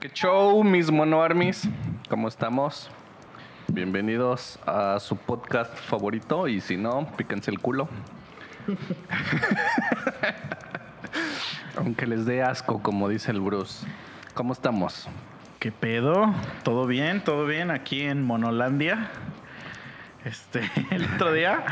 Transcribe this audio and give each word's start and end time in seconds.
¿Qué 0.00 0.10
show, 0.10 0.62
mis 0.64 0.90
mono 0.90 1.22
armies? 1.22 1.68
¿Cómo 2.08 2.28
estamos? 2.28 2.90
Bienvenidos 3.68 4.58
a 4.66 4.98
su 5.00 5.16
podcast 5.16 5.76
favorito 5.76 6.48
y 6.48 6.60
si 6.60 6.76
no, 6.76 7.06
píquense 7.16 7.50
el 7.50 7.58
culo. 7.58 7.88
Aunque 11.76 12.06
les 12.06 12.26
dé 12.26 12.42
asco, 12.42 12.82
como 12.82 13.08
dice 13.08 13.30
el 13.30 13.40
Bruce. 13.40 13.86
¿Cómo 14.34 14.52
estamos? 14.52 15.08
¿Qué 15.58 15.72
pedo? 15.72 16.34
¿Todo 16.64 16.86
bien? 16.86 17.22
¿Todo 17.22 17.46
bien 17.46 17.70
aquí 17.70 18.02
en 18.02 18.24
Monolandia? 18.24 19.10
Este, 20.24 20.68
el 20.90 21.04
otro 21.14 21.32
día 21.32 21.64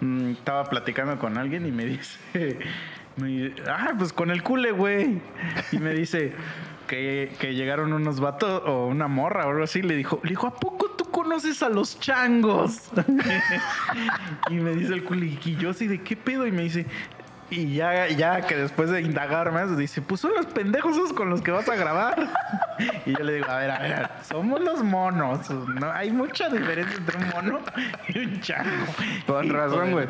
mm, 0.00 0.32
estaba 0.32 0.64
platicando 0.64 1.18
con 1.18 1.38
alguien 1.38 1.66
y 1.66 1.70
me 1.70 1.84
dice, 1.84 2.58
ah, 3.68 3.92
pues 3.98 4.12
con 4.12 4.30
el 4.30 4.42
cule, 4.42 4.72
güey. 4.72 5.20
Y 5.72 5.78
me 5.78 5.92
dice 5.92 6.32
que, 6.86 7.32
que 7.38 7.54
llegaron 7.54 7.92
unos 7.92 8.20
vatos 8.20 8.62
o 8.66 8.86
una 8.86 9.08
morra 9.08 9.46
o 9.46 9.50
algo 9.50 9.64
así. 9.64 9.82
Le 9.82 9.96
dijo, 9.96 10.20
le 10.22 10.30
dijo, 10.30 10.46
¿a 10.46 10.54
poco 10.54 10.90
tú 10.90 11.10
conoces 11.10 11.62
a 11.62 11.68
los 11.68 11.98
changos? 12.00 12.90
y 14.50 14.54
me 14.54 14.74
dice 14.74 14.94
el 14.94 15.04
cule, 15.04 15.38
y 15.44 15.56
yo 15.56 15.70
así 15.70 15.86
de 15.86 16.02
qué 16.02 16.16
pedo? 16.16 16.46
Y 16.46 16.52
me 16.52 16.62
dice, 16.62 16.86
y 17.50 17.74
ya, 17.74 18.08
ya 18.08 18.40
que 18.46 18.56
después 18.56 18.90
de 18.90 19.02
indagar 19.02 19.52
más, 19.52 19.76
dice, 19.76 20.02
pues 20.02 20.20
son 20.20 20.32
los 20.34 20.46
pendejos 20.46 20.96
esos 20.96 21.12
con 21.12 21.30
los 21.30 21.42
que 21.42 21.50
vas 21.50 21.68
a 21.68 21.76
grabar. 21.76 22.28
Y 23.06 23.16
yo 23.16 23.22
le 23.22 23.34
digo, 23.34 23.46
a 23.48 23.58
ver, 23.58 23.70
a 23.70 23.78
ver, 23.78 24.10
somos 24.22 24.60
los 24.60 24.82
monos. 24.82 25.48
No, 25.50 25.92
hay 25.92 26.10
mucha 26.10 26.48
diferencia 26.48 26.96
entre 26.96 27.18
un 27.18 27.28
mono 27.28 27.60
y 28.08 28.18
un 28.18 28.40
chango. 28.40 28.86
Con 29.26 29.44
Hijo 29.44 29.54
razón, 29.54 29.92
güey. 29.92 30.06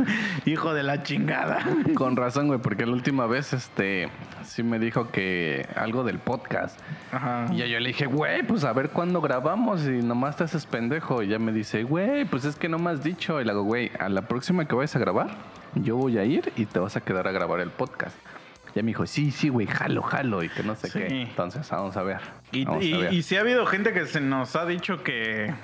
Hijo 0.46 0.72
de 0.72 0.82
la 0.82 1.02
chingada. 1.02 1.58
Con 1.94 2.16
razón, 2.16 2.46
güey, 2.46 2.60
porque 2.60 2.86
la 2.86 2.92
última 2.92 3.26
vez, 3.26 3.52
este, 3.52 4.08
sí 4.44 4.62
me 4.62 4.78
dijo 4.78 5.10
que 5.10 5.68
algo 5.76 6.04
del 6.04 6.18
podcast. 6.18 6.78
Ajá. 7.12 7.46
Y 7.52 7.56
yo 7.56 7.80
le 7.80 7.88
dije, 7.88 8.06
güey, 8.06 8.42
pues 8.42 8.64
a 8.64 8.72
ver 8.72 8.90
cuándo 8.90 9.20
grabamos 9.20 9.84
y 9.86 10.02
nomás 10.02 10.36
te 10.36 10.44
haces 10.44 10.66
pendejo. 10.66 11.22
Y 11.22 11.28
ya 11.28 11.38
me 11.38 11.52
dice, 11.52 11.82
güey, 11.82 12.24
pues 12.24 12.44
es 12.44 12.56
que 12.56 12.68
no 12.68 12.78
me 12.78 12.90
has 12.90 13.02
dicho. 13.02 13.40
Y 13.40 13.44
le 13.44 13.50
hago, 13.50 13.62
güey, 13.62 13.90
a 13.98 14.08
la 14.08 14.22
próxima 14.22 14.66
que 14.66 14.74
vayas 14.74 14.96
a 14.96 14.98
grabar, 14.98 15.36
yo 15.76 15.96
voy 15.96 16.18
a 16.18 16.24
ir 16.24 16.52
y 16.56 16.66
te 16.66 16.78
vas 16.78 16.96
a 16.96 17.00
quedar 17.02 17.26
a 17.28 17.32
grabar 17.32 17.60
el 17.60 17.70
podcast. 17.70 18.16
Ya 18.74 18.82
me 18.82 18.88
dijo, 18.88 19.06
sí, 19.06 19.30
sí, 19.30 19.48
güey, 19.50 19.66
jalo, 19.68 20.02
jalo 20.02 20.42
y 20.42 20.48
que 20.48 20.62
no 20.64 20.74
sé 20.74 20.88
Sí. 20.88 20.98
qué. 20.98 21.22
Entonces, 21.22 21.68
vamos 21.70 21.96
a 21.96 22.02
ver. 22.02 22.20
Y, 22.50 22.64
Vamos 22.64 22.84
y, 22.84 22.92
a 22.94 22.98
ver. 22.98 23.12
y 23.12 23.22
si 23.22 23.36
ha 23.36 23.40
habido 23.40 23.64
gente 23.66 23.92
que 23.92 24.04
se 24.06 24.20
nos 24.20 24.56
ha 24.56 24.66
dicho 24.66 25.02
que, 25.04 25.54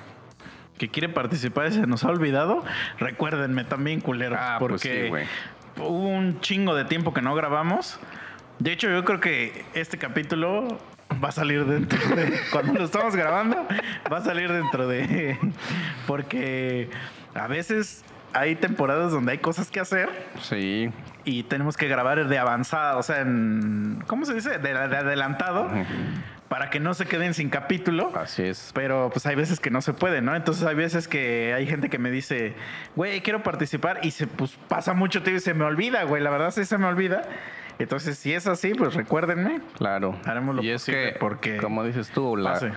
que 0.77 0.89
quiere 0.89 1.09
participar 1.09 1.67
y 1.67 1.71
se 1.73 1.87
nos 1.87 2.03
ha 2.05 2.09
olvidado, 2.09 2.63
recuérdenme 2.99 3.65
también, 3.65 3.99
culeros. 3.99 4.39
Ah, 4.41 4.55
pues 4.59 4.71
porque 4.71 5.11
sí, 5.75 5.81
hubo 5.81 6.07
un 6.07 6.39
chingo 6.39 6.73
de 6.73 6.85
tiempo 6.85 7.13
que 7.13 7.21
no 7.21 7.35
grabamos. 7.35 7.99
De 8.59 8.71
hecho, 8.71 8.89
yo 8.89 9.03
creo 9.03 9.19
que 9.19 9.65
este 9.73 9.97
capítulo 9.97 10.77
va 11.21 11.29
a 11.29 11.31
salir 11.33 11.65
dentro 11.65 11.99
de. 12.15 12.39
Cuando 12.51 12.73
lo 12.73 12.85
estamos 12.85 13.13
grabando, 13.15 13.57
va 14.11 14.17
a 14.17 14.21
salir 14.23 14.51
dentro 14.53 14.87
de. 14.87 15.37
Porque 16.07 16.89
a 17.33 17.47
veces 17.47 18.05
hay 18.33 18.55
temporadas 18.55 19.11
donde 19.11 19.33
hay 19.33 19.37
cosas 19.37 19.69
que 19.69 19.79
hacer 19.79 20.09
Sí, 20.41 20.91
y 21.23 21.43
tenemos 21.43 21.77
que 21.77 21.87
grabar 21.87 22.27
de 22.27 22.37
avanzada, 22.37 22.97
o 22.97 23.03
sea, 23.03 23.21
en. 23.21 24.03
¿Cómo 24.07 24.25
se 24.25 24.33
dice? 24.33 24.57
De, 24.57 24.73
de 24.73 24.97
adelantado, 24.97 25.69
para 26.47 26.69
que 26.69 26.79
no 26.79 26.93
se 26.93 27.05
queden 27.05 27.33
sin 27.33 27.49
capítulo. 27.49 28.11
así 28.15 28.43
es. 28.43 28.71
Pero 28.73 29.09
pues 29.11 29.25
hay 29.25 29.35
veces 29.35 29.59
que 29.59 29.69
no 29.69 29.81
se 29.81 29.93
puede, 29.93 30.21
¿no? 30.21 30.35
Entonces 30.35 30.65
hay 30.65 30.75
veces 30.75 31.07
que 31.07 31.53
hay 31.53 31.67
gente 31.67 31.89
que 31.89 31.97
me 31.97 32.11
dice, 32.11 32.55
güey, 32.95 33.21
quiero 33.21 33.43
participar 33.43 33.99
y 34.03 34.11
se 34.11 34.27
pues 34.27 34.57
pasa 34.67 34.93
mucho 34.93 35.23
tiempo 35.23 35.37
y 35.37 35.41
se 35.41 35.53
me 35.53 35.63
olvida, 35.63 36.03
güey, 36.03 36.21
la 36.21 36.29
verdad 36.29 36.51
sí 36.51 36.65
se 36.65 36.77
me 36.77 36.87
olvida. 36.87 37.21
Entonces 37.79 38.17
si 38.17 38.33
es 38.33 38.47
así, 38.47 38.73
pues 38.73 38.93
recuérdenme. 38.93 39.61
Claro. 39.77 40.15
Haremos 40.25 40.55
lo 40.55 40.63
y 40.63 40.69
es 40.69 40.81
posible 40.81 41.13
que, 41.13 41.19
porque 41.19 41.57
como 41.57 41.83
dices 41.83 42.11
tú, 42.11 42.35
la, 42.35 42.53
pase. 42.53 42.71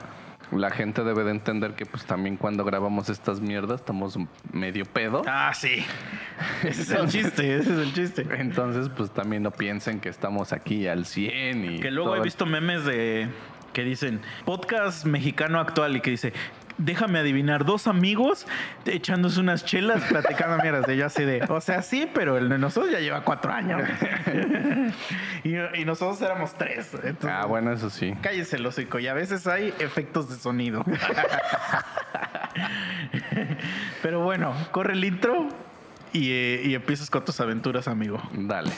La 0.53 0.71
gente 0.71 1.05
debe 1.05 1.25
de 1.25 1.31
entender 1.31 1.75
que 1.75 1.87
pues 1.87 2.05
también 2.05 2.37
cuando 2.37 2.65
grabamos 2.65 3.09
estas 3.09 3.41
mierdas 3.41 3.81
estamos 3.81 4.19
medio 4.53 4.85
pedo. 4.85 5.23
Ah, 5.27 5.53
sí. 5.55 5.85
Ese 6.63 6.83
es 6.83 6.91
el 6.91 7.09
chiste, 7.09 7.57
ese 7.57 7.73
es 7.73 7.79
el 7.79 7.95
chiste. 7.95 8.27
Entonces, 8.39 8.89
pues 8.89 9.11
también 9.11 9.43
no 9.43 9.51
piensen 9.51 10.01
que 10.01 10.09
estamos 10.09 10.53
aquí 10.53 10.87
al 10.89 11.07
100 11.07 11.65
y 11.65 11.81
Que 11.81 11.91
luego 11.91 12.11
todo 12.11 12.21
he 12.21 12.25
visto 12.25 12.47
memes 12.47 12.85
de 12.85 13.29
que 13.73 13.83
dicen 13.83 14.21
podcast 14.45 15.05
mexicano 15.05 15.61
actual 15.61 15.97
y 15.97 16.01
que 16.01 16.11
dice 16.11 16.33
déjame 16.79 17.19
adivinar 17.21 17.65
dos 17.65 17.87
amigos 17.87 18.47
echándose 18.87 19.41
unas 19.41 19.65
chelas 19.65 20.03
platicando 20.05 20.57
mierdas. 20.63 20.87
De 20.87 20.97
yo 20.97 21.07
así 21.07 21.25
de 21.25 21.43
o 21.49 21.61
sea 21.61 21.83
sí 21.83 22.09
pero 22.13 22.37
el 22.39 22.49
de 22.49 22.59
nosotros 22.59 22.93
ya 22.93 23.01
lleva 23.01 23.23
cuatro 23.23 23.53
años. 23.53 23.83
Y, 25.45 25.57
y 25.81 25.85
nosotros 25.85 26.21
éramos 26.23 26.55
tres 26.55 26.93
entonces, 26.95 27.31
Ah, 27.31 27.45
bueno, 27.47 27.73
eso 27.73 27.91
sí. 27.91 28.15
cállese 28.23 28.57
el 28.57 28.65
hocico. 28.67 28.99
Y 28.99 29.09
a 29.09 29.15
veces 29.15 29.47
hay 29.47 29.75
efectos 29.79 30.29
de 30.31 30.37
sonido. 30.37 30.85
Pero 34.03 34.21
bueno 34.21 34.55
corre 34.73 34.95
el 34.95 35.05
intro 35.05 35.49
y, 36.13 36.31
eh, 36.31 36.63
y 36.65 36.75
empiezas 36.75 37.11
con 37.11 37.25
tus 37.25 37.41
aventuras 37.41 37.89
amigo. 37.89 38.21
Dale. 38.33 38.73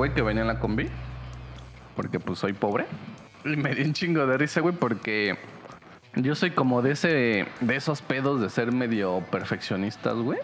Güey, 0.00 0.14
que 0.14 0.22
venía 0.22 0.40
en 0.40 0.48
la 0.48 0.58
combi. 0.58 0.88
Porque 1.94 2.18
pues 2.18 2.38
soy 2.38 2.54
pobre. 2.54 2.86
Y 3.44 3.54
me 3.56 3.74
di 3.74 3.82
un 3.82 3.92
chingo 3.92 4.26
de 4.26 4.38
risa, 4.38 4.62
güey, 4.62 4.74
porque 4.74 5.36
yo 6.14 6.34
soy 6.34 6.52
como 6.52 6.80
de 6.80 6.92
ese 6.92 7.46
de 7.60 7.76
esos 7.76 8.00
pedos 8.00 8.40
de 8.40 8.48
ser 8.48 8.72
medio 8.72 9.20
perfeccionistas, 9.30 10.14
güey. 10.14 10.38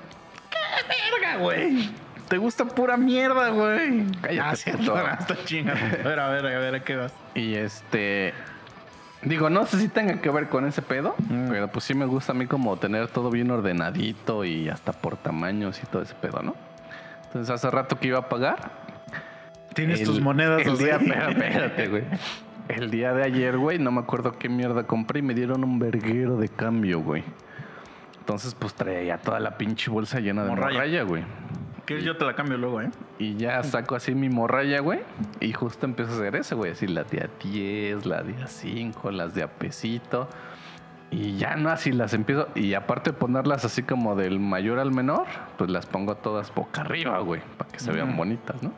verga 0.89 1.39
güey 1.39 1.91
te 2.28 2.39
gusta 2.39 2.65
pura 2.67 2.97
mierda 2.97 3.49
güey 3.50 4.05
Cállate, 4.21 4.72
ah, 4.72 4.77
puto. 4.77 4.99
está 5.21 5.34
a 5.34 6.03
ver 6.05 6.21
a 6.21 6.28
ver 6.28 6.47
a 6.47 6.59
ver 6.59 6.75
a 6.75 6.84
qué 6.84 6.97
vas 6.97 7.15
Y 7.34 7.55
este. 7.55 8.34
Digo, 9.23 9.49
no 9.49 9.65
sé 9.65 9.81
si 9.81 9.88
tenga 9.88 10.21
que 10.21 10.28
ver 10.31 10.49
con 10.50 10.67
ese 10.67 10.83
pedo, 10.83 11.15
Mm. 11.31 11.49
pero 11.49 11.69
pues 11.69 11.84
sí 11.87 11.94
me 11.94 12.05
gusta 12.05 12.33
a 12.33 12.34
mí 12.34 12.47
como 12.47 12.77
tener 12.77 13.09
todo 13.09 13.31
bien 13.31 13.50
ordenadito 13.50 14.44
y 14.44 14.69
hasta 14.69 14.93
por 14.93 15.17
tamaños 15.17 15.83
y 15.83 15.87
todo 15.87 16.03
ese 16.03 16.15
pedo, 16.15 16.43
¿no? 16.43 16.55
Entonces 17.25 17.50
hace 17.50 17.71
rato 17.71 17.99
que 17.99 18.09
iba 18.09 18.19
a 18.19 18.28
pagar. 18.28 18.85
Tienes 19.76 20.00
el- 20.00 20.06
tus 20.06 20.20
monedas 20.20 20.66
El 20.66 20.76
día, 20.78 20.97
espérate, 20.97 21.87
güey. 21.88 22.03
El 22.69 22.91
día 22.91 23.12
de 23.12 23.22
ayer, 23.22 23.56
güey, 23.56 23.78
no 23.78 23.92
me 23.92 24.00
acuerdo 24.00 24.32
qué 24.32 24.48
mierda 24.48 24.82
compré 24.88 25.20
y 25.20 25.22
me 25.22 25.34
dieron 25.34 25.62
un 25.62 25.78
verguero 25.78 26.37
de 26.37 26.48
cambio, 26.48 26.98
güey. 27.00 27.22
Entonces, 28.19 28.56
pues 28.56 28.75
traía 28.75 29.03
ya 29.04 29.19
toda 29.19 29.38
la 29.38 29.56
pinche 29.56 29.88
bolsa 29.91 30.19
llena 30.19 30.42
de 30.42 30.48
Morralla. 30.50 30.72
morralla, 30.75 31.03
güey. 31.04 31.22
¿Quieres? 31.84 32.04
Yo 32.04 32.16
te 32.16 32.25
la 32.25 32.34
cambio 32.34 32.59
luego, 32.59 32.81
¿eh? 32.81 32.91
Y 33.20 33.37
ya 33.37 33.62
saco 33.62 33.94
así 33.94 34.16
mi 34.16 34.28
morralla, 34.28 34.81
güey. 34.81 34.98
Y 35.38 35.53
justo 35.53 35.87
empiezo 35.87 36.10
a 36.10 36.14
hacer 36.16 36.34
eso, 36.34 36.56
güey. 36.56 36.72
Así 36.72 36.88
las 36.88 37.08
de 37.12 37.20
a 37.20 37.28
10, 37.44 38.04
las 38.06 38.26
de 38.26 38.43
a 38.43 38.47
5, 38.48 39.12
las 39.12 39.34
de 39.37 39.44
a 39.44 39.47
pesito. 39.48 40.28
Y 41.12 41.37
ya 41.37 41.54
no, 41.54 41.70
así 41.70 41.93
las 41.93 42.14
empiezo. 42.14 42.48
Y 42.56 42.75
aparte 42.75 43.12
de 43.12 43.16
ponerlas 43.16 43.64
así 43.64 43.84
como 43.84 44.16
del 44.16 44.41
mayor 44.41 44.81
al 44.81 44.91
menor, 44.91 45.26
pues 45.56 45.70
las 45.70 45.87
pongo 45.87 46.16
todas 46.16 46.53
boca 46.53 46.81
arriba, 46.81 47.20
güey. 47.20 47.41
Para 47.56 47.70
que 47.70 47.78
se 47.78 47.93
vean 47.93 48.16
bonitas, 48.16 48.60
¿no? 48.64 48.72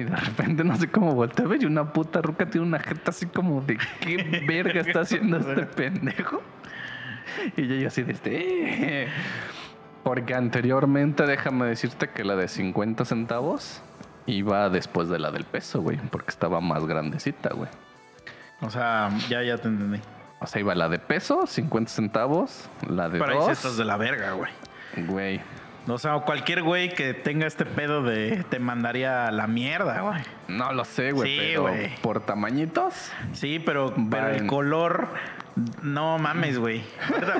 Y 0.00 0.04
de 0.04 0.16
repente 0.16 0.64
no 0.64 0.76
sé 0.76 0.88
cómo 0.90 1.14
volteé 1.14 1.44
a 1.44 1.48
ver 1.48 1.62
y 1.62 1.66
una 1.66 1.92
puta 1.92 2.22
ruca 2.22 2.46
tiene 2.48 2.66
una 2.66 2.78
jeta 2.78 3.10
así 3.10 3.26
como 3.26 3.60
de 3.60 3.78
qué 4.00 4.44
verga 4.46 4.80
está 4.80 5.00
haciendo 5.00 5.36
este 5.38 5.66
pendejo. 5.66 6.40
Y 7.56 7.66
yo, 7.66 7.74
yo 7.76 7.88
así 7.88 8.02
de 8.02 8.12
este. 8.12 9.02
"Eh". 9.04 9.08
Porque 10.02 10.34
anteriormente, 10.34 11.26
déjame 11.26 11.66
decirte 11.66 12.08
que 12.08 12.24
la 12.24 12.34
de 12.34 12.48
50 12.48 13.04
centavos 13.04 13.82
iba 14.26 14.70
después 14.70 15.08
de 15.10 15.18
la 15.18 15.30
del 15.30 15.44
peso, 15.44 15.82
güey. 15.82 15.98
Porque 16.10 16.30
estaba 16.30 16.60
más 16.60 16.86
grandecita, 16.86 17.50
güey. 17.52 17.68
O 18.62 18.70
sea, 18.70 19.10
ya, 19.28 19.42
ya 19.42 19.58
te 19.58 19.68
entendí. 19.68 20.00
O 20.40 20.46
sea, 20.46 20.60
iba 20.60 20.74
la 20.74 20.88
de 20.88 20.98
peso, 20.98 21.46
50 21.46 21.90
centavos, 21.90 22.68
la 22.88 23.10
de 23.10 23.18
Pero 23.18 23.32
ahí 23.32 23.38
sí 23.40 23.48
dos. 23.48 23.50
estás 23.58 23.76
de 23.76 23.84
la 23.84 23.98
verga, 23.98 24.32
güey. 24.32 24.50
Güey. 25.06 25.40
O 25.94 25.98
sea, 25.98 26.14
cualquier 26.20 26.62
güey 26.62 26.90
que 26.90 27.14
tenga 27.14 27.46
este 27.46 27.64
pedo 27.64 28.02
de 28.02 28.44
te 28.48 28.58
mandaría 28.58 29.26
a 29.26 29.30
la 29.30 29.46
mierda, 29.46 30.00
güey. 30.00 30.22
No 30.48 30.72
lo 30.72 30.84
sé, 30.84 31.12
güey. 31.12 31.30
Sí, 31.30 31.38
pero 31.38 31.62
güey. 31.62 31.94
por 31.96 32.24
tamañitos. 32.24 33.12
Sí, 33.32 33.58
pero, 33.64 33.94
pero 34.10 34.28
el 34.28 34.46
color, 34.46 35.08
no 35.82 36.18
mames, 36.18 36.58
güey. 36.58 36.82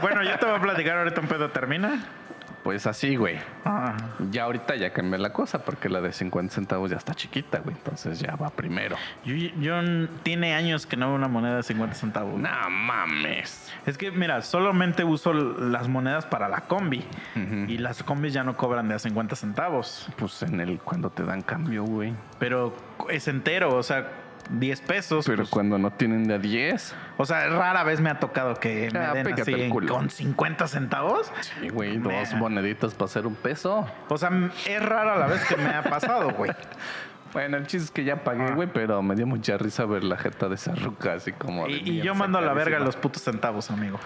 Bueno, 0.00 0.22
yo 0.22 0.38
te 0.38 0.46
voy 0.46 0.56
a 0.56 0.60
platicar 0.60 0.98
ahorita 0.98 1.20
un 1.20 1.28
pedo 1.28 1.50
termina. 1.50 2.06
Pues 2.70 2.86
así, 2.86 3.16
güey. 3.16 3.36
Ah, 3.64 3.96
Ya 4.30 4.44
ahorita 4.44 4.76
ya 4.76 4.92
cambié 4.92 5.18
la 5.18 5.32
cosa 5.32 5.64
porque 5.64 5.88
la 5.88 6.00
de 6.00 6.12
50 6.12 6.54
centavos 6.54 6.88
ya 6.88 6.98
está 6.98 7.14
chiquita, 7.14 7.58
güey. 7.58 7.74
Entonces 7.74 8.20
ya 8.20 8.36
va 8.36 8.48
primero. 8.50 8.94
yo, 9.24 9.34
yo 9.34 9.74
tiene 10.22 10.54
años 10.54 10.86
que 10.86 10.96
no 10.96 11.08
veo 11.08 11.16
una 11.16 11.26
moneda 11.26 11.56
de 11.56 11.62
50 11.64 11.96
centavos. 11.96 12.38
No 12.38 12.48
mames. 12.70 13.72
Es 13.86 13.98
que, 13.98 14.12
mira, 14.12 14.40
solamente 14.42 15.02
uso 15.02 15.32
las 15.32 15.88
monedas 15.88 16.26
para 16.26 16.48
la 16.48 16.60
combi. 16.60 17.04
Y 17.66 17.78
las 17.78 18.04
combis 18.04 18.34
ya 18.34 18.44
no 18.44 18.56
cobran 18.56 18.86
de 18.88 18.94
a 18.94 18.98
50 19.00 19.34
centavos. 19.34 20.08
Pues 20.16 20.40
en 20.44 20.60
el 20.60 20.78
cuando 20.78 21.10
te 21.10 21.24
dan 21.24 21.42
cambio, 21.42 21.82
güey. 21.82 22.14
Pero 22.38 22.72
es 23.08 23.26
entero, 23.26 23.74
o 23.74 23.82
sea, 23.82 24.06
10 24.50 24.80
pesos. 24.82 25.26
Pero 25.26 25.38
pues, 25.38 25.50
cuando 25.50 25.78
no 25.78 25.90
tienen 25.92 26.26
de 26.26 26.34
a 26.34 26.38
10. 26.38 26.94
O 27.18 27.26
sea, 27.26 27.46
rara 27.48 27.84
vez 27.84 28.00
me 28.00 28.10
ha 28.10 28.18
tocado 28.18 28.54
que 28.54 28.90
me 28.92 28.98
Ah, 28.98 29.12
den 29.12 29.24
pégate 29.24 29.42
así 29.42 29.68
con 29.86 30.10
50 30.10 30.68
centavos. 30.68 31.30
Sí, 31.40 31.68
güey, 31.68 31.98
dos 31.98 32.32
moneditas 32.34 32.94
para 32.94 33.06
hacer 33.06 33.26
un 33.26 33.34
peso. 33.34 33.86
O 34.08 34.18
sea, 34.18 34.30
es 34.66 34.82
rara 34.82 35.16
la 35.16 35.26
vez 35.26 35.44
que 35.44 35.56
me 35.56 35.70
ha 35.70 35.82
pasado, 35.82 36.30
güey. 36.30 36.52
Bueno, 37.32 37.58
el 37.58 37.66
chiste 37.68 37.84
es 37.84 37.90
que 37.92 38.02
ya 38.02 38.24
pagué, 38.24 38.50
güey, 38.54 38.68
pero 38.72 39.02
me 39.02 39.14
dio 39.14 39.24
mucha 39.24 39.56
risa 39.56 39.84
ver 39.84 40.02
la 40.02 40.16
jeta 40.16 40.48
de 40.48 40.56
esa 40.56 40.74
ruca 40.74 41.12
así 41.12 41.30
como. 41.30 41.68
Y, 41.68 41.74
y 41.88 42.00
yo 42.02 42.12
mando 42.16 42.38
a 42.38 42.40
la 42.40 42.52
verga 42.54 42.80
los 42.80 42.96
putos 42.96 43.22
centavos, 43.22 43.70
amigo. 43.70 44.00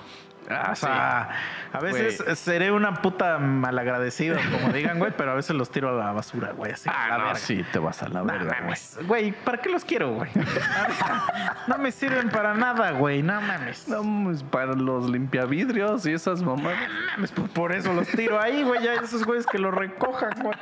Ah, 0.50 0.70
o 0.72 0.74
sea, 0.76 1.30
a 1.72 1.80
veces 1.80 2.22
seré 2.38 2.70
una 2.70 2.94
puta 2.96 3.38
malagradecido, 3.38 4.36
como 4.52 4.72
digan, 4.74 4.98
güey, 4.98 5.12
pero 5.16 5.32
a 5.32 5.34
veces 5.34 5.56
los 5.56 5.70
tiro 5.70 5.88
a 5.88 5.92
la 6.04 6.12
basura, 6.12 6.52
güey. 6.52 6.72
Así, 6.72 6.88
a 6.88 6.92
Ah, 6.92 7.08
la 7.08 7.18
no, 7.18 7.24
verga. 7.24 7.38
sí, 7.38 7.64
te 7.72 7.78
vas 7.78 8.02
a 8.02 8.08
la 8.08 8.20
No 8.20 8.26
verga, 8.26 8.60
güey. 8.64 9.06
Güey, 9.06 9.32
¿para 9.32 9.58
qué 9.58 9.70
los 9.70 9.84
quiero, 9.84 10.12
güey? 10.12 10.30
No 11.66 11.78
me 11.78 11.90
sirven 11.92 12.28
para 12.28 12.52
nada, 12.54 12.90
güey. 12.92 13.22
No 13.22 13.40
mames. 13.40 13.88
No 13.88 14.02
No, 14.02 14.24
pues 14.24 14.42
para 14.42 14.74
los 14.74 15.08
limpiavidrios 15.08 16.04
y 16.06 16.12
esas 16.12 16.42
mamadas. 16.42 16.78
mames, 17.12 17.32
pues 17.32 17.50
por 17.50 17.72
eso 17.72 17.92
los 17.94 18.06
tiro 18.08 18.40
ahí, 18.40 18.62
güey. 18.64 18.82
Ya 18.82 18.94
esos 18.94 19.24
güeyes 19.24 19.46
que 19.46 19.58
los 19.58 19.72
recojan, 19.74 20.32
güey. 20.42 20.56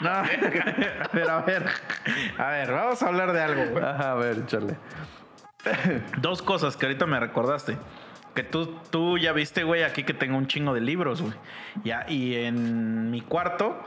No, 0.00 0.10
a 0.10 0.22
ver, 0.22 1.30
a 1.30 1.40
ver. 1.42 1.66
A 2.38 2.46
ver, 2.50 2.72
vamos 2.72 3.02
a 3.02 3.06
hablar 3.06 3.32
de 3.32 3.42
algo, 3.42 3.64
güey. 3.72 3.84
Ajá, 3.84 4.12
a 4.12 4.14
ver, 4.14 4.46
chale. 4.46 4.76
Dos 6.18 6.42
cosas 6.42 6.76
que 6.76 6.86
ahorita 6.86 7.06
me 7.06 7.18
recordaste. 7.20 7.76
Que 8.36 8.44
tú, 8.44 8.78
tú 8.90 9.18
ya 9.18 9.32
viste, 9.32 9.64
güey, 9.64 9.82
aquí 9.82 10.04
que 10.04 10.14
tengo 10.14 10.36
un 10.36 10.46
chingo 10.46 10.74
de 10.74 10.82
libros, 10.82 11.22
güey. 11.22 11.34
Ya, 11.82 12.04
y 12.08 12.34
en 12.34 13.10
mi 13.10 13.22
cuarto 13.22 13.82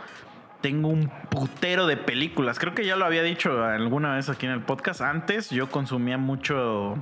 tengo 0.61 0.89
un 0.89 1.09
putero 1.29 1.85
de 1.87 1.97
películas. 1.97 2.59
Creo 2.59 2.73
que 2.73 2.83
ya 2.83 2.95
lo 2.95 3.05
había 3.05 3.23
dicho 3.23 3.63
alguna 3.63 4.15
vez 4.15 4.27
aquí 4.27 4.47
en 4.47 4.51
el 4.51 4.61
podcast. 4.61 5.01
Antes 5.01 5.51
yo 5.51 5.69
consumía 5.69 6.17
mucho 6.17 6.95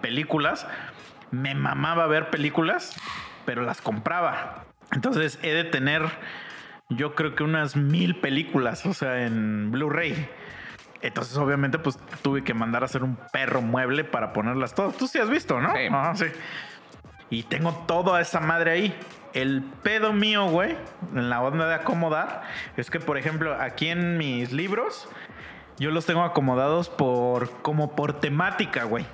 películas. 0.00 0.66
Me 1.30 1.54
mamaba 1.54 2.06
ver 2.06 2.30
películas, 2.30 2.96
pero 3.44 3.62
las 3.62 3.80
compraba. 3.82 4.64
Entonces 4.90 5.38
he 5.42 5.52
de 5.52 5.64
tener, 5.64 6.02
yo 6.88 7.14
creo 7.14 7.34
que 7.34 7.44
unas 7.44 7.76
mil 7.76 8.16
películas, 8.16 8.86
o 8.86 8.94
sea, 8.94 9.26
en 9.26 9.70
Blu-ray. 9.70 10.26
Entonces, 11.02 11.36
obviamente, 11.36 11.78
pues 11.78 11.98
tuve 12.22 12.42
que 12.42 12.54
mandar 12.54 12.82
a 12.82 12.86
hacer 12.86 13.02
un 13.04 13.18
perro 13.30 13.60
mueble 13.60 14.04
para 14.04 14.32
ponerlas 14.32 14.74
todas. 14.74 14.96
Tú 14.96 15.06
sí 15.06 15.18
has 15.18 15.28
visto, 15.28 15.60
¿no? 15.60 15.70
Sí. 15.72 15.86
Ajá, 15.90 16.14
sí. 16.14 16.24
Y 17.34 17.42
tengo 17.42 17.72
toda 17.86 18.20
esa 18.20 18.40
madre 18.40 18.70
ahí. 18.70 18.98
El 19.32 19.62
pedo 19.82 20.12
mío, 20.12 20.46
güey, 20.46 20.76
en 21.14 21.28
la 21.28 21.42
onda 21.42 21.66
de 21.66 21.74
acomodar, 21.74 22.42
es 22.76 22.90
que, 22.90 23.00
por 23.00 23.18
ejemplo, 23.18 23.54
aquí 23.60 23.88
en 23.88 24.16
mis 24.16 24.52
libros, 24.52 25.08
yo 25.78 25.90
los 25.90 26.06
tengo 26.06 26.22
acomodados 26.22 26.88
por 26.88 27.50
como 27.62 27.96
por 27.96 28.20
temática, 28.20 28.84
güey. 28.84 29.04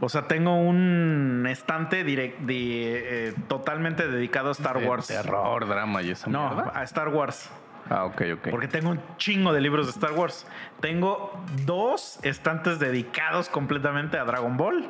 O 0.00 0.08
sea, 0.08 0.28
tengo 0.28 0.54
un 0.54 1.44
estante 1.50 2.04
direct, 2.04 2.38
de, 2.42 3.28
eh, 3.30 3.34
totalmente 3.48 4.06
dedicado 4.06 4.50
a 4.50 4.52
Star 4.52 4.78
De 4.78 4.86
Wars. 4.86 5.08
Terror, 5.08 5.66
drama 5.66 6.02
y 6.02 6.10
esa 6.12 6.30
No, 6.30 6.50
mierda. 6.54 6.72
a 6.72 6.84
Star 6.84 7.08
Wars. 7.08 7.50
Ah, 7.90 8.04
ok, 8.04 8.22
ok. 8.34 8.48
Porque 8.50 8.68
tengo 8.68 8.90
un 8.90 9.00
chingo 9.16 9.52
de 9.52 9.60
libros 9.60 9.86
de 9.86 9.90
Star 9.92 10.12
Wars. 10.12 10.46
Tengo 10.80 11.32
dos 11.64 12.20
estantes 12.22 12.78
dedicados 12.78 13.48
completamente 13.48 14.18
a 14.18 14.24
Dragon 14.24 14.56
Ball. 14.56 14.86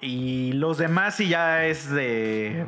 Y 0.00 0.52
los 0.54 0.78
demás 0.78 1.16
sí 1.16 1.28
ya 1.28 1.66
es 1.66 1.90
de, 1.90 2.66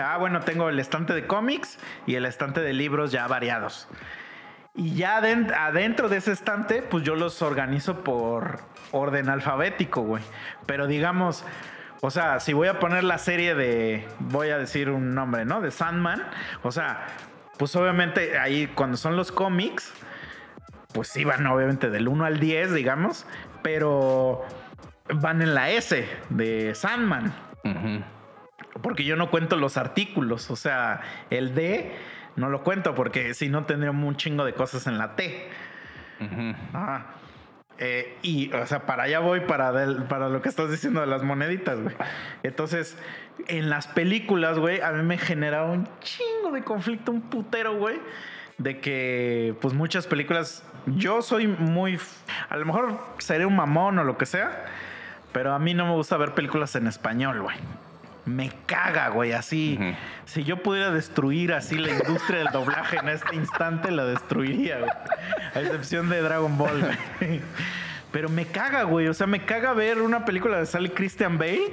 Ah, 0.00 0.16
bueno, 0.18 0.40
tengo 0.40 0.68
el 0.68 0.78
estante 0.78 1.12
de 1.12 1.26
cómics 1.26 1.78
y 2.06 2.14
el 2.14 2.24
estante 2.24 2.60
de 2.60 2.72
libros 2.72 3.10
ya 3.10 3.26
variados. 3.26 3.88
Y 4.74 4.94
ya 4.94 5.20
aden- 5.20 5.52
adentro 5.52 6.08
de 6.08 6.18
ese 6.18 6.30
estante, 6.30 6.82
pues 6.82 7.02
yo 7.02 7.16
los 7.16 7.42
organizo 7.42 8.04
por 8.04 8.60
orden 8.92 9.28
alfabético, 9.28 10.02
güey. 10.02 10.22
Pero 10.66 10.86
digamos, 10.86 11.44
o 12.00 12.12
sea, 12.12 12.38
si 12.38 12.52
voy 12.52 12.68
a 12.68 12.78
poner 12.78 13.02
la 13.02 13.18
serie 13.18 13.56
de, 13.56 14.06
voy 14.20 14.50
a 14.50 14.58
decir 14.58 14.90
un 14.90 15.14
nombre, 15.16 15.44
¿no? 15.44 15.60
De 15.60 15.72
Sandman. 15.72 16.22
O 16.62 16.70
sea, 16.70 17.06
pues 17.58 17.74
obviamente 17.74 18.38
ahí 18.38 18.68
cuando 18.68 18.96
son 18.96 19.16
los 19.16 19.32
cómics, 19.32 19.92
pues 20.92 21.12
van 21.24 21.44
obviamente 21.48 21.90
del 21.90 22.06
1 22.06 22.24
al 22.24 22.38
10, 22.38 22.72
digamos. 22.72 23.26
Pero 23.62 24.44
van 25.14 25.42
en 25.42 25.54
la 25.54 25.70
S 25.70 26.06
de 26.30 26.74
Sandman. 26.74 27.32
Porque 28.82 29.04
yo 29.04 29.16
no 29.16 29.30
cuento 29.30 29.56
los 29.56 29.76
artículos. 29.76 30.50
O 30.50 30.56
sea, 30.56 31.00
el 31.30 31.54
D 31.54 31.92
no 32.36 32.48
lo 32.48 32.62
cuento 32.62 32.94
porque 32.94 33.34
si 33.34 33.48
no 33.48 33.64
tendría 33.64 33.90
un 33.90 34.16
chingo 34.16 34.44
de 34.44 34.52
cosas 34.54 34.86
en 34.86 34.98
la 34.98 35.16
T. 35.16 35.48
Ajá. 36.72 37.06
Eh, 37.80 38.16
y, 38.22 38.52
o 38.52 38.66
sea, 38.66 38.86
para 38.86 39.04
allá 39.04 39.20
voy 39.20 39.40
para, 39.40 39.70
del- 39.72 40.02
para 40.04 40.28
lo 40.28 40.42
que 40.42 40.48
estás 40.48 40.68
diciendo 40.70 41.00
de 41.00 41.06
las 41.06 41.22
moneditas, 41.22 41.78
güey. 41.80 41.94
Entonces, 42.42 42.98
en 43.46 43.70
las 43.70 43.86
películas, 43.86 44.58
güey, 44.58 44.80
a 44.80 44.90
mí 44.90 45.04
me 45.04 45.16
generaba 45.16 45.70
un 45.70 45.88
chingo 46.00 46.50
de 46.52 46.62
conflicto, 46.64 47.12
un 47.12 47.20
putero, 47.22 47.76
güey. 47.76 48.00
De 48.58 48.80
que, 48.80 49.54
pues, 49.60 49.74
muchas 49.74 50.08
películas. 50.08 50.64
Yo 50.86 51.22
soy 51.22 51.46
muy. 51.46 52.00
A 52.48 52.56
lo 52.56 52.66
mejor 52.66 52.98
seré 53.18 53.46
un 53.46 53.54
mamón 53.54 53.96
o 54.00 54.04
lo 54.04 54.18
que 54.18 54.26
sea. 54.26 54.64
Pero 55.32 55.52
a 55.54 55.58
mí 55.58 55.74
no 55.74 55.86
me 55.86 55.92
gusta 55.92 56.16
ver 56.16 56.34
películas 56.34 56.74
en 56.76 56.86
español, 56.86 57.42
güey. 57.42 57.56
Me 58.24 58.50
caga, 58.66 59.08
güey, 59.08 59.32
así. 59.32 59.78
Si 60.26 60.44
yo 60.44 60.62
pudiera 60.62 60.90
destruir 60.90 61.54
así 61.54 61.76
la 61.78 61.90
industria 61.92 62.40
del 62.40 62.52
doblaje 62.52 62.98
en 62.98 63.08
este 63.08 63.34
instante, 63.34 63.90
la 63.90 64.04
destruiría, 64.04 64.78
güey. 64.78 64.90
A 65.54 65.60
excepción 65.60 66.10
de 66.10 66.20
Dragon 66.20 66.58
Ball, 66.58 66.80
güey. 67.20 67.40
Pero 68.12 68.28
me 68.28 68.46
caga, 68.46 68.84
güey. 68.84 69.08
O 69.08 69.14
sea, 69.14 69.26
me 69.26 69.44
caga 69.44 69.72
ver 69.74 70.00
una 70.00 70.24
película 70.24 70.58
de 70.58 70.66
sale 70.66 70.92
Christian 70.92 71.38
Bale 71.38 71.72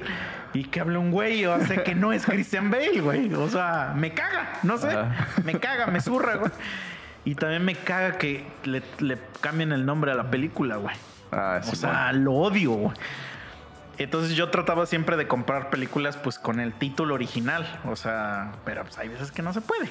y 0.54 0.66
que 0.66 0.80
hable 0.80 0.98
un 0.98 1.12
güey 1.12 1.46
o 1.46 1.60
sea 1.66 1.84
que 1.84 1.96
no 1.96 2.13
es 2.13 2.25
Christian 2.25 2.69
Bale, 2.72 3.01
güey. 3.01 3.34
O 3.34 3.50
sea, 3.50 3.94
me 3.96 4.13
caga, 4.13 4.60
no 4.63 4.78
sé. 4.78 4.90
Me 5.44 5.60
caga, 5.60 5.88
me 5.88 6.01
zurra, 6.01 6.36
güey. 6.36 6.51
Y 7.25 7.36
también 7.36 7.66
me 7.66 7.75
caga 7.75 8.18
que 8.18 8.46
le, 8.63 8.84
le 9.00 9.18
cambien 9.42 9.72
el 9.72 9.86
nombre 9.86 10.12
a 10.12 10.16
la 10.16 10.30
película, 10.30 10.75
güey. 10.75 10.96
Ah, 11.32 11.60
sí, 11.63 11.72
O 11.74 11.75
sea, 11.75 12.13
lo 12.13 12.34
odio, 12.34 12.72
güey. 12.72 12.98
Entonces 13.98 14.36
yo 14.36 14.50
trataba 14.50 14.86
siempre 14.86 15.18
de 15.18 15.28
comprar 15.28 15.70
películas 15.70 16.18
pues 16.18 16.40
con 16.40 16.60
el 16.60 16.74
título 16.74 17.14
original. 17.14 17.80
O 17.86 17.96
sea, 17.96 18.54
pero 18.66 18.84
pues 18.84 18.98
hay 18.98 19.10
veces 19.10 19.32
que 19.32 19.42
no 19.42 19.54
se 19.54 19.62
puede. 19.62 19.90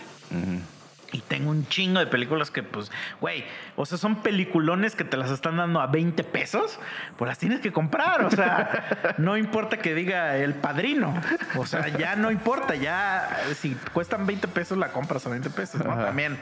Y 1.13 1.21
tengo 1.21 1.51
un 1.51 1.69
chingo 1.69 2.01
de 2.01 2.09
películas 2.09 2.51
que, 2.51 2.65
pues, 2.65 2.91
güey, 3.21 3.45
o 3.77 3.87
sea, 3.87 3.99
son 3.99 4.17
peliculones 4.17 4.97
que 4.97 5.05
te 5.05 5.17
las 5.17 5.31
están 5.31 5.59
dando 5.59 5.81
a 5.81 5.87
20 5.87 6.25
pesos, 6.25 6.81
pues 7.17 7.29
las 7.29 7.39
tienes 7.39 7.61
que 7.61 7.73
comprar. 7.73 8.25
O 8.25 8.33
sea, 8.33 9.15
no 9.19 9.37
importa 9.37 9.77
que 9.77 9.95
diga 9.95 10.37
el 10.37 10.55
padrino. 10.55 11.15
O 11.57 11.67
sea, 11.67 11.87
ya 11.87 12.17
no 12.17 12.33
importa, 12.33 12.75
ya 12.75 13.29
si 13.55 13.77
cuestan 13.93 14.27
20 14.27 14.49
pesos, 14.49 14.77
la 14.77 14.89
compras 14.89 15.25
a 15.27 15.31
20 15.31 15.51
pesos, 15.51 15.85
¿no? 15.85 15.93
Ajá. 15.93 16.07
También. 16.07 16.37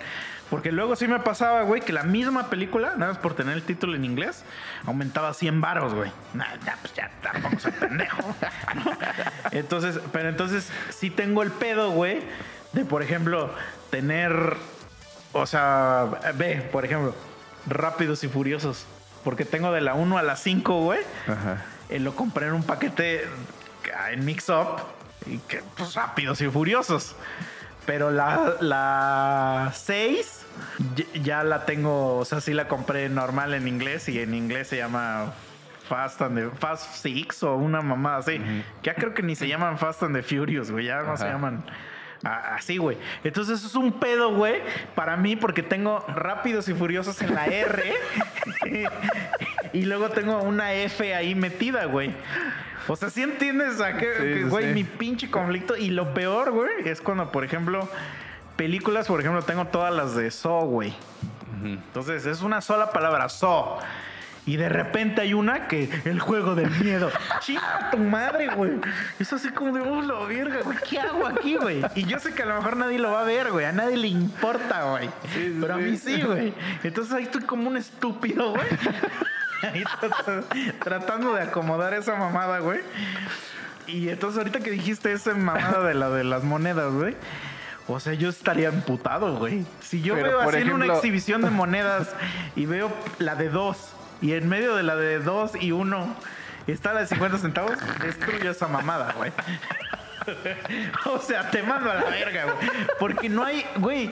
Porque 0.52 0.70
luego 0.70 0.96
sí 0.96 1.08
me 1.08 1.18
pasaba, 1.18 1.62
güey, 1.62 1.80
que 1.80 1.94
la 1.94 2.02
misma 2.02 2.50
película, 2.50 2.92
nada 2.98 3.12
más 3.12 3.16
por 3.16 3.32
tener 3.32 3.54
el 3.54 3.62
título 3.62 3.96
en 3.96 4.04
inglés, 4.04 4.44
aumentaba 4.84 5.32
100 5.32 5.62
varos, 5.62 5.94
güey. 5.94 6.12
Nah, 6.34 6.44
ya, 6.66 6.76
pues 6.82 6.92
ya 6.92 7.10
tampoco 7.22 7.58
soy 7.58 7.72
pendejo. 7.72 8.20
¿no? 8.74 8.92
Entonces, 9.52 9.98
pero 10.12 10.28
entonces 10.28 10.68
sí 10.90 11.08
tengo 11.08 11.42
el 11.42 11.52
pedo, 11.52 11.92
güey, 11.92 12.20
de 12.74 12.84
por 12.84 13.02
ejemplo, 13.02 13.50
tener, 13.88 14.58
o 15.32 15.46
sea, 15.46 16.20
ve, 16.34 16.56
por 16.70 16.84
ejemplo, 16.84 17.14
Rápidos 17.66 18.22
y 18.22 18.28
Furiosos. 18.28 18.84
Porque 19.24 19.46
tengo 19.46 19.72
de 19.72 19.80
la 19.80 19.94
1 19.94 20.18
a 20.18 20.22
la 20.22 20.36
5, 20.36 20.82
güey. 20.82 21.00
Ajá. 21.28 21.64
Eh, 21.88 21.98
lo 21.98 22.14
compré 22.14 22.48
en 22.48 22.52
un 22.52 22.62
paquete 22.62 23.26
en 24.10 24.22
Mix 24.26 24.50
Up. 24.50 24.82
Y 25.24 25.38
que, 25.38 25.62
pues, 25.78 25.94
Rápidos 25.94 26.42
y 26.42 26.50
Furiosos. 26.50 27.16
Pero 27.86 28.10
la, 28.10 28.56
la 28.60 29.72
6 29.74 30.41
ya- 31.22 31.44
la 31.44 31.64
tengo, 31.64 32.16
o 32.18 32.24
sea, 32.24 32.40
sí 32.40 32.52
la 32.54 32.68
compré 32.68 33.08
normal 33.08 33.54
en 33.54 33.68
inglés 33.68 34.08
y 34.08 34.20
en 34.20 34.34
inglés 34.34 34.68
se 34.68 34.76
llama 34.76 35.32
Fast 35.88 36.22
and 36.22 36.38
the 36.38 36.56
Fast 36.58 36.94
Six 36.96 37.42
o 37.42 37.56
una 37.56 37.80
mamada 37.80 38.18
así. 38.18 38.40
Ya 38.82 38.94
creo 38.94 39.14
que 39.14 39.22
ni 39.22 39.34
se 39.34 39.48
llaman 39.48 39.78
Fast 39.78 40.02
and 40.02 40.14
the 40.16 40.22
Furious, 40.22 40.70
güey, 40.70 40.86
ya 40.86 41.02
no 41.02 41.16
se 41.16 41.24
llaman 41.26 41.64
así, 42.24 42.76
güey. 42.76 42.96
Entonces 43.24 43.58
eso 43.58 43.66
es 43.66 43.74
un 43.74 43.92
pedo, 43.98 44.34
güey, 44.34 44.62
para 44.94 45.16
mí 45.16 45.36
porque 45.36 45.62
tengo 45.62 46.04
Rápidos 46.08 46.68
y 46.68 46.74
Furiosos 46.74 47.20
en 47.22 47.34
la 47.34 47.46
R 47.46 47.82
y 49.72 49.82
luego 49.84 50.08
tengo 50.10 50.40
una 50.42 50.72
F 50.74 51.14
ahí 51.14 51.34
metida, 51.34 51.86
güey. 51.86 52.14
O 52.88 52.96
sea, 52.96 53.10
sí 53.10 53.22
entiendes 53.22 53.80
a 53.80 53.96
qué, 53.96 54.38
sí, 54.38 54.42
güey, 54.48 54.68
sí. 54.68 54.74
mi 54.74 54.84
pinche 54.84 55.30
conflicto. 55.30 55.76
Y 55.76 55.90
lo 55.90 56.14
peor, 56.14 56.50
güey, 56.50 56.70
es 56.84 57.00
cuando, 57.00 57.30
por 57.30 57.44
ejemplo, 57.44 57.88
películas, 58.56 59.06
por 59.06 59.20
ejemplo, 59.20 59.42
tengo 59.42 59.66
todas 59.66 59.92
las 59.94 60.14
de 60.14 60.30
Saw, 60.30 60.64
güey. 60.66 60.94
Entonces, 61.64 62.26
es 62.26 62.42
una 62.42 62.60
sola 62.60 62.90
palabra, 62.90 63.28
Saw. 63.28 63.78
Y 64.44 64.56
de 64.56 64.68
repente 64.68 65.20
hay 65.20 65.34
una 65.34 65.68
que 65.68 65.88
el 66.04 66.18
juego 66.18 66.56
del 66.56 66.68
miedo. 66.70 67.12
Chica 67.40 67.90
tu 67.92 67.98
madre, 67.98 68.48
güey. 68.48 68.72
Es 69.20 69.32
así 69.32 69.50
como 69.50 69.72
de, 69.72 69.80
oh, 69.82 70.02
la 70.02 70.26
verga, 70.26 70.62
güey. 70.64 70.76
¿Qué 70.90 70.98
hago 70.98 71.24
aquí, 71.28 71.54
güey? 71.56 71.80
Y 71.94 72.04
yo 72.06 72.18
sé 72.18 72.34
que 72.34 72.42
a 72.42 72.46
lo 72.46 72.56
mejor 72.56 72.76
nadie 72.76 72.98
lo 72.98 73.12
va 73.12 73.20
a 73.20 73.24
ver, 73.24 73.52
güey. 73.52 73.66
A 73.66 73.70
nadie 73.72 73.96
le 73.96 74.08
importa, 74.08 74.82
güey. 74.90 75.06
Sí, 75.32 75.44
sí, 75.52 75.58
Pero 75.60 75.74
a 75.74 75.76
mí 75.76 75.96
sí. 75.96 76.20
güey. 76.22 76.52
Entonces 76.82 77.14
ahí 77.14 77.22
estoy 77.22 77.42
como 77.42 77.68
un 77.68 77.76
estúpido, 77.76 78.50
güey. 78.50 78.66
Ahí 79.62 79.84
trat- 80.00 80.78
tratando 80.82 81.34
de 81.34 81.42
acomodar 81.42 81.94
esa 81.94 82.16
mamada, 82.16 82.58
güey. 82.58 82.80
Y 83.86 84.08
entonces 84.08 84.38
ahorita 84.38 84.58
que 84.58 84.72
dijiste 84.72 85.12
esa 85.12 85.34
mamada 85.36 85.86
de 85.86 85.94
la 85.94 86.10
de 86.10 86.24
las 86.24 86.42
monedas, 86.42 86.92
güey. 86.92 87.14
O 87.88 87.98
sea, 88.00 88.14
yo 88.14 88.28
estaría 88.28 88.68
emputado, 88.68 89.36
güey. 89.36 89.64
Si 89.80 90.02
yo 90.02 90.14
Pero, 90.14 90.28
veo 90.28 90.40
así 90.40 90.58
en 90.58 90.72
una 90.72 90.86
exhibición 90.86 91.42
de 91.42 91.50
monedas 91.50 92.14
y 92.56 92.66
veo 92.66 92.90
la 93.18 93.34
de 93.34 93.48
dos 93.48 93.76
y 94.20 94.32
en 94.34 94.48
medio 94.48 94.76
de 94.76 94.82
la 94.84 94.94
de 94.96 95.18
dos 95.18 95.52
y 95.60 95.72
uno 95.72 96.14
está 96.68 96.92
la 96.94 97.00
de 97.00 97.06
50 97.08 97.38
centavos, 97.38 97.72
destruyo 98.00 98.50
esa 98.52 98.68
mamada, 98.68 99.12
güey. 99.16 99.32
O 101.06 101.18
sea, 101.18 101.50
te 101.50 101.62
mando 101.64 101.90
a 101.90 101.94
la 101.96 102.04
verga, 102.04 102.44
güey. 102.44 102.56
Porque 103.00 103.28
no 103.28 103.42
hay, 103.44 103.64
güey, 103.78 104.10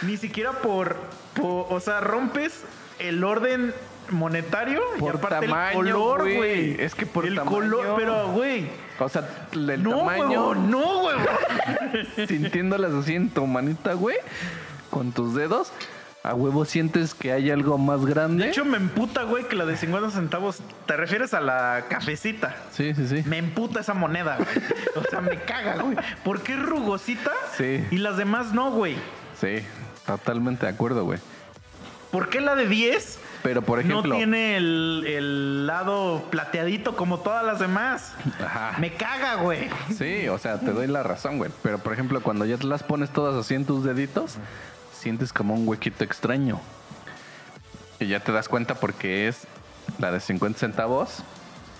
ni 0.00 0.16
siquiera 0.16 0.52
por, 0.52 0.96
por- 1.34 1.66
o 1.68 1.78
sea, 1.80 2.00
rompes 2.00 2.64
el 2.98 3.22
orden 3.22 3.74
monetario 4.08 4.80
Por 4.98 5.14
y 5.14 5.18
aparte 5.18 5.46
tamaño, 5.46 5.80
el 5.82 5.92
color, 5.92 6.20
güey. 6.22 6.36
güey. 6.36 6.76
Es 6.80 6.94
que 6.94 7.04
por 7.06 7.26
el 7.26 7.34
tamaño. 7.34 7.54
color, 7.56 7.94
pero, 7.96 8.28
güey. 8.28 8.68
O 8.98 9.08
sea, 9.08 9.28
el 9.52 9.82
No, 9.82 9.98
tamaño, 9.98 10.48
huevón, 10.48 10.70
no, 10.70 11.02
huevón. 11.04 11.26
sintiéndolas 12.28 12.92
así 12.92 13.14
en 13.14 13.30
tu 13.30 13.46
manita, 13.46 13.94
güey, 13.94 14.16
con 14.90 15.12
tus 15.12 15.34
dedos, 15.34 15.72
a 16.22 16.34
huevo 16.34 16.64
sientes 16.64 17.14
que 17.14 17.32
hay 17.32 17.50
algo 17.50 17.78
más 17.78 18.06
grande. 18.06 18.44
De 18.44 18.50
hecho, 18.50 18.64
me 18.64 18.76
emputa, 18.76 19.24
güey, 19.24 19.48
que 19.48 19.56
la 19.56 19.66
de 19.66 19.76
50 19.76 20.10
centavos, 20.10 20.60
¿te 20.86 20.96
refieres 20.96 21.34
a 21.34 21.40
la 21.40 21.86
cafecita? 21.88 22.54
sí, 22.70 22.94
sí, 22.94 23.08
sí. 23.08 23.24
Me 23.26 23.38
emputa 23.38 23.80
esa 23.80 23.94
moneda, 23.94 24.36
güey. 24.36 24.48
O 24.94 25.10
sea, 25.10 25.20
me 25.20 25.36
caga, 25.40 25.82
güey. 25.82 25.96
¿Por 26.24 26.42
qué 26.42 26.52
es 26.54 26.62
rugosita? 26.62 27.32
Sí. 27.56 27.84
Y 27.90 27.98
las 27.98 28.16
demás 28.16 28.52
no, 28.52 28.70
güey. 28.70 28.94
Sí, 29.40 29.64
totalmente 30.06 30.66
de 30.66 30.72
acuerdo, 30.72 31.04
güey. 31.04 31.18
¿Por 32.12 32.28
qué 32.28 32.40
la 32.40 32.54
de 32.54 32.68
10 32.68 33.18
Pero 33.42 33.62
por 33.62 33.80
ejemplo, 33.80 34.14
no 34.14 34.16
tiene 34.16 34.56
el, 34.56 35.04
el 35.06 35.66
lado 35.66 36.22
plateadito 36.30 36.94
como 36.94 37.20
todas 37.20 37.44
las 37.44 37.58
demás? 37.58 38.14
Ajá. 38.42 38.76
Me 38.78 38.92
caga, 38.94 39.36
güey. 39.36 39.68
Sí, 39.96 40.28
o 40.28 40.38
sea, 40.38 40.60
te 40.60 40.72
doy 40.72 40.86
la 40.86 41.02
razón, 41.02 41.38
güey. 41.38 41.50
Pero 41.62 41.78
por 41.78 41.92
ejemplo, 41.92 42.22
cuando 42.22 42.44
ya 42.44 42.56
te 42.56 42.66
las 42.66 42.82
pones 42.82 43.10
todas 43.10 43.34
así 43.34 43.54
en 43.54 43.64
tus 43.64 43.84
deditos, 43.84 44.36
sientes 44.92 45.32
como 45.32 45.54
un 45.54 45.66
huequito 45.66 46.04
extraño. 46.04 46.60
Y 47.98 48.06
ya 48.06 48.20
te 48.20 48.32
das 48.32 48.48
cuenta 48.48 48.76
porque 48.76 49.28
es 49.28 49.46
la 49.98 50.12
de 50.12 50.20
50 50.20 50.58
centavos 50.58 51.22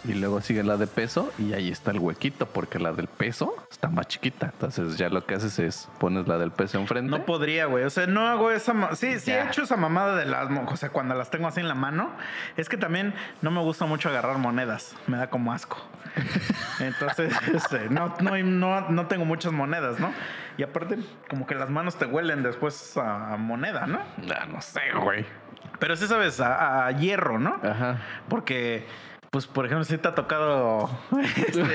y 0.04 0.14
luego 0.14 0.40
sigue 0.40 0.62
la 0.62 0.76
de 0.76 0.87
peso 0.87 1.32
y 1.38 1.52
ahí 1.52 1.71
está 1.71 1.92
el 1.92 1.99
huequito 1.99 2.47
porque 2.47 2.78
la 2.78 2.92
del 2.92 3.06
peso 3.06 3.54
está 3.71 3.88
más 3.88 4.09
chiquita. 4.09 4.50
Entonces 4.52 4.97
ya 4.97 5.09
lo 5.09 5.25
que 5.25 5.35
haces 5.35 5.59
es 5.59 5.88
pones 5.99 6.26
la 6.26 6.38
del 6.38 6.50
peso 6.50 6.78
enfrente. 6.78 7.11
No 7.11 7.25
podría, 7.25 7.66
güey. 7.66 7.85
O 7.85 7.90
sea, 7.90 8.06
no 8.06 8.26
hago 8.26 8.50
esa. 8.50 8.94
Sí, 8.97 9.21
sí 9.21 9.30
he 9.30 9.42
hecho 9.42 9.62
esa 9.62 9.76
mamada 9.76 10.16
de 10.16 10.26
las. 10.26 10.49
O 10.50 10.76
sea, 10.76 10.90
cuando 10.90 11.14
las 11.14 11.30
tengo 11.30 11.47
así 11.47 11.61
en 11.61 11.68
la 11.68 11.75
mano. 11.75 12.11
Es 12.56 12.68
que 12.68 12.76
también 12.76 13.14
no 13.42 13.50
me 13.50 13.61
gusta 13.61 13.87
mucho 13.87 14.09
agarrar 14.09 14.38
monedas. 14.38 14.97
Me 15.06 15.16
da 15.16 15.30
como 15.30 15.52
asco. 15.52 15.78
Entonces, 16.80 17.32
este, 17.54 17.88
no, 17.88 18.14
no, 18.21 18.37
no, 18.38 18.90
no 18.90 19.06
tengo 19.06 19.25
muchas 19.25 19.52
monedas, 19.52 20.00
¿no? 20.00 20.12
Y 20.59 20.62
aparte, 20.62 20.99
como 21.28 21.47
que 21.47 21.54
las 21.54 21.71
manos 21.71 21.97
te 21.97 22.06
huelen 22.06 22.42
después 22.42 22.97
a 22.97 23.37
moneda, 23.38 23.87
¿no? 23.87 24.00
Ah, 24.35 24.47
no 24.47 24.61
sé, 24.61 24.80
güey. 25.02 25.25
Pero 25.78 25.97
sí 25.97 26.06
sabes, 26.06 26.40
a, 26.40 26.87
a 26.87 26.90
hierro, 26.92 27.38
¿no? 27.38 27.59
Ajá. 27.62 27.99
Porque, 28.28 28.87
pues, 29.32 29.46
por 29.46 29.64
ejemplo, 29.64 29.84
si 29.84 29.96
te 29.96 30.08
ha 30.08 30.14
tocado. 30.14 30.90
este, 31.38 31.62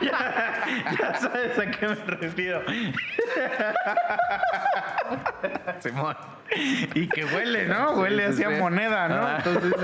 ya, 0.00 0.64
ya 0.98 1.14
sabes 1.18 1.58
a 1.58 1.70
qué 1.70 1.86
me 1.86 1.94
refiero. 1.94 2.62
Simón. 5.80 6.16
Y 6.94 7.08
que 7.08 7.26
huele, 7.26 7.68
¿no? 7.68 7.92
Huele 7.92 8.28
Sí, 8.28 8.38
sí, 8.38 8.44
así 8.44 8.54
a 8.54 8.58
moneda, 8.58 9.06
¿no? 9.06 9.36
Entonces. 9.36 9.74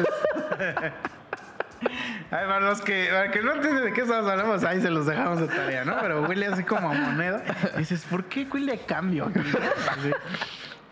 Ay, 2.30 2.46
para 2.46 2.60
los 2.60 2.80
que, 2.80 3.08
para 3.10 3.30
que 3.30 3.42
no 3.42 3.52
entienden 3.52 3.84
de 3.84 3.92
qué 3.92 4.00
estamos 4.00 4.26
hablando, 4.26 4.66
ahí 4.66 4.80
se 4.80 4.88
los 4.88 5.04
dejamos 5.04 5.40
de 5.40 5.48
tarea, 5.48 5.84
¿no? 5.84 5.98
Pero 6.00 6.22
huele 6.22 6.46
así 6.46 6.64
como 6.64 6.90
a 6.90 6.94
moneda. 6.94 7.44
Y 7.74 7.80
dices, 7.80 8.06
¿por 8.08 8.24
qué 8.24 8.46
huele 8.50 8.72
a 8.72 8.86
cambio? 8.86 9.30
Así. 9.90 10.10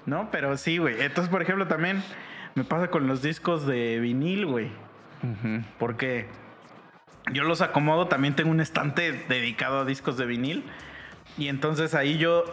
No, 0.04 0.28
pero 0.30 0.58
sí, 0.58 0.76
güey. 0.76 1.00
Entonces, 1.00 1.30
por 1.30 1.40
ejemplo, 1.40 1.66
también 1.66 2.04
me 2.54 2.64
pasa 2.64 2.88
con 2.88 3.06
los 3.06 3.22
discos 3.22 3.66
de 3.66 3.98
vinil, 3.98 4.44
güey. 4.44 4.84
Porque 5.78 6.26
yo 7.32 7.44
los 7.44 7.60
acomodo, 7.62 8.08
también 8.08 8.36
tengo 8.36 8.50
un 8.50 8.60
estante 8.60 9.12
dedicado 9.28 9.80
a 9.80 9.84
discos 9.84 10.16
de 10.16 10.26
vinil. 10.26 10.64
Y 11.38 11.48
entonces 11.48 11.94
ahí 11.94 12.18
yo, 12.18 12.44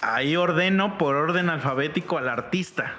ahí 0.00 0.36
ordeno 0.36 0.98
por 0.98 1.16
orden 1.16 1.48
alfabético 1.48 2.18
al 2.18 2.28
artista. 2.28 2.94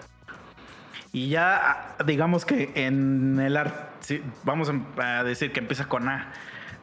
Y 1.12 1.29
ya, 1.29 1.96
digamos 2.05 2.46
que 2.46 2.72
en 2.74 3.39
el 3.39 3.55
art, 3.55 3.75
sí, 4.00 4.24
vamos 4.43 4.72
a 4.98 5.24
decir 5.24 5.51
que 5.51 5.60
empieza 5.60 5.86
con 5.86 6.10
A. 6.10 6.32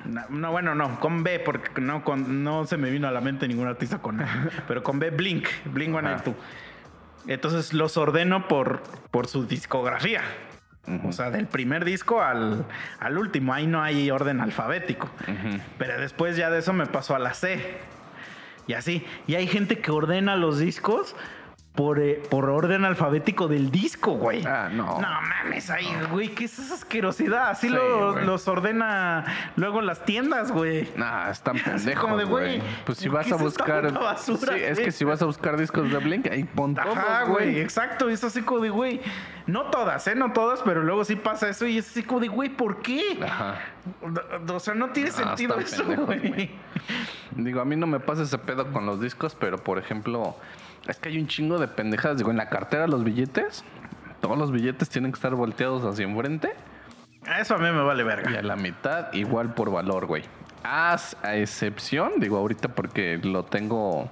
No, 0.05 0.23
no, 0.31 0.51
bueno, 0.53 0.75
no, 0.75 1.01
con 1.01 1.25
B, 1.25 1.41
porque 1.41 1.81
no, 1.81 2.05
con, 2.05 2.43
no 2.45 2.65
se 2.65 2.77
me 2.77 2.91
vino 2.91 3.09
a 3.09 3.11
la 3.11 3.21
mente 3.21 3.49
ningún 3.49 3.67
artista 3.67 3.99
con 3.99 4.21
A. 4.21 4.49
Pero 4.69 4.83
con 4.83 4.99
B, 4.99 5.11
Blink, 5.11 5.49
Blink 5.67 5.95
Ajá. 5.97 6.23
182. 6.23 6.37
Entonces 7.27 7.75
los 7.75 7.97
ordeno 7.97 8.49
por, 8.49 8.83
por 9.11 9.27
su 9.27 9.47
discografía. 9.47 10.23
O 11.05 11.13
sea, 11.13 11.31
del 11.31 11.47
primer 11.47 11.85
disco 11.85 12.23
al, 12.23 12.65
al 12.99 13.19
último. 13.19 13.53
Ahí 13.55 13.67
no 13.67 13.83
hay 13.83 14.11
orden 14.11 14.41
alfabético. 14.41 15.09
Pero 15.79 16.01
después 16.01 16.37
ya 16.37 16.51
de 16.51 16.59
eso 16.61 16.73
me 16.73 16.87
pasó 16.87 17.15
a 17.15 17.19
la 17.19 17.35
C. 17.35 17.79
Y 18.67 18.75
así. 18.75 19.05
Y 19.27 19.35
hay 19.35 19.47
gente 19.47 19.79
que 19.79 19.91
ordena 19.91 20.37
los 20.37 20.59
discos 20.59 21.17
por, 21.75 22.01
eh, 22.01 22.21
por 22.31 22.51
orden 22.51 22.85
alfabético 22.85 23.47
del 23.49 23.71
disco, 23.71 24.13
güey. 24.13 24.45
Ah, 24.45 24.69
no. 24.71 25.01
No 25.01 25.09
mames, 25.23 25.71
ahí, 25.71 25.87
güey, 26.11 26.29
¿qué 26.35 26.45
es 26.45 26.59
esa 26.59 26.75
asquerosidad? 26.75 27.51
Así 27.51 27.69
Sí, 27.69 27.73
lo- 27.73 28.21
los 28.21 28.49
ordena 28.49 29.25
luego 29.57 29.81
las 29.81 30.05
tiendas, 30.05 30.51
güey. 30.53 30.89
Nah, 30.97 31.31
están 31.31 31.57
pendejos, 31.65 32.01
como 32.03 32.17
de, 32.17 32.25
güey. 32.25 32.61
Pues 32.85 32.99
si 32.99 33.09
¿por 33.09 33.19
vas 33.19 33.33
a 33.33 33.37
buscar... 33.37 33.87
puta 33.87 34.01
basura, 34.01 34.55
sí, 34.55 34.61
es 34.63 34.81
que 34.81 34.91
si 34.93 35.05
vas 35.05 35.23
a 35.23 35.27
buscar 35.27 35.57
discos 35.57 35.91
de 35.91 35.99
Blink, 35.99 36.27
ahí 36.31 36.45
pon 36.45 36.75
todos, 36.75 36.97
Ajá, 36.97 37.25
güey, 37.25 37.61
exacto. 37.61 38.09
Es 38.09 38.25
así 38.25 38.43
como 38.43 38.61
de, 38.61 38.71
güey, 38.71 39.01
no 39.51 39.65
todas, 39.71 40.07
¿eh? 40.07 40.15
No 40.15 40.33
todas, 40.33 40.61
pero 40.65 40.83
luego 40.83 41.05
sí 41.05 41.17
pasa 41.17 41.49
eso 41.49 41.67
y 41.67 41.79
es 41.79 41.89
así 41.91 42.03
como 42.03 42.21
de, 42.21 42.29
güey, 42.29 42.49
¿por 42.49 42.81
qué? 42.83 43.19
Ajá. 43.23 43.59
O 44.49 44.61
sea, 44.61 44.75
no 44.75 44.91
tiene 44.91 45.11
Ah, 45.11 45.13
sentido 45.13 45.59
eso, 45.59 45.85
pendejos, 45.85 46.07
güey. 46.07 46.51
Digo, 47.33 47.61
a 47.61 47.65
mí 47.65 47.77
no 47.77 47.87
me 47.87 48.01
pasa 48.01 48.23
ese 48.23 48.39
pedo 48.39 48.73
con 48.73 48.87
los 48.87 49.01
discos, 49.01 49.37
pero 49.39 49.59
por 49.59 49.79
ejemplo, 49.79 50.37
es 50.87 50.99
que 50.99 51.09
hay 51.11 51.19
un 51.19 51.27
chingo 51.29 51.59
de 51.59 51.69
pendejadas. 51.69 52.19
Digo, 52.19 52.31
en 52.31 52.37
la 52.37 52.49
cartera 52.49 52.87
los 52.87 53.05
billetes, 53.05 53.65
todos 54.21 54.37
los 54.39 54.51
billetes 54.53 54.89
tienen 54.89 55.13
que 55.13 55.17
estar 55.17 55.35
volteados 55.35 55.85
hacia 55.85 56.05
enfrente 56.05 56.53
Eso 57.39 57.55
a 57.55 57.59
mí 57.59 57.65
me 57.71 57.83
vale 57.83 58.03
y 58.03 58.07
verga. 58.07 58.39
a 58.39 58.43
la 58.43 58.57
mitad 58.57 59.13
igual 59.13 59.55
por 59.55 59.71
valor, 59.71 60.07
güey. 60.07 60.25
Haz 60.63 61.17
a 61.23 61.37
excepción, 61.37 62.13
digo 62.19 62.37
ahorita 62.37 62.69
porque 62.69 63.19
lo 63.23 63.45
tengo... 63.45 64.11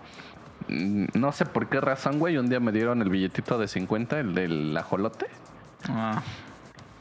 mm, 0.68 1.06
No 1.14 1.32
sé 1.32 1.46
por 1.46 1.68
qué 1.68 1.80
razón, 1.80 2.18
güey. 2.18 2.36
Un 2.36 2.48
día 2.48 2.60
me 2.60 2.72
dieron 2.72 3.02
el 3.02 3.08
billetito 3.08 3.58
de 3.58 3.68
50, 3.68 4.20
el 4.20 4.34
del 4.34 4.76
ajolote. 4.76 5.26
Ah. 5.88 6.22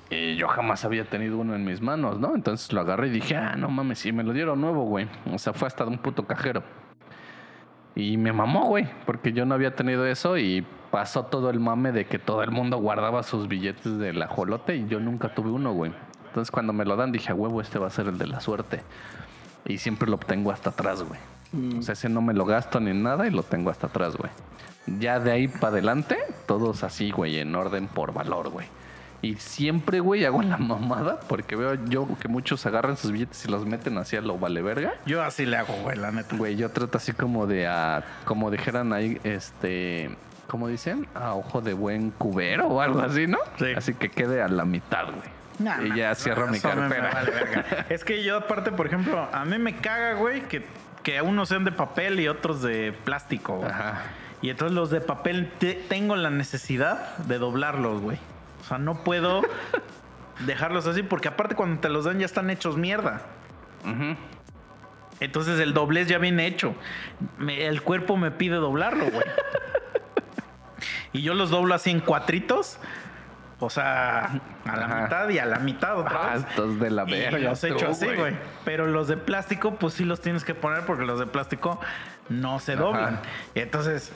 Y 0.09 0.35
yo 0.35 0.47
jamás 0.47 0.85
había 0.85 1.03
tenido 1.05 1.37
uno 1.37 1.53
en 1.55 1.65
mis 1.65 1.81
manos, 1.81 2.19
¿no? 2.19 2.33
Entonces 2.33 2.71
lo 2.71 2.81
agarré 2.81 3.07
y 3.07 3.11
dije, 3.11 3.35
ah, 3.35 3.55
no 3.57 3.69
mames, 3.69 3.99
sí, 3.99 4.11
me 4.13 4.23
lo 4.23 4.31
dieron 4.31 4.61
nuevo, 4.61 4.85
güey. 4.85 5.07
O 5.33 5.37
sea, 5.37 5.53
fue 5.53 5.67
hasta 5.67 5.83
de 5.83 5.91
un 5.91 5.97
puto 5.97 6.25
cajero. 6.25 6.63
Y 7.95 8.15
me 8.15 8.31
mamó, 8.31 8.65
güey, 8.65 8.87
porque 9.05 9.33
yo 9.33 9.45
no 9.45 9.55
había 9.55 9.75
tenido 9.75 10.05
eso 10.05 10.37
y 10.37 10.65
pasó 10.91 11.25
todo 11.25 11.49
el 11.49 11.59
mame 11.59 11.91
de 11.91 12.05
que 12.05 12.19
todo 12.19 12.43
el 12.43 12.51
mundo 12.51 12.77
guardaba 12.77 13.23
sus 13.23 13.47
billetes 13.47 13.97
del 13.97 14.21
ajolote 14.21 14.75
y 14.75 14.87
yo 14.87 14.99
nunca 14.99 15.33
tuve 15.33 15.49
uno, 15.49 15.73
güey. 15.73 15.91
Entonces 16.27 16.51
cuando 16.51 16.73
me 16.73 16.85
lo 16.85 16.95
dan 16.95 17.11
dije, 17.11 17.31
a 17.31 17.35
huevo, 17.35 17.59
este 17.59 17.79
va 17.79 17.87
a 17.87 17.89
ser 17.89 18.07
el 18.07 18.17
de 18.17 18.27
la 18.27 18.39
suerte. 18.39 18.83
Y 19.65 19.79
siempre 19.79 20.07
lo 20.07 20.15
obtengo 20.15 20.51
hasta 20.51 20.69
atrás, 20.69 21.03
güey. 21.03 21.19
O 21.77 21.81
sea, 21.81 21.93
ese 21.93 22.09
no 22.09 22.21
me 22.21 22.33
lo 22.33 22.45
gasto 22.45 22.79
ni 22.79 22.93
nada 22.93 23.27
y 23.27 23.31
lo 23.31 23.43
tengo 23.43 23.69
hasta 23.69 23.87
atrás, 23.87 24.17
güey. 24.17 24.31
Ya 24.99 25.19
de 25.19 25.31
ahí 25.31 25.47
para 25.47 25.69
adelante, 25.69 26.17
todos 26.45 26.83
así, 26.83 27.11
güey, 27.11 27.39
en 27.39 27.55
orden 27.55 27.87
por 27.87 28.13
valor, 28.13 28.49
güey. 28.49 28.67
Y 29.21 29.35
siempre, 29.35 29.99
güey, 29.99 30.25
hago 30.25 30.43
la 30.43 30.57
mamada 30.57 31.19
porque 31.21 31.55
veo 31.55 31.73
yo 31.85 32.07
que 32.21 32.27
muchos 32.27 32.65
agarran 32.65 32.97
sus 32.97 33.11
billetes 33.11 33.45
y 33.45 33.51
los 33.51 33.65
meten 33.65 33.97
hacia 33.97 34.21
lo 34.21 34.37
vale 34.37 34.61
verga. 34.61 34.93
Yo 35.05 35.23
así 35.23 35.45
le 35.45 35.57
hago, 35.57 35.73
güey, 35.83 35.97
la 35.97 36.11
neta. 36.11 36.35
Güey, 36.37 36.55
yo 36.55 36.69
trato 36.69 36.97
así 36.97 37.13
como 37.13 37.47
de, 37.47 37.67
a, 37.67 38.03
como 38.25 38.51
dijeran 38.51 38.93
ahí, 38.93 39.19
este, 39.23 40.15
como 40.47 40.67
dicen, 40.67 41.07
a 41.15 41.33
ojo 41.33 41.61
de 41.61 41.73
buen 41.73 42.11
cubero 42.11 42.67
o 42.67 42.81
algo 42.81 43.01
así, 43.01 43.25
¿no? 43.25 43.39
Sí. 43.57 43.73
Así 43.75 43.93
que 43.95 44.09
quede 44.09 44.41
a 44.41 44.47
la 44.47 44.65
mitad, 44.65 45.05
güey. 45.05 45.37
Nah, 45.59 45.81
y 45.81 45.97
ya 45.97 46.09
nah, 46.09 46.15
cierro 46.15 46.47
mi 46.47 46.59
cartera. 46.59 47.09
vale 47.11 47.31
es 47.89 48.03
que 48.03 48.23
yo 48.23 48.37
aparte, 48.37 48.71
por 48.71 48.85
ejemplo, 48.85 49.27
a 49.31 49.43
mí 49.45 49.57
me 49.57 49.75
caga, 49.77 50.13
güey, 50.13 50.41
que, 50.41 50.63
que 51.03 51.21
unos 51.21 51.49
sean 51.49 51.63
de 51.63 51.71
papel 51.71 52.19
y 52.19 52.27
otros 52.27 52.61
de 52.61 52.93
plástico. 53.03 53.57
güey. 53.57 53.69
Ajá. 53.69 54.03
Y 54.41 54.49
entonces 54.49 54.75
los 54.75 54.89
de 54.91 55.01
papel 55.01 55.51
te- 55.57 55.73
tengo 55.73 56.15
la 56.15 56.29
necesidad 56.29 57.17
de 57.17 57.37
doblarlos, 57.39 58.01
güey. 58.01 58.17
O 58.61 58.63
sea, 58.65 58.77
no 58.77 59.03
puedo 59.03 59.41
dejarlos 60.45 60.85
así 60.87 61.01
porque 61.03 61.27
aparte 61.29 61.55
cuando 61.55 61.79
te 61.81 61.89
los 61.89 62.05
dan 62.05 62.19
ya 62.19 62.25
están 62.25 62.49
hechos 62.49 62.77
mierda. 62.77 63.21
Entonces 65.19 65.59
el 65.59 65.73
doblez 65.73 66.07
ya 66.07 66.17
viene 66.19 66.45
hecho. 66.45 66.75
Me- 67.37 67.65
el 67.67 67.81
cuerpo 67.81 68.17
me 68.17 68.29
pide 68.31 68.55
doblarlo, 68.57 69.05
güey. 69.09 69.25
y 71.13 71.21
yo 71.21 71.33
los 71.33 71.49
doblo 71.49 71.73
así 71.73 71.89
en 71.89 71.99
cuatritos. 72.01 72.77
O 73.59 73.71
sea, 73.71 74.25
a 74.65 74.75
la 74.77 74.85
Ajá. 74.85 75.01
mitad 75.03 75.29
y 75.29 75.39
a 75.39 75.45
la 75.47 75.57
mitad 75.57 75.97
otra 75.97 76.33
vez. 76.35 76.79
de 76.79 76.91
la 76.91 77.05
Y 77.07 77.11
verga. 77.11 77.39
los 77.49 77.63
he 77.63 77.69
hecho 77.69 77.89
así, 77.89 78.05
güey. 78.05 78.35
Pero 78.63 78.85
los 78.85 79.07
de 79.07 79.17
plástico, 79.17 79.75
pues 79.75 79.95
sí 79.95 80.05
los 80.05 80.21
tienes 80.21 80.43
que 80.43 80.53
poner 80.53 80.85
porque 80.85 81.05
los 81.05 81.17
de 81.19 81.25
plástico 81.25 81.79
no 82.29 82.59
se 82.59 82.73
Ajá. 82.73 82.81
doblan. 82.83 83.19
Y 83.55 83.61
entonces, 83.61 84.11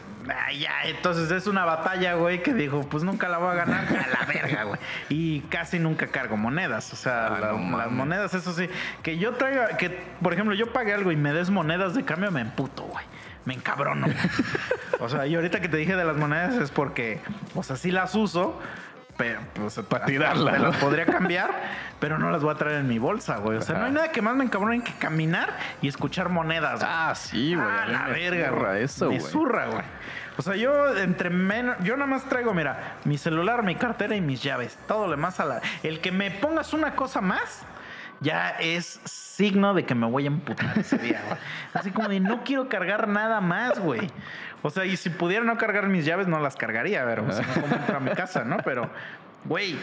ay, 0.45 0.60
ya, 0.60 0.83
entonces 0.86 1.31
es 1.31 1.48
una 1.48 1.65
batalla, 1.65 2.13
güey, 2.13 2.43
que 2.43 2.53
dijo, 2.53 2.81
pues 2.88 3.03
nunca 3.03 3.29
la 3.29 3.39
voy 3.39 3.50
a 3.50 3.55
ganar 3.55 3.86
a 3.88 4.07
la 4.19 4.25
verga, 4.31 4.63
güey. 4.65 4.79
Y 5.10 5.39
casi 5.50 5.79
nunca 5.79 6.05
cargo 6.07 6.38
monedas. 6.38 6.93
O 6.93 6.95
sea, 6.95 7.25
Ah, 7.27 7.39
la- 7.39 7.51
no 7.53 7.77
las 7.77 7.89
monedas, 7.89 8.36
eso 8.36 8.53
sí. 8.53 8.69
Que 9.01 9.17
yo 9.17 9.31
traiga, 9.33 9.75
que 9.77 9.89
por 10.21 10.33
ejemplo, 10.33 10.53
yo 10.53 10.71
pague 10.71 10.93
algo 10.93 11.12
y 11.12 11.15
me 11.15 11.33
des 11.33 11.50
monedas 11.50 11.95
de 11.95 12.05
cambio, 12.05 12.29
me 12.29 12.41
emputo, 12.41 12.83
güey. 12.83 13.05
Me 13.45 13.55
encabrono. 13.55 14.05
o 15.00 15.10
sea, 15.10 15.25
y 15.25 15.33
ahorita 15.33 15.62
que 15.62 15.67
te 15.67 15.77
dije 15.77 15.95
de 15.95 16.05
las 16.05 16.15
monedas 16.17 16.53
es 16.57 16.69
porque, 16.69 17.19
o 17.55 17.63
sea, 17.63 17.75
sí 17.75 17.89
las 17.89 18.13
uso. 18.13 18.60
Pero, 19.22 19.40
pues, 19.54 19.80
Pa' 19.88 20.04
tirarlas, 20.06 20.54
Te 20.56 20.60
¿no? 20.60 20.68
las 20.70 20.78
podría 20.78 21.06
cambiar, 21.06 21.51
pero 22.00 22.18
no 22.18 22.32
las 22.32 22.42
voy 22.42 22.54
a 22.54 22.58
traer 22.58 22.78
en 22.78 22.88
mi 22.88 22.98
bolsa, 22.98 23.38
güey. 23.38 23.58
O 23.58 23.62
sea, 23.62 23.78
no 23.78 23.86
hay 23.86 23.92
nada 23.92 24.12
que 24.12 24.22
más 24.22 24.36
me 24.36 24.44
encabrone 24.44 24.84
que 24.84 24.94
caminar 24.94 25.50
y 25.82 25.88
escuchar 25.88 26.30
monedas. 26.30 26.80
güey. 26.80 26.92
Ah, 26.92 27.13
sí, 27.16 27.54
güey. 27.56 27.68
Ah, 27.68 27.84
a 27.84 27.88
la 27.88 28.00
me 28.06 28.13
verga, 28.13 28.50
zurra 28.50 28.70
güey. 28.72 28.84
eso, 28.84 29.10
Me 29.12 29.20
güey. 29.20 29.32
zurra, 29.32 29.66
güey. 29.68 29.84
O 30.38 30.42
sea, 30.42 30.56
yo 30.56 30.98
entre 30.98 31.30
menos, 31.30 31.75
yo 31.84 31.96
nada 31.98 32.08
más 32.10 32.24
traigo, 32.28 32.54
mira, 32.54 32.96
mi 33.04 33.18
celular, 33.18 33.62
mi 33.63 33.75
cartera 33.75 34.16
y 34.16 34.22
mis 34.22 34.42
llaves. 34.42 34.78
Todo 34.88 35.06
lo 35.06 35.12
demás 35.12 35.40
a 35.40 35.46
la. 35.46 35.62
El 35.84 36.00
que 36.00 36.12
me 36.12 36.32
pongas 36.32 36.74
una 36.74 36.96
cosa 36.96 37.22
más, 37.22 37.62
ya 38.22 38.50
es 38.60 39.01
signo 39.06 39.74
de 39.74 39.86
que 39.86 39.94
me 39.94 40.08
voy 40.08 40.24
a 40.24 40.28
emputar 40.28 40.80
ese 40.80 40.98
día, 40.98 41.22
güey. 41.28 41.38
Así 41.74 41.92
como 41.92 42.08
de 42.08 42.20
no 42.20 42.44
quiero 42.44 42.70
cargar 42.70 43.08
nada 43.08 43.40
más, 43.42 43.78
güey. 43.80 44.10
O 44.63 44.70
sea, 44.70 44.86
y 44.86 44.96
si 44.98 45.10
pudiera 45.10 45.44
no 45.44 45.58
cargar 45.58 45.88
mis 45.88 46.06
llaves, 46.06 46.27
no 46.27 46.39
las 46.39 46.56
cargaría, 46.56 47.03
pero 47.06 47.25
o 47.27 47.32
sea, 47.32 47.46
no 47.46 47.62
como 47.62 47.75
entro 47.75 47.98
a 47.98 48.00
mi 48.00 48.12
casa, 48.12 48.44
¿no? 48.44 48.58
Pero, 48.63 48.89
güey. 49.46 49.75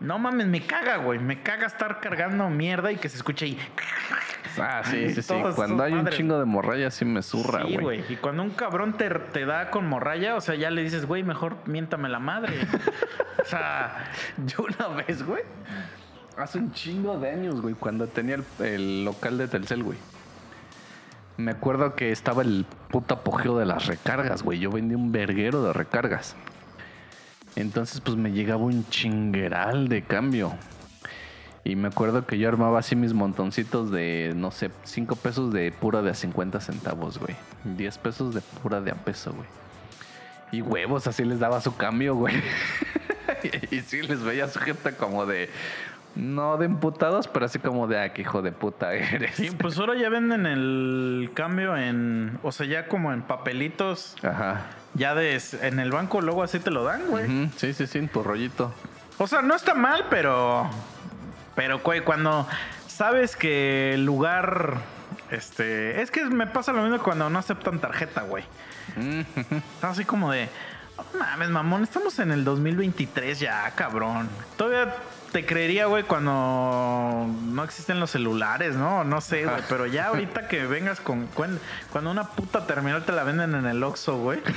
No 0.00 0.16
mames, 0.18 0.46
me 0.46 0.64
caga, 0.64 0.98
güey. 0.98 1.18
Me 1.18 1.42
caga 1.42 1.66
estar 1.66 1.98
cargando 2.00 2.48
mierda 2.48 2.92
y 2.92 2.96
que 2.96 3.08
se 3.08 3.16
escuche 3.16 3.46
ahí. 3.46 3.58
Ah, 4.60 4.82
sí, 4.84 5.12
sí, 5.12 5.22
sí. 5.22 5.34
Cuando 5.56 5.82
hay 5.82 5.92
un 5.92 6.06
chingo 6.08 6.38
de 6.38 6.44
morralla, 6.44 6.90
sí 6.92 7.04
me 7.04 7.20
zurra, 7.22 7.62
Sí, 7.62 7.74
güey. 7.74 7.80
güey. 7.82 8.04
Y 8.08 8.16
cuando 8.16 8.44
un 8.44 8.50
cabrón 8.50 8.96
te, 8.96 9.08
te 9.10 9.44
da 9.44 9.70
con 9.70 9.86
morralla, 9.88 10.36
o 10.36 10.40
sea, 10.40 10.54
ya 10.54 10.70
le 10.70 10.82
dices, 10.82 11.04
güey, 11.06 11.24
mejor 11.24 11.56
miéntame 11.66 12.08
la 12.08 12.20
madre. 12.20 12.54
o 13.42 13.44
sea, 13.44 14.04
Yo 14.46 14.64
una 14.64 15.02
vez, 15.02 15.24
güey, 15.24 15.42
hace 16.36 16.58
un 16.58 16.72
chingo 16.72 17.18
de 17.18 17.30
años, 17.30 17.60
güey, 17.60 17.74
cuando 17.74 18.06
tenía 18.06 18.36
el, 18.36 18.44
el 18.64 19.04
local 19.04 19.36
de 19.36 19.48
Telcel, 19.48 19.82
güey. 19.82 19.98
Me 21.38 21.52
acuerdo 21.52 21.94
que 21.94 22.10
estaba 22.10 22.42
el 22.42 22.66
puto 22.90 23.14
apogeo 23.14 23.56
de 23.56 23.64
las 23.64 23.86
recargas, 23.86 24.42
güey. 24.42 24.58
Yo 24.58 24.72
vendía 24.72 24.96
un 24.96 25.12
verguero 25.12 25.62
de 25.62 25.72
recargas. 25.72 26.34
Entonces, 27.54 28.00
pues 28.00 28.16
me 28.16 28.32
llegaba 28.32 28.64
un 28.64 28.84
chingueral 28.88 29.88
de 29.88 30.02
cambio. 30.02 30.52
Y 31.62 31.76
me 31.76 31.86
acuerdo 31.86 32.26
que 32.26 32.38
yo 32.38 32.48
armaba 32.48 32.80
así 32.80 32.96
mis 32.96 33.14
montoncitos 33.14 33.92
de, 33.92 34.32
no 34.34 34.50
sé, 34.50 34.72
5 34.82 35.14
pesos 35.14 35.52
de 35.52 35.70
pura 35.70 36.02
de 36.02 36.10
a 36.10 36.14
50 36.14 36.60
centavos, 36.60 37.18
güey. 37.18 37.36
10 37.62 37.98
pesos 37.98 38.34
de 38.34 38.40
pura 38.40 38.80
de 38.80 38.90
a 38.90 38.94
peso, 38.94 39.32
güey. 39.32 39.46
Y 40.50 40.60
huevos, 40.60 41.06
así 41.06 41.24
les 41.24 41.38
daba 41.38 41.60
su 41.60 41.76
cambio, 41.76 42.16
güey. 42.16 42.34
y 43.70 43.78
sí 43.82 44.02
les 44.02 44.24
veía 44.24 44.48
su 44.48 44.58
gente 44.58 44.96
como 44.96 45.24
de. 45.24 45.50
No 46.14 46.56
de 46.56 46.66
emputados, 46.66 47.28
pero 47.28 47.46
así 47.46 47.58
como 47.60 47.86
de, 47.86 48.00
ah, 48.00 48.12
qué 48.12 48.22
hijo 48.22 48.42
de 48.42 48.50
puta 48.52 48.92
eres. 48.94 49.34
sí, 49.36 49.50
pues 49.50 49.78
ahora 49.78 49.94
ya 49.96 50.08
venden 50.08 50.46
el 50.46 51.30
cambio 51.34 51.76
en, 51.76 52.38
o 52.42 52.50
sea, 52.50 52.66
ya 52.66 52.88
como 52.88 53.12
en 53.12 53.22
papelitos, 53.22 54.16
Ajá. 54.22 54.62
ya 54.94 55.14
de, 55.14 55.40
en 55.62 55.78
el 55.78 55.92
banco 55.92 56.20
luego 56.20 56.42
así 56.42 56.58
te 56.58 56.70
lo 56.70 56.82
dan, 56.84 57.06
güey. 57.08 57.48
Sí, 57.56 57.72
sí, 57.72 57.86
sí, 57.86 57.98
en 57.98 58.08
tu 58.08 58.22
rollito. 58.22 58.72
O 59.18 59.26
sea, 59.26 59.42
no 59.42 59.54
está 59.54 59.74
mal, 59.74 60.06
pero, 60.10 60.68
pero, 61.54 61.78
güey, 61.80 62.00
cuando 62.00 62.48
sabes 62.86 63.36
que 63.36 63.94
el 63.94 64.04
lugar, 64.04 64.74
este, 65.30 66.00
es 66.02 66.10
que 66.10 66.24
me 66.24 66.46
pasa 66.48 66.72
lo 66.72 66.82
mismo 66.82 66.98
cuando 67.00 67.30
no 67.30 67.38
aceptan 67.38 67.78
tarjeta, 67.78 68.22
güey. 68.22 68.44
Ujú. 68.96 69.62
Así 69.82 70.04
como 70.04 70.32
de, 70.32 70.48
"No 71.12 71.18
mames, 71.20 71.50
mamón, 71.50 71.82
estamos 71.84 72.18
en 72.18 72.32
el 72.32 72.44
2023 72.44 73.38
ya, 73.38 73.70
cabrón. 73.76 74.28
Todavía 74.56 74.94
te 75.32 75.44
creería, 75.44 75.86
güey, 75.86 76.04
cuando 76.04 77.26
no 77.28 77.64
existen 77.64 78.00
los 78.00 78.10
celulares, 78.10 78.76
¿no? 78.76 79.04
No 79.04 79.20
sé, 79.20 79.44
güey, 79.44 79.62
pero 79.68 79.86
ya 79.86 80.06
ahorita 80.06 80.48
que 80.48 80.66
vengas 80.66 81.00
con, 81.00 81.26
cuando 81.26 82.10
una 82.10 82.24
puta 82.30 82.66
terminal 82.66 83.04
te 83.04 83.12
la 83.12 83.24
venden 83.24 83.54
en 83.54 83.66
el 83.66 83.82
Oxxo, 83.82 84.16
güey. 84.18 84.40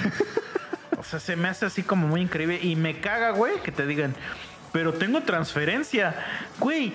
O 0.98 1.04
sea, 1.04 1.20
se 1.20 1.36
me 1.36 1.48
hace 1.48 1.66
así 1.66 1.82
como 1.82 2.08
muy 2.08 2.22
increíble 2.22 2.60
y 2.62 2.76
me 2.76 3.00
caga, 3.02 3.32
güey, 3.32 3.60
que 3.64 3.72
te 3.72 3.88
digan, 3.88 4.14
pero 4.72 4.94
tengo 4.94 5.22
transferencia. 5.22 6.14
Güey, 6.60 6.94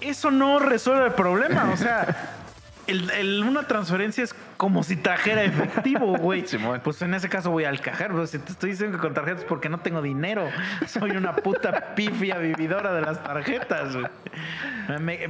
eso 0.00 0.30
no 0.30 0.58
resuelve 0.58 1.04
el 1.04 1.12
problema, 1.12 1.70
o 1.70 1.76
sea, 1.76 2.43
el- 2.86 3.10
el- 3.10 3.42
una 3.44 3.66
transferencia 3.66 4.24
es 4.24 4.34
como 4.56 4.82
si 4.82 4.96
trajera 4.96 5.42
efectivo, 5.42 6.16
güey. 6.18 6.44
Pues 6.82 7.02
en 7.02 7.14
ese 7.14 7.28
caso 7.28 7.50
voy 7.50 7.64
al 7.64 7.80
cajero. 7.80 8.14
Pero 8.14 8.26
si 8.26 8.38
te 8.38 8.52
estoy 8.52 8.70
diciendo 8.70 8.98
que 8.98 9.02
con 9.02 9.14
tarjetas 9.14 9.42
es 9.42 9.48
porque 9.48 9.68
no 9.68 9.78
tengo 9.78 10.00
dinero. 10.02 10.48
Soy 10.86 11.10
una 11.12 11.34
puta 11.36 11.94
pifia 11.94 12.38
vividora 12.38 12.92
de 12.92 13.02
las 13.02 13.22
tarjetas, 13.22 13.94
güey. 13.96 14.06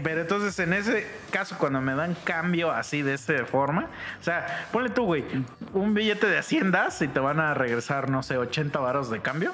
Pero 0.03 0.21
entonces 0.23 0.59
en 0.59 0.73
ese 0.73 1.07
caso, 1.31 1.57
cuando 1.59 1.81
me 1.81 1.95
dan 1.95 2.17
cambio 2.25 2.73
así 2.73 3.03
de 3.03 3.15
esta 3.15 3.45
forma, 3.47 3.87
o 4.21 4.23
sea, 4.23 4.67
ponle 4.73 4.91
tú, 4.91 5.05
güey, 5.05 5.25
un 5.73 5.95
billete 5.95 6.27
de 6.27 6.39
haciendas 6.39 7.01
y 7.03 7.09
te 7.09 7.21
van 7.21 7.39
a 7.41 7.55
regresar, 7.55 8.11
no 8.11 8.23
sé, 8.23 8.37
80 8.37 8.79
varos 8.81 9.11
de 9.11 9.21
cambio 9.21 9.53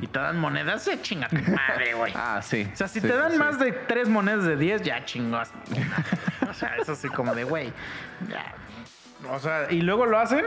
y 0.00 0.06
te 0.06 0.18
dan 0.18 0.38
monedas, 0.38 0.82
se 0.82 1.00
chinga 1.02 1.28
tu 1.28 1.36
madre, 1.36 1.94
güey. 1.94 2.12
Ah, 2.16 2.40
sí. 2.42 2.68
O 2.72 2.76
sea, 2.76 2.88
si 2.88 3.00
Sí, 3.00 3.06
te 3.06 3.14
dan 3.16 3.32
sí. 3.32 3.38
más 3.38 3.58
de 3.58 3.72
tres 3.72 4.08
monedas 4.08 4.44
de 4.44 4.56
10, 4.56 4.82
ya 4.82 5.04
chingos. 5.04 5.48
o 6.52 6.54
sea, 6.54 6.76
eso 6.76 6.94
sí 6.94 7.08
como 7.08 7.34
de, 7.34 7.44
güey. 7.44 7.72
O 9.30 9.38
sea, 9.38 9.66
y 9.70 9.80
luego 9.80 10.04
lo 10.04 10.18
hacen 10.18 10.44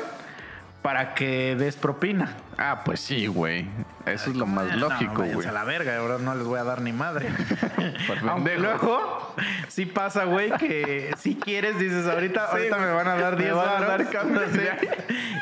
para 0.86 1.16
que 1.16 1.56
des 1.56 1.76
propina. 1.78 2.36
Ah, 2.60 2.84
pues 2.86 3.00
sí, 3.00 3.26
güey. 3.26 3.66
Eso 4.06 4.30
es 4.30 4.36
lo 4.36 4.46
más 4.46 4.68
No, 4.68 4.88
lógico, 4.88 5.24
güey. 5.34 5.48
a 5.48 5.52
la 5.52 5.64
verga, 5.64 5.98
ahora 5.98 6.20
no 6.20 6.36
les 6.36 6.44
voy 6.46 6.60
a 6.60 6.64
dar 6.64 6.80
ni 6.82 6.94
madre. 6.94 7.28
Aunque 8.30 8.52
pendejo. 8.52 8.62
luego 8.62 9.36
sí 9.68 9.88
pasa, 9.88 10.26
güey, 10.26 10.52
que 10.52 11.12
si 11.18 11.34
quieres 11.36 11.80
dices, 11.80 12.06
ahorita, 12.08 12.46
ahorita 12.52 12.78
me 12.78 12.92
van 12.92 13.08
a 13.08 13.16
dar 13.16 13.36
Me 13.36 13.46
10 13.46 13.56
van 13.56 13.68
a 13.68 13.72
varos. 13.72 13.88
dar 13.88 14.10
cambio, 14.12 14.42
Sí. 14.54 14.60
sí. 14.60 14.88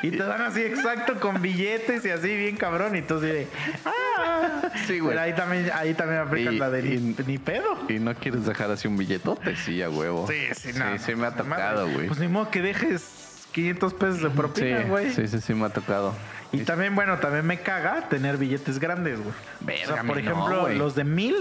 Y 0.07 0.11
te 0.11 0.23
dan 0.23 0.41
así 0.43 0.61
exacto 0.61 1.19
con 1.19 1.41
billetes 1.41 2.05
y 2.05 2.09
así 2.09 2.35
bien 2.37 2.55
cabrón. 2.55 2.95
Y 2.95 3.01
tú 3.01 3.17
así 3.17 3.25
de, 3.27 3.47
ah. 3.85 4.69
Sí, 4.87 4.99
güey. 4.99 5.11
Pero 5.11 5.21
ahí 5.21 5.33
también, 5.33 5.71
ahí 5.73 5.93
también 5.93 6.21
aplican 6.21 6.53
Y- 6.53 6.57
la 6.59 6.69
de 6.69 6.83
ni, 6.83 6.89
y- 6.95 7.15
ni 7.27 7.37
pedo. 7.37 7.77
¿Y 7.89 7.99
no 7.99 8.15
quieres 8.15 8.45
dejar 8.45 8.71
así 8.71 8.87
un 8.87 8.95
billetote? 8.97 9.55
Sí, 9.57 9.81
a 9.81 9.89
huevo. 9.89 10.25
Sí, 10.27 10.47
sí, 10.55 10.71
no. 10.77 10.93
Sí, 10.93 11.03
sí 11.05 11.15
me 11.15 11.27
ha 11.27 11.31
tocado, 11.31 11.87
güey. 11.89 12.07
Pues 12.07 12.19
ni 12.19 12.27
modo 12.29 12.49
que 12.49 12.61
dejes 12.61 13.12
500 13.53 13.93
pesos 13.93 14.21
de 14.21 14.29
propina, 14.29 14.81
güey. 14.81 15.13
sí, 15.13 15.27
sí, 15.27 15.39
sí 15.39 15.53
me 15.53 15.65
ha 15.65 15.69
tocado. 15.69 16.13
Y 16.51 16.59
también, 16.65 16.93
bueno, 16.95 17.17
también 17.17 17.45
me 17.47 17.59
caga 17.61 18.09
tener 18.09 18.37
billetes 18.37 18.77
grandes, 18.79 19.19
güey. 19.19 19.83
O 19.83 19.87
sea, 19.87 20.03
por 20.03 20.17
no, 20.17 20.19
ejemplo, 20.19 20.69
los 20.69 20.93
de 20.95 21.03
mil 21.03 21.35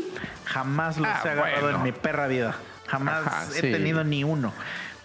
jamás 0.44 0.96
los 0.98 1.06
Ah, 1.08 1.20
he 1.24 1.28
agarrado 1.28 1.62
bueno. 1.62 1.78
en 1.78 1.82
mi 1.84 1.92
perra 1.92 2.26
vida. 2.28 2.54
Jamás 2.86 3.26
Ajá, 3.26 3.44
he 3.54 3.60
sí. 3.60 3.72
tenido 3.72 4.04
ni 4.04 4.24
uno. 4.24 4.52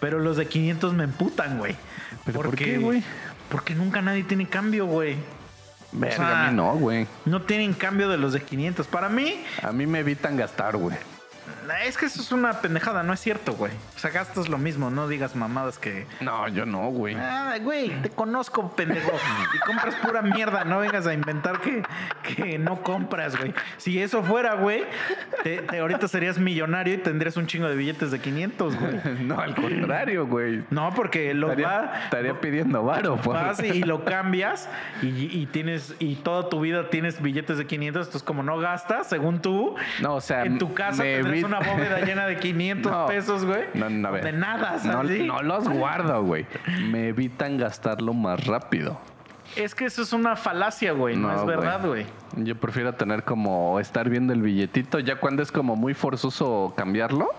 Pero 0.00 0.18
los 0.18 0.36
de 0.36 0.46
500 0.46 0.94
me 0.94 1.04
emputan, 1.04 1.58
güey. 1.58 1.76
¿Pero 2.24 2.40
por 2.40 2.54
qué, 2.54 2.78
güey? 2.78 3.02
Porque 3.50 3.74
nunca 3.74 4.00
nadie 4.00 4.22
tiene 4.24 4.46
cambio, 4.48 4.86
güey. 4.86 5.16
Verga, 5.92 6.16
sea, 6.16 6.46
a 6.46 6.50
mí 6.50 6.56
no, 6.56 6.74
güey. 6.74 7.06
No 7.24 7.42
tienen 7.42 7.72
cambio 7.74 8.08
de 8.08 8.16
los 8.18 8.32
de 8.34 8.42
500. 8.42 8.86
Para 8.86 9.08
mí, 9.08 9.42
A 9.62 9.72
mí 9.72 9.86
me 9.86 10.00
evitan 10.00 10.36
gastar, 10.36 10.76
güey. 10.76 10.96
Es 11.84 11.96
que 11.96 12.06
eso 12.06 12.20
es 12.20 12.32
una 12.32 12.60
pendejada, 12.60 13.02
no 13.02 13.12
es 13.12 13.20
cierto, 13.20 13.52
güey. 13.54 13.72
O 13.96 13.98
sea, 13.98 14.10
gastas 14.10 14.48
lo 14.48 14.58
mismo, 14.58 14.90
no 14.90 15.08
digas 15.08 15.34
mamadas 15.36 15.78
que. 15.78 16.06
No, 16.20 16.48
yo 16.48 16.64
no, 16.66 16.88
güey. 16.90 17.14
Ah, 17.16 17.56
güey, 17.62 17.90
te 18.02 18.10
conozco, 18.10 18.70
pendejo. 18.74 19.10
Y 19.54 19.58
compras 19.66 19.94
pura 19.96 20.22
mierda, 20.22 20.64
no 20.64 20.78
vengas 20.80 21.06
a 21.06 21.14
inventar 21.14 21.60
que, 21.60 21.82
que 22.22 22.58
no 22.58 22.82
compras, 22.82 23.36
güey. 23.36 23.52
Si 23.76 24.00
eso 24.00 24.22
fuera, 24.22 24.54
güey, 24.54 24.84
te- 25.42 25.58
te- 25.62 25.78
ahorita 25.78 26.08
serías 26.08 26.38
millonario 26.38 26.94
y 26.94 26.98
tendrías 26.98 27.36
un 27.36 27.46
chingo 27.46 27.68
de 27.68 27.76
billetes 27.76 28.10
de 28.10 28.20
500, 28.20 28.76
güey. 28.76 28.98
No, 29.28 29.38
al 29.40 29.54
contrario, 29.54 30.26
güey. 30.26 30.64
No, 30.70 30.92
porque 30.94 31.30
Estaría, 31.32 31.66
va. 31.68 31.92
estaría 32.04 32.40
pidiendo 32.40 32.82
varo, 32.84 33.16
por- 33.16 33.34
Vas 33.34 33.60
y 33.62 33.82
lo 33.82 34.04
cambias 34.04 34.68
y, 35.02 35.08
y 35.38 35.46
tienes 35.46 35.94
y 35.98 36.16
toda 36.16 36.48
tu 36.48 36.60
vida 36.60 36.88
tienes 36.90 37.20
billetes 37.20 37.58
de 37.58 37.66
500, 37.66 38.06
entonces 38.06 38.22
como 38.22 38.42
no 38.42 38.58
gastas, 38.58 39.08
según 39.08 39.40
tú, 39.42 39.74
No, 40.00 40.14
o 40.16 40.20
sea, 40.20 40.44
en 40.44 40.58
tu 40.58 40.72
casa 40.74 41.02
me 41.02 41.14
tendrás 41.16 41.34
vi- 41.34 41.40
una 41.60 41.72
bóveda 41.72 42.00
llena 42.00 42.26
de 42.26 42.36
500 42.38 42.90
No. 42.92 43.06
pesos, 43.06 43.44
güey. 43.44 43.64
No, 43.74 43.88
no. 43.90 44.12
De 44.12 44.32
nada, 44.32 44.72
No, 44.84 44.92
¿sabes? 44.92 45.22
no 45.24 45.42
los 45.42 45.68
guardo, 45.68 46.22
güey. 46.22 46.46
Me 46.90 47.08
evitan 47.08 47.56
gastarlo 47.58 48.14
más 48.14 48.46
rápido. 48.46 48.98
Es 49.56 49.74
que 49.74 49.86
eso 49.86 50.02
es 50.02 50.12
una 50.12 50.36
falacia, 50.36 50.92
güey, 50.92 51.16
no, 51.16 51.34
es 51.34 51.44
verdad, 51.46 51.80
güey. 51.84 52.04
Yo 52.36 52.54
prefiero 52.56 52.92
tener 52.94 53.24
como 53.24 53.80
estar 53.80 54.08
viendo 54.10 54.32
el 54.34 54.42
billetito. 54.42 54.98
Ya 54.98 55.16
cuando 55.16 55.42
es 55.42 55.50
como 55.50 55.74
muy 55.74 55.94
forzoso 55.94 56.74
cambiarlo. 56.76 57.30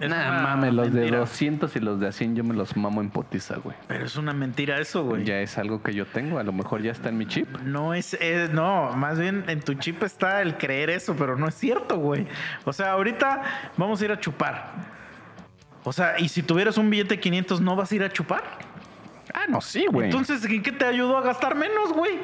Nah, 0.00 0.06
una 0.06 0.42
mames, 0.42 0.74
los 0.74 0.92
de 0.92 1.00
mentira. 1.00 1.18
200 1.20 1.76
y 1.76 1.80
los 1.80 2.00
de 2.00 2.08
a 2.08 2.12
100 2.12 2.36
yo 2.36 2.44
me 2.44 2.54
los 2.54 2.76
mamo 2.76 3.00
en 3.00 3.10
potiza, 3.10 3.56
güey. 3.56 3.76
Pero 3.88 4.04
es 4.04 4.16
una 4.16 4.32
mentira 4.32 4.78
eso, 4.78 5.04
güey. 5.04 5.24
Ya 5.24 5.40
es 5.40 5.56
algo 5.58 5.82
que 5.82 5.94
yo 5.94 6.06
tengo. 6.06 6.38
A 6.38 6.42
lo 6.42 6.52
mejor 6.52 6.82
ya 6.82 6.92
está 6.92 7.08
en 7.08 7.18
mi 7.18 7.26
chip. 7.26 7.48
No 7.62 7.94
es, 7.94 8.14
es- 8.14 8.50
no, 8.50 8.92
más 8.92 9.18
bien 9.18 9.44
en 9.48 9.60
tu 9.60 9.74
chip 9.74 10.02
está 10.02 10.42
el 10.42 10.56
creer 10.58 10.90
eso, 10.90 11.16
pero 11.16 11.36
no 11.36 11.48
es 11.48 11.54
cierto, 11.54 11.96
güey. 11.98 12.26
O 12.64 12.72
sea, 12.72 12.92
ahorita 12.92 13.42
vamos 13.76 14.00
a 14.00 14.04
ir 14.04 14.12
a 14.12 14.20
chupar. 14.20 14.72
O 15.84 15.92
sea, 15.92 16.18
y 16.18 16.28
si 16.28 16.42
tuvieras 16.42 16.78
un 16.78 16.90
billete 16.90 17.14
de 17.14 17.20
500, 17.20 17.60
¿no 17.60 17.76
vas 17.76 17.92
a 17.92 17.94
ir 17.94 18.02
a 18.02 18.10
chupar? 18.10 18.42
Ah, 19.32 19.44
no, 19.48 19.60
sí, 19.60 19.86
güey. 19.90 20.06
Entonces, 20.06 20.44
¿en 20.44 20.62
qué 20.62 20.72
te 20.72 20.84
ayudó 20.84 21.16
a 21.18 21.22
gastar 21.22 21.54
menos, 21.54 21.92
güey? 21.92 22.18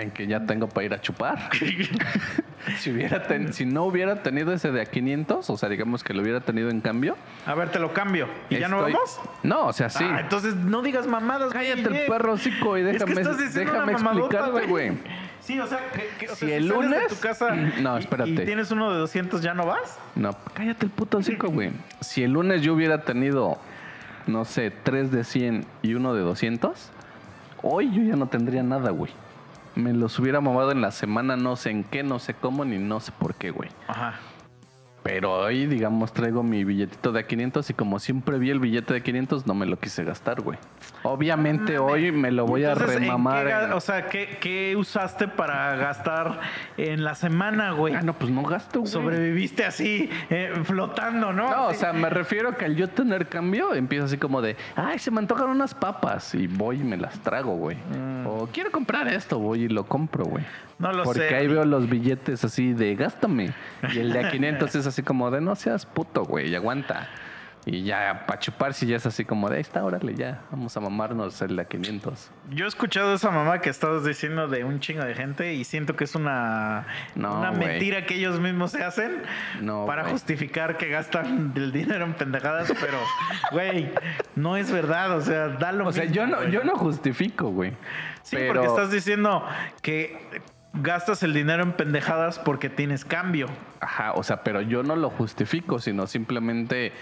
En 0.00 0.10
que 0.10 0.26
ya 0.26 0.44
tengo 0.46 0.68
para 0.68 0.84
ir 0.86 0.94
a 0.94 1.00
chupar. 1.00 1.50
si, 2.78 2.90
hubiera 2.90 3.22
ten- 3.26 3.52
si 3.52 3.66
no 3.66 3.84
hubiera 3.84 4.22
tenido 4.22 4.52
ese 4.52 4.70
de 4.72 4.80
a 4.80 4.86
500, 4.86 5.48
o 5.50 5.56
sea, 5.56 5.68
digamos 5.68 6.02
que 6.02 6.14
lo 6.14 6.22
hubiera 6.22 6.40
tenido 6.40 6.70
en 6.70 6.80
cambio. 6.80 7.16
A 7.46 7.54
ver, 7.54 7.70
te 7.70 7.78
lo 7.78 7.92
cambio. 7.92 8.26
¿Y 8.50 8.58
ya 8.58 8.68
no 8.68 8.80
vamos? 8.82 9.20
No, 9.42 9.66
o 9.66 9.72
sea, 9.72 9.90
sí. 9.90 10.04
Ah, 10.06 10.20
entonces 10.20 10.54
no 10.56 10.82
digas 10.82 11.06
mamadas, 11.06 11.52
güey. 11.52 11.68
Cállate 11.72 12.02
el 12.02 12.06
perro 12.06 12.32
hocico 12.32 12.76
y 12.78 12.80
Es 12.82 12.86
que 12.86 12.92
déjame, 13.04 13.20
estás 13.20 13.54
déjame 13.54 13.92
explicarte, 13.92 14.66
güey. 14.66 14.92
Sí, 15.40 15.60
o 15.60 15.66
sea, 15.66 15.78
que, 15.92 16.08
que- 16.18 16.32
o 16.32 16.34
Si 16.34 16.46
sea, 16.46 16.56
el 16.56 16.68
sales 16.68 16.80
de 16.90 16.96
lunes- 16.96 17.08
tu 17.08 17.20
casa 17.20 17.50
No, 17.54 17.96
y- 17.98 18.00
espérate. 18.00 18.30
Y, 18.30 18.36
tienes 18.46 18.70
uno 18.70 18.90
de 18.92 18.98
200, 18.98 19.42
¿ya 19.42 19.52
no 19.52 19.66
vas? 19.66 19.98
No, 20.14 20.34
cállate 20.54 20.86
el 20.86 20.90
puto 20.92 21.18
hocico, 21.18 21.48
güey. 21.48 21.70
Si 22.00 22.22
el 22.22 22.32
lunes 22.32 22.62
yo 22.62 22.72
hubiera 22.72 23.02
tenido, 23.02 23.58
no 24.26 24.46
sé, 24.46 24.70
tres 24.70 25.10
de 25.10 25.22
100 25.22 25.66
y 25.82 25.92
uno 25.94 26.14
de 26.14 26.22
200, 26.22 26.90
hoy 27.62 27.90
yo 27.94 28.02
ya 28.02 28.16
no 28.16 28.26
tendría 28.28 28.62
nada, 28.62 28.90
güey. 28.90 29.12
Me 29.74 29.92
los 29.92 30.18
hubiera 30.18 30.40
mamado 30.40 30.70
en 30.70 30.80
la 30.80 30.90
semana, 30.92 31.36
no 31.36 31.56
sé 31.56 31.70
en 31.70 31.84
qué, 31.84 32.02
no 32.02 32.18
sé 32.18 32.34
cómo, 32.34 32.64
ni 32.64 32.78
no 32.78 33.00
sé 33.00 33.12
por 33.12 33.34
qué, 33.34 33.50
güey. 33.50 33.70
Ajá. 33.88 34.20
Pero 35.04 35.32
hoy, 35.34 35.66
digamos, 35.66 36.12
traigo 36.14 36.42
mi 36.42 36.64
billetito 36.64 37.12
de 37.12 37.20
a 37.20 37.26
500 37.26 37.68
y 37.68 37.74
como 37.74 37.98
siempre 37.98 38.38
vi 38.38 38.48
el 38.48 38.58
billete 38.58 38.94
de 38.94 39.02
500, 39.02 39.46
no 39.46 39.54
me 39.54 39.66
lo 39.66 39.78
quise 39.78 40.02
gastar, 40.02 40.40
güey. 40.40 40.58
Obviamente 41.02 41.76
hoy 41.78 42.10
me 42.10 42.30
lo 42.30 42.46
voy 42.46 42.64
a 42.64 42.72
Entonces, 42.72 42.96
¿en 42.96 43.02
qué 43.02 43.04
remamar. 43.10 43.46
en- 43.48 43.72
O 43.74 43.80
sea, 43.80 44.06
¿qué, 44.08 44.38
qué 44.40 44.74
usaste 44.76 45.28
para 45.28 45.76
gastar 45.76 46.40
en 46.78 47.04
la 47.04 47.14
semana, 47.14 47.72
güey? 47.72 47.94
Ah, 47.94 48.00
no, 48.00 48.14
pues 48.14 48.30
no 48.30 48.42
gasto, 48.44 48.80
güey. 48.80 48.90
Sobreviviste 48.90 49.66
así, 49.66 50.08
eh, 50.30 50.52
flotando, 50.64 51.34
¿no? 51.34 51.50
No, 51.50 51.66
o 51.66 51.74
sea, 51.74 51.92
me 51.92 52.08
refiero 52.08 52.56
que 52.56 52.64
al 52.64 52.74
yo 52.74 52.88
tener 52.88 53.26
cambio, 53.28 53.74
empiezo 53.74 54.06
así 54.06 54.16
como 54.16 54.40
de, 54.40 54.56
ay, 54.74 54.98
se 54.98 55.10
me 55.10 55.18
antojan 55.18 55.50
unas 55.50 55.74
papas 55.74 56.34
y 56.34 56.46
voy 56.46 56.80
y 56.80 56.84
me 56.84 56.96
las 56.96 57.18
trago, 57.20 57.54
güey. 57.56 57.76
O 58.26 58.48
quiero 58.50 58.70
comprar 58.72 59.06
esto, 59.08 59.38
voy 59.38 59.64
y 59.64 59.68
lo 59.68 59.84
compro, 59.84 60.24
güey. 60.24 60.42
Mm. 60.44 60.64
No 60.76 60.92
lo 60.92 61.04
Porque 61.04 61.28
sé. 61.28 61.34
ahí 61.36 61.46
veo 61.46 61.64
los 61.64 61.88
billetes 61.88 62.44
así 62.44 62.72
de, 62.72 62.96
gástame. 62.96 63.52
Y 63.94 63.98
el 64.00 64.12
de 64.12 64.26
a 64.26 64.30
500 64.32 64.74
es 64.74 64.86
así 64.88 64.93
como 65.02 65.30
de, 65.30 65.40
no 65.40 65.54
seas 65.56 65.86
puto, 65.86 66.24
güey, 66.24 66.48
y 66.50 66.54
aguanta. 66.54 67.08
Y 67.66 67.82
ya, 67.82 68.24
para 68.26 68.38
chupar, 68.38 68.74
si 68.74 68.84
ya 68.86 68.96
es 68.96 69.06
así 69.06 69.24
como 69.24 69.48
de, 69.48 69.56
ahí 69.56 69.62
está, 69.62 69.82
órale, 69.82 70.14
ya, 70.14 70.42
vamos 70.50 70.76
a 70.76 70.80
mamarnos 70.80 71.40
el 71.40 71.56
de 71.56 71.62
a 71.62 71.64
500. 71.64 72.30
Yo 72.50 72.66
he 72.66 72.68
escuchado 72.68 73.14
esa 73.14 73.30
mamá 73.30 73.62
que 73.62 73.70
estabas 73.70 74.04
diciendo 74.04 74.48
de 74.48 74.64
un 74.64 74.80
chingo 74.80 75.02
de 75.02 75.14
gente 75.14 75.54
y 75.54 75.64
siento 75.64 75.96
que 75.96 76.04
es 76.04 76.14
una, 76.14 76.86
No, 77.14 77.38
una 77.38 77.52
mentira 77.52 78.04
que 78.04 78.16
ellos 78.16 78.38
mismos 78.38 78.72
se 78.72 78.84
hacen 78.84 79.22
No, 79.62 79.86
para 79.86 80.04
justificar 80.10 80.76
que 80.76 80.90
gastan 80.90 81.52
el 81.56 81.72
dinero 81.72 82.04
en 82.04 82.12
pendejadas, 82.12 82.70
pero, 82.78 82.98
güey, 83.50 83.90
no 84.36 84.58
es 84.58 84.70
verdad, 84.70 85.12
o 85.16 85.22
sea, 85.22 85.48
da 85.48 85.72
lo 85.72 85.88
O 85.88 85.92
sea, 85.92 86.04
yo 86.04 86.26
no, 86.26 86.44
yo 86.46 86.64
no 86.64 86.76
justifico, 86.76 87.48
güey. 87.48 87.70
Sí, 88.24 88.36
pero- 88.36 88.52
porque 88.60 88.66
estás 88.66 88.90
diciendo 88.90 89.42
que 89.80 90.18
gastas 90.82 91.22
el 91.22 91.32
dinero 91.32 91.62
en 91.62 91.72
pendejadas 91.72 92.38
porque 92.38 92.68
tienes 92.68 93.04
cambio. 93.04 93.48
Ajá, 93.80 94.12
o 94.12 94.22
sea, 94.22 94.42
pero 94.42 94.60
yo 94.60 94.82
no 94.82 94.96
lo 94.96 95.10
justifico, 95.10 95.78
sino 95.78 96.06
simplemente 96.06 96.92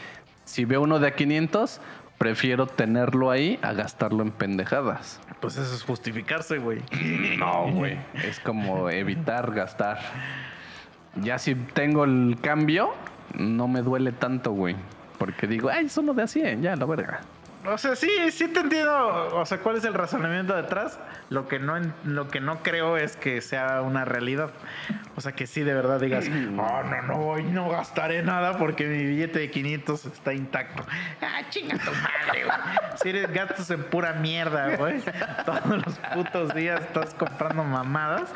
si 0.45 0.65
veo 0.65 0.83
uno 0.83 0.99
de 0.99 1.09
a 1.09 1.15
500, 1.15 1.81
prefiero 2.19 2.67
tenerlo 2.67 3.31
ahí 3.31 3.59
a 3.63 3.73
gastarlo 3.73 4.23
en 4.23 4.31
pendejadas. 4.31 5.21
Pues 5.41 5.57
eso 5.57 5.75
es 5.75 5.83
justificarse, 5.83 6.59
güey. 6.59 6.81
No, 7.39 7.73
güey. 7.73 7.99
Es 8.15 8.39
como 8.41 8.91
evitar 8.91 9.53
gastar. 9.53 9.99
Ya 11.17 11.39
si 11.39 11.55
tengo 11.55 12.05
el 12.05 12.39
cambio, 12.41 12.95
no 13.37 13.69
me 13.69 13.83
duele 13.83 14.13
tanto, 14.13 14.53
güey. 14.53 14.77
Porque 15.19 15.47
digo, 15.47 15.69
ay, 15.69 15.87
es 15.87 15.97
uno 15.99 16.15
de 16.15 16.23
a 16.23 16.27
100, 16.27 16.63
ya, 16.63 16.77
la 16.77 16.85
verga. 16.85 17.21
O 17.65 17.79
sea, 17.79 17.95
sí, 17.95 18.11
sí 18.33 18.49
te 18.49 18.61
entiendo. 18.61 19.37
O 19.37 19.47
sea, 19.47 19.59
¿cuál 19.59 19.77
es 19.77 19.85
el 19.85 19.95
razonamiento 19.95 20.55
detrás? 20.55 20.99
Lo 21.31 21.47
que 21.47 21.61
no, 21.61 21.75
lo 22.05 22.29
que 22.29 22.41
no 22.41 22.63
creo 22.63 22.97
es 22.97 23.17
que 23.17 23.41
sea 23.41 23.83
una 23.83 24.05
realidad. 24.05 24.51
O 25.15 25.21
sea, 25.21 25.33
que 25.33 25.47
sí 25.47 25.63
de 25.63 25.73
verdad 25.73 26.01
digas, 26.01 26.27
oh, 26.29 26.33
no, 26.91 27.03
no, 27.03 27.17
hoy 27.19 27.45
no 27.45 27.69
gastaré 27.69 28.23
nada 28.25 28.59
porque 28.59 28.87
mi 28.87 29.05
billete 29.05 29.39
de 29.39 29.51
500 29.51 30.07
está 30.07 30.35
intacto. 30.35 30.85
Ah, 31.21 31.43
chinga 31.51 31.79
tu 31.79 31.93
madre, 31.93 32.45
güey. 32.45 32.59
Si 33.01 33.09
eres 33.09 33.33
gastos 33.33 33.71
en 33.71 33.85
pura 33.85 34.15
mierda, 34.15 34.77
güey. 34.77 35.01
Todos 35.47 35.87
los 35.87 35.99
putos 36.15 36.55
días 36.55 36.81
estás 36.81 37.15
comprando 37.15 37.63
mamadas. 37.63 38.29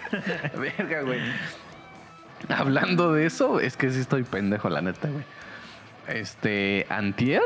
Verga, 0.58 1.02
güey. 1.02 1.20
Hablando 2.48 3.12
de 3.12 3.26
eso, 3.26 3.60
es 3.60 3.76
que 3.76 3.90
sí 3.90 4.00
estoy 4.00 4.24
pendejo, 4.24 4.68
la 4.68 4.80
neta, 4.80 5.08
güey. 5.08 5.24
Este, 6.08 6.86
antier, 6.88 7.42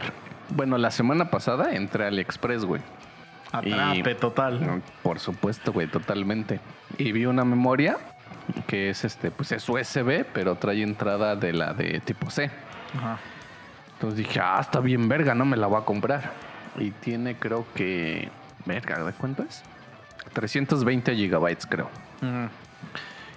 bueno, 0.51 0.79
la 0.79 0.91
semana 0.91 1.31
pasada 1.31 1.75
entré 1.75 2.05
a 2.05 2.09
AliExpress, 2.09 2.65
güey. 2.65 2.83
Atrape 3.53 4.15
total. 4.15 4.83
Por 5.03 5.19
supuesto, 5.19 5.73
güey, 5.73 5.87
totalmente. 5.87 6.61
Y 6.99 7.13
vi 7.13 7.27
una 7.27 7.45
memoria 7.45 7.99
que 8.67 8.91
es 8.91 9.05
este, 9.05 9.31
pues 9.31 9.53
es 9.53 9.69
USB, 9.69 10.25
pero 10.33 10.57
trae 10.57 10.83
entrada 10.83 11.37
de 11.37 11.53
la 11.53 11.75
de 11.75 12.01
tipo 12.01 12.31
C. 12.31 12.51
Ajá. 12.97 13.19
Entonces 13.95 14.19
dije, 14.27 14.41
ah, 14.41 14.59
está 14.61 14.81
bien 14.81 15.09
verga, 15.09 15.33
no 15.35 15.45
me 15.45 15.57
la 15.57 15.69
voy 15.69 15.81
a 15.81 15.85
comprar. 15.85 16.33
Y 16.77 16.91
tiene, 16.91 17.37
creo 17.37 17.67
que, 17.73 18.31
verga, 18.65 19.05
¿de 19.05 19.13
cuánto 19.13 19.45
es? 19.45 19.63
320 20.33 21.15
gigabytes, 21.15 21.67
creo. 21.67 21.89
Ujú. 22.21 22.49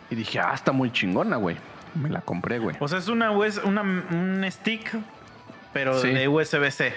Y 0.10 0.16
dije, 0.16 0.40
ah, 0.40 0.54
está 0.56 0.72
muy 0.72 0.92
chingona, 0.92 1.36
güey. 1.36 1.58
Me 1.94 2.10
la 2.10 2.22
compré, 2.22 2.58
güey. 2.58 2.76
O 2.80 2.88
sea, 2.88 2.98
es 2.98 3.08
una, 3.10 3.32
US 3.32 3.62
una 3.64 3.82
un 3.82 4.44
stick, 4.50 4.98
pero 5.76 6.00
Sí. 6.00 6.08
de 6.14 6.30
USB-C. 6.30 6.94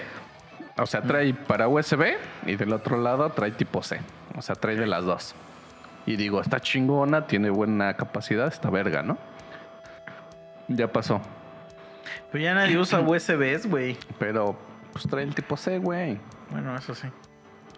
O 0.77 0.85
sea, 0.85 1.01
trae 1.01 1.33
para 1.33 1.67
USB 1.67 2.15
y 2.45 2.55
del 2.55 2.71
otro 2.71 2.97
lado 2.97 3.29
trae 3.31 3.51
tipo 3.51 3.83
C. 3.83 3.99
O 4.37 4.41
sea, 4.41 4.55
trae 4.55 4.77
de 4.77 4.87
las 4.87 5.03
dos. 5.03 5.35
Y 6.05 6.15
digo, 6.15 6.39
está 6.39 6.61
chingona, 6.61 7.27
tiene 7.27 7.49
buena 7.49 7.93
capacidad, 7.95 8.47
está 8.47 8.69
verga, 8.69 9.03
¿no? 9.03 9.17
Ya 10.69 10.87
pasó. 10.87 11.19
Pero 12.31 12.41
ya 12.41 12.53
nadie 12.53 12.77
usa 12.77 13.01
USBs, 13.01 13.67
güey. 13.69 13.97
Pero, 14.17 14.57
pues 14.93 15.05
trae 15.09 15.23
el 15.25 15.35
tipo 15.35 15.57
C, 15.57 15.77
güey. 15.77 16.17
Bueno, 16.49 16.73
eso 16.77 16.95
sí. 16.95 17.09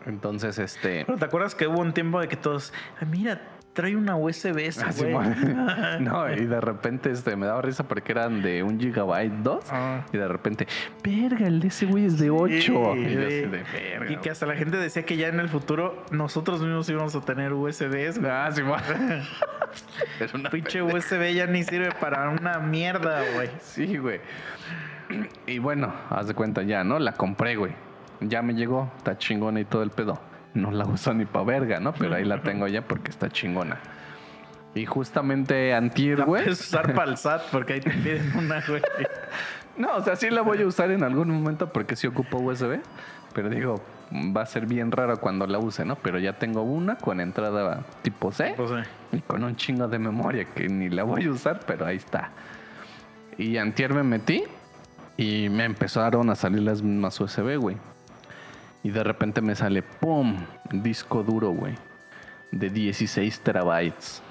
Entonces, 0.06 0.60
este. 0.60 1.04
Pero 1.06 1.18
te 1.18 1.26
acuerdas 1.26 1.56
que 1.56 1.66
hubo 1.66 1.80
un 1.80 1.94
tiempo 1.94 2.20
de 2.20 2.28
que 2.28 2.36
todos, 2.36 2.74
"Ah, 3.02 3.06
mira, 3.06 3.42
trae 3.74 3.96
una 3.96 4.16
USB 4.16 4.58
ese, 4.60 4.84
Ah, 4.84 4.92
güey. 4.96 5.08
Simón. 5.10 6.04
no, 6.04 6.32
y 6.32 6.46
de 6.46 6.62
repente 6.62 7.12
este, 7.12 7.36
me 7.36 7.46
daba 7.46 7.62
risa 7.62 7.88
porque 7.88 8.12
eran 8.12 8.42
de 8.42 8.64
un 8.64 8.80
gigabyte, 8.80 9.34
dos. 9.44 9.66
Ah. 9.72 10.06
Y 10.12 10.18
de 10.18 10.28
repente, 10.28 10.68
verga, 11.04 11.48
el 11.48 11.60
de 11.60 11.68
ese 11.70 11.86
güey 11.86 12.06
es 12.06 12.18
de 12.20 12.30
8. 12.30 12.52
Sí, 12.60 12.72
y 13.00 13.16
de 13.16 13.48
verga. 13.48 14.12
Y 14.12 14.18
que 14.18 14.30
hasta 14.30 14.46
la 14.46 14.56
gente 14.56 14.78
decía 14.78 15.04
que 15.04 15.18
ya 15.18 15.28
en 15.28 15.40
el 15.40 15.50
futuro 15.50 16.04
nosotros 16.12 16.62
mismos 16.62 16.90
íbamos 16.90 17.16
a 17.16 17.22
tener 17.22 17.54
USBs. 17.54 18.20
güey. 18.20 18.32
Ah, 18.32 18.50
Simón. 18.52 18.80
es 20.20 20.34
una 20.34 20.50
Pinche 20.50 20.82
USB 20.82 21.34
ya 21.34 21.48
ni 21.48 21.64
sirve 21.64 21.92
para 22.00 22.30
una 22.30 22.60
mierda, 22.60 23.24
güey. 23.36 23.50
Sí, 23.62 23.98
güey. 23.98 24.20
Y 25.46 25.60
bueno, 25.60 25.94
haz 26.10 26.28
de 26.28 26.34
cuenta 26.34 26.64
ya, 26.64 26.84
¿no? 26.84 27.00
La 27.00 27.14
compré, 27.14 27.56
güey. 27.56 27.74
Ya 28.22 28.42
me 28.42 28.54
llegó, 28.54 28.92
está 28.98 29.18
chingona 29.18 29.60
y 29.60 29.66
todo 29.66 29.84
el 29.84 29.90
pedo. 29.90 30.20
No 30.54 30.72
la 30.72 30.86
uso 30.86 31.14
ni 31.14 31.26
pa' 31.26 31.44
verga, 31.44 31.80
¿no? 31.80 31.94
Pero 31.94 32.16
ahí 32.16 32.26
la 32.26 32.42
tengo 32.42 32.68
ya 32.68 32.82
porque 32.82 33.10
está 33.10 33.30
chingona. 33.30 33.80
Y 34.74 34.86
justamente 34.86 35.74
antier, 35.74 36.24
güey. 36.24 36.44
puedes 36.44 36.62
usar 36.62 36.94
para 36.94 37.12
el 37.12 37.18
SAT 37.18 37.44
porque 37.52 37.74
ahí 37.74 37.82
te 37.82 37.90
piden 37.90 38.32
una, 38.38 38.64
güey. 38.68 38.82
No, 39.78 39.96
o 39.96 40.04
sea, 40.04 40.16
sí 40.16 40.30
la 40.30 40.42
voy 40.42 40.62
a 40.62 40.68
usar 40.68 40.92
en 40.92 41.04
algún 41.04 41.30
momento 41.30 41.72
porque 41.72 41.96
sí 41.96 42.08
ocupo 42.08 42.38
USB. 42.40 42.80
Pero 43.34 43.50
digo, 43.50 43.82
va 44.36 44.42
a 44.42 44.46
ser 44.46 44.66
bien 44.66 44.92
raro 44.92 45.20
cuando 45.20 45.48
la 45.48 45.60
use, 45.60 45.86
¿no? 45.86 45.96
Pero 45.96 46.20
ya 46.20 46.34
tengo 46.34 46.64
una 46.64 46.98
con 46.98 47.20
entrada 47.22 47.84
tipo 48.02 48.32
C 48.32 48.54
Pues, 48.58 48.72
eh, 48.72 48.84
y 49.14 49.20
con 49.20 49.44
un 49.44 49.56
chingo 49.56 49.88
de 49.88 50.00
memoria 50.00 50.46
que 50.46 50.68
ni 50.68 50.90
la 50.90 51.04
voy 51.04 51.26
a 51.26 51.32
usar, 51.32 51.62
pero 51.66 51.86
ahí 51.86 51.98
está. 51.98 52.32
Y 53.38 53.58
antier 53.58 53.94
me 53.94 54.04
metí 54.04 54.44
y 55.18 55.50
me 55.50 55.64
empezaron 55.64 56.30
a 56.30 56.36
salir 56.36 56.62
las 56.62 56.82
mismas 56.82 57.20
USB, 57.20 57.58
güey. 57.58 57.78
Y 58.84 58.90
de 58.90 59.04
repente 59.04 59.42
me 59.42 59.56
sale, 59.56 59.84
¡pum! 59.84 60.38
Disco 60.72 61.24
duro, 61.24 61.50
güey. 61.50 61.76
De 62.52 62.70
16 62.70 63.40
terabytes. 63.42 64.22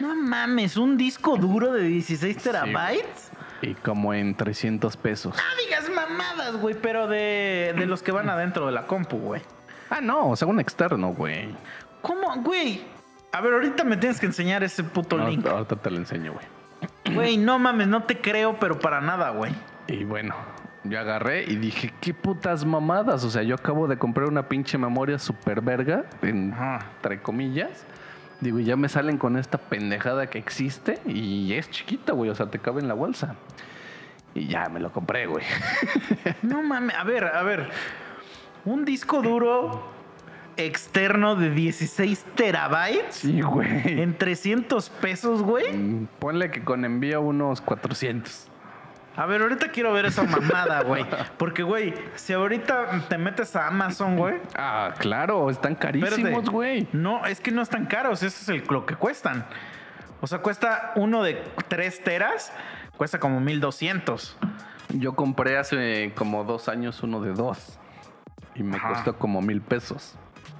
No 0.00 0.14
mames, 0.16 0.76
un 0.76 0.96
disco 0.96 1.36
duro 1.36 1.72
de 1.72 1.82
16 1.82 2.36
terabytes. 2.38 3.30
Y 3.60 3.74
como 3.74 4.14
en 4.14 4.34
300 4.34 4.96
pesos. 4.96 5.36
No 5.36 5.64
digas 5.64 5.90
mamadas, 5.94 6.56
güey, 6.56 6.74
pero 6.80 7.06
de, 7.06 7.74
de 7.76 7.86
los 7.86 8.02
que 8.02 8.12
van 8.12 8.30
adentro 8.30 8.66
de 8.66 8.72
la 8.72 8.86
compu, 8.86 9.18
güey. 9.18 9.42
Ah, 9.90 10.00
no, 10.00 10.30
o 10.30 10.36
sea, 10.36 10.48
un 10.48 10.60
externo, 10.60 11.12
güey. 11.12 11.48
¿Cómo, 12.02 12.34
güey? 12.42 12.82
A 13.32 13.40
ver, 13.40 13.52
ahorita 13.52 13.84
me 13.84 13.96
tienes 13.96 14.20
que 14.20 14.26
enseñar 14.26 14.62
ese 14.62 14.84
puto 14.84 15.18
link. 15.18 15.46
Ahorita 15.46 15.76
te 15.76 15.90
lo 15.90 15.96
enseño, 15.96 16.32
güey. 16.32 17.14
Güey, 17.14 17.36
no 17.36 17.58
mames, 17.58 17.88
no 17.88 18.04
te 18.04 18.20
creo, 18.20 18.58
pero 18.58 18.78
para 18.78 19.00
nada, 19.00 19.30
güey. 19.30 19.52
Y 19.86 20.04
bueno, 20.04 20.34
yo 20.84 20.98
agarré 21.00 21.44
y 21.44 21.56
dije, 21.56 21.92
qué 22.00 22.14
putas 22.14 22.64
mamadas. 22.64 23.24
O 23.24 23.30
sea, 23.30 23.42
yo 23.42 23.54
acabo 23.54 23.86
de 23.88 23.98
comprar 23.98 24.28
una 24.28 24.48
pinche 24.48 24.78
memoria 24.78 25.18
super 25.18 25.60
verga, 25.60 26.04
en- 26.22 26.54
entre 26.96 27.20
comillas. 27.20 27.84
Digo, 28.40 28.60
ya 28.60 28.76
me 28.76 28.88
salen 28.88 29.18
con 29.18 29.36
esta 29.36 29.58
pendejada 29.58 30.28
que 30.30 30.38
existe 30.38 31.00
y 31.06 31.52
es 31.54 31.68
chiquita, 31.70 32.12
güey. 32.12 32.30
O 32.30 32.34
sea, 32.34 32.46
te 32.46 32.58
cabe 32.60 32.80
en 32.80 32.88
la 32.88 32.94
bolsa. 32.94 33.34
Y 34.34 34.46
ya 34.46 34.68
me 34.68 34.78
lo 34.78 34.92
compré, 34.92 35.26
güey. 35.26 35.44
No 36.42 36.62
mames, 36.62 36.94
a 36.96 37.02
ver, 37.04 37.24
a 37.24 37.42
ver. 37.42 37.68
Un 38.64 38.84
disco 38.84 39.22
duro 39.22 39.82
externo 40.56 41.36
de 41.36 41.50
16 41.50 42.24
terabytes 42.34 43.14
Sí, 43.16 43.40
güey. 43.40 44.00
en 44.02 44.16
300 44.16 44.90
pesos, 44.90 45.42
güey. 45.42 45.72
Mm, 45.72 46.06
Ponle 46.18 46.50
que 46.50 46.62
con 46.62 46.84
envío 46.84 47.20
unos 47.20 47.60
400. 47.60 48.48
A 49.18 49.26
ver, 49.26 49.42
ahorita 49.42 49.72
quiero 49.72 49.92
ver 49.92 50.06
esa 50.06 50.22
mamada, 50.22 50.80
güey. 50.84 51.04
Porque, 51.38 51.64
güey, 51.64 51.92
si 52.14 52.34
ahorita 52.34 53.06
te 53.08 53.18
metes 53.18 53.56
a 53.56 53.66
Amazon, 53.66 54.16
güey. 54.16 54.36
Ah, 54.54 54.94
claro, 54.96 55.50
están 55.50 55.74
carísimos, 55.74 56.48
güey. 56.48 56.86
No, 56.92 57.26
es 57.26 57.40
que 57.40 57.50
no 57.50 57.60
están 57.60 57.86
caros, 57.86 58.22
eso 58.22 58.38
es 58.40 58.48
el, 58.48 58.64
lo 58.70 58.86
que 58.86 58.94
cuestan. 58.94 59.44
O 60.20 60.28
sea, 60.28 60.38
cuesta 60.38 60.92
uno 60.94 61.24
de 61.24 61.42
3 61.66 62.04
teras, 62.04 62.52
cuesta 62.96 63.18
como 63.18 63.40
1200. 63.40 64.36
Yo 64.90 65.16
compré 65.16 65.58
hace 65.58 66.12
como 66.14 66.44
dos 66.44 66.68
años 66.68 67.02
uno 67.02 67.20
de 67.20 67.32
dos. 67.32 67.80
Y 68.54 68.62
me 68.62 68.76
Ajá. 68.76 68.90
costó 68.90 69.18
como 69.18 69.42
mil 69.42 69.60
pesos. 69.62 70.16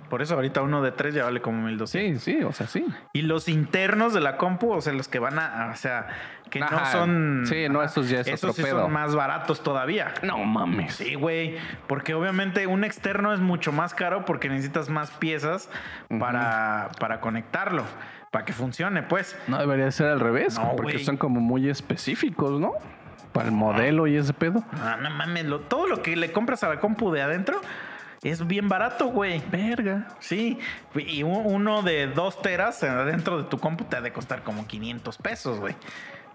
Por 0.08 0.22
eso 0.22 0.34
ahorita 0.34 0.62
uno 0.62 0.82
de 0.82 0.90
3 0.90 1.14
ya 1.14 1.24
vale 1.24 1.40
como 1.42 1.62
1200. 1.62 2.22
Sí, 2.22 2.32
sí, 2.32 2.42
o 2.42 2.52
sea, 2.52 2.66
sí. 2.66 2.84
Y 3.12 3.22
los 3.22 3.48
internos 3.48 4.14
de 4.14 4.20
la 4.20 4.36
compu, 4.36 4.72
o 4.72 4.80
sea, 4.80 4.92
los 4.94 5.06
que 5.06 5.18
van 5.18 5.38
a, 5.38 5.70
o 5.72 5.76
sea, 5.76 6.08
que 6.50 6.60
no 6.60 6.86
son... 6.92 7.44
Sí, 7.46 7.68
no, 7.68 7.82
esos 7.82 8.08
ya 8.08 8.20
es 8.20 8.26
Esos 8.28 8.54
sí 8.56 8.62
pedo. 8.62 8.82
son 8.82 8.92
más 8.92 9.14
baratos 9.14 9.62
todavía. 9.62 10.12
No 10.22 10.38
mames. 10.38 10.94
Sí, 10.96 11.14
güey, 11.14 11.56
porque 11.86 12.14
obviamente 12.14 12.66
un 12.66 12.84
externo 12.84 13.32
es 13.32 13.40
mucho 13.40 13.72
más 13.72 13.94
caro 13.94 14.24
porque 14.24 14.48
necesitas 14.48 14.88
más 14.88 15.10
piezas 15.12 15.68
para, 16.18 16.90
para 16.98 17.20
conectarlo, 17.20 17.84
para 18.30 18.44
que 18.44 18.52
funcione, 18.52 19.02
pues. 19.02 19.36
No 19.46 19.58
debería 19.58 19.90
ser 19.90 20.08
al 20.08 20.20
revés, 20.20 20.58
No, 20.58 20.74
porque 20.76 20.98
son 20.98 21.16
como 21.16 21.40
muy 21.40 21.68
específicos, 21.68 22.60
¿no? 22.60 22.72
Para 23.32 23.48
el 23.48 23.54
modelo 23.54 24.06
y 24.06 24.16
ese 24.16 24.32
pedo. 24.32 24.64
Ah, 24.82 24.96
no 25.00 25.10
mames, 25.10 25.44
lo- 25.44 25.60
todo 25.60 25.86
lo 25.86 26.02
que 26.02 26.16
le 26.16 26.32
compras 26.32 26.64
a 26.64 26.68
la 26.68 26.80
compu 26.80 27.10
de 27.12 27.22
adentro 27.22 27.60
es 28.22 28.44
bien 28.46 28.68
barato, 28.68 29.06
güey. 29.08 29.40
Verga. 29.52 30.08
Sí, 30.18 30.58
y 30.96 31.22
un- 31.22 31.42
uno 31.44 31.82
de 31.82 32.06
dos 32.08 32.40
teras 32.42 32.82
adentro 32.82 33.38
de 33.38 33.44
tu 33.44 33.58
compu 33.58 33.84
te 33.84 33.96
ha 33.96 34.00
de 34.00 34.12
costar 34.12 34.42
como 34.42 34.66
500 34.66 35.18
pesos, 35.18 35.60
güey. 35.60 35.76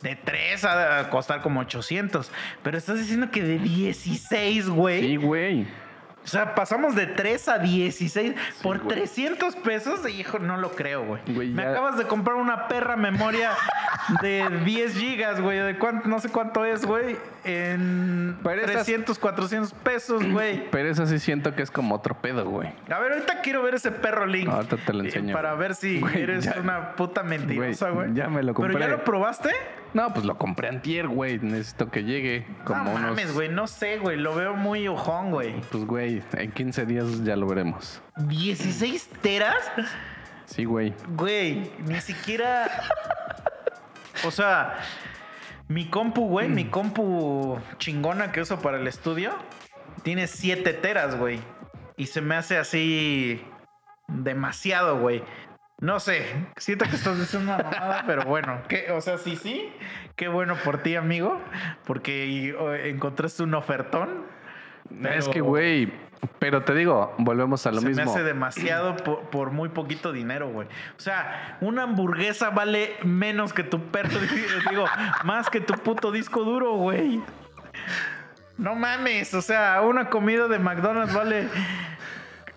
De 0.03 0.15
tres 0.15 0.63
ha 0.65 1.03
de 1.03 1.09
costar 1.09 1.41
como 1.41 1.61
800. 1.61 2.31
Pero 2.61 2.77
estás 2.77 2.99
diciendo 2.99 3.31
que 3.31 3.41
de 3.41 3.57
16, 3.57 4.69
güey. 4.69 5.01
Sí, 5.01 5.15
güey. 5.15 5.65
O 6.23 6.27
sea, 6.27 6.55
pasamos 6.55 6.95
de 6.95 7.05
3 7.05 7.49
a 7.49 7.57
16 7.59 8.33
por 8.61 8.79
güey. 8.79 8.95
300 8.95 9.57
pesos. 9.57 10.07
Hijo, 10.09 10.39
no 10.39 10.55
lo 10.55 10.71
creo, 10.71 11.03
güey. 11.05 11.21
Güey, 11.27 11.49
Me 11.49 11.63
ya- 11.63 11.71
acabas 11.71 11.97
de 11.97 12.05
comprar 12.05 12.37
una 12.37 12.69
perra 12.69 12.95
memoria 12.95 13.51
de 14.21 14.47
10 14.63 14.93
gigas, 14.95 15.41
güey. 15.41 15.59
De 15.59 15.77
cuánto, 15.77 16.07
no 16.07 16.21
sé 16.21 16.29
cuánto 16.29 16.63
es, 16.63 16.85
güey. 16.85 17.17
En 17.43 18.37
Pero 18.41 18.61
esas- 18.61 18.85
300, 18.85 19.19
400 19.19 19.73
pesos, 19.73 20.25
güey. 20.31 20.69
Pero 20.71 20.89
eso 20.89 21.05
sí 21.07 21.19
siento 21.19 21.55
que 21.55 21.61
es 21.61 21.69
como 21.71 21.95
otro 21.95 22.15
pedo, 22.15 22.45
güey. 22.45 22.69
A 22.89 22.99
ver, 22.99 23.11
ahorita 23.13 23.41
quiero 23.41 23.61
ver 23.61 23.75
ese 23.75 23.91
perro 23.91 24.25
link. 24.25 24.47
Ahorita 24.47 24.77
te 24.77 24.93
lo 24.93 25.03
Eh, 25.03 25.07
enseño, 25.07 25.33
Para 25.33 25.55
ver 25.55 25.75
si 25.75 25.99
Güey, 25.99 26.21
eres 26.21 26.45
ya- 26.45 26.55
una 26.61 26.95
puta 26.95 27.23
mentirosa, 27.23 27.89
Güey, 27.89 28.13
ya 28.13 28.29
me 28.29 28.43
lo 28.43 28.53
¿Pero 28.53 28.69
compré. 28.69 28.79
ya 28.79 28.87
lo 28.87 29.03
probaste? 29.03 29.49
No, 29.93 30.11
pues 30.11 30.25
lo 30.25 30.37
compré 30.37 30.69
antier, 30.69 31.07
güey. 31.07 31.39
Necesito 31.39 31.91
que 31.91 32.03
llegue 32.03 32.45
como 32.65 32.85
no 32.85 32.91
unos... 32.91 33.01
mames, 33.01 33.33
güey. 33.33 33.49
No 33.49 33.67
sé, 33.67 33.97
güey. 33.99 34.17
Lo 34.17 34.33
veo 34.35 34.55
muy 34.55 34.87
ojón, 34.87 35.31
güey. 35.31 35.59
Pues, 35.71 35.85
güey, 35.85 36.23
en 36.33 36.51
15 36.51 36.85
días 36.85 37.23
ya 37.23 37.35
lo 37.35 37.47
veremos. 37.47 38.01
¿16 38.17 39.07
teras? 39.21 39.71
Sí, 40.45 40.65
güey. 40.65 40.93
Güey, 41.09 41.71
ni 41.85 42.01
siquiera. 42.01 42.69
O 44.25 44.31
sea, 44.31 44.77
mi 45.67 45.87
compu, 45.87 46.27
güey, 46.27 46.49
mi 46.49 46.65
compu 46.65 47.59
chingona 47.77 48.31
que 48.31 48.41
uso 48.41 48.59
para 48.59 48.77
el 48.77 48.87
estudio, 48.87 49.31
tiene 50.03 50.27
7 50.27 50.73
teras, 50.73 51.17
güey. 51.17 51.39
Y 51.97 52.07
se 52.07 52.21
me 52.21 52.35
hace 52.35 52.57
así 52.57 53.43
demasiado, 54.07 54.99
güey. 54.99 55.23
No 55.79 55.99
sé, 55.99 56.25
siento 56.57 56.85
que 56.85 56.95
estás 56.95 57.19
diciendo 57.19 57.53
una 57.53 57.63
mamada, 57.63 58.03
pero 58.07 58.23
bueno, 58.23 58.61
¿qué? 58.69 58.91
o 58.91 59.01
sea, 59.01 59.17
sí, 59.17 59.35
sí, 59.35 59.69
qué 60.15 60.27
bueno 60.27 60.55
por 60.63 60.77
ti, 60.81 60.95
amigo, 60.95 61.41
porque 61.85 62.55
encontraste 62.85 63.43
un 63.43 63.53
ofertón. 63.53 64.25
Es 65.03 65.27
que, 65.27 65.41
güey, 65.41 65.91
pero 66.39 66.63
te 66.63 66.73
digo, 66.73 67.13
volvemos 67.17 67.65
a 67.65 67.71
lo 67.71 67.81
se 67.81 67.87
mismo. 67.87 68.05
me 68.05 68.11
hace 68.11 68.23
demasiado 68.23 68.95
por, 69.03 69.21
por 69.29 69.51
muy 69.51 69.69
poquito 69.69 70.11
dinero, 70.11 70.49
güey. 70.49 70.67
O 70.97 70.99
sea, 70.99 71.57
una 71.61 71.83
hamburguesa 71.83 72.49
vale 72.49 72.95
menos 73.03 73.53
que 73.53 73.63
tu 73.63 73.81
perro, 73.87 74.17
digo, 74.69 74.85
más 75.23 75.49
que 75.49 75.59
tu 75.59 75.73
puto 75.73 76.11
disco 76.11 76.43
duro, 76.43 76.73
güey. 76.75 77.21
No 78.57 78.75
mames, 78.75 79.33
o 79.33 79.41
sea, 79.41 79.81
una 79.81 80.09
comida 80.09 80.47
de 80.47 80.59
McDonald's 80.59 81.13
vale. 81.13 81.49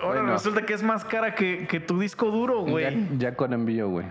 Ahora 0.00 0.20
Bueno. 0.20 0.34
resulta 0.34 0.62
que 0.62 0.74
es 0.74 0.82
más 0.82 1.04
cara 1.04 1.34
que, 1.34 1.66
que 1.66 1.80
tu 1.80 1.98
disco 1.98 2.26
duro, 2.30 2.60
güey. 2.60 2.84
Ya, 2.84 3.30
ya 3.30 3.34
con 3.36 3.52
envío, 3.52 3.88
güey. 3.88 4.06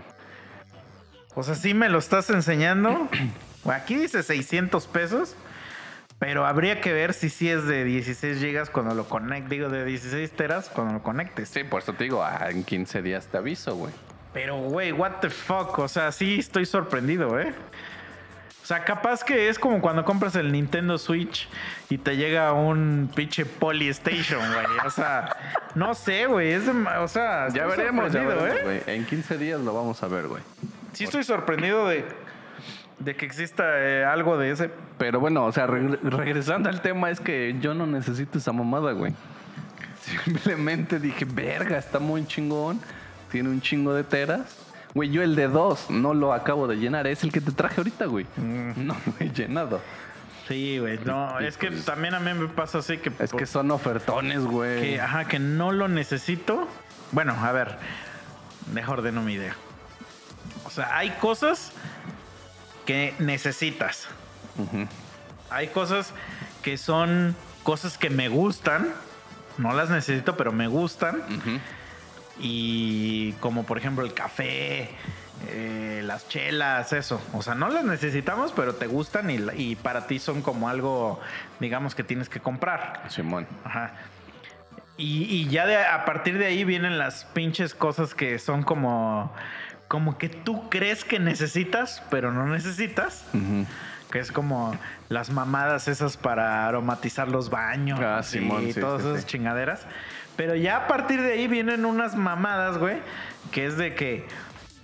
O 1.34 1.42
sea, 1.42 1.54
sí 1.54 1.74
me 1.74 1.88
lo 1.88 1.98
estás 1.98 2.30
enseñando. 2.30 3.08
Aquí 3.66 3.94
dice 3.96 4.22
600 4.22 4.86
pesos. 4.86 5.36
Pero 6.18 6.46
habría 6.46 6.80
que 6.80 6.94
ver 6.94 7.12
si 7.12 7.28
sí 7.28 7.50
es 7.50 7.66
de 7.66 7.84
16 7.84 8.38
gigas 8.40 8.70
cuando 8.70 8.94
lo 8.94 9.04
conectes. 9.06 9.50
Digo, 9.50 9.68
de 9.68 9.84
16 9.84 10.30
teras 10.32 10.70
cuando 10.70 10.94
lo 10.94 11.02
conectes. 11.02 11.50
Sí, 11.50 11.62
por 11.62 11.82
eso 11.82 11.92
te 11.92 12.04
digo, 12.04 12.24
ah, 12.24 12.46
en 12.48 12.64
15 12.64 13.02
días 13.02 13.26
te 13.26 13.36
aviso, 13.36 13.76
güey. 13.76 13.92
Pero, 14.32 14.56
güey, 14.56 14.92
what 14.92 15.16
the 15.20 15.28
fuck. 15.28 15.78
O 15.78 15.88
sea, 15.88 16.10
sí 16.12 16.38
estoy 16.38 16.64
sorprendido, 16.64 17.38
¿eh? 17.38 17.52
O 18.66 18.68
sea, 18.68 18.82
capaz 18.84 19.22
que 19.22 19.48
es 19.48 19.60
como 19.60 19.80
cuando 19.80 20.04
compras 20.04 20.34
el 20.34 20.50
Nintendo 20.50 20.98
Switch 20.98 21.48
y 21.88 21.98
te 21.98 22.16
llega 22.16 22.52
un 22.52 23.08
pinche 23.14 23.46
Polystation, 23.46 24.40
güey. 24.40 24.66
O 24.84 24.90
sea, 24.90 25.28
no 25.76 25.94
sé, 25.94 26.26
güey. 26.26 26.50
Es 26.50 26.66
de- 26.66 26.72
o 26.72 27.06
sea, 27.06 27.46
Ya 27.50 27.64
veremos, 27.66 28.12
ya 28.12 28.22
veremos, 28.24 28.72
¿eh? 28.72 28.82
En 28.88 29.06
15 29.06 29.38
días 29.38 29.60
lo 29.60 29.72
vamos 29.72 30.02
a 30.02 30.08
ver, 30.08 30.26
güey. 30.26 30.42
Sí 30.94 31.04
estoy 31.04 31.22
sorprendido 31.22 31.86
de, 31.86 32.04
de 32.98 33.14
que 33.14 33.24
exista 33.24 33.62
eh, 33.78 34.04
algo 34.04 34.36
de 34.36 34.50
ese. 34.50 34.68
Pero 34.98 35.20
bueno, 35.20 35.44
o 35.44 35.52
sea, 35.52 35.68
regre- 35.68 36.00
regresando 36.02 36.68
al 36.68 36.82
tema, 36.82 37.10
es 37.10 37.20
que 37.20 37.54
yo 37.60 37.72
no 37.72 37.86
necesito 37.86 38.38
esa 38.38 38.50
mamada, 38.50 38.90
güey. 38.90 39.14
Simplemente 40.24 40.98
dije, 40.98 41.24
verga, 41.24 41.78
está 41.78 42.00
muy 42.00 42.26
chingón. 42.26 42.80
Tiene 43.30 43.48
un 43.48 43.60
chingo 43.60 43.94
de 43.94 44.02
teras. 44.02 44.65
Güey, 44.96 45.10
yo 45.10 45.22
el 45.22 45.36
de 45.36 45.46
dos 45.46 45.90
no 45.90 46.14
lo 46.14 46.32
acabo 46.32 46.66
de 46.66 46.76
llenar. 46.76 47.06
Es 47.06 47.22
el 47.22 47.30
que 47.30 47.42
te 47.42 47.52
traje 47.52 47.82
ahorita, 47.82 48.06
güey. 48.06 48.24
Mm. 48.38 48.86
No 48.86 48.96
lo 49.04 49.12
he 49.20 49.28
llenado. 49.28 49.82
Sí, 50.48 50.78
güey. 50.78 50.98
No, 51.04 51.38
es 51.38 51.58
que 51.58 51.70
también 51.70 52.14
a 52.14 52.20
mí 52.20 52.32
me 52.32 52.48
pasa 52.48 52.78
así 52.78 52.96
que... 52.96 53.12
Es 53.18 53.30
que 53.30 53.44
son 53.44 53.70
ofertones, 53.72 54.40
güey. 54.40 54.80
que, 54.80 55.00
ajá, 55.02 55.26
que 55.26 55.38
no 55.38 55.70
lo 55.70 55.88
necesito. 55.88 56.66
Bueno, 57.12 57.34
a 57.38 57.52
ver, 57.52 57.76
deja 58.72 58.90
ordeno 58.90 59.20
mi 59.20 59.34
idea. 59.34 59.54
O 60.64 60.70
sea, 60.70 60.96
hay 60.96 61.10
cosas 61.10 61.72
que 62.86 63.12
necesitas. 63.18 64.08
Hay 65.50 65.68
cosas 65.68 66.14
que 66.62 66.78
son 66.78 67.36
cosas 67.64 67.98
que 67.98 68.08
me 68.08 68.30
gustan. 68.30 68.94
No 69.58 69.74
las 69.74 69.90
necesito, 69.90 70.38
pero 70.38 70.52
me 70.52 70.68
gustan. 70.68 71.16
Ujú. 71.16 71.60
Y 72.40 73.32
como 73.40 73.64
por 73.64 73.78
ejemplo 73.78 74.04
el 74.04 74.12
café, 74.14 74.90
eh, 75.48 76.02
las 76.04 76.28
chelas, 76.28 76.92
eso. 76.92 77.20
O 77.32 77.42
sea, 77.42 77.54
no 77.54 77.68
las 77.68 77.84
necesitamos, 77.84 78.52
pero 78.54 78.74
te 78.74 78.86
gustan 78.86 79.30
y, 79.30 79.38
y 79.56 79.76
para 79.76 80.06
ti 80.06 80.18
son 80.18 80.42
como 80.42 80.68
algo, 80.68 81.20
digamos, 81.60 81.94
que 81.94 82.02
tienes 82.04 82.28
que 82.28 82.40
comprar. 82.40 83.02
Simón. 83.08 83.46
Ajá. 83.64 83.92
Y, 84.98 85.24
y 85.24 85.48
ya 85.48 85.66
de, 85.66 85.76
a 85.76 86.04
partir 86.06 86.38
de 86.38 86.46
ahí 86.46 86.64
vienen 86.64 86.98
las 86.98 87.26
pinches 87.26 87.74
cosas 87.74 88.14
que 88.14 88.38
son 88.38 88.62
como, 88.62 89.30
como 89.88 90.16
que 90.16 90.30
tú 90.30 90.70
crees 90.70 91.04
que 91.04 91.18
necesitas, 91.18 92.02
pero 92.10 92.32
no 92.32 92.46
necesitas. 92.46 93.24
Que 94.10 94.20
es 94.20 94.32
como 94.32 94.74
las 95.10 95.28
mamadas 95.30 95.88
esas 95.88 96.16
para 96.16 96.66
aromatizar 96.66 97.28
los 97.28 97.50
baños 97.50 97.98
Ah, 98.00 98.20
y 98.22 98.72
sí, 98.72 98.80
todas 98.80 99.02
sí, 99.02 99.08
esas 99.08 99.20
sí. 99.22 99.26
chingaderas. 99.26 99.82
Pero 100.36 100.54
ya 100.54 100.76
a 100.76 100.86
partir 100.86 101.22
de 101.22 101.32
ahí 101.32 101.46
vienen 101.48 101.84
unas 101.84 102.14
mamadas, 102.14 102.78
güey, 102.78 102.98
que 103.52 103.66
es 103.66 103.76
de 103.76 103.94
que 103.94 104.26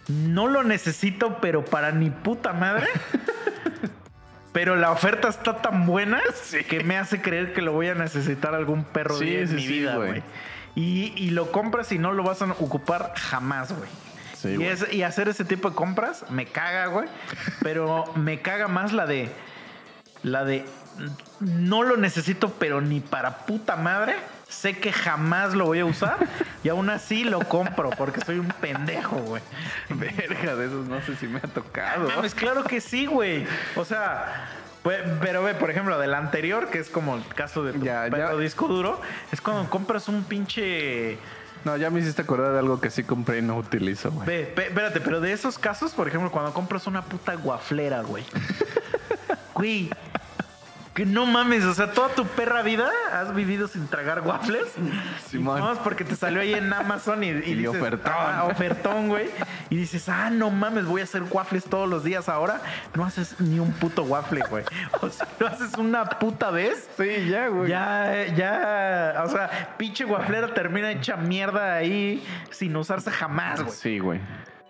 no 0.08 0.48
lo 0.48 0.62
necesito, 0.64 1.38
pero 1.40 1.64
para 1.64 1.92
ni 1.92 2.10
puta 2.10 2.52
madre. 2.52 2.86
pero 4.52 4.76
la 4.76 4.90
oferta 4.90 5.28
está 5.28 5.58
tan 5.62 5.86
buena 5.86 6.20
que 6.68 6.82
me 6.84 6.96
hace 6.96 7.20
creer 7.22 7.52
que 7.52 7.62
lo 7.62 7.72
voy 7.72 7.88
a 7.88 7.94
necesitar 7.94 8.54
algún 8.54 8.84
perro 8.84 9.18
Sí, 9.18 9.26
día 9.26 9.40
en 9.40 9.48
sí, 9.48 9.54
mi 9.54 9.66
vida, 9.66 9.96
güey. 9.96 10.22
Y, 10.74 11.12
y 11.16 11.30
lo 11.30 11.52
compras 11.52 11.92
y 11.92 11.98
no 11.98 12.12
lo 12.12 12.22
vas 12.22 12.40
a 12.42 12.46
ocupar 12.46 13.12
jamás, 13.16 13.72
güey. 13.72 13.90
Y, 14.58 14.64
es- 14.64 14.92
y 14.92 15.02
hacer 15.04 15.28
ese 15.28 15.44
tipo 15.44 15.70
de 15.70 15.76
compras 15.76 16.24
me 16.30 16.46
caga, 16.46 16.86
güey. 16.86 17.08
Pero 17.62 18.04
me 18.16 18.40
caga 18.40 18.68
más 18.68 18.92
la 18.92 19.06
de. 19.06 19.28
La 20.22 20.44
de. 20.44 20.64
No 21.40 21.82
lo 21.82 21.96
necesito, 21.96 22.50
pero 22.58 22.80
ni 22.80 23.00
para 23.00 23.38
puta 23.46 23.76
madre. 23.76 24.16
Sé 24.52 24.78
que 24.78 24.92
jamás 24.92 25.54
lo 25.54 25.64
voy 25.66 25.80
a 25.80 25.84
usar. 25.84 26.18
Y 26.62 26.68
aún 26.68 26.88
así 26.90 27.24
lo 27.24 27.40
compro 27.40 27.90
porque 27.90 28.20
soy 28.24 28.38
un 28.38 28.48
pendejo, 28.48 29.16
güey. 29.16 29.42
Verga, 29.88 30.54
de 30.54 30.66
esos 30.66 30.86
no 30.86 31.00
sé 31.02 31.16
si 31.16 31.26
me 31.26 31.38
ha 31.38 31.42
tocado. 31.42 32.08
Mames, 32.08 32.34
claro 32.34 32.62
que 32.62 32.80
sí, 32.80 33.06
güey. 33.06 33.44
O 33.76 33.84
sea, 33.84 34.46
pues, 34.82 35.00
pero 35.20 35.42
ve, 35.42 35.54
por 35.54 35.70
ejemplo, 35.70 35.98
del 35.98 36.14
anterior, 36.14 36.68
que 36.70 36.78
es 36.78 36.88
como 36.90 37.16
el 37.16 37.26
caso 37.34 37.64
de 37.64 37.72
tu 37.72 37.80
Ya, 37.84 38.06
perro 38.10 38.36
ya. 38.38 38.42
disco 38.42 38.68
duro, 38.68 39.00
es 39.32 39.40
cuando 39.40 39.68
compras 39.70 40.08
un 40.08 40.22
pinche. 40.24 41.18
No, 41.64 41.76
ya 41.76 41.90
me 41.90 42.00
hiciste 42.00 42.22
acordar 42.22 42.52
de 42.52 42.58
algo 42.58 42.80
que 42.80 42.90
sí 42.90 43.02
compré 43.04 43.38
y 43.38 43.42
no 43.42 43.56
utilizo, 43.56 44.10
güey. 44.12 44.26
Ve, 44.26 44.52
ve, 44.56 44.66
espérate, 44.66 45.00
pero 45.00 45.20
de 45.20 45.32
esos 45.32 45.58
casos, 45.58 45.92
por 45.92 46.06
ejemplo, 46.08 46.30
cuando 46.30 46.52
compras 46.52 46.86
una 46.86 47.02
puta 47.02 47.34
guaflera, 47.34 48.02
güey. 48.02 48.24
Güey. 49.54 49.90
Que 50.94 51.06
no 51.06 51.24
mames, 51.24 51.64
o 51.64 51.72
sea, 51.72 51.92
toda 51.92 52.10
tu 52.10 52.26
perra 52.26 52.60
vida 52.60 52.86
has 53.14 53.34
vivido 53.34 53.66
sin 53.66 53.88
tragar 53.88 54.20
waffles. 54.20 54.66
Simón. 55.30 55.58
Vamos, 55.58 55.78
porque 55.78 56.04
te 56.04 56.14
salió 56.16 56.42
ahí 56.42 56.52
en 56.52 56.70
Amazon 56.70 57.24
y, 57.24 57.28
y 57.28 57.30
Y 57.30 57.54
dices, 57.54 57.68
ofertón. 57.80 58.12
"Ah, 58.14 58.44
ofertón, 58.50 59.08
güey. 59.08 59.30
Y 59.70 59.76
dices, 59.76 60.06
ah, 60.10 60.28
no 60.28 60.50
mames, 60.50 60.84
voy 60.84 61.00
a 61.00 61.04
hacer 61.04 61.22
waffles 61.30 61.64
todos 61.64 61.88
los 61.88 62.04
días 62.04 62.28
ahora. 62.28 62.60
No 62.94 63.06
haces 63.06 63.40
ni 63.40 63.58
un 63.58 63.72
puto 63.72 64.02
waffle, 64.02 64.42
güey. 64.50 64.64
O 65.00 65.08
sea, 65.08 65.26
lo 65.38 65.46
haces 65.46 65.72
una 65.78 66.04
puta 66.04 66.50
vez. 66.50 66.90
Sí, 66.98 67.26
ya, 67.30 67.48
güey. 67.48 67.70
Ya, 67.70 68.26
ya, 68.36 69.22
o 69.24 69.28
sea, 69.30 69.74
pinche 69.78 70.04
guaflera 70.04 70.52
termina 70.52 70.90
hecha 70.90 71.16
mierda 71.16 71.74
ahí 71.76 72.22
sin 72.50 72.76
usarse 72.76 73.10
jamás, 73.10 73.62
güey. 73.62 73.74
Sí, 73.74 73.98
güey. 73.98 74.20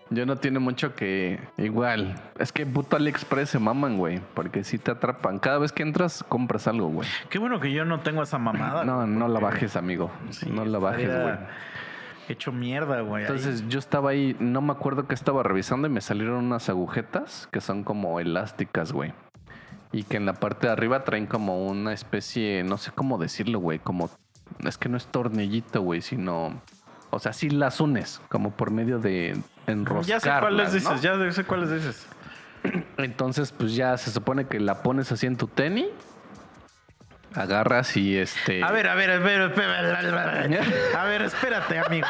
Yo 0.09 0.25
no 0.25 0.35
tiene 0.35 0.59
mucho 0.59 0.95
que. 0.95 1.39
Igual. 1.57 2.15
Es 2.37 2.51
que 2.51 2.65
puto 2.65 2.95
AliExpress 2.95 3.49
se 3.51 3.59
maman, 3.59 3.97
güey. 3.97 4.21
Porque 4.33 4.63
sí 4.63 4.77
te 4.77 4.91
atrapan. 4.91 5.39
Cada 5.39 5.59
vez 5.59 5.71
que 5.71 5.83
entras, 5.83 6.23
compras 6.27 6.67
algo, 6.67 6.87
güey. 6.87 7.07
Qué 7.29 7.39
bueno 7.39 7.59
que 7.59 7.71
yo 7.71 7.85
no 7.85 8.01
tengo 8.01 8.21
esa 8.21 8.37
mamada. 8.37 8.83
No, 8.83 9.07
no 9.07 9.27
la 9.27 9.39
bajes, 9.39 9.75
amigo. 9.75 10.11
sí, 10.29 10.49
no 10.49 10.65
la 10.65 10.79
bajes, 10.79 11.07
güey. 11.07 11.35
Hecho 12.29 12.51
mierda, 12.51 13.01
güey. 13.01 13.23
ahí. 13.23 13.27
Entonces 13.27 13.67
yo 13.67 13.79
estaba 13.79 14.11
ahí, 14.11 14.35
no 14.39 14.61
me 14.61 14.71
acuerdo 14.71 15.07
que 15.07 15.15
estaba 15.15 15.43
revisando 15.43 15.87
y 15.87 15.91
me 15.91 16.01
salieron 16.01 16.45
unas 16.45 16.69
agujetas 16.69 17.49
que 17.51 17.59
son 17.59 17.83
como 17.83 18.19
elásticas, 18.19 18.93
güey. 18.93 19.13
Y 19.91 20.03
que 20.03 20.17
en 20.17 20.25
la 20.25 20.33
parte 20.33 20.67
de 20.67 20.73
arriba 20.73 21.03
traen 21.03 21.27
como 21.27 21.67
una 21.67 21.93
especie, 21.93 22.63
no 22.63 22.77
sé 22.77 22.91
cómo 22.91 23.17
decirlo, 23.17 23.59
güey, 23.59 23.79
como... 23.79 24.09
Es 24.65 24.77
que 24.77 24.89
no 24.89 24.97
es 24.97 25.07
tornillito, 25.07 25.81
güey, 25.81 26.01
sino... 26.01 26.61
O 27.13 27.19
sea, 27.19 27.31
sí 27.31 27.49
las 27.49 27.79
unes, 27.79 28.19
como 28.27 28.51
por 28.51 28.71
medio 28.71 28.97
de 28.97 29.37
enroscarlas, 29.67 30.07
ya 30.07 30.19
sé 30.19 30.39
cuáles 30.39 30.67
¿no? 30.67 30.73
dices, 30.73 31.01
ya 31.01 31.31
sé 31.31 31.43
cuáles 31.43 31.71
dices. 31.71 32.07
Entonces, 32.97 33.51
pues 33.51 33.75
ya 33.75 33.95
se 33.97 34.09
supone 34.11 34.47
que 34.47 34.59
la 34.59 34.81
pones 34.81 35.11
así 35.11 35.27
en 35.27 35.37
tu 35.37 35.47
tenis, 35.47 35.85
agarras 37.35 37.95
y 37.97 38.17
este... 38.17 38.63
A 38.63 38.71
ver, 38.71 38.87
a 38.87 38.95
ver, 38.95 39.11
a 39.11 39.19
ver, 39.19 39.41
espera- 39.41 40.99
a 40.99 41.05
ver, 41.05 41.21
espérate, 41.21 41.79
amigo. 41.79 42.07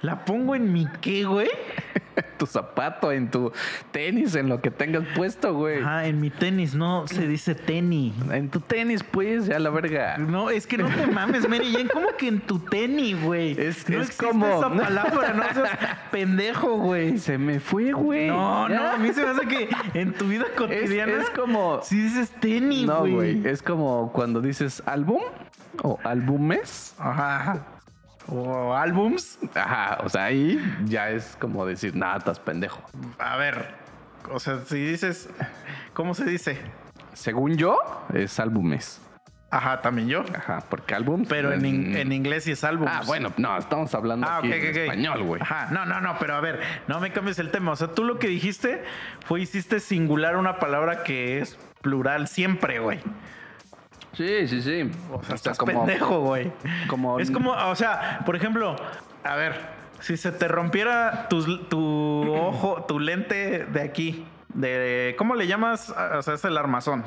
¿La 0.00 0.24
pongo 0.24 0.54
en 0.54 0.72
mi 0.72 0.86
qué, 1.00 1.24
güey? 1.24 1.48
tu 2.38 2.46
zapato, 2.46 3.10
en 3.12 3.30
tu 3.30 3.52
tenis, 3.90 4.34
en 4.34 4.48
lo 4.48 4.60
que 4.60 4.70
tengas 4.70 5.04
puesto, 5.14 5.54
güey. 5.54 5.80
Ah, 5.84 6.06
en 6.06 6.20
mi 6.20 6.28
tenis, 6.30 6.74
no 6.74 7.06
se 7.08 7.26
dice 7.26 7.54
tenis. 7.54 8.12
En 8.30 8.50
tu 8.50 8.60
tenis, 8.60 9.02
pues, 9.02 9.46
ya 9.46 9.58
la 9.58 9.70
verga. 9.70 10.18
No, 10.18 10.50
es 10.50 10.66
que 10.66 10.76
no 10.78 10.88
te 10.88 11.06
mames, 11.06 11.48
Mary 11.48 11.72
Jane. 11.72 11.88
¿Cómo 11.88 12.08
que 12.18 12.28
en 12.28 12.40
tu 12.40 12.58
tenis, 12.58 13.20
güey? 13.22 13.52
Es- 13.52 13.88
no 13.88 13.96
es 14.02 14.08
existe 14.08 14.26
como- 14.26 14.46
esa 14.46 14.68
palabra, 14.84 15.32
no 15.32 15.42
seas 15.54 15.78
pendejo, 16.10 16.76
güey. 16.78 17.18
Se 17.18 17.38
me 17.38 17.60
fue, 17.60 17.92
güey. 17.92 18.28
No, 18.28 18.68
no, 18.68 18.90
a 18.90 18.98
mí 18.98 19.12
se 19.12 19.22
me 19.24 19.30
hace 19.30 19.46
que 19.46 19.68
en 19.94 20.12
tu 20.12 20.26
vida 20.28 20.44
es, 20.50 20.56
cotidiana. 20.56 21.22
es 21.22 21.30
como. 21.30 21.80
Si 21.82 21.96
dices 22.00 22.30
tenis, 22.40 22.86
No, 22.86 23.00
güey. 23.00 23.12
güey. 23.12 23.46
Es 23.48 23.62
como 23.62 24.12
cuando 24.12 24.40
dices 24.40 24.82
álbum 24.86 25.22
o 25.82 25.98
álbumes. 26.04 26.94
Ajá. 26.98 27.66
O 28.28 28.74
álbums. 28.74 29.38
Ajá. 29.54 29.98
O 30.04 30.08
sea, 30.08 30.24
ahí 30.26 30.58
ya 30.84 31.10
es 31.10 31.36
como 31.40 31.66
decir, 31.66 31.94
nada, 31.96 32.18
estás 32.18 32.38
pendejo. 32.38 32.82
A 33.18 33.36
ver. 33.36 33.74
O 34.30 34.38
sea, 34.38 34.60
si 34.64 34.76
dices. 34.84 35.28
¿Cómo 35.92 36.14
se 36.14 36.24
dice? 36.24 36.58
Según 37.12 37.56
yo, 37.56 37.78
es 38.14 38.38
álbumes. 38.40 39.00
Ajá, 39.50 39.82
también 39.82 40.08
yo. 40.08 40.24
Ajá, 40.34 40.60
porque 40.70 40.94
álbum. 40.94 41.26
Pero 41.28 41.52
en, 41.52 41.94
en 41.94 42.10
inglés 42.12 42.44
sí 42.44 42.52
es 42.52 42.64
álbums. 42.64 42.90
Ah, 42.94 43.02
bueno, 43.06 43.32
no, 43.36 43.58
estamos 43.58 43.94
hablando 43.94 44.26
Ah, 44.26 44.38
ok, 44.38 44.44
aquí 44.46 44.52
ok, 44.54 44.62
en 44.62 44.70
ok. 44.70 44.76
español, 44.76 45.22
güey. 45.24 45.42
Ajá, 45.42 45.68
no, 45.70 45.84
no, 45.84 46.00
no, 46.00 46.16
pero 46.18 46.34
a 46.36 46.40
ver, 46.40 46.60
no 46.88 47.00
me 47.00 47.12
cambies 47.12 47.38
el 47.38 47.50
tema. 47.50 47.72
O 47.72 47.76
sea, 47.76 47.88
tú 47.88 48.02
lo 48.04 48.18
que 48.18 48.28
dijiste 48.28 48.82
fue 49.26 49.42
hiciste 49.42 49.78
singular 49.80 50.36
una 50.38 50.58
palabra 50.58 51.02
que 51.02 51.38
es 51.40 51.58
plural 51.82 52.28
siempre, 52.28 52.78
güey. 52.78 53.00
Sí, 54.12 54.46
sí, 54.48 54.60
sí. 54.62 54.90
O 55.12 55.22
sea, 55.22 55.34
estás 55.34 55.58
pendejo, 55.58 56.20
güey. 56.20 56.52
como- 56.86 57.18
Es 57.18 57.30
como, 57.30 57.52
o 57.52 57.74
sea, 57.74 58.20
por 58.26 58.36
ejemplo, 58.36 58.76
a 59.24 59.36
ver, 59.36 59.54
si 60.00 60.16
se 60.16 60.32
te 60.32 60.48
rompiera 60.48 61.28
tus- 61.28 61.68
tu, 61.68 62.34
ojo, 62.34 62.84
tu 62.86 62.98
lente 63.00 63.64
de 63.66 63.80
aquí, 63.82 64.26
de 64.52 65.14
¿cómo 65.16 65.34
le 65.34 65.46
llamas? 65.46 65.90
O 66.14 66.22
sea, 66.22 66.34
es 66.34 66.44
el 66.44 66.56
armazón. 66.58 67.04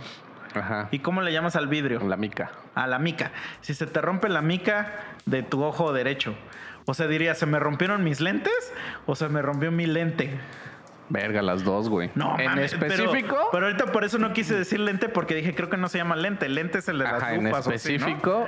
Ajá. 0.55 0.87
¿Y 0.91 0.99
cómo 0.99 1.21
le 1.21 1.33
llamas 1.33 1.55
al 1.57 1.67
vidrio? 1.67 1.99
La 2.07 2.15
mica. 2.15 2.49
A 2.75 2.87
la 2.87 2.97
mica. 2.97 3.31
Si 3.61 3.73
se 3.73 3.85
te 3.87 4.01
rompe 4.01 4.29
la 4.29 4.41
mica 4.41 4.93
de 5.25 5.43
tu 5.43 5.61
ojo 5.63 5.91
derecho. 5.93 6.33
O 6.85 6.93
sea, 6.93 7.07
diría, 7.07 7.35
¿se 7.35 7.45
me 7.45 7.59
rompieron 7.59 8.03
mis 8.03 8.21
lentes 8.21 8.73
o 9.05 9.15
se 9.15 9.27
me 9.27 9.41
rompió 9.41 9.71
mi 9.71 9.85
lente? 9.85 10.39
Verga, 11.09 11.41
las 11.43 11.63
dos, 11.63 11.87
güey. 11.89 12.09
No, 12.15 12.37
En 12.39 12.45
mames, 12.45 12.73
específico. 12.73 13.49
Pero, 13.51 13.67
ahorita 13.67 13.91
por 13.91 14.03
eso 14.03 14.17
no 14.17 14.33
quise 14.33 14.55
decir 14.55 14.79
lente 14.79 15.07
porque 15.07 15.35
dije, 15.35 15.53
creo 15.53 15.69
que 15.69 15.77
no 15.77 15.87
se 15.87 15.99
llama 15.99 16.15
lente. 16.15 16.49
Lente 16.49 16.79
es 16.79 16.87
el 16.89 16.97
de 16.97 17.03
las 17.03 17.21
Ajá, 17.21 17.33
en 17.35 17.45
así, 17.47 17.51
¿no? 17.51 17.57
específico 17.75 18.47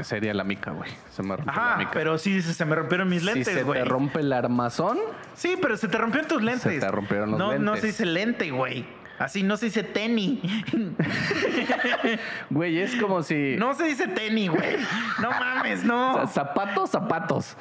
sería 0.00 0.32
la 0.32 0.44
mica, 0.44 0.70
güey. 0.70 0.90
Se 1.10 1.22
me 1.22 1.36
rompió 1.36 1.52
la 1.54 1.66
Ajá, 1.70 1.76
mica. 1.76 1.90
pero 1.92 2.18
sí 2.18 2.40
se 2.40 2.64
me 2.64 2.76
rompieron 2.76 3.08
mis 3.08 3.20
si 3.20 3.26
lentes, 3.26 3.52
se 3.52 3.62
güey. 3.64 3.82
te 3.82 3.84
rompe 3.84 4.20
el 4.20 4.32
armazón, 4.32 4.96
Sí, 5.34 5.56
pero 5.60 5.76
se 5.76 5.88
te 5.88 5.98
rompieron 5.98 6.28
tus 6.28 6.40
lentes. 6.42 6.80
te 6.80 6.90
rompieron 6.90 7.30
los 7.32 7.38
no, 7.38 7.46
No 7.58 7.72
lentes. 7.72 7.80
se 7.80 7.86
dice 7.88 8.06
lente, 8.06 8.50
güey. 8.52 8.86
Así 9.18 9.42
no 9.42 9.56
se 9.56 9.66
dice 9.66 9.82
tenis. 9.82 10.38
güey, 12.50 12.78
es 12.78 12.94
como 12.96 13.22
si. 13.22 13.56
No 13.58 13.74
se 13.74 13.84
dice 13.84 14.06
tenis, 14.08 14.50
güey. 14.50 14.76
No 15.20 15.30
mames, 15.30 15.82
O 15.82 15.86
no. 15.86 16.14
sea, 16.14 16.26
zapatos, 16.28 16.90
zapatos. 16.90 17.56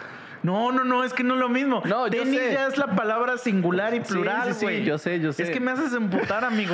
No, 0.48 0.72
no, 0.72 0.86
no, 0.86 1.04
es 1.04 1.14
que 1.14 1.26
no 1.26 1.34
es 1.34 1.42
lo 1.42 1.50
mismo. 1.50 1.82
No, 1.84 2.08
yo 2.08 2.24
sé. 2.24 2.54
ya 2.54 2.68
es 2.68 2.78
la 2.78 2.96
palabra 2.96 3.38
singular 3.38 3.94
y 3.94 4.00
plural, 4.00 4.54
sí, 4.54 4.60
sí, 4.62 4.66
güey. 4.66 4.86
yo 4.86 4.98
sé, 4.98 5.20
yo 5.20 5.34
sé. 5.34 5.44
Es 5.44 5.50
que 5.50 5.60
me 5.60 5.72
haces 5.72 5.92
emputar, 5.92 6.46
amigo. 6.46 6.74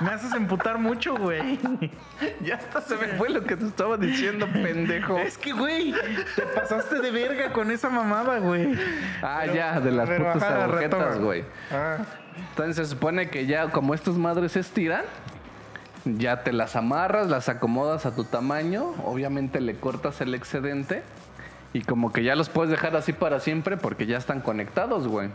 Me 0.00 0.08
haces 0.12 0.32
emputar 0.32 0.78
mucho, 0.78 1.14
güey. 1.16 1.58
Ya 2.42 2.54
hasta 2.54 2.80
se 2.80 2.96
me 2.96 3.08
fue 3.18 3.28
lo 3.28 3.44
que 3.44 3.56
te 3.56 3.66
estaba 3.66 3.98
diciendo, 3.98 4.46
pendejo. 4.46 5.18
Es 5.18 5.36
que, 5.36 5.52
güey, 5.52 5.92
te 6.36 6.42
pasaste 6.42 7.00
de 7.00 7.10
verga 7.10 7.52
con 7.52 7.70
esa 7.70 7.90
mamada, 7.90 8.38
güey. 8.38 8.78
Ah, 9.20 9.44
ya, 9.44 9.78
de 9.78 9.90
las 9.90 10.08
putas 10.08 10.42
agujetas, 10.42 11.18
güey. 11.18 11.44
Ah. 11.70 11.98
Entonces 12.48 12.76
se 12.76 12.94
supone 12.94 13.28
que 13.28 13.44
ya, 13.44 13.68
como 13.68 13.92
estas 13.92 14.14
madres 14.14 14.52
se 14.52 14.60
estiran, 14.60 15.04
ya 16.06 16.44
te 16.44 16.52
las 16.52 16.76
amarras, 16.76 17.28
las 17.28 17.50
acomodas 17.50 18.06
a 18.06 18.14
tu 18.14 18.24
tamaño. 18.24 18.94
Obviamente 19.04 19.60
le 19.60 19.76
cortas 19.76 20.20
el 20.22 20.34
excedente. 20.34 21.02
Y 21.72 21.82
como 21.82 22.12
que 22.12 22.22
ya 22.22 22.34
los 22.36 22.48
puedes 22.48 22.70
dejar 22.70 22.94
así 22.96 23.12
para 23.12 23.40
siempre 23.40 23.76
porque 23.76 24.06
ya 24.06 24.18
están 24.18 24.40
conectados, 24.40 25.08
güey. 25.08 25.30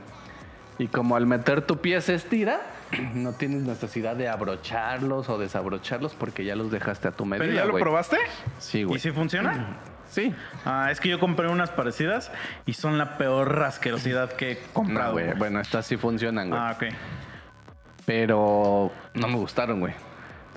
Y 0.79 0.87
como 0.87 1.15
al 1.15 1.25
meter 1.25 1.63
tu 1.63 1.77
pie 1.77 1.99
se 2.01 2.13
estira, 2.13 2.61
no 3.15 3.33
tienes 3.33 3.63
necesidad 3.63 4.15
de 4.15 4.29
abrocharlos 4.29 5.29
o 5.29 5.39
desabrocharlos 5.39 6.13
porque 6.13 6.45
ya 6.45 6.55
los 6.55 6.69
dejaste 6.71 7.07
a 7.07 7.11
tu 7.11 7.25
medida, 7.25 7.45
¿Pero 7.45 7.55
ya 7.57 7.65
lo 7.65 7.77
probaste? 7.79 8.17
Sí, 8.59 8.79
¿Y 8.79 8.83
güey. 8.83 8.99
si 8.99 9.11
funciona? 9.11 9.77
Sí. 10.09 10.33
Ah, 10.63 10.87
es 10.89 11.01
que 11.01 11.09
yo 11.09 11.19
compré 11.19 11.49
unas 11.49 11.69
parecidas 11.69 12.31
y 12.65 12.71
son 12.73 12.97
la 12.97 13.17
peor 13.17 13.61
asquerosidad 13.63 14.31
que 14.31 14.51
he 14.51 14.55
No, 14.55 14.61
comprado. 14.73 15.11
güey. 15.11 15.25
güey. 15.25 15.37
Bueno, 15.37 15.59
estas 15.59 15.85
sí 15.85 15.97
funcionan, 15.97 16.47
güey. 16.49 16.61
Ah, 16.63 16.71
ok. 16.77 16.85
Pero 18.05 18.89
no 19.13 19.27
me 19.27 19.35
gustaron, 19.35 19.81
güey. 19.81 19.93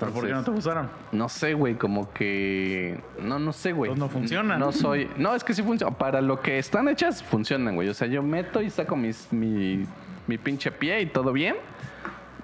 ¿Pero 0.01 0.13
por 0.13 0.27
qué 0.27 0.33
no 0.33 0.43
te 0.43 0.51
gustaron? 0.51 0.89
No 1.11 1.29
sé, 1.29 1.53
güey, 1.53 1.75
como 1.75 2.11
que... 2.13 2.99
No, 3.21 3.39
no 3.39 3.53
sé, 3.53 3.71
güey. 3.71 3.89
Pues 3.89 3.99
no 3.99 4.09
funcionan. 4.09 4.59
No 4.59 4.71
soy... 4.71 5.09
No, 5.17 5.33
es 5.35 5.43
que 5.43 5.53
sí 5.53 5.63
funcionan. 5.63 5.95
Para 5.95 6.21
lo 6.21 6.41
que 6.41 6.57
están 6.59 6.87
hechas, 6.89 7.23
funcionan, 7.23 7.75
güey. 7.75 7.87
O 7.89 7.93
sea, 7.93 8.07
yo 8.07 8.21
meto 8.23 8.61
y 8.61 8.69
saco 8.69 8.95
mis, 8.95 9.31
mi, 9.31 9.85
mi 10.27 10.37
pinche 10.37 10.71
pie 10.71 11.01
y 11.01 11.05
todo 11.05 11.31
bien. 11.33 11.55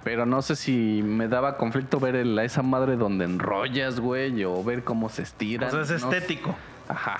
Pero 0.04 0.26
no 0.26 0.42
sé 0.42 0.56
si 0.56 1.02
me 1.04 1.28
daba 1.28 1.58
conflicto 1.58 2.00
ver 2.00 2.16
el- 2.16 2.40
esa 2.40 2.62
madre 2.64 2.96
donde 2.96 3.26
enrollas, 3.26 4.00
güey, 4.00 4.44
o 4.46 4.64
ver 4.64 4.84
cómo 4.84 5.10
se 5.10 5.24
estira. 5.24 5.68
O 5.68 5.72
sea, 5.72 5.82
es 5.82 5.90
estético. 5.92 6.56
Ajá. 6.88 7.18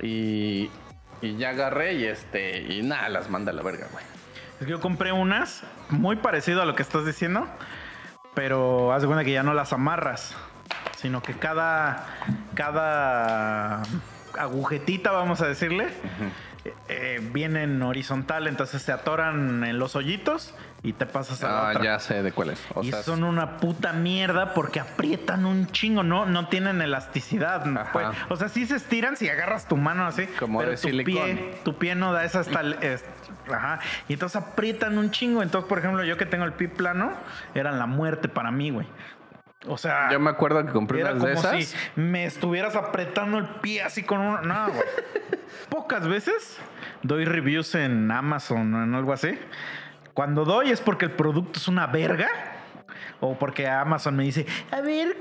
Y, 0.00 0.70
y 1.20 1.36
ya 1.36 1.50
agarré 1.50 1.94
y 1.94 2.04
este... 2.04 2.60
Y 2.72 2.82
nada, 2.82 3.08
las 3.08 3.30
manda 3.30 3.50
a 3.52 3.54
la 3.54 3.62
verga, 3.62 3.86
güey. 3.92 4.04
Es 4.60 4.66
que 4.66 4.70
yo 4.70 4.80
compré 4.80 5.10
unas 5.12 5.64
muy 5.90 6.16
parecido 6.16 6.62
a 6.62 6.66
lo 6.66 6.76
que 6.76 6.82
estás 6.82 7.04
diciendo, 7.04 7.48
pero 8.34 8.92
haz 8.92 9.02
de 9.02 9.08
cuenta 9.08 9.24
que 9.24 9.32
ya 9.32 9.42
no 9.42 9.54
las 9.54 9.72
amarras, 9.72 10.34
sino 10.96 11.22
que 11.22 11.34
cada, 11.34 12.06
cada 12.54 13.82
agujetita, 14.38 15.10
vamos 15.10 15.40
a 15.40 15.46
decirle, 15.46 15.88
eh, 16.88 17.20
viene 17.32 17.64
en 17.64 17.82
horizontal, 17.82 18.46
entonces 18.46 18.82
se 18.82 18.92
atoran 18.92 19.64
en 19.64 19.78
los 19.78 19.96
hoyitos 19.96 20.54
y 20.84 20.92
te 20.92 21.06
pasas 21.06 21.42
a 21.42 21.48
la 21.48 21.58
Ah, 21.66 21.70
otra. 21.70 21.82
ya 21.84 21.98
sé 21.98 22.22
de 22.22 22.32
cuáles. 22.32 22.64
O 22.74 22.82
y 22.82 22.90
sea, 22.90 23.02
son 23.02 23.24
una 23.24 23.56
puta 23.58 23.92
mierda 23.92 24.54
porque 24.54 24.78
aprietan 24.80 25.44
un 25.44 25.66
chingo, 25.68 26.02
no, 26.02 26.26
no 26.26 26.48
tienen 26.48 26.80
elasticidad. 26.80 27.64
puede- 27.92 28.06
o 28.28 28.36
sea, 28.36 28.48
sí 28.48 28.66
se 28.66 28.76
estiran 28.76 29.16
si 29.16 29.28
agarras 29.28 29.66
tu 29.66 29.76
mano 29.76 30.06
así, 30.06 30.26
Como 30.38 30.58
pero 30.60 30.70
de 30.70 30.76
tu 30.76 30.82
silicón. 30.88 31.14
pie, 31.14 31.54
tu 31.64 31.78
pie 31.78 31.94
no 31.94 32.12
da 32.12 32.24
esa 32.24 32.40
hasta 32.40 32.60
ajá, 33.52 33.80
y 34.08 34.12
entonces 34.12 34.40
aprietan 34.40 34.98
un 34.98 35.10
chingo. 35.10 35.42
Entonces, 35.42 35.68
por 35.68 35.78
ejemplo, 35.78 36.04
yo 36.04 36.16
que 36.16 36.26
tengo 36.26 36.44
el 36.44 36.52
pie 36.52 36.68
plano, 36.68 37.12
eran 37.54 37.78
la 37.78 37.86
muerte 37.86 38.28
para 38.28 38.50
mí, 38.52 38.70
güey. 38.70 38.86
O 39.66 39.78
sea, 39.78 40.10
Yo 40.10 40.18
me 40.18 40.30
acuerdo 40.30 40.64
que 40.66 40.72
compré 40.72 41.00
era 41.00 41.12
unas 41.12 41.22
como 41.22 41.52
de 41.52 41.60
esas. 41.60 41.78
si 41.94 42.00
me 42.00 42.24
estuvieras 42.24 42.74
apretando 42.74 43.38
el 43.38 43.46
pie 43.46 43.82
así 43.82 44.02
con 44.02 44.20
un. 44.20 44.48
No, 44.48 44.68
güey. 44.68 44.82
Pocas 45.68 46.06
veces 46.08 46.58
doy 47.02 47.24
reviews 47.24 47.74
en 47.74 48.10
Amazon 48.10 48.74
o 48.74 48.82
en 48.82 48.94
algo 48.94 49.12
así. 49.12 49.38
Cuando 50.14 50.44
doy 50.44 50.70
es 50.70 50.80
porque 50.80 51.06
el 51.06 51.12
producto 51.12 51.58
es 51.58 51.68
una 51.68 51.86
verga. 51.86 52.28
O 53.20 53.38
porque 53.38 53.68
Amazon 53.68 54.16
me 54.16 54.24
dice, 54.24 54.46
a 54.72 54.80
ver, 54.80 55.16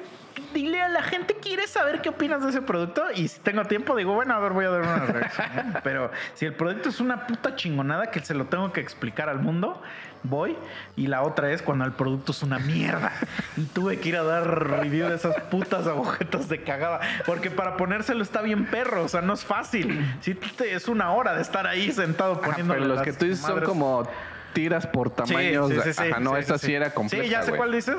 dile 0.56 0.82
a 0.82 0.90
la 0.90 1.04
gente, 1.04 1.36
¿quieres 1.36 1.70
saber 1.70 2.02
qué 2.02 2.10
opinas 2.10 2.42
de 2.42 2.50
ese 2.50 2.62
producto? 2.64 3.04
Y 3.14 3.28
si 3.28 3.40
tengo 3.42 3.64
tiempo, 3.66 3.96
digo, 3.96 4.14
bueno, 4.14 4.34
a 4.34 4.40
ver, 4.40 4.54
voy 4.54 4.66
a 4.66 4.70
dar 4.72 4.82
una 4.82 5.06
reacción. 5.06 5.78
Pero 5.84 6.12
si 6.34 6.46
el 6.46 6.56
producto 6.56 6.90
es 6.90 7.00
una 7.00 7.28
puta 7.28 7.56
chingonada 7.56 8.10
que 8.10 8.20
se 8.22 8.34
lo 8.34 8.46
tengo 8.46 8.74
que 8.74 8.82
explicar 8.82 9.30
al 9.30 9.40
mundo, 9.40 9.82
voy. 10.24 10.56
Y 10.96 11.08
la 11.08 11.24
otra 11.24 11.52
es 11.52 11.62
cuando 11.62 11.86
el 11.86 11.92
producto 11.94 12.32
es 12.32 12.44
una 12.44 12.60
mierda. 12.60 13.12
Y 13.58 13.62
tuve 13.64 14.00
que 14.00 14.10
ir 14.10 14.18
a 14.18 14.24
dar 14.24 14.68
review 14.70 15.08
de 15.10 15.16
esas 15.16 15.36
putas 15.50 15.88
agujetas 15.88 16.48
de 16.50 16.64
cagada. 16.64 17.00
Porque 17.26 17.50
para 17.52 17.78
ponérselo 17.78 18.24
está 18.24 18.42
bien 18.42 18.66
perro, 18.66 19.04
o 19.04 19.08
sea, 19.08 19.22
no 19.22 19.34
es 19.34 19.44
fácil. 19.44 20.06
Sí, 20.22 20.34
te- 20.36 20.74
es 20.74 20.88
una 20.88 21.12
hora 21.14 21.34
de 21.36 21.42
estar 21.42 21.68
ahí 21.68 21.92
sentado 21.92 22.34
Ajá, 22.34 22.42
poniendo 22.42 22.74
pero 22.74 22.86
los 22.86 23.02
que 23.02 23.14
tú 23.14 23.26
dices 23.26 23.40
son 23.46 23.62
como 23.62 24.08
tiras 24.54 24.86
por 24.86 25.10
tamaños. 25.10 25.70
Sí, 25.70 25.78
sí, 25.82 25.94
sí, 25.94 26.04
Ajá, 26.12 26.20
no, 26.20 26.36
esa 26.36 26.58
sí, 26.58 26.74
era 26.74 26.94
completa. 26.94 27.24
Sí, 27.24 27.30
ya 27.32 27.42
sé 27.44 27.54
cuál 27.54 27.72
dices, 27.72 27.98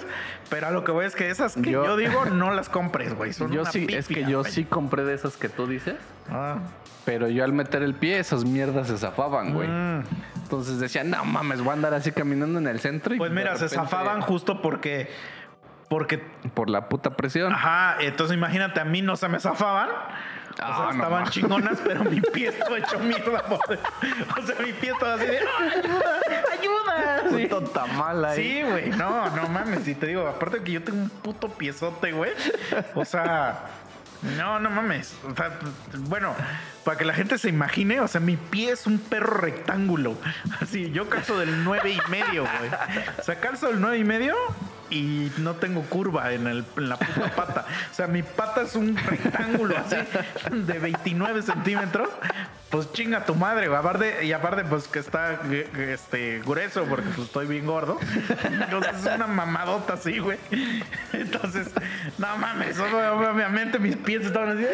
pero 0.51 0.67
a 0.67 0.71
lo 0.71 0.85
que 0.85 0.93
voy 0.93 1.07
es 1.07 1.15
que 1.17 1.31
esas 1.31 1.55
que 1.55 1.71
yo, 1.71 1.85
Yo- 1.87 1.97
digo 1.97 2.25
no 2.33 2.53
las 2.53 2.69
compres, 2.69 3.15
güey. 3.15 3.33
Son 3.33 3.51
Yo 3.53 3.63
una 3.63 3.71
sí, 3.71 3.87
es 3.89 4.07
que 4.07 4.25
yo 4.27 4.45
sí 4.45 4.65
compré 4.65 5.05
de 5.05 5.15
esas 5.15 5.37
que 5.39 5.49
tú 5.49 5.67
dices. 5.67 5.95
Ah. 6.31 6.59
Pero 7.07 7.29
yo 7.29 7.43
al 7.43 7.53
meter 7.53 7.83
el 7.83 7.95
pie, 7.95 8.19
esas 8.19 8.45
mierdas 8.45 8.87
se 8.89 8.99
zafaban, 8.99 9.55
güey. 9.55 9.67
Mm. 9.67 10.03
Entonces 10.53 10.79
decía, 10.79 11.03
no 11.03 11.25
mames, 11.25 11.61
voy 11.63 11.71
a 11.71 11.73
andar 11.73 11.95
así 11.95 12.13
caminando 12.13 12.59
en 12.59 12.67
el 12.67 12.79
centro. 12.79 13.15
Y 13.15 13.19
Pues 13.19 13.33
mira, 13.33 13.57
se 13.57 13.71
zafaban 13.71 14.21
justo 14.21 14.61
porque. 14.61 15.11
Porque. 15.89 16.19
Por 16.53 16.69
la 16.69 16.91
puta 16.91 17.17
presión. 17.17 17.55
Ajá, 17.55 17.97
entonces 18.01 18.37
imagínate, 18.37 18.79
a 18.79 18.85
mí 18.85 19.01
no 19.01 19.17
se 19.17 19.29
me 19.29 19.41
zafaban. 19.41 19.89
O 19.89 20.55
sea, 20.55 20.67
Ah, 20.67 20.83
no 20.85 20.91
estaban 20.91 21.25
chingonas, 21.29 21.79
pero 21.87 22.05
mi 22.05 22.21
pie 22.21 22.49
estaba 22.49 22.77
hecho 22.77 22.99
mierda. 22.99 23.43
O 23.49 24.43
sea, 24.47 24.57
mi 24.63 24.73
pie 24.75 24.91
estaba 24.91 25.15
así 25.15 25.25
de. 25.25 25.39
"¡Ay, 25.39 25.81
¡Ayuda! 25.81 26.21
¡Ayuda! 26.53 27.31
Sí. 27.39 27.47
Puto 27.47 27.63
tamal 27.71 28.25
ahí. 28.27 28.37
Sí, 28.37 28.63
güey, 28.63 28.91
no, 28.91 29.31
no 29.31 29.49
mames. 29.49 29.89
Y 29.89 29.95
te 29.95 30.07
digo, 30.09 30.27
aparte 30.29 30.59
de 30.59 30.65
que 30.65 30.73
yo 30.73 30.83
tengo 30.85 30.99
un 31.01 31.09
puto 31.09 31.49
piezote, 31.49 32.13
güey. 32.13 32.31
O 32.95 33.07
sea, 33.07 33.61
no, 34.37 34.61
no 34.61 34.71
mames. 34.71 35.15
O 35.29 35.35
sea, 35.35 35.59
bueno, 36.09 36.35
para 36.85 36.97
que 36.99 37.05
la 37.05 37.15
gente 37.15 37.39
se 37.39 37.49
imagine, 37.49 38.01
o 38.01 38.09
sea, 38.09 38.21
mi 38.21 38.37
pie 38.37 38.73
es 38.73 38.87
un 38.87 38.99
perro 38.99 39.39
rectángulo. 39.39 40.17
Así, 40.61 40.91
yo 40.93 41.09
calzo 41.09 41.39
del 41.39 41.65
nueve 41.65 41.91
y 41.93 42.11
medio, 42.11 42.43
güey. 42.59 42.71
O 43.19 43.23
sea, 43.23 43.41
calzo 43.41 43.69
del 43.69 43.81
nueve 43.81 43.99
y 43.99 44.05
medio 44.05 44.35
y 44.91 45.31
no 45.39 45.55
tengo 45.57 45.83
curva 45.83 46.33
en, 46.33 46.47
el- 46.47 46.65
en 46.77 46.89
la 46.89 46.97
puta 46.99 47.31
pata. 47.35 47.65
O 47.91 47.95
sea, 47.95 48.07
mi 48.07 48.23
pata 48.23 48.63
es 48.63 48.75
un 48.77 48.97
rectángulo 48.97 49.77
así 49.79 49.97
de 50.51 50.79
29 50.79 51.43
centímetros. 51.43 52.09
Pues 52.73 52.91
chinga 52.95 53.27
tu 53.27 53.35
madre, 53.35 53.69
güey. 53.69 53.79
Aparte, 53.79 54.25
y 54.25 54.33
aparte, 54.33 54.65
pues 54.65 54.89
que 54.89 54.99
está 54.99 55.43
este, 55.77 56.41
grueso 56.41 56.85
porque 56.87 57.07
pues, 57.15 57.27
estoy 57.27 57.47
bien 57.47 57.67
gordo. 57.67 57.99
Entonces 58.45 58.95
es 58.97 59.15
una 59.15 59.27
mamadota 59.27 59.93
así, 59.93 60.19
güey. 60.19 60.39
Entonces, 61.13 61.71
no 62.17 62.35
mames, 62.39 62.81
obviamente 62.81 63.79
mis 63.79 63.95
pies 63.97 64.25
estaban 64.25 64.57
así, 64.57 64.67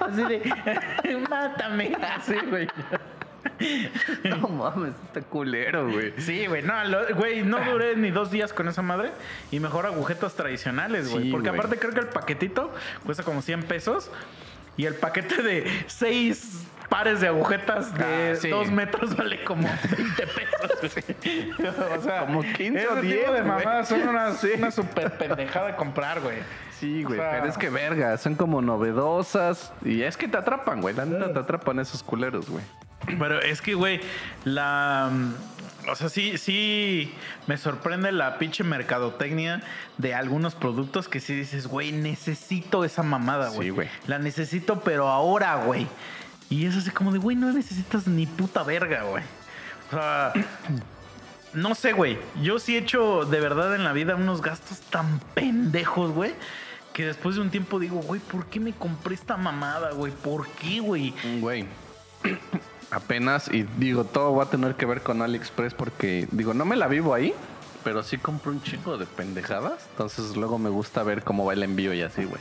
así 0.00 0.22
de, 0.22 1.16
mátame. 1.30 1.96
Así, 2.14 2.34
güey. 2.46 2.68
No 4.24 4.48
mames, 4.48 4.92
está 5.06 5.22
culero, 5.22 5.90
güey. 5.90 6.12
Sí, 6.18 6.46
güey, 6.46 6.62
no, 6.62 6.84
lo- 6.84 7.14
güey, 7.16 7.42
no 7.42 7.58
duré 7.64 7.96
ni 7.96 8.10
dos 8.10 8.30
días 8.30 8.52
con 8.52 8.68
esa 8.68 8.82
madre 8.82 9.12
y 9.50 9.60
mejor 9.60 9.86
agujetas 9.86 10.34
tradicionales, 10.34 11.08
güey. 11.08 11.24
Sí, 11.24 11.30
porque 11.30 11.48
güey. 11.48 11.58
aparte 11.58 11.78
creo 11.78 11.94
que 11.94 12.00
el 12.00 12.08
paquetito 12.08 12.70
cuesta 13.06 13.22
como 13.22 13.40
100 13.40 13.62
pesos 13.62 14.10
y 14.76 14.84
el 14.84 14.94
paquete 14.94 15.42
de 15.42 15.84
seis 15.86 16.64
pares 16.88 17.20
de 17.20 17.28
agujetas 17.28 17.92
de 17.94 18.32
Ah, 18.32 18.36
sí. 18.40 18.48
dos 18.48 18.70
metros 18.70 19.14
vale 19.16 19.44
como 19.44 19.68
20 19.96 20.26
pesos. 20.26 21.04
güey. 21.58 21.68
o 21.98 22.02
sea, 22.02 22.20
Como 22.26 22.42
15 22.42 22.88
o 22.88 22.92
ese 22.98 23.02
10, 23.02 23.18
tipo 23.20 23.32
de 23.32 23.42
mamadas 23.42 23.88
son 23.88 24.08
una, 24.08 24.32
una 24.56 24.70
super 24.70 25.16
pendejada 25.18 25.68
de 25.68 25.76
comprar, 25.76 26.20
güey. 26.20 26.36
Sí, 26.78 27.02
güey, 27.02 27.18
O 27.18 27.22
sea- 27.22 27.32
pero 27.32 27.46
es 27.46 27.58
que 27.58 27.70
verga, 27.70 28.16
son 28.18 28.34
como 28.36 28.62
novedosas 28.62 29.72
y 29.84 30.02
es 30.02 30.16
que 30.16 30.28
te 30.28 30.36
atrapan, 30.36 30.80
güey, 30.80 30.94
la 30.94 31.04
neta 31.04 31.32
te 31.32 31.38
atrapan 31.40 31.78
esos 31.80 32.02
culeros, 32.02 32.48
güey. 32.48 32.64
Pero 33.18 33.40
es 33.40 33.60
que, 33.62 33.74
güey, 33.74 34.00
la. 34.44 35.10
O 35.90 35.94
sea, 35.94 36.10
sí, 36.10 36.36
sí 36.36 37.14
me 37.46 37.56
sorprende 37.56 38.12
la 38.12 38.36
pinche 38.36 38.62
mercadotecnia 38.62 39.62
de 39.96 40.14
algunos 40.14 40.54
productos 40.54 41.08
que 41.08 41.18
sí 41.20 41.34
dices, 41.34 41.66
güey, 41.66 41.92
necesito 41.92 42.84
esa 42.84 43.02
mamada, 43.02 43.48
güey. 43.48 43.68
Sí, 43.68 43.70
güey. 43.70 43.88
La 44.06 44.18
necesito, 44.18 44.80
pero 44.80 45.08
ahora, 45.08 45.54
güey. 45.64 45.86
Y 46.50 46.66
es 46.66 46.76
así 46.76 46.90
como 46.90 47.12
de, 47.12 47.18
güey, 47.18 47.36
no 47.36 47.52
necesitas 47.52 48.06
ni 48.06 48.26
puta 48.26 48.62
verga, 48.62 49.02
güey. 49.02 49.24
O 49.88 49.90
sea. 49.90 50.32
No 51.54 51.74
sé, 51.74 51.92
güey. 51.94 52.18
Yo 52.42 52.58
sí 52.58 52.76
he 52.76 52.78
hecho 52.78 53.24
de 53.24 53.40
verdad 53.40 53.74
en 53.74 53.82
la 53.82 53.92
vida 53.92 54.14
unos 54.14 54.42
gastos 54.42 54.80
tan 54.80 55.18
pendejos, 55.34 56.12
güey. 56.12 56.34
Que 56.92 57.06
después 57.06 57.36
de 57.36 57.40
un 57.40 57.50
tiempo 57.50 57.78
digo, 57.78 58.00
güey, 58.00 58.20
¿por 58.20 58.46
qué 58.46 58.60
me 58.60 58.72
compré 58.72 59.14
esta 59.14 59.36
mamada, 59.38 59.92
güey? 59.92 60.12
¿Por 60.12 60.46
qué, 60.48 60.80
güey? 60.80 61.14
Güey. 61.40 61.64
Apenas, 62.90 63.48
y 63.52 63.64
digo, 63.78 64.04
todo 64.04 64.34
va 64.34 64.44
a 64.44 64.50
tener 64.50 64.74
que 64.74 64.86
ver 64.86 65.02
con 65.02 65.22
AliExpress 65.22 65.74
porque, 65.74 66.28
digo, 66.32 66.54
no 66.54 66.64
me 66.64 66.76
la 66.76 66.86
vivo 66.86 67.14
ahí, 67.14 67.34
pero 67.84 68.02
sí 68.02 68.18
compro 68.18 68.50
un 68.50 68.62
chingo 68.62 68.98
de 68.98 69.06
pendejadas. 69.06 69.86
Entonces 69.92 70.36
luego 70.36 70.58
me 70.58 70.70
gusta 70.70 71.02
ver 71.02 71.22
cómo 71.22 71.44
va 71.44 71.52
el 71.52 71.62
envío 71.62 71.92
y 71.94 72.02
así, 72.02 72.24
güey. 72.24 72.40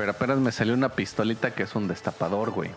Pero 0.00 0.12
apenas 0.12 0.38
me 0.38 0.50
salió 0.50 0.72
una 0.72 0.88
pistolita 0.88 1.50
que 1.50 1.64
es 1.64 1.74
un 1.76 1.86
destapador, 1.86 2.52
güey. 2.52 2.70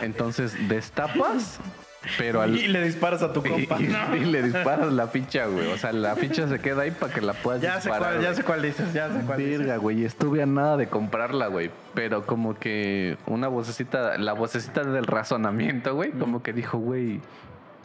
Entonces 0.00 0.54
destapas, 0.68 1.58
pero 2.18 2.40
al... 2.40 2.56
Y 2.56 2.68
le 2.68 2.82
disparas 2.82 3.22
a 3.22 3.34
tu 3.34 3.42
compa. 3.42 3.76
y- 3.78 3.88
¿no? 3.88 4.16
y 4.16 4.24
le 4.24 4.42
disparas 4.50 4.90
la 4.92 5.08
ficha, 5.08 5.44
güey. 5.46 5.66
O 5.66 5.76
sea, 5.76 5.92
la 5.92 6.16
ficha 6.16 6.48
se 6.48 6.58
queda 6.58 6.82
ahí 6.82 6.90
para 6.90 7.12
que 7.12 7.20
la 7.20 7.34
puedas 7.34 7.60
Ya 7.60 7.80
sé 7.80 7.88
disparar. 7.90 8.14
cuál, 8.14 8.22
ya 8.22 8.34
sé 8.34 8.42
cuál 8.44 8.62
dices, 8.62 8.92
ya 8.94 9.08
sé 9.12 9.20
cuál 9.26 9.38
dices. 9.38 9.78
güey, 9.78 10.04
estuve 10.06 10.42
a 10.42 10.46
nada 10.46 10.78
de 10.78 10.88
comprarla, 10.88 11.48
güey. 11.48 11.70
Pero 11.94 12.24
como 12.24 12.58
que 12.58 13.18
una 13.26 13.48
vocecita, 13.48 14.16
la 14.16 14.32
vocecita 14.32 14.82
del 14.84 15.04
razonamiento, 15.06 15.94
güey, 15.94 16.12
como 16.12 16.42
que 16.42 16.54
dijo, 16.54 16.78
güey, 16.78 17.20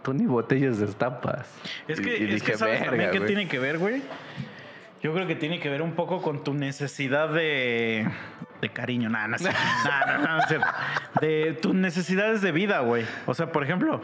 tú 0.04 0.14
ni 0.14 0.26
botellas 0.26 0.78
destapas. 0.80 1.48
Es 1.90 2.00
que, 2.00 2.12
y 2.18 2.24
es 2.24 2.30
dije, 2.36 2.52
que 2.54 2.58
¿sabes 2.58 2.80
también 2.80 2.98
"Verga, 3.00 3.12
qué 3.12 3.18
güey". 3.20 3.28
tiene 3.28 3.48
que 3.50 3.60
ver, 3.60 3.78
güey? 3.80 4.02
Yo 5.06 5.14
creo 5.14 5.28
que 5.28 5.36
tiene 5.36 5.60
que 5.60 5.70
ver 5.70 5.84
un 5.84 5.92
poco 5.92 6.20
con 6.24 6.44
tu 6.44 6.56
necesidad 6.56 7.30
de, 7.30 8.10
de 8.60 8.70
cariño. 8.70 9.08
Nada, 9.08 9.28
no, 9.38 10.18
no, 10.18 10.38
no. 10.40 10.44
De 11.22 11.54
tus 11.62 11.76
necesidades 11.76 12.42
de 12.42 12.52
vida, 12.52 12.80
güey. 12.80 13.06
O 13.28 13.36
sea, 13.36 13.52
por 13.52 13.64
ejemplo, 13.64 14.02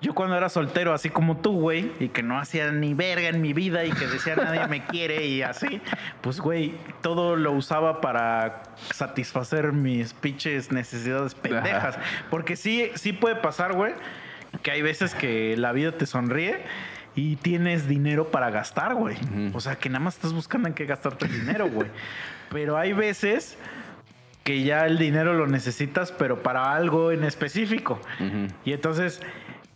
yo 0.00 0.14
cuando 0.14 0.36
era 0.36 0.48
soltero, 0.48 0.94
así 0.94 1.10
como 1.10 1.38
tú, 1.38 1.58
güey, 1.58 1.90
y 1.98 2.10
que 2.10 2.22
no 2.22 2.38
hacía 2.38 2.70
ni 2.70 2.94
verga 2.94 3.26
en 3.26 3.42
mi 3.42 3.54
vida 3.54 3.84
y 3.86 3.90
que 3.90 4.06
decía 4.06 4.36
nadie 4.36 4.68
me 4.68 4.84
quiere 4.84 5.26
y 5.26 5.42
así, 5.42 5.80
pues, 6.20 6.38
güey, 6.38 6.76
todo 7.02 7.34
lo 7.34 7.50
usaba 7.50 8.00
para 8.00 8.62
satisfacer 8.94 9.72
mis 9.72 10.14
pinches 10.14 10.70
necesidades 10.70 11.34
pendejas. 11.34 11.98
Porque 12.30 12.54
sí, 12.54 12.92
sí 12.94 13.12
puede 13.12 13.34
pasar, 13.34 13.72
güey, 13.72 13.94
que 14.62 14.70
hay 14.70 14.82
veces 14.82 15.12
que 15.16 15.56
la 15.56 15.72
vida 15.72 15.90
te 15.90 16.06
sonríe 16.06 16.62
y 17.16 17.36
tienes 17.36 17.88
dinero 17.88 18.30
para 18.30 18.50
gastar, 18.50 18.94
güey. 18.94 19.16
O 19.54 19.60
sea, 19.60 19.76
que 19.76 19.88
nada 19.88 20.04
más 20.04 20.14
estás 20.14 20.34
buscando 20.34 20.68
en 20.68 20.74
qué 20.74 20.84
gastarte 20.84 21.24
el 21.24 21.32
dinero, 21.32 21.68
güey. 21.68 21.88
Pero 22.50 22.76
hay 22.76 22.92
veces 22.92 23.58
que 24.44 24.62
ya 24.62 24.86
el 24.86 24.98
dinero 24.98 25.34
lo 25.34 25.46
necesitas, 25.46 26.12
pero 26.12 26.42
para 26.42 26.74
algo 26.74 27.10
en 27.10 27.24
específico. 27.24 27.98
Y 28.64 28.74
entonces, 28.74 29.22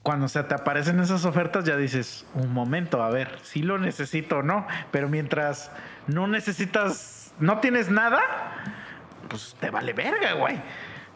cuando 0.02 0.28
se 0.28 0.42
te 0.44 0.54
aparecen 0.54 1.00
esas 1.00 1.24
ofertas, 1.24 1.64
ya 1.64 1.76
dices, 1.76 2.26
un 2.34 2.52
momento, 2.52 3.02
a 3.02 3.10
ver, 3.10 3.38
si 3.42 3.62
lo 3.62 3.78
necesito 3.78 4.38
o 4.38 4.42
no. 4.42 4.66
Pero 4.90 5.08
mientras 5.08 5.72
no 6.06 6.26
necesitas, 6.26 7.34
no 7.40 7.58
tienes 7.58 7.90
nada, 7.90 8.20
pues 9.28 9.56
te 9.58 9.70
vale 9.70 9.94
verga, 9.94 10.34
güey. 10.34 10.60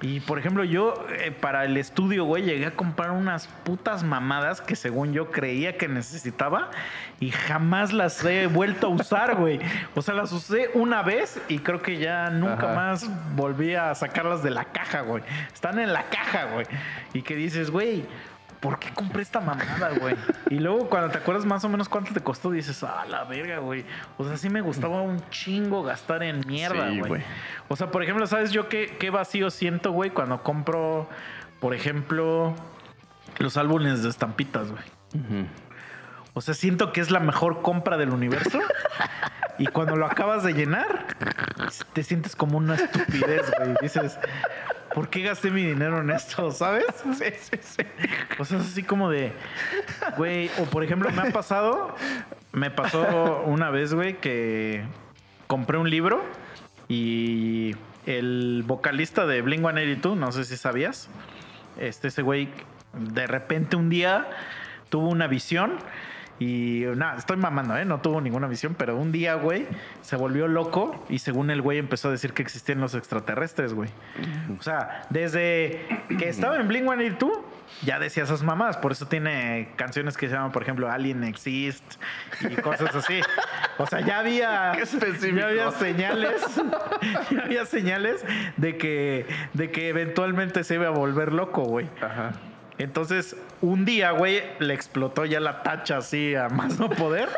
Y 0.05 0.21
por 0.21 0.39
ejemplo, 0.39 0.65
yo 0.65 1.07
eh, 1.19 1.31
para 1.31 1.65
el 1.65 1.79
estudio, 1.79 2.27
güey, 2.27 2.43
llegué 2.43 2.67
a 2.67 2.77
comprar 2.77 3.13
unas 3.13 3.47
putas 3.47 4.05
mamadas 4.05 4.61
que 4.61 4.77
según 4.77 5.15
yo 5.15 5.31
creía 5.31 5.79
que 5.79 5.89
necesitaba 5.89 6.71
y 7.21 7.31
jamás 7.31 7.95
las 7.95 8.23
he 8.23 8.47
vuelto 8.47 8.89
a 8.89 8.91
usar, 8.91 9.37
güey. 9.37 9.61
O 9.95 10.03
sea, 10.03 10.13
las 10.13 10.31
usé 10.31 10.69
una 10.75 11.03
vez 11.03 11.41
y 11.49 11.61
creo 11.61 11.81
que 11.81 11.97
ya 11.97 12.29
nunca 12.29 12.73
Ajá. 12.73 12.75
más 12.75 13.35
volví 13.35 13.75
a 13.75 13.95
sacarlas 13.95 14.43
de 14.43 14.51
la 14.51 14.67
caja, 14.67 15.01
güey. 15.01 15.23
Están 15.55 15.79
en 15.79 15.95
la 15.95 16.03
caja, 16.11 16.49
güey. 16.53 16.67
Y 17.15 17.23
que 17.23 17.35
dices, 17.35 17.71
güey, 17.71 18.05
¿por 18.65 18.79
qué 18.79 18.89
compré 18.95 19.21
esta 19.21 19.41
mamada, 19.41 19.91
güey? 20.01 20.17
Y 20.49 20.59
luego 20.59 20.89
cuando 20.89 21.11
te 21.11 21.19
acuerdas 21.19 21.45
más 21.45 21.63
o 21.65 21.69
menos 21.69 21.87
cuánto 21.87 22.15
te 22.15 22.21
costó, 22.21 22.51
dices, 22.51 22.83
ah, 22.83 23.05
la 23.07 23.25
verga, 23.25 23.59
güey. 23.59 23.85
O 24.17 24.25
sea, 24.25 24.39
sí 24.39 24.49
me 24.49 24.63
gustaba 24.63 25.03
un 25.03 25.21
chingo 25.29 25.83
gastar 25.83 26.23
en 26.23 26.41
mierda, 26.47 26.89
Sí, 26.89 27.01
güey. 27.01 27.23
O 27.69 27.77
sea, 27.77 27.91
por 27.91 28.03
ejemplo, 28.03 28.27
¿sabes 28.27 28.53
yo 28.53 28.71
qué, 28.71 28.97
qué 28.99 29.11
vacío 29.11 29.51
siento, 29.51 29.93
güey? 29.93 30.09
Cuando 30.09 30.43
compro, 30.43 31.11
por 31.61 31.75
ejemplo, 31.75 32.55
los 33.39 33.59
álbumes 33.59 34.03
de 34.03 34.09
estampitas, 34.09 34.71
güey. 34.71 34.85
Ujú. 35.15 35.47
O 36.35 36.41
sea, 36.41 36.53
siento 36.55 36.93
que 36.93 37.01
es 37.01 37.11
la 37.11 37.21
mejor 37.21 37.63
compra 37.63 37.97
del 37.97 38.11
universo. 38.11 38.61
Y 39.57 39.69
cuando 39.69 39.95
lo 39.95 40.07
acabas 40.07 40.43
de 40.43 40.53
llenar, 40.53 41.07
te 41.93 42.03
sientes 42.03 42.35
como 42.35 42.59
una 42.59 42.75
estupidez, 42.75 43.53
güey. 43.57 43.77
Dices, 43.81 44.19
¿por 44.93 45.09
qué 45.09 45.23
gasté 45.23 45.53
mi 45.53 45.65
dinero 45.65 46.01
en 46.01 46.11
esto? 46.11 46.51
¿Sabes? 46.51 46.87
Sí, 47.17 47.27
sí, 47.39 47.59
sí. 47.61 47.83
O 48.39 48.45
sea, 48.45 48.59
es 48.59 48.67
así 48.67 48.83
como 48.83 49.11
de, 49.11 49.33
güey, 50.17 50.51
o 50.59 50.65
por 50.65 50.83
ejemplo, 50.83 51.09
me 51.13 51.23
ha 51.23 51.33
pasado, 51.33 51.95
me 52.51 52.73
pasó 52.73 53.43
una 53.47 53.71
vez, 53.71 53.95
güey, 53.95 54.19
que 54.19 54.85
compré 55.47 55.79
un 55.79 55.89
libro 55.89 56.25
y 56.89 57.77
el 58.07 58.65
vocalista 58.67 59.27
de 59.27 59.41
Blink 59.41 59.61
182, 59.61 60.17
no 60.17 60.33
sé 60.33 60.45
si 60.45 60.57
sabías, 60.57 61.09
este, 61.79 62.09
ese 62.09 62.23
güey, 62.23 62.49
de 62.93 63.27
repente 63.29 63.77
un 63.77 63.89
día 63.89 64.29
tuvo 64.89 65.09
una 65.09 65.27
visión 65.27 65.79
y 66.39 66.85
nada, 66.97 67.17
estoy 67.17 67.37
mamando, 67.37 67.77
¿eh? 67.77 67.85
No 67.85 68.01
tuvo 68.01 68.21
ninguna 68.21 68.49
visión, 68.49 68.75
pero 68.77 68.97
un 68.97 69.13
día, 69.13 69.35
güey, 69.35 69.67
se 70.01 70.17
volvió 70.17 70.49
loco 70.49 71.05
y 71.09 71.21
según 71.21 71.51
el 71.51 71.63
güey 71.63 71.79
empezó 71.79 72.09
a 72.09 72.11
decir 72.11 72.33
que 72.33 72.43
existían 72.43 72.81
los 72.81 72.95
extraterrestres, 72.95 73.73
güey. 73.73 73.91
O 74.59 74.63
sea, 74.63 75.07
desde 75.11 75.87
que 76.19 76.29
estaba 76.29 76.57
en 76.57 76.67
Blink 76.67 76.85
182, 76.85 77.39
ya 77.83 77.99
decía 77.99 78.25
esas 78.25 78.43
mamadas. 78.43 78.77
Por 78.77 78.93
eso 78.93 79.07
tiene 79.07 79.71
canciones 79.77 80.17
que 80.17 80.29
se 80.29 80.35
llaman, 80.35 80.51
por 80.51 80.63
ejemplo, 80.63 80.91
Alien 80.91 81.23
Exist 81.23 81.85
y 82.41 82.57
cosas 82.57 82.95
así. 82.95 83.21
O 83.79 83.87
sea, 83.87 84.01
ya 84.01 84.19
había, 84.19 84.73
ya 84.75 85.47
había 85.47 85.71
señales, 85.71 86.43
ya 87.31 87.43
había 87.43 87.65
señales 87.67 88.25
de 88.57 88.77
que, 88.77 89.27
de 89.53 89.71
que 89.71 89.89
eventualmente 89.89 90.65
se 90.65 90.75
iba 90.75 90.89
a 90.89 90.91
volver 90.91 91.33
loco, 91.33 91.63
güey. 91.63 91.89
Ajá. 92.01 92.33
Entonces, 92.79 93.37
un 93.65 93.85
día, 93.85 94.11
güey, 94.11 94.43
le 94.59 94.75
explotó 94.75 95.25
ya 95.25 95.41
la 95.41 95.63
tacha 95.63 95.99
así 95.99 96.35
a 96.35 96.49
más 96.51 96.79
no 96.79 96.91
poder 96.91 97.29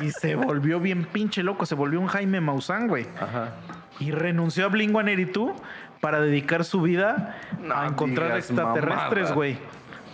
y 0.00 0.10
se 0.10 0.34
volvió 0.34 0.80
bien 0.80 1.04
pinche 1.04 1.42
loco. 1.42 1.66
Se 1.66 1.74
volvió 1.74 2.00
un 2.00 2.06
Jaime 2.06 2.40
Maussan, 2.40 2.86
güey. 2.86 3.06
Ajá. 3.20 3.50
Y 3.98 4.12
renunció 4.12 4.66
a 4.66 4.68
Blink 4.68 4.90
182 4.90 5.52
para 6.00 6.20
dedicar 6.20 6.64
su 6.64 6.80
vida 6.80 7.36
No 7.60 7.74
a 7.74 7.86
encontrar 7.86 8.36
extraterrestres, 8.36 9.32
güey. 9.32 9.58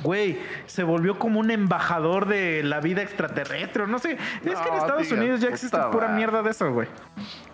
Güey, 0.03 0.39
se 0.67 0.83
volvió 0.83 1.19
como 1.19 1.41
un 1.41 1.51
embajador 1.51 2.27
de 2.27 2.63
la 2.63 2.81
vida 2.81 3.03
extraterrestre. 3.03 3.87
No 3.87 3.99
sé, 3.99 4.13
es 4.13 4.59
que 4.59 4.69
en 4.69 4.75
Estados 4.75 5.03
digas 5.03 5.19
Unidos 5.19 5.41
ya 5.41 5.49
existe 5.49 5.79
pura 5.91 6.09
mierda 6.09 6.43
de 6.43 6.51
eso, 6.51 6.71
güey. 6.71 6.87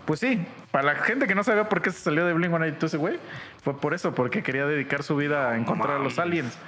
Pues 0.05 0.21
sí, 0.21 0.45
para 0.71 0.85
la 0.85 0.95
gente 0.97 1.27
que 1.27 1.35
no 1.35 1.45
sabía 1.45 1.69
por 1.69 1.81
qué 1.83 1.93
se 1.93 2.01
salió 2.01 2.27
de 2.27 2.33
Blink 2.33 2.51
182 2.51 2.91
ese 2.91 2.97
güey, 2.97 3.19
fue 3.63 3.79
por 3.79 3.95
eso, 3.95 4.13
porque 4.13 4.43
quería 4.43 4.67
dedicar 4.67 5.03
su 5.03 5.15
vida 5.15 5.51
a 5.51 5.57
encontrar 5.57 5.97
a 5.97 5.99
los 6.01 6.19
aliens. 6.19 6.59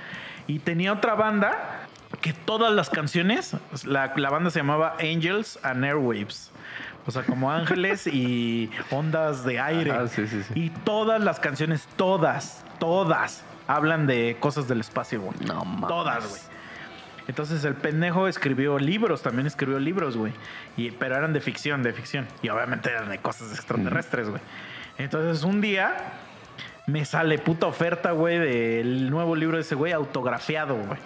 Y 0.46 0.58
tenía 0.58 0.92
otra 0.92 1.14
banda 1.14 1.86
que 2.20 2.32
todas 2.32 2.72
las 2.72 2.90
canciones, 2.90 3.56
la, 3.84 4.12
la 4.16 4.30
banda 4.30 4.50
se 4.50 4.60
llamaba 4.60 4.96
Angels 5.00 5.58
and 5.62 5.84
Airwaves. 5.84 6.50
O 7.06 7.10
sea, 7.10 7.22
como 7.22 7.50
ángeles 7.52 8.06
y 8.06 8.70
ondas 8.90 9.44
de 9.44 9.60
aire. 9.60 9.90
Ajá, 9.90 10.08
sí, 10.08 10.26
sí, 10.26 10.42
sí. 10.42 10.52
Y 10.54 10.70
todas 10.70 11.20
las 11.22 11.38
canciones, 11.38 11.86
todas, 11.96 12.64
todas, 12.78 13.44
hablan 13.66 14.06
de 14.06 14.36
cosas 14.40 14.68
del 14.68 14.80
espacio, 14.80 15.20
güey. 15.20 15.36
No 15.46 15.64
mames. 15.64 15.88
Todas, 15.88 16.28
güey. 16.28 16.40
Entonces 17.26 17.64
el 17.64 17.74
pendejo 17.74 18.28
escribió 18.28 18.78
libros, 18.78 19.22
también 19.22 19.46
escribió 19.46 19.78
libros, 19.78 20.16
güey. 20.16 20.32
Y- 20.76 20.90
Pero 20.92 21.16
eran 21.16 21.32
de 21.32 21.40
ficción, 21.40 21.82
de 21.82 21.92
ficción. 21.92 22.26
Y 22.42 22.48
obviamente 22.50 22.90
eran 22.90 23.08
de 23.10 23.18
cosas 23.18 23.52
extraterrestres, 23.54 24.28
güey. 24.30 24.40
Entonces 24.98 25.42
un 25.44 25.60
día 25.60 25.96
me 26.86 27.04
sale 27.04 27.38
puta 27.38 27.66
oferta, 27.66 28.12
güey, 28.12 28.38
del 28.38 29.10
nuevo 29.10 29.34
libro 29.34 29.56
de 29.56 29.62
ese 29.62 29.74
güey 29.74 29.92
autografiado, 29.92 30.76
güey. 30.76 30.98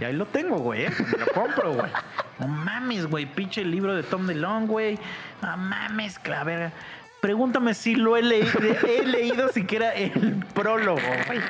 Y 0.00 0.04
ahí 0.04 0.14
lo 0.14 0.26
tengo, 0.26 0.56
güey, 0.58 0.86
¿eh? 0.86 0.90
Me 0.98 1.18
lo 1.18 1.26
compro, 1.32 1.74
güey. 1.74 1.90
No 2.38 2.48
mames, 2.48 3.06
güey, 3.06 3.26
pinche 3.26 3.64
libro 3.64 3.94
de 3.94 4.02
Tom 4.02 4.26
DeLonge, 4.26 4.66
güey. 4.66 4.98
No 5.42 5.56
mames, 5.58 6.18
la 6.26 6.44
verga. 6.44 6.72
Pregúntame 7.20 7.74
si 7.74 7.96
lo 7.96 8.16
he 8.16 8.22
leído, 8.22 8.58
he 8.88 9.04
leído 9.04 9.50
siquiera 9.50 9.92
el 9.92 10.42
prólogo, 10.54 11.02
güey. 11.26 11.40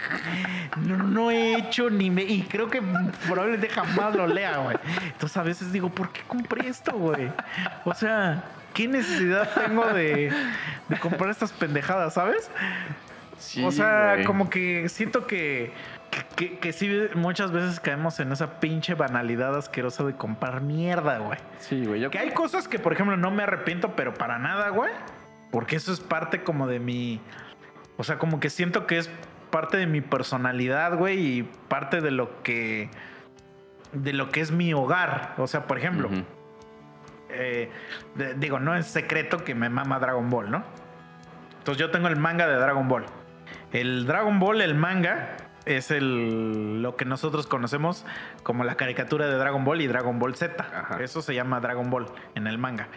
No, 0.85 0.97
no 0.97 1.31
he 1.31 1.55
hecho 1.55 1.91
ni 1.91 2.11
me... 2.11 2.25
Y 2.25 2.43
creo 2.43 2.68
que 2.68 2.83
probablemente 3.29 3.68
jamás 3.68 4.16
lo 4.16 4.27
lea, 4.27 4.57
güey. 4.57 4.77
Entonces 5.05 5.37
a 5.37 5.45
veces 5.45 5.71
digo, 5.73 5.89
¿por 5.89 6.11
qué 6.11 6.23
compré 6.27 6.68
esto, 6.68 6.93
güey? 6.95 7.31
O 7.85 7.95
sea, 7.95 8.43
¿qué 8.75 8.89
necesidad 8.89 9.49
tengo 9.55 9.87
de, 9.87 10.33
de 10.89 10.99
comprar 10.99 11.31
estas 11.31 11.53
pendejadas, 11.53 12.14
sabes? 12.14 12.51
Sí, 13.41 13.64
o 13.64 13.70
sea, 13.72 14.12
güey. 14.14 14.24
como 14.24 14.49
que 14.51 14.88
siento 14.88 15.26
que, 15.26 15.72
que, 16.36 16.59
que 16.59 16.72
sí, 16.72 16.91
muchas 17.14 17.51
veces 17.53 17.80
caemos 17.80 18.20
en 18.20 18.30
esa 18.32 18.61
pinche 18.61 18.95
banalidad 18.95 19.57
asquerosa 19.57 20.05
de 20.05 20.14
comprar 20.14 20.61
mierda, 20.61 21.18
güey. 21.18 21.38
Sí, 21.59 21.84
güey. 21.86 22.01
Yo 22.01 22.11
Que 22.11 22.18
hay 22.18 22.30
cosas 22.30 22.68
que, 22.68 22.78
por 22.78 22.93
ejemplo, 22.93 23.16
no 23.16 23.30
me 23.30 23.43
arrepiento, 23.43 23.97
pero 23.97 24.14
para 24.14 24.38
nada, 24.38 24.68
güey. 24.68 24.91
Porque 25.51 25.76
eso 25.76 25.93
es 25.93 26.01
parte 26.01 26.43
como 26.43 26.66
de 26.68 26.78
mi. 26.78 27.20
O 27.97 28.05
sea, 28.05 28.18
como 28.18 28.38
que 28.41 28.51
siento 28.51 28.86
que 28.86 28.99
es 28.99 29.11
parte 29.51 29.76
de 29.78 29.86
mi 29.86 30.01
personalidad, 30.01 30.97
güey, 30.97 31.18
y 31.38 31.43
parte 31.68 32.01
de 32.01 32.11
lo 32.12 32.43
que. 32.43 32.88
de 33.93 34.12
lo 34.12 34.28
que 34.30 34.41
es 34.43 34.53
mi 34.53 34.72
hogar. 34.74 35.34
O 35.38 35.47
sea, 35.47 35.66
por 35.66 35.78
ejemplo, 35.78 36.09
eh, 37.30 37.70
de- 38.14 38.34
digo, 38.34 38.59
no 38.61 38.76
es 38.76 38.86
secreto 38.86 39.38
que 39.45 39.55
me 39.55 39.68
mama 39.70 39.99
Dragon 39.99 40.28
Ball, 40.30 40.51
¿no? 40.51 40.62
Entonces 41.59 41.78
yo 41.80 41.91
tengo 41.91 42.09
el 42.09 42.16
manga 42.16 42.47
de 42.47 42.55
Dragon 42.57 42.88
Ball. 42.88 43.05
El 43.73 44.07
Dragon 44.07 44.39
Ball, 44.41 44.61
el 44.61 44.75
manga, 44.75 45.37
es 45.64 45.91
el, 45.91 46.83
lo 46.83 46.97
que 46.97 47.05
nosotros 47.05 47.47
conocemos 47.47 48.05
como 48.43 48.64
la 48.64 48.77
caricatura 48.77 49.27
de 49.27 49.35
Dragon 49.35 49.64
Ball 49.64 49.81
y 49.81 49.87
Dragon 49.87 50.18
Ball 50.18 50.35
Z. 50.35 50.62
Ajá. 50.62 51.03
Eso 51.03 51.23
se 51.23 51.35
llama 51.35 51.61
Dragon 51.61 51.91
Ball 51.91 52.07
en 52.35 52.47
el 52.47 52.59
manga. 52.59 52.89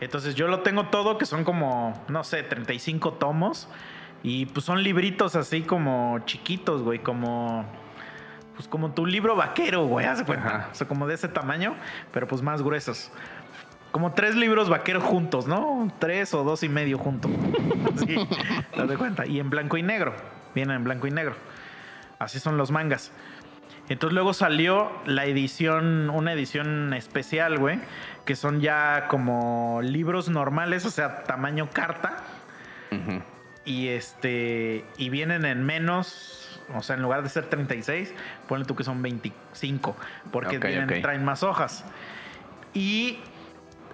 Entonces 0.00 0.34
yo 0.34 0.48
lo 0.48 0.60
tengo 0.60 0.86
todo, 0.86 1.18
que 1.18 1.26
son 1.26 1.44
como, 1.44 2.04
no 2.08 2.24
sé, 2.24 2.42
35 2.42 3.14
tomos. 3.14 3.68
Y 4.22 4.46
pues 4.46 4.66
son 4.66 4.82
libritos 4.82 5.36
así 5.36 5.62
como 5.62 6.20
chiquitos, 6.24 6.82
güey, 6.82 7.00
como... 7.00 7.64
Pues 8.56 8.66
como 8.66 8.90
tu 8.90 9.06
libro 9.06 9.36
vaquero, 9.36 9.86
güey, 9.86 10.04
haz 10.06 10.18
de 10.18 10.24
cuenta. 10.24 10.48
Ajá. 10.48 10.68
O 10.72 10.74
sea, 10.74 10.88
como 10.88 11.06
de 11.06 11.14
ese 11.14 11.28
tamaño, 11.28 11.76
pero 12.12 12.26
pues 12.26 12.42
más 12.42 12.60
gruesos. 12.60 13.12
Como 13.92 14.12
tres 14.14 14.34
libros 14.34 14.68
vaqueros 14.68 15.04
juntos, 15.04 15.46
¿no? 15.46 15.92
Tres 16.00 16.34
o 16.34 16.42
dos 16.42 16.64
y 16.64 16.68
medio 16.68 16.98
juntos. 16.98 17.30
Sí, 18.06 18.16
te 18.74 18.86
das 18.86 18.96
cuenta. 18.96 19.26
Y 19.26 19.40
en 19.40 19.50
blanco 19.50 19.76
y 19.76 19.82
negro. 19.82 20.14
Vienen 20.54 20.76
en 20.76 20.84
blanco 20.84 21.06
y 21.06 21.10
negro. 21.10 21.34
Así 22.18 22.40
son 22.40 22.56
los 22.56 22.70
mangas. 22.70 23.12
Entonces 23.88 24.12
luego 24.14 24.34
salió 24.34 24.90
la 25.06 25.24
edición, 25.24 26.10
una 26.10 26.32
edición 26.34 26.92
especial, 26.92 27.58
güey, 27.58 27.78
que 28.26 28.36
son 28.36 28.60
ya 28.60 29.06
como 29.08 29.80
libros 29.82 30.28
normales, 30.28 30.84
o 30.84 30.90
sea, 30.90 31.24
tamaño 31.24 31.70
carta. 31.72 32.16
Y 33.64 33.88
este. 33.88 34.84
Y 34.96 35.10
vienen 35.10 35.44
en 35.44 35.64
menos. 35.64 36.60
O 36.74 36.82
sea, 36.82 36.96
en 36.96 37.02
lugar 37.02 37.22
de 37.22 37.30
ser 37.30 37.46
36, 37.46 38.12
ponle 38.46 38.66
tú 38.66 38.76
que 38.76 38.84
son 38.84 39.00
25, 39.00 39.96
porque 40.30 40.58
vienen- 40.58 40.86
traen 41.02 41.24
más 41.24 41.42
hojas. 41.42 41.84
Y 42.74 43.20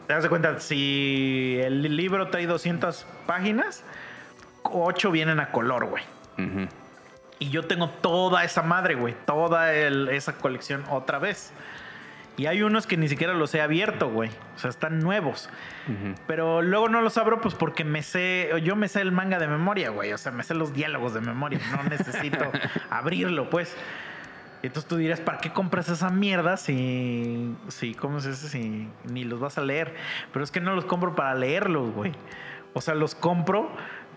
te 0.08 0.14
das 0.14 0.24
de 0.24 0.28
cuenta, 0.28 0.58
si 0.58 1.58
el 1.62 1.96
libro 1.96 2.28
trae 2.30 2.46
200 2.46 3.06
páginas, 3.26 3.84
8 4.64 5.10
vienen 5.10 5.40
a 5.40 5.50
color, 5.50 5.86
güey. 5.86 6.02
Y 7.38 7.50
yo 7.50 7.64
tengo 7.64 7.88
toda 7.88 8.44
esa 8.44 8.62
madre, 8.62 8.94
güey. 8.94 9.14
Toda 9.26 9.72
el- 9.74 10.08
esa 10.08 10.34
colección 10.34 10.84
otra 10.90 11.18
vez. 11.18 11.52
Y 12.36 12.46
hay 12.46 12.62
unos 12.62 12.86
que 12.88 12.96
ni 12.96 13.08
siquiera 13.08 13.32
los 13.32 13.54
he 13.54 13.60
abierto, 13.60 14.08
güey. 14.10 14.28
O 14.56 14.58
sea, 14.58 14.68
están 14.70 14.98
nuevos. 15.00 15.48
Pero 16.26 16.62
luego 16.62 16.88
no 16.88 17.00
los 17.00 17.16
abro, 17.18 17.40
pues 17.40 17.54
porque 17.54 17.84
me 17.84 18.02
sé. 18.02 18.50
Yo 18.64 18.74
me 18.74 18.88
sé 18.88 19.00
el 19.02 19.12
manga 19.12 19.38
de 19.38 19.46
memoria, 19.46 19.90
güey. 19.90 20.12
O 20.12 20.18
sea, 20.18 20.32
me 20.32 20.42
sé 20.42 20.54
los 20.54 20.72
diálogos 20.72 21.14
de 21.14 21.20
memoria. 21.20 21.60
No 21.70 21.82
necesito 21.90 22.44
abrirlo, 22.90 23.50
pues. 23.50 23.76
Entonces 24.62 24.88
tú 24.88 24.96
dirás, 24.96 25.20
¿para 25.20 25.38
qué 25.38 25.52
compras 25.52 25.88
esa 25.90 26.10
mierda 26.10 26.56
si. 26.56 27.54
si 27.68 27.94
¿Cómo 27.94 28.18
se 28.20 28.30
dice? 28.30 28.48
Si 28.48 28.88
ni 29.04 29.22
los 29.24 29.38
vas 29.38 29.58
a 29.58 29.60
leer. 29.60 29.94
Pero 30.32 30.44
es 30.44 30.50
que 30.50 30.60
no 30.60 30.74
los 30.74 30.86
compro 30.86 31.14
para 31.14 31.34
leerlos, 31.34 31.90
güey. 31.92 32.12
O 32.72 32.80
sea, 32.80 32.94
los 32.96 33.14
compro, 33.14 33.70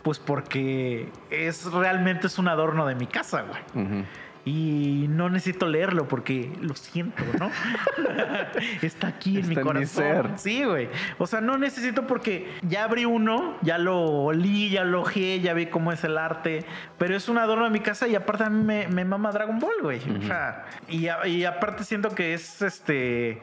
pues 0.03 0.19
porque 0.19 1.09
es 1.29 1.65
realmente 1.71 2.27
es 2.27 2.37
un 2.39 2.47
adorno 2.47 2.85
de 2.85 2.95
mi 2.95 3.07
casa, 3.07 3.43
güey. 3.43 4.05
Y 4.45 5.07
no 5.09 5.29
necesito 5.29 5.67
leerlo 5.67 6.07
porque 6.07 6.49
lo 6.61 6.73
siento, 6.73 7.21
¿no? 7.37 7.51
Está 8.81 9.07
aquí 9.07 9.39
en 9.39 9.49
mi 9.49 9.55
Está 9.55 9.59
en 9.59 9.67
mi 9.67 9.73
corazón. 9.73 9.87
ser. 10.03 10.29
Sí, 10.37 10.63
güey. 10.63 10.87
O 11.17 11.27
sea, 11.27 11.41
no 11.41 11.57
necesito 11.57 12.07
porque 12.07 12.49
ya 12.61 12.85
abrí 12.85 13.03
uno, 13.03 13.57
ya 13.61 13.77
lo 13.77 13.99
olí, 14.01 14.69
ya 14.69 14.85
lo 14.85 15.01
ojé, 15.01 15.41
ya 15.41 15.53
vi 15.53 15.65
cómo 15.65 15.91
es 15.91 16.01
el 16.05 16.17
arte. 16.17 16.63
Pero 16.97 17.13
es 17.17 17.27
un 17.27 17.37
adorno 17.39 17.65
de 17.65 17.71
mi 17.71 17.81
casa 17.81 18.07
y 18.07 18.15
aparte 18.15 18.45
a 18.45 18.49
mí 18.49 18.63
me, 18.63 18.87
me 18.87 19.03
mama 19.03 19.31
Dragon 19.33 19.59
Ball, 19.59 19.81
güey. 19.81 19.99
O 20.17 20.21
sea, 20.25 20.65
y, 20.87 21.09
a- 21.09 21.27
y 21.27 21.43
aparte 21.43 21.83
siento 21.83 22.15
que 22.15 22.33
es 22.33 22.61
este. 22.61 23.41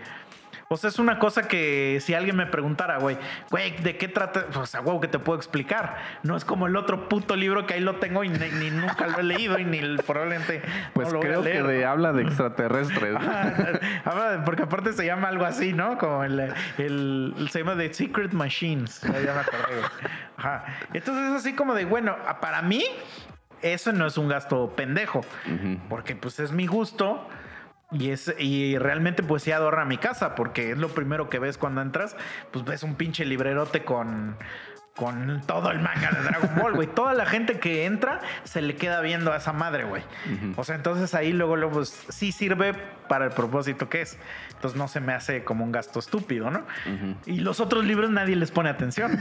O 0.69 0.77
sea, 0.77 0.89
es 0.89 0.99
una 0.99 1.19
cosa 1.19 1.47
que 1.47 1.99
si 2.01 2.15
alguien 2.15 2.37
me 2.37 2.47
preguntara, 2.47 2.99
güey, 2.99 3.19
güey, 3.51 3.77
¿de 3.83 3.97
qué 3.99 4.09
trata? 4.09 4.47
O 4.55 4.67
sea, 4.67 4.81
güey, 4.81 4.99
que 5.01 5.09
te 5.09 5.19
puedo 5.19 5.37
explicar. 5.39 5.97
No 6.23 6.37
es 6.37 6.45
como 6.45 6.67
el 6.67 6.77
otro 6.77 7.09
puto 7.09 7.37
libro 7.37 7.67
que 7.67 7.75
ahí 7.75 7.81
lo 7.81 7.97
tengo 7.97 8.25
y 8.25 8.29
ni, 8.31 8.39
ni 8.51 8.71
nunca 8.71 9.07
lo 9.09 9.19
he 9.19 9.23
leído 9.23 9.59
y 9.59 9.65
ni 9.65 9.81
probablemente 9.99 10.63
Pues 10.95 11.09
no 11.09 11.15
lo 11.15 11.19
voy 11.21 11.27
a 11.27 11.31
creo 11.31 11.43
que 11.43 11.63
de, 11.63 11.83
¿no? 11.85 11.91
habla 11.91 12.13
de 12.13 12.23
extraterrestres. 12.23 13.15
Habla 14.05 14.31
de- 14.33 14.39
porque 14.45 14.63
aparte 14.63 14.93
se 14.93 15.05
llama 15.05 15.29
algo 15.29 15.45
así, 15.45 15.73
¿no? 15.73 15.99
Como 15.99 16.25
el, 16.25 16.53
el- 16.79 17.49
se 17.51 17.59
llama 17.61 17.77
The 17.77 17.93
Secret 17.93 18.33
Machines. 18.33 19.01
Ya, 19.03 19.21
ya 19.21 19.35
me 19.35 19.41
acordé, 19.41 19.77
güey. 19.79 20.11
Ajá. 20.37 20.65
Entonces 20.93 21.25
es 21.31 21.33
así 21.37 21.55
como 21.55 21.75
de, 21.75 21.85
bueno, 21.85 22.17
para 22.41 22.63
mí, 22.63 22.85
eso 23.63 23.93
no 23.93 24.07
es 24.07 24.17
un 24.19 24.29
gasto 24.29 24.75
pendejo. 24.77 25.21
Porque 25.89 26.17
pues 26.17 26.41
es 26.41 26.53
mi 26.53 26.67
gusto. 26.67 27.29
Y, 27.93 28.11
es, 28.11 28.35
y 28.39 28.79
realmente 28.79 29.23
pues 29.23 29.43
sí 29.43 29.53
adorna 29.53 29.85
mi 29.85 29.99
casa, 29.99 30.35
porque 30.35 30.73
es 30.73 30.79
lo 30.79 30.89
primero 30.89 31.29
que 31.29 31.39
ves 31.39 31.59
cuando 31.59 31.81
entras, 31.81 32.17
pues 32.51 32.65
ves 32.65 32.83
un 32.83 32.97
pinche 32.97 33.25
librerote 33.25 33.85
con, 33.85 34.37
con 34.97 35.43
todo 35.47 35.73
el 35.73 35.81
manga 35.81 36.11
de 36.11 36.23
Dragon 36.23 36.51
Ball, 36.57 36.75
güey. 36.75 36.87
Toda 36.87 37.15
la 37.15 37.27
gente 37.27 37.59
que 37.59 37.85
entra 37.85 38.21
se 38.45 38.63
le 38.63 38.77
queda 38.77 39.01
viendo 39.01 39.33
a 39.33 39.39
esa 39.39 39.53
madre, 39.53 39.85
güey. 39.85 40.03
O 40.57 40.63
sea, 40.63 40.77
entonces 40.77 41.15
ahí 41.15 41.33
luego, 41.33 41.57
luego 41.57 41.75
pues, 41.75 42.07
sí 42.11 42.31
sirve 42.31 42.75
para 43.09 43.25
el 43.25 43.33
propósito 43.33 43.89
que 43.89 44.03
es. 44.03 44.19
Entonces 44.55 44.79
no 44.79 44.87
se 44.87 45.01
me 45.01 45.13
hace 45.13 45.43
como 45.43 45.65
un 45.65 45.73
gasto 45.73 45.99
estúpido, 45.99 46.51
¿no? 46.51 46.61
Ujú. 46.61 47.17
Y 47.27 47.41
los 47.41 47.59
otros 47.61 47.85
libros 47.85 48.11
nadie 48.11 48.37
les 48.37 48.51
pone 48.51 48.71
atención. 48.71 49.19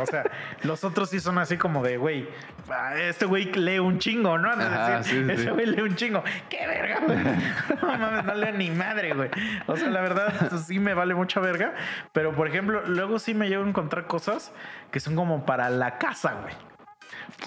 O 0.00 0.06
sea, 0.06 0.24
los 0.62 0.84
otros 0.84 1.10
sí 1.10 1.20
son 1.20 1.38
así 1.38 1.58
como 1.58 1.82
de, 1.82 1.96
güey, 1.98 2.28
ah, 2.70 2.94
este 2.96 3.26
güey 3.26 3.52
lee 3.52 3.78
un 3.78 3.98
chingo, 3.98 4.38
¿no? 4.38 4.50
Ajá, 4.50 4.98
decir, 4.98 5.26
sí, 5.36 5.42
sí, 5.44 5.48
güey 5.50 5.66
lee 5.66 5.82
un 5.82 5.96
chingo. 5.96 6.24
¡Qué 6.48 6.66
verga, 6.66 7.00
güey! 7.00 7.18
No 7.82 7.98
mames, 7.98 8.24
no 8.24 8.34
leo 8.34 8.52
ni 8.52 8.70
madre, 8.70 9.12
güey. 9.12 9.28
O 9.66 9.76
sea, 9.76 9.88
la 9.90 10.00
verdad, 10.00 10.48
pues, 10.48 10.64
sí 10.66 10.78
me 10.78 10.94
vale 10.94 11.14
mucha 11.14 11.40
verga. 11.40 11.74
Pero, 12.12 12.32
por 12.32 12.48
ejemplo, 12.48 12.82
luego 12.86 13.18
sí 13.18 13.34
me 13.34 13.48
llego 13.48 13.64
a 13.64 13.68
encontrar 13.68 14.06
cosas 14.06 14.52
que 14.94 15.00
son 15.00 15.16
como 15.16 15.44
para 15.44 15.70
la 15.70 15.98
casa, 15.98 16.34
güey. 16.40 16.54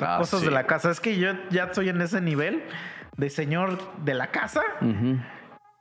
Ah, 0.01 0.17
cosas 0.19 0.41
sí. 0.41 0.47
de 0.47 0.51
la 0.51 0.67
casa. 0.67 0.91
Es 0.91 0.99
que 0.99 1.17
yo 1.17 1.31
ya 1.49 1.63
estoy 1.63 1.87
en 1.87 2.01
ese 2.01 2.19
nivel 2.19 2.61
de 3.15 3.29
señor 3.29 3.79
de 4.03 4.15
la 4.15 4.27
casa. 4.27 4.63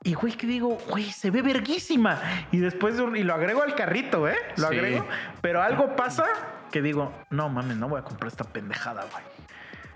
Y 0.01 0.13
güey, 0.13 0.31
que 0.31 0.47
digo, 0.47 0.77
güey, 0.89 1.11
se 1.11 1.29
ve 1.29 1.41
verguísima. 1.41 2.19
Y 2.53 2.59
después 2.59 2.95
y 3.15 3.23
lo 3.23 3.33
agrego 3.33 3.63
al 3.63 3.75
carrito, 3.75 4.29
¿eh? 4.29 4.37
Lo 4.55 4.69
Sí. 4.69 4.75
agrego. 4.77 5.05
Pero 5.41 5.61
algo 5.61 5.93
pasa 5.97 6.23
que 6.71 6.81
digo, 6.81 7.11
no 7.31 7.49
mames, 7.49 7.75
no 7.75 7.89
voy 7.89 7.99
a 7.99 8.03
comprar 8.05 8.29
esta 8.29 8.45
pendejada, 8.45 9.03
güey. 9.11 9.25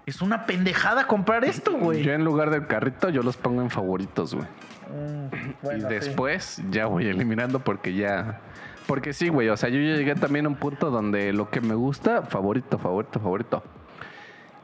Es 0.06 0.22
una 0.22 0.46
pendejada 0.46 1.08
comprar 1.08 1.46
esto, 1.46 1.72
güey. 1.72 2.04
Yo 2.04 2.12
en 2.12 2.26
lugar 2.26 2.50
del 2.50 2.68
carrito, 2.68 3.08
yo 3.08 3.24
los 3.24 3.38
pongo 3.38 3.62
en 3.62 3.70
favoritos, 3.70 4.36
güey. 4.36 4.48
Mm, 4.90 5.72
y 5.78 5.80
sí. 5.80 5.88
después 5.88 6.62
ya 6.70 6.88
voy 6.88 7.08
eliminando 7.08 7.60
porque 7.60 7.94
ya. 7.94 8.42
Porque 8.88 9.14
sí, 9.14 9.30
güey. 9.30 9.50
O 9.50 9.58
sea, 9.58 9.70
yo 9.70 9.78
llegué 9.80 10.16
también 10.16 10.46
a 10.46 10.50
un 10.50 10.56
punto 10.56 10.90
donde 10.92 11.34
lo 11.34 11.50
que 11.50 11.62
me 11.62 11.76
gusta, 11.76 12.24
favorito, 12.24 12.78
favorito, 12.78 13.20
favorito. 13.20 13.64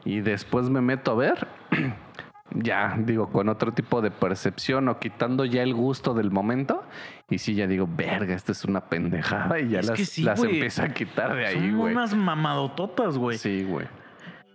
Y 0.04 0.20
después 0.20 0.68
me 0.70 0.80
meto 0.80 1.12
a 1.12 1.14
ver. 1.14 1.46
Ya, 2.50 2.94
digo, 2.98 3.28
con 3.30 3.50
otro 3.50 3.72
tipo 3.72 4.00
de 4.00 4.10
percepción 4.10 4.88
o 4.88 4.98
quitando 4.98 5.44
ya 5.44 5.62
el 5.62 5.74
gusto 5.74 6.14
del 6.14 6.30
momento. 6.30 6.82
Y 7.28 7.36
sí, 7.36 7.54
ya 7.54 7.66
digo, 7.66 7.86
verga, 7.86 8.34
esta 8.34 8.52
es 8.52 8.64
una 8.64 8.80
pendejada. 8.86 9.60
Y 9.60 9.68
ya 9.68 9.80
Es 9.80 9.86
las, 9.88 9.98
sí, 10.00 10.22
las 10.22 10.42
empiezo 10.42 10.82
a 10.82 10.88
quitar 10.88 11.34
de 11.36 11.46
ahí, 11.46 11.54
Son 11.56 11.76
güey. 11.76 11.92
unas 11.92 12.14
mamadototas, 12.14 13.18
güey. 13.18 13.36
Sí, 13.36 13.64
güey. 13.64 13.86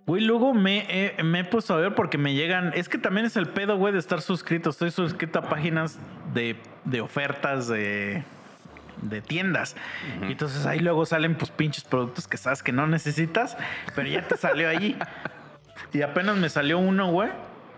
Güey, 0.07 0.23
luego 0.23 0.55
me, 0.55 0.87
he- 0.89 1.21
me 1.23 1.41
he 1.41 1.43
puesto 1.43 1.75
a 1.75 1.77
ver 1.77 1.93
porque 1.93 2.17
me 2.17 2.33
llegan. 2.33 2.71
Es 2.73 2.89
que 2.89 2.97
también 2.97 3.27
es 3.27 3.37
el 3.37 3.49
pedo, 3.49 3.77
güey, 3.77 3.93
de 3.93 3.99
estar 3.99 4.21
suscrito. 4.21 4.71
Estoy 4.71 4.89
suscrito 4.89 5.37
a 5.37 5.43
páginas 5.43 5.99
de, 6.33 6.55
de 6.85 6.99
ofertas 7.01 7.67
de, 7.67 8.23
de 9.01 9.21
tiendas. 9.21 9.75
Y 10.21 10.31
entonces 10.31 10.65
ahí 10.65 10.79
luego 10.79 11.05
salen, 11.05 11.35
pues, 11.35 11.51
pinches 11.51 11.83
productos 11.83 12.27
que 12.27 12.37
sabes 12.37 12.63
que 12.63 12.71
no 12.71 12.87
necesitas, 12.87 13.57
pero 13.95 14.07
ya 14.07 14.27
te 14.27 14.37
salió 14.37 14.69
allí. 14.69 14.95
y 15.93 16.01
apenas 16.01 16.37
me 16.37 16.49
salió 16.49 16.79
uno, 16.79 17.11
güey, 17.11 17.29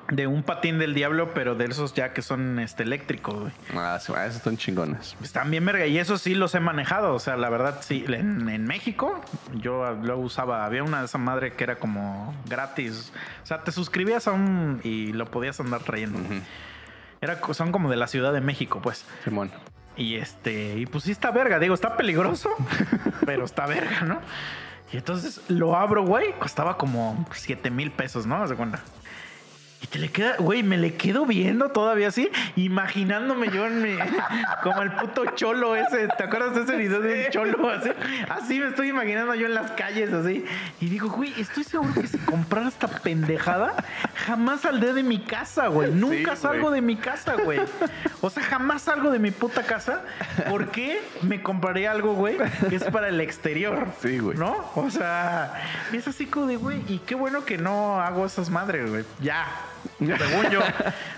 de 0.10 0.28
un 0.28 0.44
patín 0.44 0.78
del 0.78 0.94
diablo, 0.94 1.34
pero 1.34 1.56
de 1.56 1.66
esos 1.66 1.94
ya 1.94 2.14
que 2.14 2.22
son 2.22 2.60
este, 2.60 2.84
eléctricos, 2.84 3.36
güey. 3.36 3.52
Ah, 3.76 3.98
sí, 4.00 4.14
ah, 4.16 4.26
esos 4.26 4.42
son 4.42 4.58
chingones. 4.58 5.16
Están 5.24 5.50
bien 5.50 5.66
verga 5.66 5.88
y 5.88 5.98
eso 5.98 6.18
sí 6.18 6.36
los 6.36 6.54
he 6.56 6.60
manejado. 6.60 7.14
O 7.14 7.20
sea, 7.20 7.38
la 7.38 7.50
verdad, 7.50 7.80
sí. 7.82 8.06
En, 8.08 8.48
en 8.50 8.66
México 8.66 9.22
yo 9.56 9.94
lo 10.04 10.18
usaba. 10.20 10.66
Había 10.66 10.84
una 10.84 11.00
de 11.00 11.06
esa 11.06 11.18
madre 11.18 11.54
que 11.54 11.64
era 11.64 11.78
como 11.78 12.36
gratis. 12.48 13.12
O 13.44 13.46
sea, 13.46 13.64
te 13.64 13.72
suscribías 13.72 14.28
a 14.28 14.34
un 14.34 14.80
y 14.84 15.14
lo 15.14 15.26
podías 15.26 15.60
andar 15.60 15.82
trayendo. 15.82 16.20
Era, 17.22 17.40
son 17.54 17.72
como 17.72 17.90
de 17.90 17.96
la 17.96 18.08
Ciudad 18.08 18.34
de 18.34 18.42
México, 18.42 18.82
pues. 18.82 19.06
Simón. 19.24 19.52
Y 19.98 20.16
este, 20.16 20.78
y 20.78 20.86
pues 20.86 21.06
sí 21.06 21.12
está 21.12 21.32
verga. 21.32 21.60
Digo, 21.60 21.74
está 21.74 21.96
peligroso, 21.96 22.50
pero 23.26 23.46
está 23.46 23.66
verga, 23.66 24.02
¿no? 24.02 24.20
Y 24.92 24.98
entonces 24.98 25.42
lo 25.48 25.76
abro, 25.76 26.06
güey. 26.06 26.34
Costaba 26.40 26.78
como 26.78 27.26
7 27.34 27.70
mil 27.70 27.92
pesos, 27.92 28.26
¿no? 28.26 28.48
De 28.48 28.56
cuenta. 28.56 28.82
Y 29.82 29.88
te 29.88 30.00
le 30.00 30.10
queda, 30.10 30.38
güey, 30.40 30.64
me 30.64 30.78
le 30.78 30.96
quedo 30.96 31.26
viendo 31.26 31.70
todavía 31.70 32.08
así, 32.08 32.32
imaginándome 32.56 33.52
yo 33.52 33.68
en 33.68 33.84
mi, 33.84 33.96
como 34.64 34.82
el 34.82 34.92
puto 34.94 35.26
cholo 35.36 35.76
ese, 35.76 36.08
¿te 36.08 36.24
acuerdas 36.24 36.56
de 36.56 36.62
ese 36.62 36.76
video 36.76 37.02
del 37.02 37.30
cholo? 37.30 37.70
Así, 37.70 37.92
así 38.30 38.60
me 38.60 38.70
estoy 38.70 38.90
imaginando 38.90 39.36
yo 39.36 39.46
en 39.46 39.54
las 39.54 39.72
calles, 39.72 40.12
así. 40.12 40.44
Y 40.80 40.88
digo, 40.88 41.10
güey, 41.10 41.40
estoy 41.40 41.66
seguro 41.66 41.94
que 41.94 42.08
si 42.08 42.18
comprara 42.18 42.70
esta 42.70 42.88
pendejada, 42.88 43.76
jamás 44.16 44.62
saldré 44.62 44.94
de 44.94 45.04
mi 45.04 45.20
casa, 45.20 45.68
güey. 45.68 45.92
Nunca 45.94 46.36
salgo 46.36 46.72
de 46.72 46.82
mi 46.82 46.96
casa, 46.96 47.36
güey. 47.36 47.60
O 48.22 48.30
sea, 48.32 48.42
jamás 48.42 48.82
salgo 48.82 49.12
de 49.12 49.20
mi 49.20 49.30
puta 49.30 49.62
casa. 49.64 50.02
¿Por 50.50 50.72
qué 50.72 51.00
me 51.22 51.44
compraré 51.44 51.88
algo, 51.88 52.16
güey, 52.16 52.38
que 52.70 52.76
es 52.76 52.84
para 52.86 53.10
el 53.10 53.22
exterior? 53.22 53.88
Sí, 54.02 54.18
güey. 54.20 54.38
¿No? 54.38 54.72
O 54.76 54.90
sea, 54.90 55.54
es 55.94 56.08
así 56.08 56.26
como 56.26 56.48
de, 56.48 56.58
güey, 56.58 56.82
y 56.88 57.00
qué 57.00 57.14
bueno 57.16 57.46
que 57.46 57.58
no 57.58 58.02
hago 58.02 58.26
esas 58.26 58.50
madres, 58.50 58.90
güey. 58.90 59.06
Ya, 59.22 59.46
según 60.00 60.50
yo. 60.50 60.60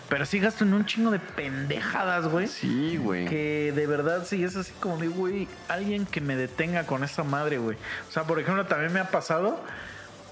Pero 0.10 0.26
sí 0.26 0.39
gasto 0.39 0.64
en 0.64 0.74
un 0.74 0.86
chingo 0.86 1.12
de 1.12 1.20
pendejadas, 1.20 2.28
güey. 2.28 2.48
Sí, 2.48 2.98
güey. 2.98 3.26
Que 3.26 3.72
de 3.74 3.88
verdad 3.88 4.26
sí 4.26 4.43
es 4.43 4.56
así 4.56 4.74
como 4.80 4.98
de, 4.98 5.08
güey, 5.08 5.48
alguien 5.70 6.06
que 6.06 6.22
me 6.22 6.36
detenga 6.36 6.86
con 6.86 7.04
esa 7.04 7.24
madre, 7.24 7.58
güey. 7.58 7.78
O 8.08 8.12
sea, 8.12 8.24
por 8.24 8.39
ejemplo, 8.39 8.66
también 8.66 8.91
me 8.91 9.00
ha 9.00 9.10
pasado 9.10 9.60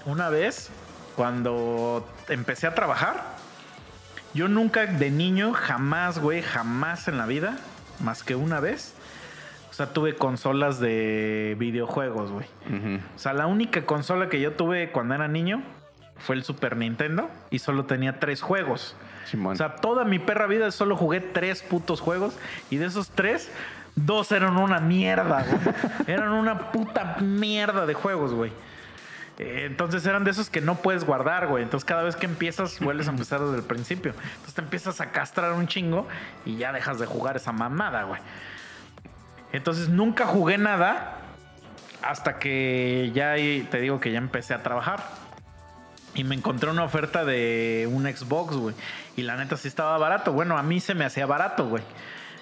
una 0.04 0.28
vez 0.28 0.70
cuando 1.16 2.06
empecé 2.28 2.66
a 2.66 2.74
trabajar. 2.74 3.24
Yo 4.34 4.48
nunca 4.48 4.86
de 4.86 5.10
niño, 5.10 5.52
jamás, 5.52 6.18
güey, 6.18 6.42
jamás 6.42 7.08
en 7.08 7.18
la 7.18 7.26
vida, 7.26 7.56
más 8.00 8.22
que 8.22 8.34
una 8.34 8.60
vez. 8.60 8.94
O 9.70 9.74
sea, 9.76 9.92
tuve 9.92 10.16
consolas 10.16 10.80
de 10.80 11.54
videojuegos, 11.58 12.30
güey. 12.30 12.46
O 13.14 13.18
sea, 13.18 13.32
la 13.34 13.46
única 13.46 13.84
consola 13.84 14.28
que 14.28 14.40
yo 14.40 14.52
tuve 14.52 14.90
cuando 14.90 15.14
era 15.14 15.28
niño 15.28 15.62
fue 16.18 16.34
el 16.34 16.44
Super 16.44 16.76
Nintendo 16.76 17.30
y 17.50 17.58
solo 17.58 17.84
tenía 17.84 18.18
tres 18.18 18.40
juegos. 18.40 18.96
Simón. 19.26 19.52
O 19.52 19.56
sea, 19.56 19.76
toda 19.76 20.04
mi 20.04 20.18
perra 20.18 20.46
vida 20.46 20.70
solo 20.70 20.96
jugué 20.96 21.20
tres 21.20 21.62
putos 21.62 22.00
juegos 22.00 22.38
y 22.70 22.76
de 22.76 22.86
esos 22.86 23.10
tres, 23.10 23.50
dos 23.96 24.32
eran 24.32 24.56
una 24.56 24.80
mierda, 24.80 25.44
güey. 25.44 25.74
eran 26.06 26.32
una 26.32 26.70
puta 26.72 27.16
mierda 27.20 27.86
de 27.86 27.94
juegos, 27.94 28.32
güey. 28.32 28.52
Eh, 29.38 29.64
entonces 29.66 30.06
eran 30.06 30.24
de 30.24 30.30
esos 30.30 30.48
que 30.48 30.60
no 30.60 30.76
puedes 30.76 31.04
guardar, 31.04 31.46
güey. 31.46 31.62
Entonces 31.62 31.84
cada 31.84 32.02
vez 32.02 32.16
que 32.16 32.26
empiezas, 32.26 32.80
vuelves 32.80 33.08
a 33.08 33.10
empezar 33.12 33.40
desde 33.40 33.56
el 33.56 33.62
principio. 33.62 34.12
Entonces 34.12 34.54
te 34.54 34.60
empiezas 34.62 35.00
a 35.00 35.10
castrar 35.10 35.52
un 35.52 35.66
chingo 35.66 36.06
y 36.44 36.56
ya 36.56 36.72
dejas 36.72 36.98
de 36.98 37.06
jugar 37.06 37.36
esa 37.36 37.52
mamada, 37.52 38.04
güey. 38.04 38.20
Entonces 39.52 39.88
nunca 39.88 40.26
jugué 40.26 40.58
nada 40.58 41.18
hasta 42.02 42.38
que 42.38 43.10
ya 43.14 43.34
te 43.34 43.80
digo 43.80 44.00
que 44.00 44.12
ya 44.12 44.18
empecé 44.18 44.54
a 44.54 44.62
trabajar. 44.62 45.02
Y 46.14 46.24
me 46.24 46.34
encontré 46.34 46.70
una 46.70 46.84
oferta 46.84 47.26
de 47.26 47.88
un 47.92 48.04
Xbox, 48.04 48.56
güey. 48.56 48.74
Y 49.16 49.22
la 49.22 49.36
neta 49.36 49.56
sí 49.58 49.68
estaba 49.68 49.98
barato. 49.98 50.32
Bueno, 50.32 50.56
a 50.56 50.62
mí 50.62 50.80
se 50.80 50.94
me 50.94 51.04
hacía 51.04 51.26
barato, 51.26 51.68
güey. 51.68 51.82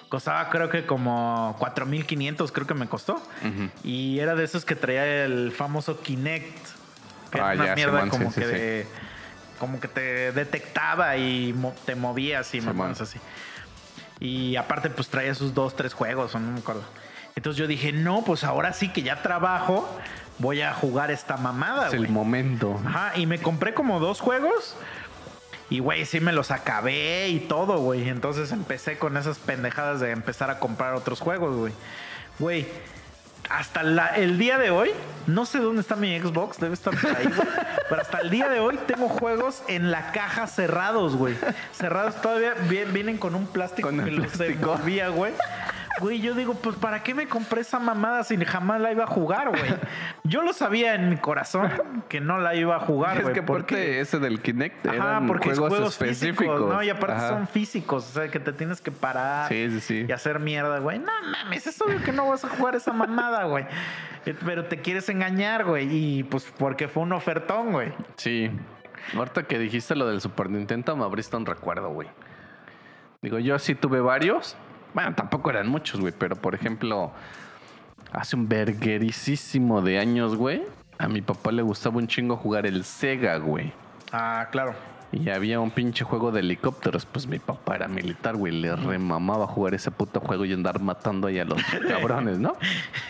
Costaba 0.07 0.49
creo 0.49 0.69
que 0.69 0.85
como 0.85 1.57
4.500 1.59 2.51
creo 2.53 2.67
que 2.67 2.73
me 2.73 2.87
costó. 2.87 3.21
Y 3.83 4.19
era 4.19 4.35
de 4.35 4.45
esos 4.45 4.63
que 4.63 4.75
traía 4.75 5.25
el 5.25 5.51
famoso 5.51 5.99
Kinect. 6.01 6.74
Que 7.31 7.39
Ah, 7.41 7.53
era 7.53 7.55
una 7.55 7.65
ya, 7.67 7.75
mierda 7.75 7.97
Simón, 8.03 8.09
como 8.09 8.31
sí, 8.31 8.39
que 8.41 8.45
sí, 8.47 8.51
de- 8.53 8.87
como 9.59 9.79
que 9.79 9.87
te 9.87 10.31
detectaba 10.31 11.17
y 11.17 11.53
mo- 11.53 11.73
te 11.85 11.95
movías 11.95 12.47
y 12.53 12.59
Simón. 12.59 12.77
mamadas 12.77 13.01
así. 13.01 13.19
Y 14.19 14.55
aparte, 14.55 14.89
pues 14.89 15.07
traía 15.09 15.33
sus 15.35 15.53
dos, 15.53 15.75
tres 15.75 15.93
juegos, 15.93 16.35
o 16.35 16.39
no 16.39 16.51
me 16.51 16.59
acuerdo. 16.59 16.83
Entonces 17.35 17.57
yo 17.59 17.67
dije, 17.67 17.91
no, 17.91 18.23
pues 18.23 18.43
ahora 18.45 18.71
sí 18.73 18.89
que 18.89 19.01
ya 19.01 19.21
trabajo, 19.21 19.89
voy 20.39 20.61
a 20.61 20.73
jugar 20.73 21.11
esta 21.11 21.35
mamada, 21.37 21.87
Es 21.87 21.93
el 21.93 22.07
momento. 22.09 22.79
Ajá, 22.85 23.13
y 23.17 23.25
me 23.25 23.39
compré 23.39 23.73
como 23.73 23.99
dos 23.99 24.21
juegos. 24.21 24.75
Y, 25.69 25.79
güey, 25.79 26.05
sí 26.05 26.19
me 26.19 26.31
los 26.31 26.51
acabé 26.51 27.27
y 27.29 27.39
todo, 27.39 27.79
güey. 27.79 28.07
Entonces 28.07 28.51
empecé 28.51 28.97
con 28.97 29.17
esas 29.17 29.39
pendejadas 29.39 29.99
de 29.99 30.11
empezar 30.11 30.49
a 30.51 30.59
comprar 30.59 30.93
otros 30.93 31.19
juegos, 31.19 31.55
güey. 31.57 31.73
Güey, 32.39 32.67
hasta 33.49 33.83
la- 33.83 34.07
el 34.15 34.37
día 34.37 34.57
de 34.57 34.71
hoy, 34.71 34.91
no 35.27 35.45
sé 35.45 35.59
dónde 35.59 35.81
está 35.81 35.95
mi 35.95 36.19
Xbox, 36.19 36.59
debe 36.59 36.73
estar 36.73 36.95
por 36.99 37.15
ahí, 37.15 37.25
güey. 37.25 37.47
Pero 37.89 38.01
hasta 38.01 38.19
el 38.19 38.29
día 38.29 38.49
de 38.49 38.59
hoy 38.59 38.77
tengo 38.87 39.07
juegos 39.09 39.61
en 39.67 39.91
la 39.91 40.11
caja 40.11 40.47
cerrados, 40.47 41.15
güey. 41.15 41.35
Cerrados 41.71 42.15
todavía 42.21 42.53
vi- 42.69 42.83
vienen 42.85 43.17
con 43.17 43.35
un 43.35 43.45
plástico 43.47 43.89
Con 43.89 44.03
que 44.03 44.11
los 44.11 44.39
envolvía, 44.39 45.09
güey. 45.09 45.33
Güey, 46.01 46.19
yo 46.19 46.33
digo, 46.33 46.53
pues 46.55 46.75
¿para 46.75 47.03
qué 47.03 47.13
me 47.13 47.27
compré 47.27 47.61
esa 47.61 47.79
mamada 47.79 48.23
si 48.25 48.35
jamás 48.43 48.81
la 48.81 48.91
iba 48.91 49.05
a 49.05 49.07
jugar, 49.07 49.49
güey? 49.49 49.61
Yo 50.25 50.41
lo 50.41 50.51
sabía 50.51 50.93
en 50.95 51.09
mi 51.09 51.15
corazón 51.17 51.71
que 52.09 52.19
no 52.19 52.37
la 52.39 52.53
iba 52.55 52.75
a 52.75 52.79
jugar, 52.79 53.17
es 53.17 53.23
güey. 53.23 53.33
que 53.33 53.41
porque- 53.43 53.75
aparte 53.75 53.99
ese 54.01 54.19
del 54.19 54.41
Kinect 54.41 54.85
Ajá, 54.87 54.95
eran 54.95 55.27
porque 55.27 55.51
es 55.51 55.57
juegos, 55.59 55.77
juegos 55.77 55.93
específicos. 55.93 56.37
físicos, 56.55 56.73
¿no? 56.73 56.83
Y 56.83 56.89
aparte 56.89 57.15
Ajá. 57.15 57.29
son 57.29 57.47
físicos, 57.47 58.09
o 58.09 58.13
sea, 58.13 58.27
que 58.29 58.39
te 58.41 58.51
tienes 58.51 58.81
que 58.81 58.91
parar 58.91 59.47
Sí, 59.47 59.69
sí, 59.69 59.79
sí. 59.79 60.05
y 60.07 60.11
hacer 60.11 60.39
mierda, 60.39 60.79
güey. 60.79 60.99
No 60.99 61.11
mames, 61.31 61.65
es 61.67 61.81
obvio 61.81 62.01
que 62.03 62.11
no 62.11 62.27
vas 62.27 62.43
a 62.43 62.49
jugar 62.49 62.75
esa 62.75 62.91
mamada, 62.91 63.45
güey. 63.45 63.65
Eh, 64.25 64.35
Pero 64.45 64.65
te 64.65 64.81
quieres 64.81 65.07
engañar, 65.09 65.63
güey. 65.63 65.87
Y 65.89 66.23
pues 66.23 66.51
porque 66.57 66.87
fue 66.89 67.03
un 67.03 67.13
ofertón, 67.13 67.71
güey. 67.71 67.93
Sí. 68.17 68.51
Ahorita 69.15 69.43
que 69.43 69.59
dijiste 69.59 69.95
lo 69.95 70.07
del 70.07 70.19
Super 70.19 70.49
Nintendo, 70.49 70.95
me 70.97 71.03
abriste 71.05 71.37
un 71.37 71.45
recuerdo, 71.45 71.89
güey. 71.89 72.07
Digo, 73.21 73.39
yo 73.39 73.57
sí 73.59 73.75
tuve 73.75 74.01
varios. 74.01 74.57
Bueno, 74.95 75.13
tampoco 75.13 75.49
eran 75.49 75.67
muchos, 75.67 75.99
güey. 75.99 76.13
Pero, 76.17 76.37
por 76.37 76.55
ejemplo, 76.55 77.11
hace 78.13 78.37
un 78.37 78.47
verguericísimo 78.47 79.81
de 79.81 79.99
años, 79.99 80.37
güey. 80.37 80.63
A 80.97 81.09
mi 81.09 81.21
papá 81.21 81.51
le 81.51 81.61
gustaba 81.61 81.97
un 81.97 82.07
chingo 82.07 82.37
jugar 82.37 82.65
el 82.65 82.85
Sega, 82.85 83.35
güey. 83.35 83.73
Ah, 84.13 84.47
claro. 84.51 84.73
Y 85.11 85.29
había 85.29 85.59
un 85.59 85.71
pinche 85.71 86.05
juego 86.05 86.31
de 86.31 86.39
helicópteros. 86.39 87.05
Pues 87.05 87.27
mi 87.27 87.39
papá 87.39 87.75
era 87.75 87.89
militar, 87.89 88.37
güey. 88.37 88.53
Le 88.53 88.73
remamaba 88.73 89.45
jugar 89.47 89.73
ese 89.73 89.91
puto 89.91 90.21
juego 90.21 90.45
y 90.45 90.53
andar 90.53 90.79
matando 90.79 91.27
ahí 91.27 91.39
a 91.39 91.45
los 91.45 91.61
cabrones, 91.89 92.39
¿no? 92.39 92.55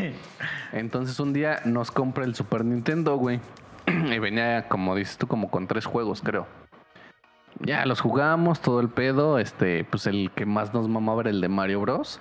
Entonces 0.73 1.19
un 1.19 1.33
día 1.33 1.61
nos 1.65 1.91
compra 1.91 2.25
el 2.25 2.33
Super 2.33 2.65
Nintendo, 2.65 3.15
güey. 3.15 3.39
Y 3.86 4.17
venía, 4.17 4.67
como 4.67 4.95
dices 4.95 5.19
tú, 5.19 5.27
como 5.27 5.51
con 5.51 5.67
tres 5.67 5.86
juegos, 5.86 6.23
creo. 6.23 6.47
Ya 7.60 7.86
los 7.86 8.01
jugamos, 8.01 8.62
todo 8.62 8.80
el 8.80 8.89
pedo. 8.89 9.39
Este, 9.39 9.84
pues 9.86 10.08
el 10.08 10.32
que 10.36 10.45
más 10.45 10.74
nos 10.74 10.88
mamaba 10.88 11.22
era 11.22 11.30
el 11.30 11.41
de 11.41 11.47
Mario 11.49 11.82
Bros. 11.82 12.20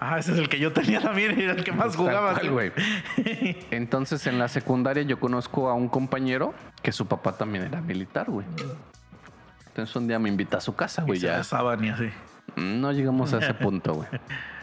Ah, 0.00 0.18
ese 0.18 0.32
es 0.32 0.38
el 0.38 0.48
que 0.48 0.60
yo 0.60 0.72
tenía 0.72 1.00
también, 1.00 1.38
era 1.40 1.52
el 1.52 1.64
que 1.64 1.72
más 1.72 1.88
Tal 1.88 1.96
jugaba. 1.96 2.40
güey. 2.50 2.72
Entonces 3.72 4.26
en 4.28 4.38
la 4.38 4.46
secundaria 4.46 5.02
yo 5.02 5.18
conozco 5.18 5.68
a 5.68 5.74
un 5.74 5.88
compañero 5.88 6.54
que 6.82 6.92
su 6.92 7.06
papá 7.06 7.32
también 7.32 7.64
era 7.64 7.80
militar, 7.80 8.30
güey. 8.30 8.46
Entonces 9.68 9.94
un 9.96 10.06
día 10.06 10.18
me 10.20 10.28
invita 10.28 10.58
a 10.58 10.60
su 10.60 10.74
casa, 10.76 11.02
güey. 11.02 11.18
Ya 11.18 11.38
besaban 11.38 11.84
y 11.84 11.88
así. 11.90 12.10
no 12.56 12.92
llegamos 12.92 13.32
a 13.32 13.38
ese 13.38 13.54
punto, 13.54 13.94
güey. 13.94 14.08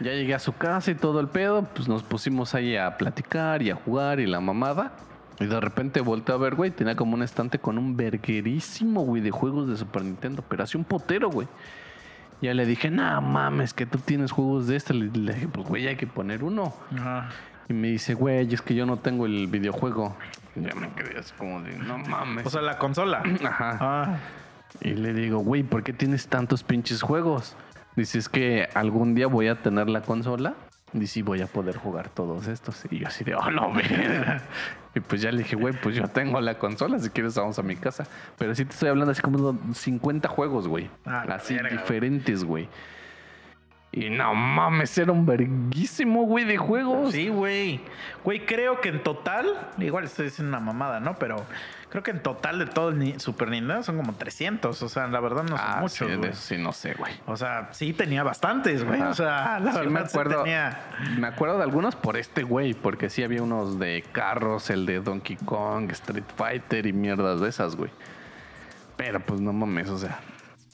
Ya 0.00 0.12
llegué 0.12 0.34
a 0.34 0.38
su 0.38 0.54
casa 0.54 0.90
y 0.90 0.94
todo 0.94 1.20
el 1.20 1.28
pedo, 1.28 1.64
pues 1.74 1.86
nos 1.86 2.02
pusimos 2.02 2.54
ahí 2.54 2.76
a 2.76 2.96
platicar 2.96 3.60
y 3.62 3.70
a 3.70 3.74
jugar 3.76 4.20
y 4.20 4.26
la 4.26 4.40
mamada. 4.40 4.92
Y 5.38 5.46
de 5.46 5.60
repente 5.60 6.00
volteé 6.00 6.34
a 6.34 6.38
ver, 6.38 6.54
güey, 6.54 6.70
tenía 6.70 6.96
como 6.96 7.14
un 7.14 7.22
estante 7.22 7.58
con 7.58 7.78
un 7.78 7.96
verguerísimo, 7.96 9.02
güey, 9.02 9.22
de 9.22 9.30
juegos 9.30 9.68
de 9.68 9.76
Super 9.76 10.02
Nintendo, 10.04 10.42
pero 10.48 10.64
así 10.64 10.78
un 10.78 10.84
potero, 10.84 11.30
güey. 11.30 11.46
Ya 12.40 12.54
le 12.54 12.66
dije, 12.66 12.90
no 12.90 13.20
mames, 13.20 13.72
que 13.72 13.86
tú 13.86 13.98
tienes 13.98 14.30
juegos 14.30 14.66
de 14.66 14.76
este. 14.76 14.94
Le, 14.94 15.06
le 15.06 15.34
dije, 15.34 15.48
pues, 15.48 15.66
güey, 15.66 15.86
hay 15.86 15.96
que 15.96 16.06
poner 16.06 16.44
uno. 16.44 16.74
Ajá. 16.94 17.30
Y 17.68 17.72
me 17.72 17.88
dice, 17.88 18.14
güey, 18.14 18.52
es 18.52 18.62
que 18.62 18.74
yo 18.74 18.86
no 18.86 18.98
tengo 18.98 19.26
el 19.26 19.46
videojuego. 19.48 20.16
Y 20.54 20.60
ya 20.60 20.74
me 20.74 20.88
quedé 20.90 21.18
así 21.18 21.32
como 21.36 21.60
de, 21.62 21.76
no 21.78 21.98
mames. 21.98 22.46
O 22.46 22.50
sea, 22.50 22.62
la 22.62 22.78
consola. 22.78 23.22
Ajá. 23.44 23.78
Ah. 23.80 24.18
Y 24.80 24.90
le 24.90 25.12
digo, 25.12 25.38
güey, 25.38 25.62
¿por 25.62 25.82
qué 25.82 25.92
tienes 25.92 26.28
tantos 26.28 26.62
pinches 26.62 27.02
juegos? 27.02 27.56
Dice, 27.96 28.18
es 28.18 28.28
que 28.28 28.68
algún 28.74 29.14
día 29.14 29.26
voy 29.26 29.48
a 29.48 29.62
tener 29.62 29.88
la 29.88 30.02
consola. 30.02 30.54
Y 30.92 31.22
voy 31.22 31.42
a 31.42 31.46
poder 31.46 31.76
jugar 31.76 32.08
todos 32.08 32.46
estos. 32.46 32.84
Y 32.90 33.00
yo 33.00 33.08
así 33.08 33.24
de, 33.24 33.34
oh, 33.34 33.50
no, 33.50 33.72
verga. 33.74 34.42
Y 34.94 35.00
pues 35.00 35.20
ya 35.20 35.30
le 35.30 35.38
dije, 35.38 35.56
güey, 35.56 35.74
pues 35.74 35.94
yo 35.96 36.08
tengo 36.08 36.40
la 36.40 36.58
consola. 36.58 36.98
Si 36.98 37.10
quieres, 37.10 37.34
vamos 37.34 37.58
a 37.58 37.62
mi 37.62 37.76
casa. 37.76 38.06
Pero 38.38 38.54
sí 38.54 38.64
te 38.64 38.72
estoy 38.72 38.88
hablando 38.88 39.12
así 39.12 39.20
como 39.20 39.52
de 39.52 39.74
50 39.74 40.28
juegos, 40.28 40.68
güey. 40.68 40.88
Ah, 41.04 41.26
así 41.30 41.54
verga, 41.54 41.70
diferentes, 41.70 42.44
güey. 42.44 42.68
Y 43.92 44.10
no 44.10 44.34
mames, 44.34 44.96
era 44.98 45.10
un 45.10 45.24
verguísimo, 45.24 46.24
güey, 46.24 46.44
de 46.44 46.56
juegos. 46.56 47.12
Sí, 47.12 47.28
güey. 47.28 47.80
Güey, 48.24 48.44
creo 48.44 48.80
que 48.80 48.90
en 48.90 49.02
total, 49.02 49.46
igual 49.78 50.04
estoy 50.04 50.26
diciendo 50.26 50.56
una 50.56 50.64
mamada, 50.64 51.00
¿no? 51.00 51.14
Pero 51.14 51.44
creo 51.96 52.02
que 52.02 52.10
en 52.10 52.22
total 52.22 52.58
de 52.58 52.66
todo 52.66 52.90
el 52.90 53.18
Super 53.18 53.48
Nintendo 53.48 53.82
son 53.82 53.96
como 53.96 54.14
300. 54.14 54.82
O 54.82 54.88
sea, 54.90 55.06
la 55.06 55.18
verdad 55.18 55.44
no 55.44 55.56
son 55.56 55.66
ah, 55.66 55.78
muchos, 55.80 56.10
sí, 56.10 56.16
de 56.16 56.28
eso 56.28 56.40
sí, 56.42 56.58
no 56.58 56.72
sé, 56.72 56.92
güey. 56.92 57.10
O 57.24 57.38
sea, 57.38 57.70
sí 57.72 57.94
tenía 57.94 58.22
bastantes, 58.22 58.84
güey. 58.84 59.00
O 59.00 59.14
sea, 59.14 59.58
la 59.64 59.72
Sí, 59.72 59.78
verdad 59.78 59.90
me 59.90 60.00
sí 60.00 60.06
acuerdo, 60.08 60.42
tenía... 60.42 60.78
me 61.18 61.26
acuerdo 61.26 61.56
de 61.56 61.62
algunos 61.62 61.96
por 61.96 62.18
este 62.18 62.42
güey, 62.42 62.74
porque 62.74 63.08
sí 63.08 63.22
había 63.22 63.42
unos 63.42 63.78
de 63.78 64.04
carros, 64.12 64.68
el 64.68 64.84
de 64.84 65.00
Donkey 65.00 65.36
Kong, 65.36 65.90
Street 65.92 66.24
Fighter 66.36 66.86
y 66.86 66.92
mierdas 66.92 67.40
de 67.40 67.48
esas, 67.48 67.76
güey. 67.76 67.90
Pero 68.98 69.20
pues 69.20 69.40
no 69.40 69.54
mames, 69.54 69.88
o 69.88 69.96
sea, 69.96 70.20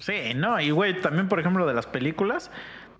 Sí, 0.00 0.34
no, 0.34 0.60
y 0.60 0.72
güey, 0.72 1.00
también 1.00 1.28
por 1.28 1.38
ejemplo 1.38 1.64
de 1.68 1.74
las 1.74 1.86
películas, 1.86 2.50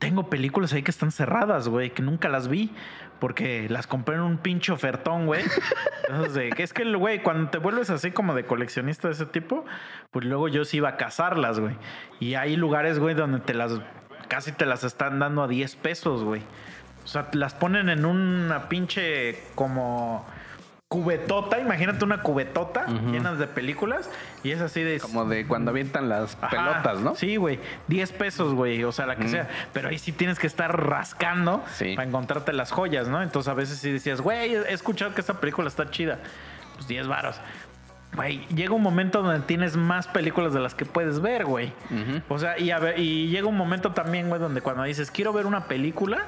tengo 0.02 0.28
películas 0.28 0.72
ahí 0.72 0.82
que 0.82 0.90
están 0.90 1.12
cerradas, 1.12 1.68
güey, 1.68 1.90
que 1.90 2.02
nunca 2.02 2.28
las 2.28 2.48
vi 2.48 2.72
porque 3.20 3.68
las 3.68 3.86
compré 3.86 4.16
en 4.16 4.22
un 4.22 4.36
pinche 4.36 4.72
ofertón, 4.72 5.26
güey. 5.26 5.44
Entonces, 6.08 6.52
es 6.58 6.72
que 6.72 6.82
el 6.82 6.96
güey, 6.96 7.22
cuando 7.22 7.50
te 7.50 7.58
vuelves 7.58 7.88
así 7.88 8.10
como 8.10 8.34
de 8.34 8.44
coleccionista 8.44 9.06
de 9.06 9.14
ese 9.14 9.26
tipo, 9.26 9.64
pues 10.10 10.24
luego 10.24 10.48
yo 10.48 10.64
sí 10.64 10.78
iba 10.78 10.88
a 10.88 10.96
cazarlas, 10.96 11.60
güey. 11.60 11.76
Y 12.18 12.34
hay 12.34 12.56
lugares, 12.56 12.98
güey, 12.98 13.14
donde 13.14 13.38
te 13.38 13.54
las 13.54 13.80
casi 14.26 14.50
te 14.50 14.66
las 14.66 14.82
están 14.82 15.20
dando 15.20 15.44
a 15.44 15.46
10 15.46 15.76
pesos, 15.76 16.24
güey. 16.24 16.42
O 17.04 17.06
sea, 17.06 17.28
las 17.32 17.54
ponen 17.54 17.88
en 17.88 18.04
una 18.04 18.68
pinche 18.68 19.38
como 19.54 20.26
cubetota, 20.92 21.58
imagínate 21.58 22.04
una 22.04 22.20
cubetota 22.20 22.84
Ujú. 22.86 23.12
llenas 23.12 23.38
de 23.38 23.46
películas 23.46 24.10
y 24.44 24.50
es 24.50 24.60
así 24.60 24.82
de 24.82 25.00
como 25.00 25.24
de 25.24 25.46
cuando 25.46 25.70
avientan 25.70 26.10
las 26.10 26.36
Ajá, 26.42 26.50
pelotas, 26.50 27.00
¿no? 27.00 27.14
Sí, 27.14 27.36
güey. 27.36 27.58
10 27.88 28.12
pesos, 28.12 28.52
güey. 28.52 28.84
O 28.84 28.92
sea, 28.92 29.06
la 29.06 29.16
que 29.16 29.26
sea. 29.26 29.48
Pero 29.72 29.88
ahí 29.88 29.98
sí 29.98 30.12
tienes 30.12 30.38
que 30.38 30.46
estar 30.46 30.86
rascando 30.86 31.64
Sí. 31.72 31.96
para 31.96 32.06
encontrarte 32.06 32.52
las 32.52 32.70
joyas, 32.72 33.08
¿no? 33.08 33.22
Entonces 33.22 33.50
a 33.50 33.54
veces 33.54 33.78
sí 33.78 33.90
decías, 33.90 34.20
güey, 34.20 34.54
he 34.54 34.72
escuchado 34.74 35.14
que 35.14 35.22
esta 35.22 35.40
película 35.40 35.68
está 35.68 35.90
chida. 35.90 36.18
Pues 36.74 36.86
10 36.88 37.08
varos. 37.08 37.40
Güey, 38.14 38.46
llega 38.48 38.74
un 38.74 38.82
momento 38.82 39.22
donde 39.22 39.40
tienes 39.46 39.74
más 39.78 40.06
películas 40.08 40.52
de 40.52 40.60
las 40.60 40.74
que 40.74 40.84
puedes 40.84 41.20
ver, 41.22 41.46
güey. 41.46 41.72
O 42.28 42.38
sea, 42.38 42.58
y, 42.58 42.70
a 42.70 42.78
ver- 42.78 42.98
y 42.98 43.28
llega 43.28 43.46
un 43.46 43.56
momento 43.56 43.92
también, 43.92 44.28
güey, 44.28 44.38
donde 44.38 44.60
cuando 44.60 44.82
dices, 44.82 45.10
quiero 45.10 45.32
ver 45.32 45.46
una 45.46 45.64
película, 45.64 46.26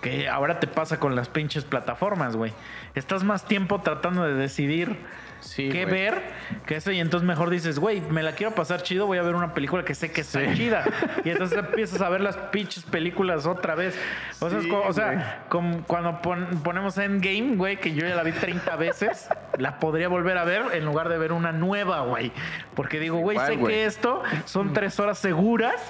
que 0.00 0.28
ahora 0.28 0.60
te 0.60 0.66
pasa 0.66 0.98
con 0.98 1.14
las 1.16 1.28
pinches 1.28 1.64
plataformas, 1.64 2.36
güey. 2.36 2.52
Estás 2.94 3.22
más 3.24 3.44
tiempo 3.44 3.80
tratando 3.80 4.24
de 4.24 4.34
decidir 4.34 4.96
Sí, 5.40 5.70
qué 5.70 5.86
ver 5.86 6.20
que 6.66 6.76
eso. 6.76 6.90
Y 6.92 7.00
entonces 7.00 7.26
mejor 7.26 7.48
dices, 7.48 7.78
güey, 7.78 8.02
me 8.02 8.22
la 8.22 8.32
quiero 8.32 8.54
pasar 8.54 8.82
chido, 8.82 9.06
voy 9.06 9.16
a 9.16 9.22
ver 9.22 9.34
una 9.34 9.54
película 9.54 9.84
que 9.86 9.94
sé 9.94 10.12
que 10.12 10.20
está 10.20 10.40
Sí. 10.40 10.54
chida. 10.54 10.84
Y 11.24 11.30
entonces 11.30 11.58
empiezas 11.58 12.00
a 12.02 12.10
ver 12.10 12.20
las 12.20 12.36
pinches 12.36 12.84
películas 12.84 13.46
otra 13.46 13.74
vez. 13.74 13.98
O 14.40 14.50
sea, 14.50 14.58
es 14.58 14.66
o 14.66 15.48
como 15.48 15.82
cuando 15.86 16.20
pon- 16.20 16.60
ponemos 16.62 16.98
Endgame, 16.98 17.56
güey, 17.56 17.78
que 17.78 17.94
yo 17.94 18.06
ya 18.06 18.14
la 18.16 18.22
vi 18.22 18.32
30 18.32 18.76
veces, 18.76 19.28
la 19.58 19.78
podría 19.78 20.08
volver 20.08 20.36
a 20.36 20.44
ver 20.44 20.62
en 20.74 20.84
lugar 20.84 21.08
de 21.08 21.16
ver 21.16 21.32
una 21.32 21.52
nueva, 21.52 22.00
güey. 22.02 22.32
Porque 22.74 23.00
digo, 23.00 23.16
güey, 23.18 23.38
sé 23.38 23.58
que 23.58 23.86
esto 23.86 24.22
son 24.44 24.74
tres 24.74 25.00
horas 25.00 25.18
seguras 25.18 25.80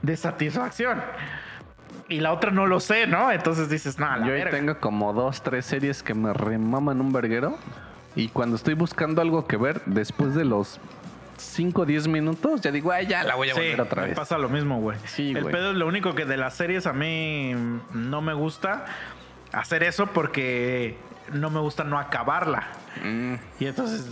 de 0.00 0.16
satisfacción. 0.16 1.02
Y 2.08 2.20
la 2.20 2.32
otra 2.32 2.50
no 2.50 2.66
lo 2.66 2.80
sé, 2.80 3.06
¿no? 3.06 3.30
Entonces 3.32 3.68
dices, 3.70 3.98
no, 3.98 4.06
la 4.06 4.18
Yo 4.18 4.24
ahí 4.34 4.38
verga. 4.44 4.50
tengo 4.50 4.78
como 4.78 5.12
dos, 5.12 5.42
tres 5.42 5.64
series 5.66 6.02
que 6.02 6.14
me 6.14 6.32
remaman 6.32 7.00
un 7.00 7.12
verguero. 7.12 7.56
Y 8.16 8.28
cuando 8.28 8.56
estoy 8.56 8.74
buscando 8.74 9.22
algo 9.22 9.46
que 9.46 9.56
ver, 9.56 9.80
después 9.86 10.34
de 10.34 10.44
los 10.44 10.78
5 11.38 11.82
o 11.82 11.84
10 11.86 12.06
minutos, 12.08 12.60
ya 12.60 12.70
digo, 12.70 12.92
ay, 12.92 13.06
ya 13.06 13.24
la 13.24 13.34
voy 13.34 13.50
a 13.50 13.54
Sí, 13.54 13.60
volver 13.60 13.80
otra 13.80 14.02
me 14.02 14.08
vez. 14.08 14.16
pasa 14.16 14.38
lo 14.38 14.48
mismo, 14.48 14.80
güey. 14.80 14.98
Sí, 15.06 15.30
El 15.34 15.42
güey. 15.42 15.54
pedo 15.54 15.70
es 15.70 15.76
lo 15.76 15.86
único 15.86 16.14
que 16.14 16.24
de 16.26 16.36
las 16.36 16.54
series 16.54 16.86
a 16.86 16.92
mí 16.92 17.54
no 17.92 18.20
me 18.22 18.34
gusta 18.34 18.84
hacer 19.52 19.82
eso 19.82 20.06
porque 20.06 20.96
no 21.32 21.50
me 21.50 21.58
gusta 21.60 21.84
no 21.84 21.98
acabarla. 21.98 22.68
Mm, 23.02 23.34
Y 23.60 23.66
entonces 23.66 24.10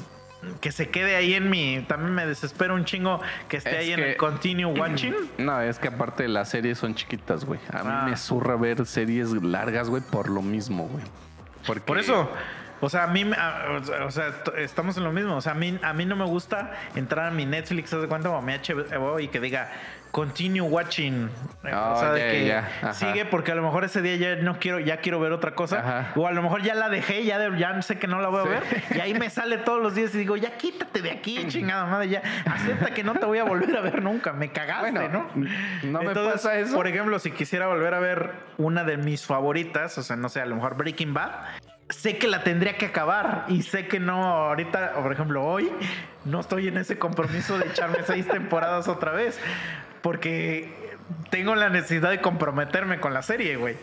que 0.60 0.72
se 0.72 0.88
quede 0.90 1.14
ahí 1.16 1.34
en 1.34 1.48
mi 1.50 1.84
también 1.88 2.14
me 2.14 2.26
desespera 2.26 2.74
un 2.74 2.84
chingo 2.84 3.20
que 3.48 3.58
esté 3.58 3.70
Es 3.70 3.76
ahí 3.78 3.92
en 3.92 4.00
el 4.00 4.16
continue 4.16 4.66
watching. 4.66 5.14
No, 5.38 5.60
es 5.60 5.78
que 5.78 5.88
aparte 5.88 6.26
las 6.28 6.48
series 6.50 6.78
son 6.78 6.94
chiquitas, 6.94 7.44
güey. 7.44 7.60
A 7.72 7.82
mí 7.82 7.90
Ah. 7.92 8.06
me 8.10 8.16
zurra 8.16 8.56
ver 8.56 8.84
series 8.86 9.30
largas, 9.30 9.88
güey, 9.88 10.02
por 10.02 10.28
lo 10.28 10.42
mismo, 10.42 10.88
güey. 10.88 11.04
Porque- 11.66 11.82
Por 11.86 11.98
eso, 11.98 12.28
o 12.80 12.88
sea, 12.88 13.04
a 13.04 13.06
mí, 13.06 13.24
o 13.24 14.10
sea, 14.10 14.34
estamos 14.58 14.96
en 14.96 15.04
lo 15.04 15.12
mismo. 15.12 15.36
O 15.36 15.40
sea, 15.40 15.52
a 15.52 15.54
mí, 15.54 15.78
a 15.82 15.92
mí 15.92 16.04
no 16.06 16.16
me 16.16 16.24
gusta 16.24 16.72
entrar 16.96 17.26
a 17.26 17.30
mi 17.30 17.46
Netflix, 17.46 17.92
¿haz 17.92 18.02
de 18.02 18.08
cuenta? 18.08 18.30
O 18.30 18.36
a 18.36 18.42
mi 18.42 18.52
HBO 18.52 19.20
y 19.20 19.28
que 19.28 19.38
diga 19.38 19.70
continue 20.12 20.60
watching. 20.60 21.28
Ah, 21.64 21.94
o 21.96 21.98
sea, 22.00 22.12
de 22.12 22.20
que 22.20 22.92
sigue 22.92 23.24
porque 23.24 23.50
a 23.52 23.54
lo 23.54 23.62
mejor 23.62 23.82
ese 23.84 24.02
día 24.02 24.16
ya 24.16 24.36
no 24.42 24.58
quiero, 24.58 24.78
ya 24.78 24.98
quiero 24.98 25.18
ver 25.18 25.32
otra 25.32 25.54
cosa. 25.54 25.78
Ajá. 25.80 26.12
O 26.16 26.26
a 26.28 26.32
lo 26.32 26.42
mejor 26.42 26.62
ya 26.62 26.74
la 26.74 26.88
dejé, 26.88 27.24
ya, 27.24 27.38
de- 27.38 27.58
ya 27.58 27.80
sé 27.82 27.98
que 27.98 28.06
no 28.06 28.20
la 28.20 28.28
voy 28.28 28.40
a 28.40 28.44
Sí. 28.44 28.48
ver. 28.50 28.62
Y 28.96 29.00
ahí 29.00 29.14
me 29.14 29.30
sale 29.30 29.56
todos 29.58 29.82
los 29.82 29.94
días 29.94 30.14
y 30.14 30.18
digo, 30.18 30.36
ya 30.36 30.56
quítate 30.58 31.00
de 31.02 31.10
aquí, 31.10 31.36
chingada 31.48 31.86
madre, 31.86 32.08
ya 32.10 32.22
acepta 32.44 32.92
que 32.92 33.02
no 33.02 33.14
te 33.14 33.24
voy 33.26 33.38
a 33.38 33.44
volver 33.44 33.76
a 33.76 33.80
ver 33.80 34.02
nunca. 34.02 34.32
Me 34.32 34.52
cagaste, 34.52 34.90
Bueno, 34.92 35.08
¿no? 35.08 35.30
no 35.90 35.98
me 36.00 36.06
Entonces, 36.08 36.32
pasa 36.34 36.58
eso. 36.58 36.74
Por 36.76 36.86
ejemplo, 36.86 37.18
si 37.18 37.30
quisiera 37.30 37.66
volver 37.66 37.94
a 37.94 37.98
ver 38.00 38.32
una 38.58 38.84
de 38.84 38.98
mis 38.98 39.24
favoritas, 39.26 39.96
o 39.98 40.02
sea, 40.02 40.16
no 40.16 40.28
sé, 40.28 40.40
a 40.42 40.46
lo 40.46 40.56
mejor 40.56 40.76
Breaking 40.76 41.14
Bad, 41.14 41.30
sé 41.88 42.18
que 42.18 42.26
la 42.26 42.42
tendría 42.42 42.76
que 42.76 42.86
acabar 42.86 43.44
y 43.48 43.62
sé 43.62 43.86
que 43.86 43.98
no 44.00 44.24
ahorita, 44.24 44.94
o 44.96 45.02
por 45.02 45.12
ejemplo, 45.12 45.42
hoy 45.42 45.70
no 46.24 46.40
estoy 46.40 46.68
en 46.68 46.76
ese 46.78 46.98
compromiso 46.98 47.58
de 47.58 47.66
echarme 47.66 47.98
seis 48.04 48.26
temporadas 48.28 48.88
otra 48.88 49.12
vez, 49.12 49.38
porque 50.02 50.98
tengo 51.30 51.54
la 51.54 51.68
necesidad 51.68 52.10
de 52.10 52.20
comprometerme 52.20 53.00
con 53.00 53.14
la 53.14 53.22
serie, 53.22 53.56
güey. 53.56 53.76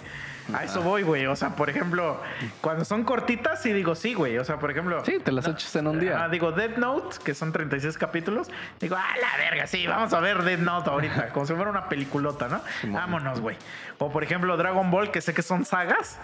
A 0.53 0.63
eso 0.63 0.82
voy, 0.82 1.03
güey. 1.03 1.26
O 1.28 1.36
sea, 1.36 1.55
por 1.55 1.70
ejemplo, 1.70 2.20
cuando 2.61 2.86
son 2.86 3.03
cortitas, 3.03 3.61
sí 3.61 3.72
digo 3.72 3.95
sí, 3.95 4.13
güey. 4.13 4.38
O 4.38 4.45
sea, 4.45 4.57
por 4.57 4.72
ejemplo. 4.72 5.03
Sí, 5.05 5.20
te 5.24 5.32
las 5.32 5.47
echas 5.47 5.76
en 5.76 5.88
un 5.88 5.99
día. 5.99 6.24
Ah, 6.24 6.30
digo 6.30 6.51
Death 6.51 6.78
Note, 6.78 7.17
que 7.24 7.34
son 7.34 7.51
36 7.51 7.97
capítulos. 7.97 8.49
Digo, 8.80 8.95
ah, 8.97 9.13
la 9.22 9.38
verga, 9.38 9.67
sí, 9.67 9.86
vamos 9.88 10.13
a 10.13 10.20
ver 10.20 10.43
Death 10.43 10.59
Note 10.59 10.89
ahorita, 10.89 11.30
como 11.34 11.45
si 11.45 11.53
fuera 11.53 11.70
una 11.70 11.88
peliculota, 11.88 12.47
¿no? 12.47 12.61
Simón. 12.82 13.01
Vámonos, 13.01 13.41
güey. 13.41 13.57
O 13.99 14.11
por 14.11 14.24
ejemplo, 14.24 14.55
Dragon 14.57 14.89
Ball, 14.89 15.11
que 15.11 15.22
sé 15.22 15.34
que 15.34 15.41
son 15.41 15.65
sagas. 15.65 16.20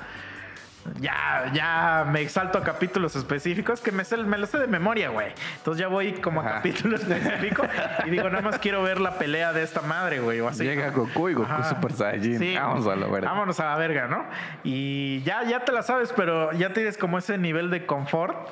Ya, 1.01 1.51
ya 1.53 2.05
me 2.11 2.21
exalto 2.21 2.59
a 2.59 2.63
capítulos 2.63 3.15
específicos 3.15 3.81
que 3.81 3.91
me, 3.91 4.03
me 4.25 4.37
lo 4.37 4.45
sé 4.45 4.59
de 4.59 4.67
memoria, 4.67 5.09
güey. 5.09 5.33
Entonces 5.57 5.81
ya 5.81 5.87
voy 5.87 6.13
como 6.13 6.41
a 6.41 6.45
Ajá. 6.45 6.55
capítulo 6.57 6.95
específico 6.95 7.63
y 8.05 8.11
digo, 8.11 8.29
nada 8.29 8.41
más 8.43 8.59
quiero 8.59 8.83
ver 8.83 9.01
la 9.01 9.17
pelea 9.17 9.51
de 9.51 9.63
esta 9.63 9.81
madre, 9.81 10.19
güey. 10.19 10.39
O 10.41 10.47
así. 10.47 10.63
Llega 10.63 10.91
Goku 10.91 11.29
y 11.29 11.33
Goku 11.33 11.51
Ajá. 11.51 11.69
Super 11.69 11.91
Saiyajin. 11.91 12.39
Sí. 12.39 12.55
Vamos 12.55 12.85
a 12.87 12.95
la 12.95 13.07
verga. 13.07 13.29
Vámonos 13.29 13.59
a 13.59 13.65
la 13.65 13.75
verga, 13.77 14.07
¿no? 14.07 14.25
Y 14.63 15.21
ya, 15.23 15.43
ya 15.43 15.65
te 15.65 15.71
la 15.71 15.81
sabes, 15.81 16.13
pero 16.15 16.51
ya 16.53 16.71
tienes 16.73 16.97
como 16.97 17.17
ese 17.17 17.37
nivel 17.37 17.71
de 17.71 17.85
confort 17.85 18.49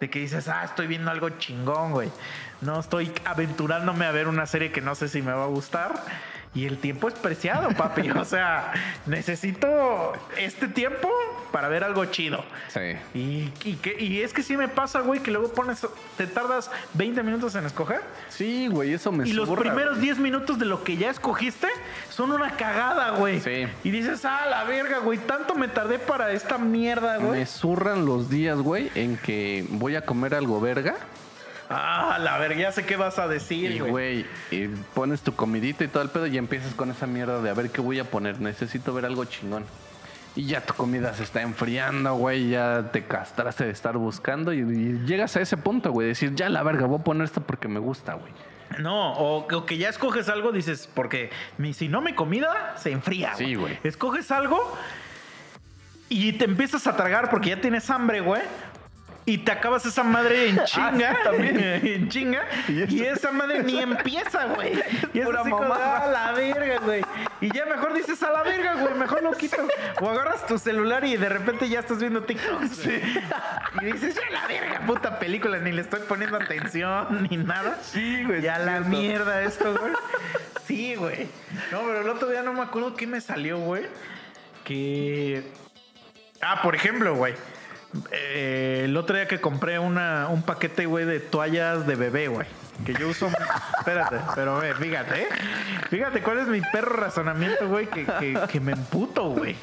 de 0.00 0.10
que 0.10 0.18
dices, 0.20 0.48
ah, 0.48 0.64
estoy 0.64 0.86
viendo 0.86 1.10
algo 1.10 1.28
chingón, 1.30 1.92
güey. 1.92 2.10
No 2.62 2.80
estoy 2.80 3.12
aventurándome 3.26 4.06
a 4.06 4.10
ver 4.10 4.26
una 4.26 4.46
serie 4.46 4.72
que 4.72 4.80
no 4.80 4.94
sé 4.94 5.08
si 5.08 5.20
me 5.22 5.32
va 5.32 5.44
a 5.44 5.48
gustar. 5.48 5.92
Y 6.54 6.66
el 6.66 6.78
tiempo 6.78 7.08
es 7.08 7.14
preciado, 7.14 7.70
papi. 7.70 8.10
O 8.16 8.24
sea, 8.24 8.72
necesito 9.06 10.12
este 10.38 10.68
tiempo 10.68 11.08
para 11.50 11.68
ver 11.68 11.84
algo 11.84 12.04
chido. 12.06 12.44
Sí. 12.68 12.96
Y, 13.14 13.50
y, 13.64 13.76
que- 13.76 13.96
y 14.00 14.20
es 14.22 14.32
que 14.32 14.42
sí 14.42 14.56
me 14.56 14.68
pasa, 14.68 15.00
güey, 15.00 15.20
que 15.20 15.30
luego 15.30 15.48
pones, 15.52 15.86
te 16.16 16.26
tardas 16.26 16.70
20 16.94 17.22
minutos 17.22 17.54
en 17.54 17.64
escoger. 17.66 18.00
Sí, 18.28 18.68
güey, 18.68 18.92
eso 18.92 19.10
me 19.12 19.28
Y 19.28 19.32
los 19.32 19.48
primeros 19.50 19.94
güey. 19.94 20.02
10 20.06 20.18
minutos 20.18 20.58
de 20.58 20.64
lo 20.66 20.82
que 20.84 20.96
ya 20.96 21.10
escogiste 21.10 21.68
son 22.10 22.32
una 22.32 22.56
cagada, 22.56 23.10
güey. 23.12 23.40
Sí. 23.40 23.66
Y 23.84 23.90
dices, 23.90 24.24
ah, 24.24 24.46
la 24.48 24.64
verga, 24.64 24.98
güey, 24.98 25.18
tanto 25.18 25.54
me 25.54 25.68
tardé 25.68 25.98
para 25.98 26.32
esta 26.32 26.58
mierda, 26.58 27.18
güey. 27.18 27.40
Me 27.40 27.46
zurran 27.46 28.04
los 28.06 28.30
días, 28.30 28.58
güey, 28.58 28.90
en 28.94 29.16
que 29.16 29.64
voy 29.70 29.96
a 29.96 30.02
comer 30.04 30.34
algo 30.34 30.60
verga. 30.60 30.94
Ah, 31.76 32.18
la 32.20 32.38
verga, 32.38 32.60
ya 32.60 32.72
sé 32.72 32.84
qué 32.86 32.96
vas 32.96 33.18
a 33.18 33.26
decir, 33.28 33.72
Y, 33.72 33.80
güey. 33.80 34.24
y 34.50 34.68
pones 34.94 35.22
tu 35.22 35.34
comidita 35.34 35.84
y 35.84 35.88
todo 35.88 36.02
el 36.02 36.10
pedo 36.10 36.26
y 36.26 36.38
empiezas 36.38 36.74
con 36.74 36.90
esa 36.90 37.06
mierda 37.06 37.40
de 37.42 37.50
a 37.50 37.54
ver 37.54 37.70
qué 37.70 37.80
voy 37.80 37.98
a 37.98 38.04
poner. 38.04 38.40
Necesito 38.40 38.94
ver 38.94 39.04
algo 39.06 39.24
chingón. 39.24 39.64
Y 40.36 40.46
ya 40.46 40.60
tu 40.60 40.74
comida 40.74 41.14
se 41.14 41.22
está 41.22 41.42
enfriando, 41.42 42.14
güey. 42.16 42.50
Ya 42.50 42.90
te 42.92 43.04
castraste 43.04 43.64
de 43.64 43.70
estar 43.70 43.96
buscando 43.96 44.52
y, 44.52 44.58
y 44.60 45.06
llegas 45.06 45.36
a 45.36 45.40
ese 45.40 45.56
punto, 45.56 45.92
güey. 45.92 46.08
Decir, 46.08 46.34
ya 46.34 46.48
la 46.48 46.62
verga, 46.62 46.86
voy 46.86 46.98
a 47.00 47.04
poner 47.04 47.24
esto 47.24 47.40
porque 47.40 47.68
me 47.68 47.78
gusta, 47.80 48.14
güey. 48.14 48.32
No, 48.80 49.12
o, 49.12 49.46
o 49.54 49.66
que 49.66 49.76
ya 49.78 49.88
escoges 49.88 50.28
algo, 50.28 50.50
dices, 50.50 50.88
porque 50.92 51.30
mi, 51.58 51.72
si 51.74 51.86
no 51.88 52.00
mi 52.00 52.14
comida 52.14 52.74
se 52.78 52.90
enfría. 52.90 53.34
Sí, 53.36 53.54
güey. 53.54 53.78
Escoges 53.84 54.30
algo 54.32 54.76
y 56.08 56.32
te 56.32 56.44
empiezas 56.44 56.86
a 56.86 56.96
tragar 56.96 57.30
porque 57.30 57.50
ya 57.50 57.60
tienes 57.60 57.88
hambre, 57.90 58.20
güey. 58.20 58.42
Y 59.26 59.38
te 59.38 59.52
acabas 59.52 59.86
esa 59.86 60.02
madre 60.02 60.50
en 60.50 60.60
chinga. 60.64 61.16
también. 61.24 61.58
en 61.86 62.08
chinga. 62.10 62.42
Y 62.68 63.02
esa 63.04 63.32
madre 63.32 63.62
ni 63.62 63.78
empieza, 63.80 64.44
güey. 64.46 64.74
Y 65.14 65.20
es 65.20 65.24
Pura 65.26 65.40
así 65.40 65.50
como, 65.50 65.62
mamada. 65.62 65.98
a 66.04 66.06
la 66.08 66.32
verga, 66.32 66.78
güey. 66.80 67.02
Y 67.40 67.50
ya 67.56 67.64
mejor 67.66 67.94
dices 67.94 68.22
a 68.22 68.30
la 68.30 68.42
verga, 68.42 68.74
güey. 68.74 68.94
Mejor 68.94 69.22
lo 69.22 69.32
quito. 69.32 69.56
O 70.00 70.10
agarras 70.10 70.46
tu 70.46 70.58
celular 70.58 71.04
y 71.04 71.16
de 71.16 71.28
repente 71.28 71.68
ya 71.68 71.80
estás 71.80 71.98
viendo 72.00 72.22
TikTok. 72.24 72.62
Y 73.80 73.84
dices, 73.86 74.14
ya 74.14 74.30
la 74.30 74.46
verga, 74.46 74.80
puta 74.86 75.18
película. 75.18 75.58
Ni 75.58 75.72
le 75.72 75.80
estoy 75.82 76.00
poniendo 76.08 76.36
atención 76.36 77.26
ni 77.30 77.36
nada. 77.38 77.78
Sí, 77.82 78.24
güey, 78.24 78.42
Ya 78.42 78.56
sí, 78.58 78.62
la 78.66 78.80
mierda 78.80 79.42
esto, 79.42 79.72
güey. 79.72 79.92
Sí, 80.66 80.94
güey. 80.96 81.28
No, 81.70 81.80
pero 81.80 82.00
el 82.02 82.08
otro 82.08 82.28
día 82.28 82.42
no 82.42 82.52
me 82.52 82.62
acuerdo 82.62 82.94
qué 82.94 83.06
me 83.06 83.20
salió, 83.20 83.58
güey. 83.58 83.86
Que. 84.64 85.44
Ah, 86.42 86.60
por 86.62 86.74
ejemplo, 86.74 87.14
güey. 87.14 87.34
Eh, 88.10 88.82
el 88.84 88.96
otro 88.96 89.16
día 89.16 89.28
que 89.28 89.40
compré 89.40 89.78
una, 89.78 90.28
un 90.28 90.42
paquete, 90.42 90.86
güey, 90.86 91.04
de 91.04 91.20
toallas 91.20 91.86
de 91.86 91.94
bebé, 91.96 92.28
güey. 92.28 92.46
Que 92.84 92.94
yo 92.94 93.08
uso. 93.08 93.30
Espérate, 93.78 94.16
pero 94.34 94.58
ve, 94.58 94.74
fíjate, 94.74 95.22
¿eh? 95.22 95.28
Fíjate 95.90 96.22
cuál 96.22 96.38
es 96.38 96.48
mi 96.48 96.60
perro 96.60 96.96
razonamiento, 96.96 97.68
güey, 97.68 97.86
que, 97.86 98.04
que, 98.04 98.38
que 98.50 98.60
me 98.60 98.72
emputo, 98.72 99.28
güey. 99.30 99.56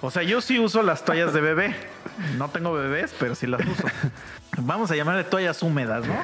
O 0.00 0.10
sea, 0.10 0.22
yo 0.22 0.40
sí 0.40 0.58
uso 0.58 0.82
las 0.82 1.04
toallas 1.04 1.32
de 1.32 1.40
bebé. 1.40 1.76
No 2.36 2.48
tengo 2.50 2.72
bebés, 2.72 3.14
pero 3.18 3.34
sí 3.34 3.46
las 3.46 3.60
uso. 3.66 3.84
Vamos 4.58 4.90
a 4.90 4.96
llamarle 4.96 5.24
toallas 5.24 5.62
húmedas, 5.62 6.06
¿no? 6.06 6.16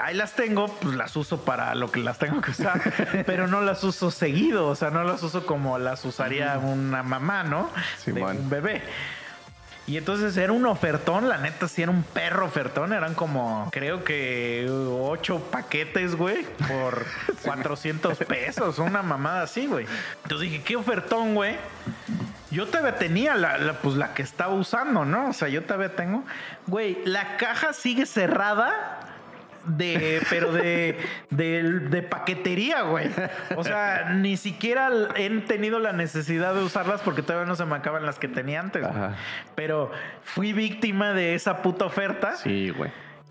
Ahí 0.00 0.14
las 0.14 0.34
tengo, 0.34 0.68
pues 0.68 0.94
las 0.94 1.16
uso 1.16 1.44
para 1.44 1.74
lo 1.74 1.90
que 1.90 2.00
las 2.00 2.18
tengo 2.18 2.40
que 2.40 2.50
usar, 2.50 2.80
pero 3.26 3.46
no 3.46 3.62
las 3.62 3.82
uso 3.84 4.10
seguido, 4.10 4.66
o 4.68 4.74
sea, 4.74 4.90
no 4.90 5.04
las 5.04 5.22
uso 5.22 5.46
como 5.46 5.78
las 5.78 6.04
usaría 6.04 6.58
una 6.58 7.02
mamá, 7.02 7.44
¿no? 7.44 7.70
De 8.04 8.12
un 8.12 8.50
bebé. 8.50 8.82
Y 9.88 9.96
entonces 9.96 10.36
era 10.36 10.52
un 10.52 10.66
ofertón, 10.66 11.28
la 11.28 11.38
neta 11.38 11.68
sí 11.68 11.82
era 11.82 11.92
un 11.92 12.02
perro 12.02 12.46
ofertón, 12.46 12.92
eran 12.92 13.14
como 13.14 13.68
creo 13.70 14.02
que 14.02 14.66
ocho 14.68 15.38
paquetes, 15.50 16.16
güey, 16.16 16.44
por 16.68 17.06
400 17.44 18.18
pesos, 18.18 18.78
una 18.80 19.02
mamada 19.02 19.42
así, 19.42 19.66
güey. 19.66 19.86
Entonces 20.24 20.50
dije, 20.50 20.62
¿qué 20.64 20.74
ofertón, 20.76 21.34
güey? 21.36 21.56
Yo 22.50 22.66
todavía 22.66 22.96
tenía 22.96 23.34
la, 23.36 23.58
la- 23.58 23.74
pues 23.74 23.94
la 23.96 24.12
que 24.14 24.22
estaba 24.22 24.54
usando, 24.54 25.04
¿no? 25.04 25.28
O 25.28 25.32
sea, 25.32 25.48
yo 25.48 25.62
todavía 25.62 25.94
tengo. 25.94 26.24
Güey, 26.66 26.98
la 27.04 27.36
caja 27.36 27.72
sigue 27.72 28.06
cerrada. 28.06 29.00
De, 29.66 30.22
pero 30.30 30.52
de, 30.52 30.96
de, 31.30 31.62
de 31.62 32.02
paquetería, 32.02 32.82
güey. 32.82 33.10
O 33.56 33.64
sea, 33.64 34.12
ni 34.14 34.36
siquiera 34.36 34.90
he 35.16 35.28
tenido 35.40 35.78
la 35.78 35.92
necesidad 35.92 36.54
de 36.54 36.62
usarlas 36.62 37.00
porque 37.02 37.22
todavía 37.22 37.46
no 37.46 37.56
se 37.56 37.64
me 37.64 37.74
acaban 37.74 38.06
las 38.06 38.18
que 38.18 38.28
tenía 38.28 38.60
antes. 38.60 38.84
Ajá. 38.84 39.16
Pero 39.54 39.90
fui 40.22 40.52
víctima 40.52 41.12
de 41.12 41.34
esa 41.34 41.62
puta 41.62 41.84
oferta. 41.84 42.36
Sí, 42.36 42.70
güey. 42.70 42.90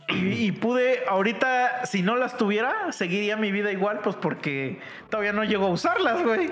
Y, 0.10 0.48
y 0.48 0.52
pude, 0.52 1.04
ahorita, 1.08 1.86
si 1.86 2.04
no 2.04 2.16
las 2.16 2.38
tuviera, 2.38 2.92
seguiría 2.92 3.38
mi 3.38 3.52
vida 3.52 3.72
igual, 3.72 4.02
pues 4.04 4.16
porque 4.16 4.80
todavía 5.10 5.34
no 5.34 5.44
llego 5.44 5.66
a 5.66 5.70
usarlas, 5.70 6.24
güey. 6.24 6.52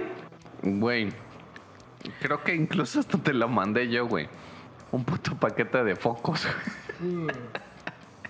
Güey. 0.63 1.09
Creo 2.21 2.43
que 2.43 2.55
incluso 2.55 2.99
esto 2.99 3.17
te 3.17 3.33
lo 3.33 3.47
mandé 3.47 3.89
yo, 3.89 4.07
güey. 4.07 4.27
Un 4.91 5.03
puto 5.03 5.35
paquete 5.35 5.83
de 5.83 5.95
focos. 5.95 6.47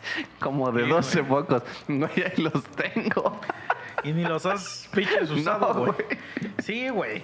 Como 0.39 0.71
de 0.71 0.83
Sí, 0.83 0.89
12 0.89 1.23
focos. 1.23 1.63
Güey, 1.87 2.11
ahí 2.23 2.41
los 2.43 2.63
tengo. 2.63 3.39
Y 4.03 4.11
ni 4.11 4.23
los 4.23 4.45
has 4.45 4.89
pinches 4.93 5.29
No, 5.31 5.35
usado, 5.35 5.73
güey. 5.75 5.91
güey. 5.93 6.17
Sí, 6.59 6.89
güey. 6.89 7.23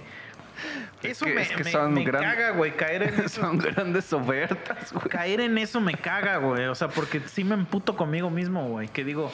Eso 1.04 1.26
que- 1.26 1.34
me, 1.34 1.42
es 1.44 1.50
que 1.52 1.64
me- 1.64 1.72
son 1.72 1.94
me 1.94 2.04
gran- 2.04 2.22
caga, 2.22 2.52
güey. 2.52 2.76
Caer 2.76 3.04
en 3.04 3.14
eso. 3.26 3.42
Son 3.42 3.58
grandes 3.58 4.12
ofertas, 4.14 4.92
güey. 4.94 5.08
Caer 5.10 5.42
en 5.42 5.58
eso 5.58 5.80
me 5.82 5.94
caga, 5.96 6.38
güey. 6.38 6.66
O 6.68 6.76
sea, 6.76 6.90
porque 6.90 7.22
sí 7.22 7.44
me 7.44 7.56
emputo 7.56 7.96
conmigo 7.96 8.30
mismo, 8.30 8.68
güey. 8.68 8.88
Que 8.90 9.04
digo, 9.06 9.32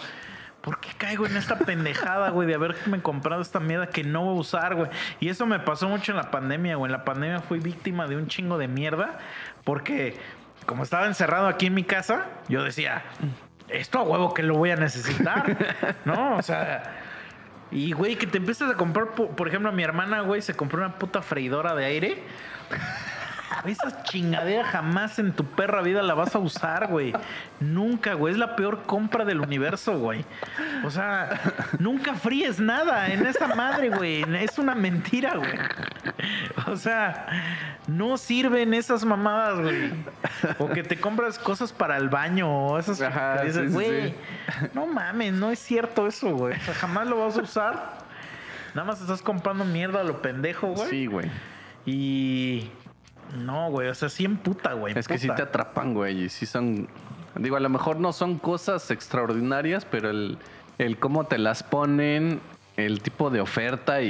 ¿por 0.61 0.79
qué 0.79 0.89
caigo 0.97 1.25
en 1.25 1.37
esta 1.37 1.57
pendejada, 1.59 2.29
güey? 2.29 2.47
De 2.47 2.55
haberme 2.55 3.01
comprado 3.01 3.41
esta 3.41 3.59
mierda 3.59 3.87
que 3.87 4.03
no 4.03 4.23
voy 4.25 4.37
a 4.37 4.39
usar, 4.39 4.75
güey. 4.75 4.89
Y 5.19 5.29
eso 5.29 5.45
me 5.47 5.59
pasó 5.59 5.87
mucho 5.89 6.11
en 6.11 6.17
la 6.17 6.29
pandemia, 6.31 6.75
güey. 6.75 6.89
En 6.89 6.97
la 6.97 7.03
pandemia 7.05 7.39
fui 7.41 7.59
víctima 7.59 8.07
de 8.07 8.15
un 8.17 8.27
chingo 8.27 8.57
de 8.59 8.67
mierda. 8.67 9.17
Porque 9.63 10.15
como 10.66 10.84
estaba 10.84 11.05
encerrado 11.07 11.47
aquí 11.47 11.68
en 11.68 11.74
mi 11.74 11.84
casa, 11.84 12.26
yo 12.47 12.63
decía, 12.63 13.03
esto 13.70 13.99
a 13.99 14.03
huevo 14.03 14.34
que 14.34 14.43
lo 14.43 14.55
voy 14.55 14.72
a 14.72 14.76
necesitar, 14.76 15.57
¿no? 16.05 16.38
O 16.38 16.41
sea, 16.41 16.84
y 17.72 17.91
güey, 17.93 18.16
que 18.16 18.28
te 18.28 18.38
empiezas 18.38 18.72
a 18.72 18.76
comprar, 18.76 19.09
po- 19.09 19.30
por 19.30 19.47
ejemplo, 19.47 19.72
mi 19.72 19.84
hermana, 19.84 20.22
güey, 20.22 20.41
se 20.41 20.53
compró 20.55 20.80
una 20.80 20.97
puta 20.97 21.22
freidora 21.22 21.74
de 21.76 21.86
aire. 21.86 22.24
Esa 23.65 24.03
chingadera 24.03 24.63
jamás 24.63 25.19
en 25.19 25.33
tu 25.33 25.45
perra 25.45 25.81
vida 25.81 26.01
la 26.01 26.13
vas 26.13 26.35
a 26.35 26.39
usar, 26.39 26.87
güey. 26.87 27.13
Nunca, 27.59 28.13
güey. 28.13 28.33
Es 28.33 28.39
la 28.39 28.55
peor 28.55 28.83
compra 28.83 29.25
del 29.25 29.41
universo, 29.41 29.99
güey. 29.99 30.25
O 30.83 30.91
sea, 30.91 31.39
nunca 31.79 32.15
fríes 32.15 32.59
nada 32.59 33.11
en 33.11 33.25
esa 33.25 33.55
madre, 33.55 33.89
güey. 33.89 34.23
Es 34.43 34.57
una 34.57 34.75
mentira, 34.75 35.35
güey. 35.35 35.57
O 36.67 36.75
sea, 36.77 37.27
no 37.87 38.17
sirven 38.17 38.73
esas 38.73 39.05
mamadas, 39.05 39.59
güey. 39.59 39.91
O 40.59 40.69
que 40.69 40.83
te 40.83 40.99
compras 40.99 41.39
cosas 41.39 41.71
para 41.71 41.97
el 41.97 42.09
baño 42.09 42.49
o 42.49 42.79
esas 42.79 43.01
Ajá, 43.01 43.41
que 43.41 43.47
dices, 43.47 43.67
sí, 43.67 43.73
güey, 43.73 44.09
sí. 44.09 44.15
no 44.73 44.87
mames, 44.87 45.33
no 45.33 45.51
es 45.51 45.59
cierto 45.59 46.07
eso, 46.07 46.35
güey. 46.35 46.55
O 46.55 46.61
sea, 46.61 46.73
jamás 46.73 47.07
lo 47.07 47.19
vas 47.19 47.37
a 47.37 47.41
usar. 47.41 48.05
Nada 48.73 48.87
más 48.87 49.01
estás 49.01 49.21
comprando 49.21 49.63
mierda 49.63 50.01
a 50.01 50.03
lo 50.03 50.21
pendejo, 50.21 50.67
güey. 50.67 50.89
Sí, 50.89 51.05
güey. 51.05 51.31
Y. 51.85 52.69
No, 53.38 53.69
güey. 53.69 53.89
O 53.89 53.95
sea, 53.95 54.09
sí 54.09 54.26
en 54.26 54.38
puta, 54.38 54.73
güey. 54.73 54.97
Es 54.97 55.07
que 55.07 55.17
sí 55.17 55.30
te 55.36 55.41
atrapan, 55.41 55.93
güey. 55.93 56.23
Y 56.26 56.30
sí 56.30 56.45
son. 56.45 56.88
Digo, 57.36 57.57
a 57.57 57.59
lo 57.59 57.69
mejor 57.69 57.97
no 57.97 58.13
son 58.13 58.38
cosas 58.38 58.91
extraordinarias, 58.91 59.86
pero 59.86 60.09
el, 60.09 60.38
el 60.78 60.97
cómo 60.97 61.26
te 61.26 61.38
las 61.38 61.63
ponen, 61.63 62.39
el 62.78 63.01
tipo 63.01 63.30
de 63.30 63.41
oferta 63.41 64.01
y, 64.01 64.07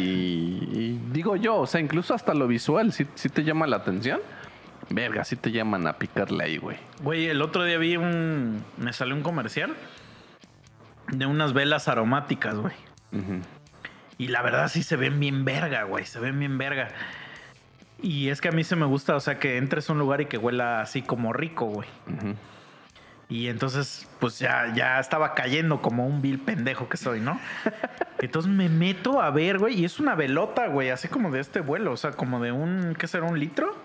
y 0.72 1.01
digo 1.11 1.36
yo, 1.36 1.55
o 1.57 1.68
sea, 1.68 1.82
incluso 1.82 2.13
hasta 2.13 2.36
lo 2.36 2.47
visual, 2.47 2.93
sí, 2.93 3.07
sí 3.16 3.30
te 3.30 3.43
llama 3.43 3.66
la 3.66 3.78
atención. 3.78 4.20
Verga, 4.89 5.24
sí 5.24 5.36
te 5.36 5.51
llaman 5.51 5.88
a 5.88 5.93
picarle 5.93 6.43
ahí, 6.43 6.57
güey. 6.57 6.78
Güey, 7.01 7.28
el 7.28 7.41
otro 7.41 7.63
día 7.63 7.78
vi 7.78 7.97
un. 7.97 8.63
Me 8.78 8.93
salió 8.93 9.16
un 9.16 9.24
comercial 9.24 9.74
de 11.11 11.26
unas 11.26 11.53
velas 11.53 11.88
aromáticas, 11.88 12.55
güey. 12.55 12.76
Y 14.18 14.28
la 14.28 14.41
verdad 14.41 14.68
sí 14.68 14.84
se 14.84 14.95
ven 14.95 15.20
bien 15.20 15.45
verga, 15.45 15.84
güey. 15.84 16.05
Se 16.05 16.20
ven 16.20 16.38
bien 16.38 16.57
verga. 16.57 16.89
Y 18.06 18.30
es 18.30 18.39
que 18.39 18.49
a 18.49 18.51
mí 18.51 18.64
se 18.64 18.76
me 18.76 18.86
gusta, 18.86 19.16
o 19.16 19.20
sea, 19.20 19.39
que 19.39 19.58
entres 19.58 19.89
a 19.89 19.93
un 19.93 19.99
lugar 19.99 20.22
y 20.22 20.28
que 20.28 20.38
huela 20.38 20.82
así 20.82 21.01
como 21.01 21.34
rico, 21.34 21.66
güey. 21.66 21.88
Y 23.28 23.47
entonces, 23.47 24.08
pues 24.20 24.38
ya, 24.38 24.72
ya 24.76 24.99
estaba 24.99 25.34
cayendo 25.34 25.82
como 25.82 26.06
un 26.06 26.22
vil 26.22 26.39
pendejo 26.39 26.88
que 26.88 26.97
soy, 26.97 27.20
¿no? 27.20 27.39
Entonces 28.20 28.51
me 28.51 28.70
meto 28.70 29.20
a 29.22 29.32
ver, 29.32 29.58
güey, 29.58 29.80
y 29.82 29.86
es 29.86 29.99
una 29.99 30.14
velota, 30.14 30.68
güey, 30.68 30.91
así 30.91 31.08
como 31.08 31.32
de 31.32 31.39
este 31.39 31.62
vuelo, 31.62 31.91
o 31.93 31.97
sea, 31.97 32.12
como 32.12 32.39
de 32.39 32.51
un, 32.51 32.95
¿qué 32.97 33.08
será? 33.08 33.26
¿Un 33.26 33.39
litro? 33.39 33.76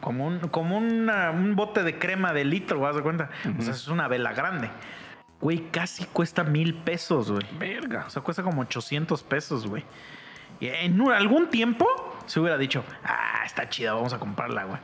Como 0.00 0.26
un, 0.26 0.38
como 0.48 0.78
una- 0.78 1.30
un 1.30 1.54
bote 1.54 1.82
de 1.82 1.98
crema 1.98 2.32
de 2.32 2.44
litro, 2.46 2.80
¿vas 2.80 2.96
de 2.96 3.02
cuenta? 3.02 3.28
O 3.58 3.62
sea, 3.62 3.74
es 3.74 3.86
una 3.88 4.08
vela 4.08 4.32
grande. 4.32 4.70
Güey, 5.40 5.68
casi 5.70 6.06
cuesta 6.06 6.42
mil 6.42 6.74
pesos, 6.74 7.30
güey. 7.30 7.46
Verga. 7.58 8.04
O 8.06 8.10
sea, 8.10 8.22
cuesta 8.22 8.42
como 8.42 8.62
800 8.62 9.22
pesos, 9.22 9.66
güey. 9.66 9.84
Y 10.58 10.68
en 10.68 10.98
un- 11.00 11.12
algún 11.12 11.48
tiempo 11.50 11.86
se 12.26 12.40
hubiera 12.40 12.58
dicho, 12.58 12.84
ah, 13.04 13.42
está 13.44 13.68
chida, 13.68 13.94
vamos 13.94 14.12
a 14.12 14.18
comprarla, 14.18 14.64
güey. 14.64 14.78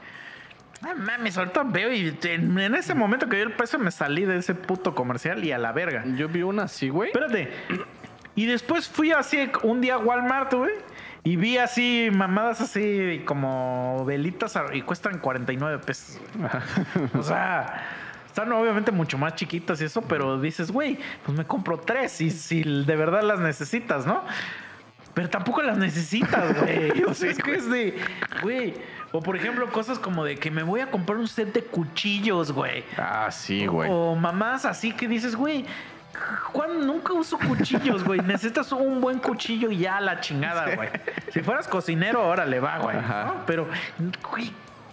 Ah, 0.82 0.94
mames, 0.96 1.38
ahorita 1.38 1.62
veo 1.64 1.92
y 1.92 2.16
en, 2.24 2.74
ese 2.74 2.94
momento 2.94 3.28
que 3.28 3.36
vi 3.36 3.42
el 3.42 3.52
peso 3.52 3.78
me 3.78 3.92
salí 3.92 4.24
de 4.24 4.38
ese 4.38 4.54
puto 4.54 4.94
comercial 4.94 5.44
y 5.44 5.52
a 5.52 5.58
la 5.58 5.72
verga. 5.72 6.04
Yo 6.16 6.28
vi 6.28 6.42
una 6.42 6.64
así, 6.64 6.88
güey. 6.88 7.10
Espérate. 7.10 7.50
Y 8.34 8.46
después 8.46 8.88
fui 8.88 9.12
así 9.12 9.48
un 9.62 9.80
día 9.80 9.94
a 9.94 9.98
Walmart, 9.98 10.52
güey. 10.54 10.72
Y 11.24 11.36
vi 11.36 11.56
así 11.56 12.08
mamadas 12.12 12.60
así 12.60 13.22
como 13.24 14.04
velitas 14.04 14.58
y 14.72 14.82
cuestan 14.82 15.18
49 15.18 15.78
pesos. 15.84 16.20
O 17.16 17.22
sea, 17.22 17.84
están 18.26 18.50
obviamente 18.50 18.90
mucho 18.90 19.18
más 19.18 19.36
chiquitas 19.36 19.80
y 19.82 19.84
eso, 19.84 20.02
pero 20.02 20.40
dices, 20.40 20.72
güey, 20.72 20.98
pues 21.24 21.36
me 21.36 21.44
compro 21.44 21.78
tres 21.78 22.20
y 22.20 22.30
si 22.30 22.62
de 22.62 22.96
verdad 22.96 23.22
las 23.22 23.38
necesitas, 23.38 24.04
¿no? 24.04 24.24
Pero 25.14 25.28
tampoco 25.28 25.62
las 25.62 25.76
necesitas, 25.78 26.58
güey. 26.60 27.02
O 27.06 27.14
sea, 27.14 27.30
es 27.30 27.38
que 27.38 27.54
es 27.54 27.68
de, 27.70 27.98
güey. 28.42 28.74
O 29.12 29.20
por 29.22 29.36
ejemplo, 29.36 29.68
cosas 29.70 29.98
como 29.98 30.24
de 30.24 30.36
que 30.36 30.50
me 30.50 30.62
voy 30.62 30.80
a 30.80 30.90
comprar 30.90 31.18
un 31.18 31.28
set 31.28 31.52
de 31.52 31.62
cuchillos, 31.62 32.50
güey. 32.52 32.82
Ah, 32.96 33.28
sí, 33.30 33.66
güey. 33.66 33.90
O 33.92 34.14
mamás 34.14 34.64
así 34.64 34.92
que 34.92 35.06
dices, 35.06 35.36
güey, 35.36 35.66
¿cuándo 36.52 36.86
nunca 36.86 37.12
uso 37.12 37.38
cuchillos, 37.38 38.04
güey? 38.04 38.20
Necesitas 38.20 38.72
un 38.72 39.02
buen 39.02 39.18
cuchillo 39.18 39.70
y 39.70 39.78
ya 39.78 40.00
la 40.00 40.20
chingada, 40.20 40.74
güey. 40.76 40.88
Si 41.30 41.40
fueras 41.40 41.68
cocinero, 41.68 42.22
ahora 42.22 42.46
le 42.46 42.58
va, 42.60 42.78
güey. 42.78 42.96
Ajá. 42.96 43.24
¿no? 43.24 43.46
Pero, 43.46 43.68
güey, 44.30 44.50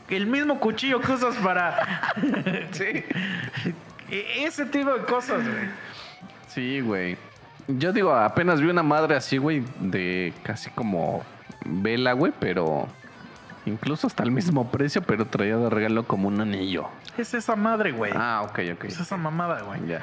el 0.10 0.28
mismo 0.28 0.60
cuchillo 0.60 1.00
que 1.00 1.14
usas 1.14 1.36
para. 1.38 2.14
sí. 2.72 3.06
E- 4.12 4.44
Ese 4.44 4.66
tipo 4.66 4.92
de 4.92 5.06
cosas, 5.06 5.44
güey. 5.48 5.70
Sí, 6.48 6.82
güey. 6.82 7.18
Yo 7.78 7.94
digo, 7.94 8.14
apenas 8.16 8.60
vi 8.62 8.68
una 8.70 8.82
madre 8.84 9.16
así, 9.16 9.38
güey, 9.38 9.64
de 9.80 10.34
casi 10.44 10.70
como 10.72 11.24
vela, 11.66 12.14
güey, 12.14 12.34
pero 12.40 12.88
incluso 13.68 14.08
hasta 14.08 14.24
el 14.24 14.32
mismo 14.32 14.72
precio, 14.72 15.04
pero 15.04 15.26
traía 15.28 15.56
de 15.58 15.70
regalo 15.70 16.04
como 16.08 16.28
un 16.28 16.42
anillo. 16.42 16.88
Es 17.18 17.34
esa 17.36 17.56
madre, 17.56 17.92
güey. 17.92 18.12
Ah, 18.16 18.42
ok, 18.44 18.60
ok. 18.74 18.86
Es 18.86 19.00
esa 19.00 19.18
mamada, 19.18 19.62
güey. 19.62 19.86
Ya. 19.88 20.02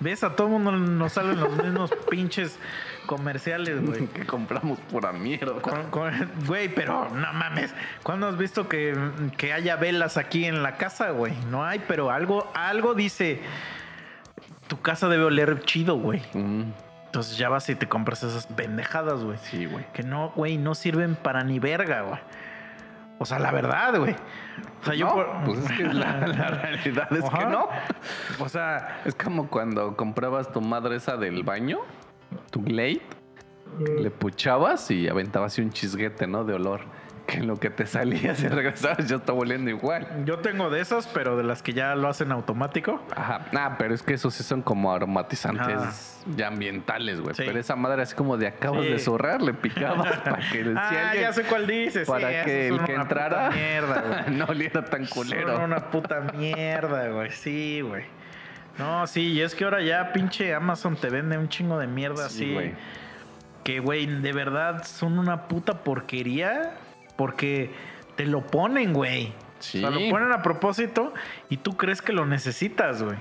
¿Ves? 0.00 0.24
A 0.24 0.34
todo 0.34 0.48
mundo 0.48 0.72
nos 0.72 1.12
salen 1.12 1.38
los 1.38 1.54
mismos 1.62 1.92
pinches 2.10 2.58
comerciales, 3.06 3.84
güey. 3.84 4.06
Que 4.14 4.24
compramos 4.26 4.80
pura 4.90 5.12
mierda. 5.12 5.60
Con- 5.60 5.90
con- 5.90 6.30
Güey, 6.46 6.74
pero 6.74 7.10
no 7.10 7.32
mames. 7.34 7.74
¿Cuándo 8.02 8.26
has 8.26 8.38
visto 8.38 8.68
que, 8.68 8.96
que 9.36 9.52
haya 9.52 9.76
velas 9.76 10.16
aquí 10.16 10.46
en 10.46 10.62
la 10.62 10.76
casa, 10.78 11.10
güey? 11.10 11.34
No 11.50 11.62
hay, 11.64 11.80
pero 11.86 12.10
algo, 12.10 12.50
algo 12.54 12.94
dice. 12.94 13.42
Tu 14.66 14.80
casa 14.80 15.08
debe 15.08 15.24
oler 15.24 15.60
chido, 15.60 15.96
güey. 15.96 16.22
Mm, 16.32 16.62
Entonces 17.12 17.36
ya 17.36 17.50
vas 17.50 17.68
y 17.68 17.74
te 17.74 17.86
compras 17.88 18.22
esas 18.22 18.46
pendejadas, 18.46 19.22
güey. 19.22 19.36
sí, 19.42 19.66
güey. 19.66 19.84
Que 19.92 20.02
no, 20.02 20.30
güey, 20.34 20.56
no 20.56 20.74
sirven 20.74 21.14
para 21.14 21.44
ni 21.44 21.58
verga, 21.58 22.00
güey. 22.02 22.18
O 23.18 23.26
sea, 23.26 23.38
la 23.38 23.50
verdad, 23.52 23.98
güey. 23.98 24.16
O 24.80 24.84
sea, 24.86 24.94
yo 24.94 25.12
por- 25.12 25.44
pues 25.44 25.58
es 25.58 25.72
que 25.72 25.84
la, 25.84 26.26
la 26.26 26.48
realidad 26.48 27.12
es 27.12 27.28
que 27.28 27.44
no. 27.44 27.68
O 28.40 28.48
sea, 28.48 29.02
Es 29.04 29.14
como 29.14 29.48
cuando 29.48 29.94
comprabas 29.94 30.50
tu 30.52 30.62
madre 30.62 30.96
esa 30.96 31.18
del 31.18 31.42
baño, 31.42 31.80
tu 32.50 32.62
Glade, 32.62 33.02
le 33.78 34.10
puchabas 34.10 34.90
y 34.90 35.06
aventabas 35.06 35.52
así 35.52 35.60
un 35.62 35.70
chisguete, 35.70 36.26
¿no? 36.26 36.44
De 36.44 36.54
olor. 36.54 36.80
Que 37.32 37.38
en 37.38 37.46
lo 37.46 37.58
que 37.58 37.70
te 37.70 37.86
salías 37.86 38.42
y 38.42 38.48
regresabas 38.48 39.08
ya 39.08 39.16
está 39.16 39.32
oliendo 39.32 39.70
igual. 39.70 40.06
yo 40.24 40.38
tengo 40.40 40.68
de 40.70 40.80
esas, 40.80 41.06
pero 41.06 41.36
de 41.36 41.42
las 41.44 41.62
que 41.62 41.72
ya 41.72 41.94
lo 41.94 42.08
hacen 42.08 42.30
automático. 42.32 43.00
Ajá. 43.16 43.46
Ah, 43.56 43.76
pero 43.78 43.94
es 43.94 44.02
que 44.02 44.14
esos 44.14 44.34
sí 44.34 44.42
son 44.42 44.60
como 44.62 44.92
aromatizantes 44.92 45.76
Ajá. 45.78 45.92
ya 46.36 46.48
ambientales, 46.48 47.20
güey. 47.20 47.34
Sí. 47.34 47.42
Pero 47.46 47.58
esa 47.58 47.74
madre 47.76 48.02
así 48.02 48.14
como 48.14 48.36
de 48.36 48.46
acabas 48.48 48.82
Sí. 48.82 48.88
de 48.90 48.98
zurrar, 48.98 49.40
le 49.42 49.54
picabas 49.54 50.18
para 50.24 50.38
que 50.50 50.62
si 50.62 50.70
ah, 50.76 50.88
alguien- 51.10 51.22
ya 51.22 51.32
sé 51.32 51.44
cuál 51.44 51.66
dices. 51.66 52.06
para 52.08 52.28
sí, 52.28 52.34
que 52.44 52.68
el 52.68 52.80
que 52.84 52.94
entrara 52.94 53.50
Mierda, 53.50 54.24
no 54.30 54.44
oliera 54.46 54.84
tan 54.84 55.06
culero. 55.06 55.54
Son 55.56 55.64
una 55.64 55.90
puta 55.90 56.20
mierda, 56.36 57.08
güey. 57.08 57.30
Sí, 57.30 57.80
güey. 57.80 58.04
No, 58.78 59.06
sí, 59.06 59.32
y 59.32 59.40
es 59.42 59.54
que 59.54 59.64
ahora 59.64 59.82
ya 59.82 60.12
pinche 60.12 60.54
Amazon 60.54 60.96
te 60.96 61.08
vende 61.10 61.36
un 61.38 61.48
chingo 61.48 61.78
de 61.78 61.86
mierda 61.86 62.28
Sí, 62.28 62.44
así. 62.44 62.52
güey. 62.54 62.74
Que, 63.64 63.78
güey, 63.80 64.06
de 64.06 64.32
verdad 64.32 64.82
son 64.84 65.18
una 65.18 65.46
puta 65.48 65.84
porquería. 65.84 66.72
Porque 67.16 67.70
te 68.16 68.26
lo 68.26 68.46
ponen, 68.46 68.92
güey. 68.92 69.32
Sí. 69.58 69.78
O 69.78 69.80
sea, 69.80 69.90
lo 69.90 70.10
ponen 70.10 70.32
a 70.32 70.42
propósito 70.42 71.12
y 71.48 71.58
tú 71.58 71.76
crees 71.76 72.02
que 72.02 72.12
lo 72.12 72.26
necesitas, 72.26 73.02
güey. 73.02 73.18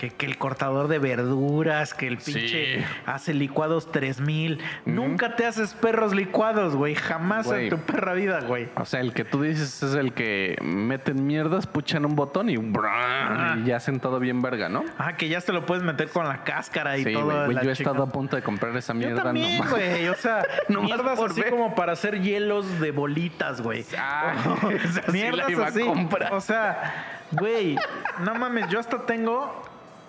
Que, 0.00 0.08
que 0.08 0.24
el 0.24 0.38
cortador 0.38 0.88
de 0.88 0.98
verduras, 0.98 1.92
que 1.92 2.06
el 2.06 2.20
Sí. 2.20 2.32
pinche 2.32 2.86
hace 3.04 3.34
licuados 3.34 3.92
3000. 3.92 4.54
Ujú. 4.54 4.62
Nunca 4.86 5.36
te 5.36 5.44
haces 5.44 5.74
perros 5.74 6.14
licuados, 6.14 6.74
güey. 6.74 6.94
Jamás 6.94 7.46
Güey. 7.46 7.64
en 7.64 7.68
tu 7.70 7.76
perra 7.80 8.14
vida, 8.14 8.40
güey. 8.40 8.70
O 8.76 8.86
sea, 8.86 9.00
el 9.00 9.12
que 9.12 9.26
tú 9.26 9.42
dices 9.42 9.82
es 9.82 9.94
el 9.94 10.14
que 10.14 10.56
meten 10.62 11.26
mierdas, 11.26 11.66
puchan 11.66 12.06
un 12.06 12.16
botón 12.16 12.48
y, 12.48 12.54
y 12.54 13.64
ya 13.66 13.76
hacen 13.76 14.00
todo 14.00 14.20
bien 14.20 14.40
verga, 14.40 14.70
¿no? 14.70 14.84
Ah, 14.96 15.18
que 15.18 15.28
ya 15.28 15.38
te 15.42 15.52
lo 15.52 15.66
puedes 15.66 15.84
meter 15.84 16.08
con 16.08 16.26
la 16.26 16.44
cáscara 16.44 16.96
y 16.96 17.04
Sí, 17.04 17.12
todo. 17.12 17.44
güey. 17.44 17.52
La 17.54 17.62
Yo 17.62 17.70
he 17.70 17.74
chica. 17.74 17.90
estado 17.90 18.04
a 18.04 18.10
punto 18.10 18.36
de 18.36 18.42
comprar 18.42 18.74
esa 18.78 18.94
Yo 18.94 18.98
mierda. 19.00 19.22
también, 19.22 19.58
nomás. 19.58 19.70
güey. 19.70 20.08
O 20.08 20.14
sea, 20.14 20.46
Nomás 20.70 20.86
mierdas 20.86 21.20
así 21.20 21.42
ver. 21.42 21.50
como 21.50 21.74
para 21.74 21.92
hacer 21.92 22.22
hielos 22.22 22.80
de 22.80 22.90
bolitas, 22.90 23.60
güey. 23.60 23.84
Ah, 23.98 24.32
mierdas 25.12 25.46
así. 25.58 25.82
a 25.82 25.84
comprar. 25.86 26.32
O 26.32 26.40
sea, 26.40 27.26
güey, 27.32 27.76
no 28.20 28.34
mames, 28.34 28.66
yo 28.70 28.80
hasta 28.80 29.04
tengo. 29.04 29.62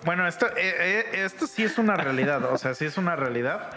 Bueno, 0.04 0.26
esto, 0.26 0.46
eh, 0.48 0.52
eh, 0.58 1.04
esto 1.24 1.46
sí 1.46 1.62
es 1.62 1.78
una 1.78 1.96
realidad. 1.96 2.44
O 2.52 2.58
sea, 2.58 2.74
sí 2.74 2.84
es 2.84 2.98
una 2.98 3.16
realidad. 3.16 3.70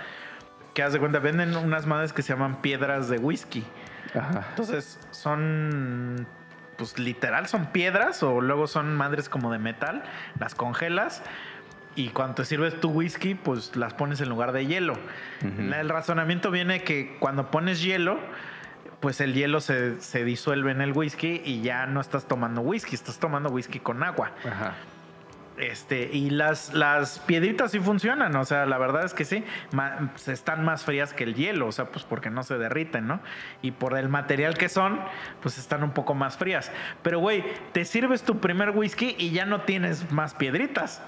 Que 0.73 0.83
haz 0.83 0.91
de 0.93 0.99
cuenta, 0.99 1.19
venden 1.19 1.55
unas 1.55 1.85
madres 1.85 2.11
que 2.13 2.21
se 2.21 2.33
llaman 2.33 2.61
piedras 2.61 3.07
de 3.09 3.17
whisky. 3.17 3.63
Ajá. 4.13 4.45
Entonces, 4.49 4.99
son. 5.11 6.27
Pues 6.77 6.99
literal, 6.99 7.47
son 7.47 7.67
piedras 7.67 8.21
o 8.21 8.41
luego 8.41 8.67
son 8.67 8.95
madres 8.97 9.29
como 9.29 9.51
de 9.51 9.59
metal. 9.59 10.03
Las 10.39 10.55
congelas. 10.55 11.23
Y 11.95 12.09
cuando 12.09 12.35
te 12.35 12.43
sirves 12.45 12.77
tu 12.81 12.89
whisky, 12.89 13.35
pues 13.35 13.77
las 13.77 13.93
pones 13.93 14.19
en 14.19 14.27
lugar 14.27 14.51
de 14.51 14.65
hielo. 14.65 14.95
La- 15.57 15.79
El 15.79 15.87
razonamiento 15.87 16.51
viene 16.51 16.83
que 16.83 17.15
cuando 17.19 17.49
pones 17.51 17.81
hielo, 17.81 18.19
pues 18.99 19.21
el 19.21 19.33
hielo 19.33 19.61
se, 19.61 20.01
se 20.01 20.25
disuelve 20.25 20.71
en 20.71 20.81
el 20.81 20.91
whisky 20.91 21.41
y 21.45 21.61
ya 21.61 21.85
no 21.85 22.01
estás 22.01 22.25
tomando 22.27 22.59
whisky, 22.59 22.95
estás 22.95 23.17
tomando 23.19 23.49
whisky 23.49 23.79
con 23.79 24.03
agua. 24.03 24.31
Ajá. 24.45 24.73
Este, 25.57 26.09
y 26.11 26.31
las, 26.31 26.73
las 26.73 27.19
piedritas 27.19 27.71
sí 27.71 27.79
funcionan, 27.79 28.35
o 28.35 28.43
sea, 28.43 28.65
la 28.65 28.77
verdad 28.77 29.05
es 29.05 29.13
que 29.13 29.23
sí, 29.23 29.43
ma- 29.71 30.11
se 30.15 30.33
están 30.33 30.65
más 30.65 30.83
frías 30.83 31.13
que 31.13 31.23
el 31.23 31.33
hielo, 31.33 31.67
o 31.67 31.71
sea, 31.71 31.85
pues 31.85 32.03
porque 32.03 32.29
no 32.29 32.43
se 32.43 32.57
derriten, 32.57 33.07
¿no? 33.07 33.21
Y 33.61 33.71
por 33.71 33.97
el 33.97 34.09
material 34.09 34.57
que 34.57 34.67
son, 34.67 34.99
pues 35.41 35.57
están 35.57 35.81
un 35.83 35.91
poco 35.91 36.13
más 36.13 36.37
frías. 36.37 36.71
Pero, 37.03 37.19
güey, 37.19 37.43
te 37.71 37.85
sirves 37.85 38.23
tu 38.23 38.39
primer 38.41 38.71
whisky 38.71 39.15
y 39.17 39.31
ya 39.31 39.45
no 39.45 39.61
tienes 39.61 40.11
más 40.11 40.33
piedritas. 40.33 41.01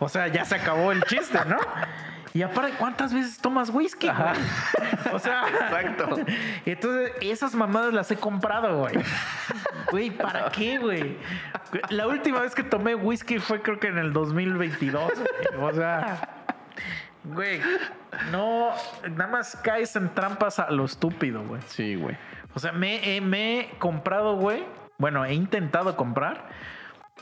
O 0.00 0.08
sea, 0.10 0.28
ya 0.28 0.44
se 0.44 0.56
acabó 0.56 0.92
el 0.92 1.02
chiste, 1.04 1.38
¿no? 1.48 1.56
Y 2.36 2.42
aparte, 2.42 2.72
¿cuántas 2.78 3.14
veces 3.14 3.38
tomas 3.38 3.70
whisky? 3.70 4.08
güey? 4.08 5.14
O 5.14 5.20
sea, 5.20 5.44
Exacto. 5.48 6.16
Entonces, 6.66 7.12
esas 7.20 7.54
mamadas 7.54 7.94
las 7.94 8.10
he 8.10 8.16
comprado, 8.16 8.80
güey. 8.80 8.94
Güey, 9.92 10.10
¿para 10.10 10.50
qué, 10.50 10.78
güey? 10.78 11.16
La 11.90 12.08
última 12.08 12.40
vez 12.40 12.52
que 12.56 12.64
tomé 12.64 12.96
whisky 12.96 13.38
fue 13.38 13.62
creo 13.62 13.78
que 13.78 13.86
en 13.86 13.98
el 13.98 14.12
2022. 14.12 15.12
güey. 15.14 15.62
O 15.62 15.72
sea, 15.74 16.28
güey, 17.22 17.60
no, 18.32 18.70
nada 19.12 19.30
más 19.30 19.54
caes 19.62 19.94
en 19.94 20.12
trampas 20.12 20.58
a 20.58 20.72
lo 20.72 20.86
estúpido, 20.86 21.44
güey. 21.44 21.62
Sí, 21.68 21.94
güey. 21.94 22.16
O 22.52 22.58
sea, 22.58 22.72
me 22.72 23.16
he 23.16 23.70
comprado, 23.78 24.34
güey. 24.34 24.64
Bueno, 24.98 25.24
he 25.24 25.34
intentado 25.34 25.96
comprar 25.96 26.48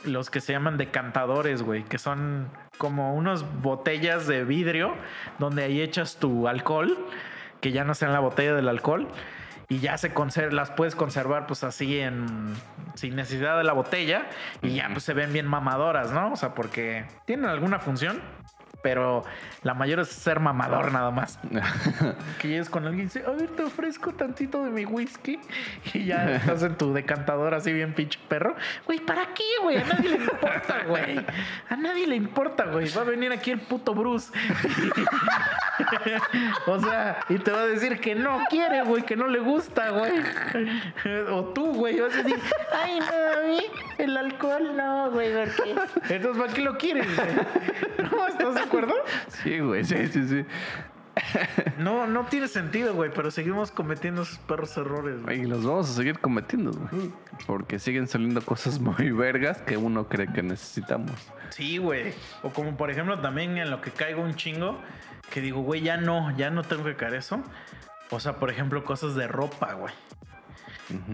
los 0.05 0.29
que 0.29 0.41
se 0.41 0.53
llaman 0.53 0.77
decantadores, 0.77 1.63
güey, 1.63 1.83
que 1.83 1.97
son 1.97 2.49
como 2.77 3.15
unas 3.15 3.43
botellas 3.61 4.27
de 4.27 4.43
vidrio 4.43 4.95
donde 5.39 5.63
ahí 5.63 5.81
echas 5.81 6.17
tu 6.17 6.47
alcohol, 6.47 6.97
que 7.61 7.71
ya 7.71 7.83
no 7.83 7.93
sea 7.95 8.09
en 8.09 8.13
la 8.13 8.19
botella 8.19 8.53
del 8.53 8.67
alcohol. 8.67 9.07
Y 9.69 9.79
ya 9.79 9.97
se 9.97 10.13
conserva, 10.13 10.53
las 10.53 10.71
puedes 10.71 10.93
conservar 10.93 11.47
pues 11.47 11.63
así 11.63 11.97
en 11.99 12.53
sin 12.95 13.15
necesidad 13.15 13.57
de 13.57 13.63
la 13.63 13.73
botella 13.73 14.27
y 14.61 14.75
ya 14.75 14.89
pues 14.91 15.03
se 15.03 15.13
ven 15.13 15.33
bien 15.33 15.47
mamadoras, 15.47 16.11
¿no? 16.11 16.33
O 16.33 16.35
sea, 16.35 16.53
porque 16.53 17.05
tienen 17.25 17.45
alguna 17.45 17.79
función, 17.79 18.21
pero 18.83 19.23
la 19.63 19.73
mayor 19.73 20.01
es 20.01 20.09
ser 20.09 20.39
mamador 20.41 20.91
nada 20.91 21.09
más 21.09 21.39
que 22.39 22.49
llegues 22.49 22.69
con 22.69 22.85
alguien 22.85 23.05
y 23.05 23.07
dice, 23.07 23.23
a 23.25 23.31
ver, 23.31 23.47
te 23.47 23.63
ofrezco 23.63 24.11
tantito 24.11 24.63
de 24.63 24.69
mi 24.69 24.85
whisky. 24.85 25.39
Y 25.93 26.05
ya 26.05 26.29
estás 26.35 26.61
en 26.63 26.77
tu 26.77 26.93
decantador 26.93 27.55
así 27.55 27.71
bien 27.71 27.93
pinche 27.95 28.19
perro. 28.27 28.55
Güey, 28.85 28.99
¿para 28.99 29.27
qué, 29.33 29.43
güey? 29.61 29.77
A 29.77 29.85
nadie 29.85 30.09
le 30.09 30.17
importa, 30.17 30.83
güey. 30.85 31.25
A 31.69 31.75
nadie 31.77 32.07
le 32.07 32.15
importa, 32.15 32.65
güey. 32.65 32.89
Va 32.89 33.01
a 33.01 33.05
venir 33.05 33.31
aquí 33.31 33.51
el 33.51 33.61
puto 33.61 33.95
Bruce. 33.95 34.33
o 36.67 36.79
sea, 36.79 37.19
y 37.29 37.39
te 37.39 37.51
va 37.51 37.61
a 37.61 37.67
decir 37.67 38.01
que 38.01 38.15
no 38.15 38.41
quiere, 38.49 38.83
güey, 38.83 39.03
que 39.03 39.15
no 39.15 39.27
le 39.27 39.39
gusta, 39.39 39.91
güey. 39.91 40.11
O 41.31 41.45
tú, 41.45 41.73
güey, 41.73 42.01
vas 42.01 42.13
a 42.13 42.17
decir, 42.17 42.37
ay, 42.73 42.99
no, 42.99 43.05
a 43.05 43.47
mí 43.47 43.61
el 43.97 44.17
alcohol 44.17 44.75
no, 44.75 45.09
güey, 45.11 45.33
¿por 45.33 45.49
qué? 45.55 45.75
Entonces, 46.15 46.41
¿para 46.41 46.53
qué 46.53 46.61
lo 46.61 46.77
quieres, 46.77 47.07
güey? 47.15 47.29
¿No? 48.11 48.27
¿Estás 48.27 48.55
de 48.55 48.72
acuerdo? 48.77 48.95
Sí, 49.43 49.59
güey. 49.59 49.83
Sí, 49.83 50.07
sí, 50.07 50.27
sí. 50.27 50.45
No, 51.77 52.07
no 52.07 52.25
tiene 52.25 52.47
sentido, 52.47 52.93
güey, 52.95 53.11
pero 53.13 53.29
seguimos 53.29 53.71
cometiendo 53.71 54.23
esos 54.23 54.39
perros 54.39 54.75
errores, 54.77 55.21
güey. 55.21 55.41
Y 55.41 55.45
los 55.45 55.63
vamos 55.63 55.89
a 55.89 55.93
seguir 55.93 56.19
cometiendo, 56.19 56.71
güey. 56.71 57.11
Porque 57.45 57.77
siguen 57.77 58.07
saliendo 58.07 58.41
cosas 58.41 58.79
muy 58.79 59.11
vergas 59.11 59.61
que 59.61 59.77
uno 59.77 60.07
cree 60.07 60.31
que 60.31 60.41
necesitamos. 60.41 61.11
Sí, 61.49 61.77
güey. 61.77 62.13
O 62.41 62.49
como 62.49 62.75
por 62.77 62.89
ejemplo 62.89 63.19
también 63.19 63.57
en 63.57 63.69
lo 63.69 63.79
que 63.81 63.91
caigo 63.91 64.23
un 64.23 64.35
chingo, 64.35 64.79
que 65.29 65.41
digo, 65.41 65.61
güey, 65.61 65.81
ya 65.81 65.97
no, 65.97 66.35
ya 66.35 66.49
no 66.49 66.63
tengo 66.63 66.83
que 66.83 66.95
caer 66.95 67.15
eso. 67.15 67.43
O 68.09 68.19
sea, 68.19 68.37
por 68.37 68.49
ejemplo, 68.49 68.83
cosas 68.83 69.15
de 69.15 69.27
ropa, 69.27 69.73
güey. 69.73 69.93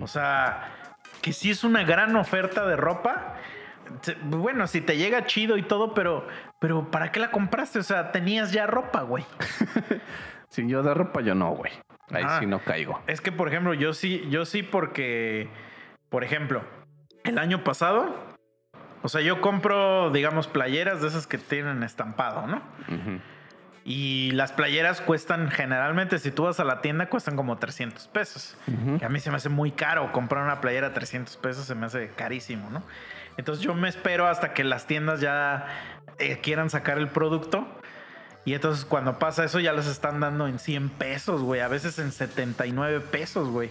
O 0.01 0.07
sea, 0.07 0.71
que 1.21 1.33
sí 1.33 1.51
es 1.51 1.63
una 1.63 1.83
gran 1.83 2.15
oferta 2.15 2.65
de 2.65 2.75
ropa. 2.75 3.35
Bueno, 4.23 4.67
si 4.67 4.81
te 4.81 4.97
llega 4.97 5.25
chido 5.25 5.57
y 5.57 5.63
todo, 5.63 5.93
pero, 5.93 6.27
pero 6.59 6.91
¿para 6.91 7.11
qué 7.11 7.19
la 7.19 7.31
compraste? 7.31 7.79
O 7.79 7.83
sea, 7.83 8.11
tenías 8.11 8.51
ya 8.51 8.67
ropa, 8.67 9.01
güey. 9.01 9.25
Si 10.49 10.67
yo 10.67 10.81
de 10.81 10.95
ropa, 10.95 11.21
yo 11.21 11.35
no, 11.35 11.51
güey. 11.51 11.71
Ahí 12.11 12.23
Ah. 12.25 12.37
sí 12.39 12.47
no 12.47 12.57
caigo. 12.59 12.99
Es 13.05 13.21
que, 13.21 13.31
por 13.31 13.47
ejemplo, 13.49 13.75
yo 13.75 13.93
sí, 13.93 14.25
yo 14.31 14.45
sí 14.45 14.63
porque, 14.63 15.47
por 16.09 16.23
ejemplo, 16.23 16.63
el 17.23 17.37
año 17.37 17.63
pasado, 17.63 18.15
o 19.03 19.09
sea, 19.09 19.21
yo 19.21 19.41
compro, 19.41 20.09
digamos, 20.09 20.47
playeras 20.47 21.01
de 21.03 21.07
esas 21.09 21.27
que 21.27 21.37
tienen 21.37 21.83
estampado, 21.83 22.47
¿no? 22.47 22.63
Y 23.85 24.31
las 24.31 24.51
playeras 24.51 25.01
cuestan 25.01 25.49
generalmente, 25.51 26.17
si 26.19 26.31
tú 26.31 26.43
vas 26.43 26.59
a 26.59 26.63
la 26.63 26.81
tienda, 26.81 27.09
cuestan 27.09 27.35
como 27.35 27.57
300 27.59 28.07
pesos. 28.07 28.57
Que 28.97 29.05
a 29.05 29.09
mí 29.09 29.19
se 29.19 29.29
me 29.29 29.37
hace 29.37 29.49
muy 29.49 29.71
caro 29.71 30.11
comprar 30.11 30.43
una 30.43 30.61
playera 30.61 30.87
a 30.87 30.93
300 30.93 31.37
pesos, 31.37 31.65
se 31.65 31.75
me 31.75 31.85
hace 31.85 32.09
carísimo, 32.09 32.69
¿no? 32.71 32.81
Entonces 33.37 33.63
yo 33.63 33.73
me 33.73 33.87
espero 33.87 34.27
hasta 34.27 34.53
que 34.53 34.63
las 34.65 34.85
tiendas 34.85 35.21
ya 35.21 35.67
eh, 36.19 36.39
quieran 36.41 36.69
sacar 36.69 36.97
el 36.97 37.09
producto. 37.09 37.67
Y 38.45 38.53
entonces 38.53 38.85
cuando 38.85 39.19
pasa 39.19 39.43
eso 39.43 39.59
ya 39.59 39.73
les 39.73 39.85
están 39.85 40.19
dando 40.19 40.47
en 40.47 40.59
100 40.59 40.89
pesos, 40.89 41.41
güey. 41.41 41.61
A 41.61 41.67
veces 41.67 41.99
en 41.99 42.11
79 42.11 43.01
pesos, 43.01 43.49
güey. 43.49 43.69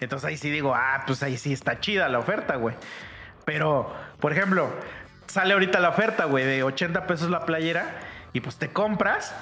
Entonces 0.00 0.28
ahí 0.28 0.36
sí 0.36 0.50
digo, 0.50 0.74
ah, 0.74 1.04
pues 1.06 1.22
ahí 1.22 1.38
sí 1.38 1.52
está 1.52 1.80
chida 1.80 2.08
la 2.08 2.18
oferta, 2.18 2.56
güey. 2.56 2.74
Pero, 3.44 3.94
por 4.18 4.32
ejemplo, 4.32 4.68
sale 5.26 5.54
ahorita 5.54 5.80
la 5.80 5.90
oferta, 5.90 6.24
güey, 6.26 6.44
de 6.44 6.62
80 6.62 7.06
pesos 7.06 7.30
la 7.30 7.46
playera 7.46 7.98
y 8.32 8.40
pues 8.40 8.56
te 8.56 8.68
compras, 8.68 9.34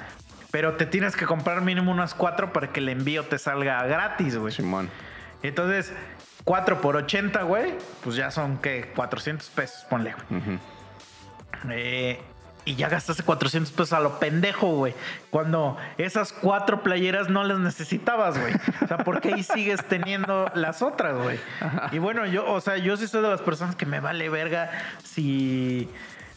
pero 0.51 0.75
te 0.75 0.87
tienes 0.87 1.17
que 1.17 1.27
comprar 1.27 1.63
mínimo 1.63 1.91
unas 1.91 2.15
cuatro 2.15 2.53
para 2.53 2.71
que 2.73 2.81
el 2.81 2.89
envío 2.89 3.25
te 3.25 3.39
salga 3.39 3.83
gratis, 3.85 4.37
güey. 4.37 4.53
Simón. 4.53 4.91
Entonces, 5.43 5.93
4 6.45 6.81
por 6.81 6.97
80, 6.97 7.43
güey, 7.43 7.75
pues 8.03 8.17
ya 8.17 8.31
son, 8.31 8.59
¿qué? 8.59 8.91
400 8.95 9.49
pesos, 9.51 9.85
ponle, 9.85 10.15
güey. 10.31 10.59
Eh, 11.71 12.21
y 12.69 12.75
ya 12.77 12.91
gastaste 12.91 13.23
400 13.23 13.73
pesos 13.73 13.95
a 13.95 14.01
lo 14.01 14.19
pendejo, 14.19 14.69
güey. 14.75 14.93
Cuando 15.31 15.79
esas 15.97 16.35
cuatro 16.35 16.83
playeras 16.83 17.31
no 17.31 17.43
las 17.43 17.59
necesitabas, 17.59 18.39
güey. 18.39 18.53
O 18.83 18.87
sea, 18.87 18.99
¿por 18.99 19.23
qué 19.23 19.33
ahí 19.33 19.43
sigues 19.43 19.83
teniendo 19.87 20.51
las 20.55 20.83
otras, 20.83 21.17
güey? 21.17 21.41
Y 21.93 21.99
bueno, 21.99 22.27
yo, 22.27 22.45
o 22.53 22.61
sea, 22.61 22.77
yo 22.77 22.99
sí 22.99 23.09
soy 23.09 23.23
de 23.23 23.31
las 23.31 23.41
personas 23.41 23.75
que 23.75 23.87
me 23.87 24.01
vale 24.01 24.29
verga 24.29 24.71
si. 25.03 25.89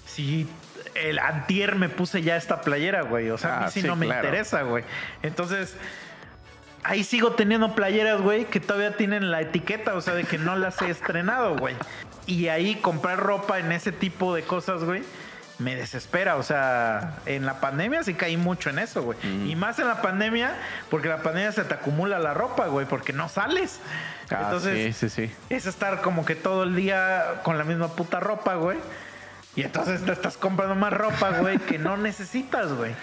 Si 0.05 0.47
el 0.95 1.19
antier 1.19 1.75
me 1.75 1.89
puse 1.89 2.21
ya 2.21 2.37
esta 2.37 2.61
playera, 2.61 3.01
güey. 3.01 3.29
O 3.29 3.37
sea, 3.37 3.57
a 3.57 3.59
mí 3.59 3.65
Ah, 3.65 3.71
sí, 3.71 3.81
sí, 3.81 3.87
no 3.87 3.97
me 3.97 4.05
claro. 4.05 4.25
interesa, 4.25 4.61
güey. 4.61 4.85
Entonces. 5.23 5.75
Ahí 6.83 7.03
sigo 7.03 7.33
teniendo 7.33 7.75
playeras, 7.75 8.21
güey, 8.21 8.45
que 8.45 8.59
todavía 8.59 8.97
tienen 8.97 9.29
la 9.29 9.41
etiqueta, 9.41 9.93
o 9.93 10.01
sea, 10.01 10.15
de 10.15 10.23
que 10.23 10.39
no 10.39 10.55
las 10.55 10.81
he 10.81 10.89
estrenado, 10.89 11.55
güey. 11.55 11.75
Y 12.25 12.47
ahí 12.47 12.73
comprar 12.75 13.19
ropa 13.19 13.59
en 13.59 13.71
ese 13.71 13.91
tipo 13.91 14.33
de 14.33 14.41
cosas, 14.41 14.83
güey, 14.83 15.03
me 15.61 15.75
desespera. 15.75 16.35
O 16.35 16.43
sea, 16.43 17.19
en 17.25 17.45
la 17.45 17.59
pandemia 17.59 18.03
sí 18.03 18.13
caí 18.13 18.37
mucho 18.37 18.69
en 18.69 18.79
eso, 18.79 19.03
güey. 19.03 19.17
Y 19.47 19.55
más 19.55 19.79
en 19.79 19.87
la 19.87 20.01
pandemia, 20.01 20.55
porque 20.89 21.07
la 21.07 21.21
pandemia 21.23 21.51
se 21.51 21.63
te 21.63 21.73
acumula 21.73 22.19
la 22.19 22.33
ropa, 22.33 22.67
güey, 22.67 22.85
porque 22.85 23.13
no 23.13 23.29
sales. 23.29 23.79
Ah, 24.29 24.43
Entonces, 24.43 24.95
sí, 24.95 25.09
sí, 25.09 25.27
sí. 25.27 25.35
es 25.49 25.65
estar 25.65 26.01
como 26.01 26.25
que 26.25 26.35
todo 26.35 26.63
el 26.63 26.75
día 26.75 27.41
con 27.43 27.57
la 27.57 27.63
misma 27.63 27.89
puta 27.89 28.19
ropa, 28.19 28.55
güey. 28.55 28.77
Y 29.55 29.63
entonces 29.63 30.03
te 30.03 30.11
estás 30.11 30.37
comprando 30.37 30.75
más 30.75 30.93
ropa, 30.93 31.39
güey, 31.39 31.57
que 31.57 31.77
no 31.77 31.97
necesitas, 31.97 32.71
güey. 32.73 32.93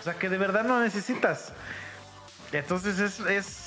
O 0.00 0.02
sea, 0.02 0.14
que 0.14 0.28
de 0.28 0.36
verdad 0.36 0.64
no 0.64 0.80
necesitas. 0.80 1.52
Entonces 2.52 2.98
es, 2.98 3.20
es 3.20 3.66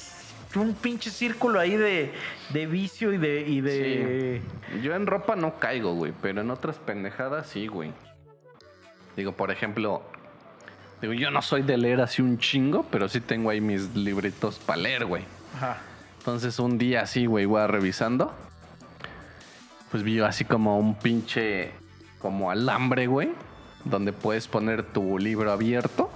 un 0.56 0.74
pinche 0.76 1.10
círculo 1.10 1.60
ahí 1.60 1.76
de, 1.76 2.14
de 2.50 2.66
vicio 2.68 3.12
y 3.14 3.18
de... 3.18 3.42
Y 3.42 3.62
de... 3.62 4.42
Yo 4.82 4.94
en 4.96 5.08
ropa 5.08 5.36
no 5.36 5.60
caigo, 5.60 5.96
güey, 5.96 6.14
pero 6.22 6.42
en 6.42 6.52
otras 6.52 6.78
pendejadas 6.78 7.48
sí, 7.48 7.68
güey. 7.68 7.92
Digo, 9.20 9.34
por 9.34 9.52
ejemplo, 9.52 10.02
digo, 11.02 11.12
yo 11.12 11.30
no 11.30 11.42
soy 11.42 11.62
de 11.62 11.76
leer 11.76 12.00
así 12.00 12.22
un 12.22 12.38
chingo, 12.38 12.86
pero 12.90 13.10
sí 13.10 13.20
tengo 13.20 13.50
ahí 13.50 13.60
mis 13.60 13.94
libritos 13.94 14.60
para 14.60 14.80
leer, 14.80 15.06
güey. 15.06 15.26
Ajá. 15.58 15.82
Entonces 16.20 16.58
un 16.58 16.78
día 16.78 17.02
así, 17.02 17.26
güey, 17.26 17.44
iba 17.44 17.68
revisando. 17.68 18.34
Pues 19.92 20.04
vi 20.04 20.22
así 20.22 20.46
como 20.46 20.80
un 20.80 20.96
pinche, 20.96 21.74
como 22.20 22.50
alambre, 22.50 23.08
güey, 23.08 23.34
donde 23.84 24.14
puedes 24.14 24.48
poner 24.48 24.84
tu 24.84 25.20
libro 25.20 25.52
abierto, 25.52 26.10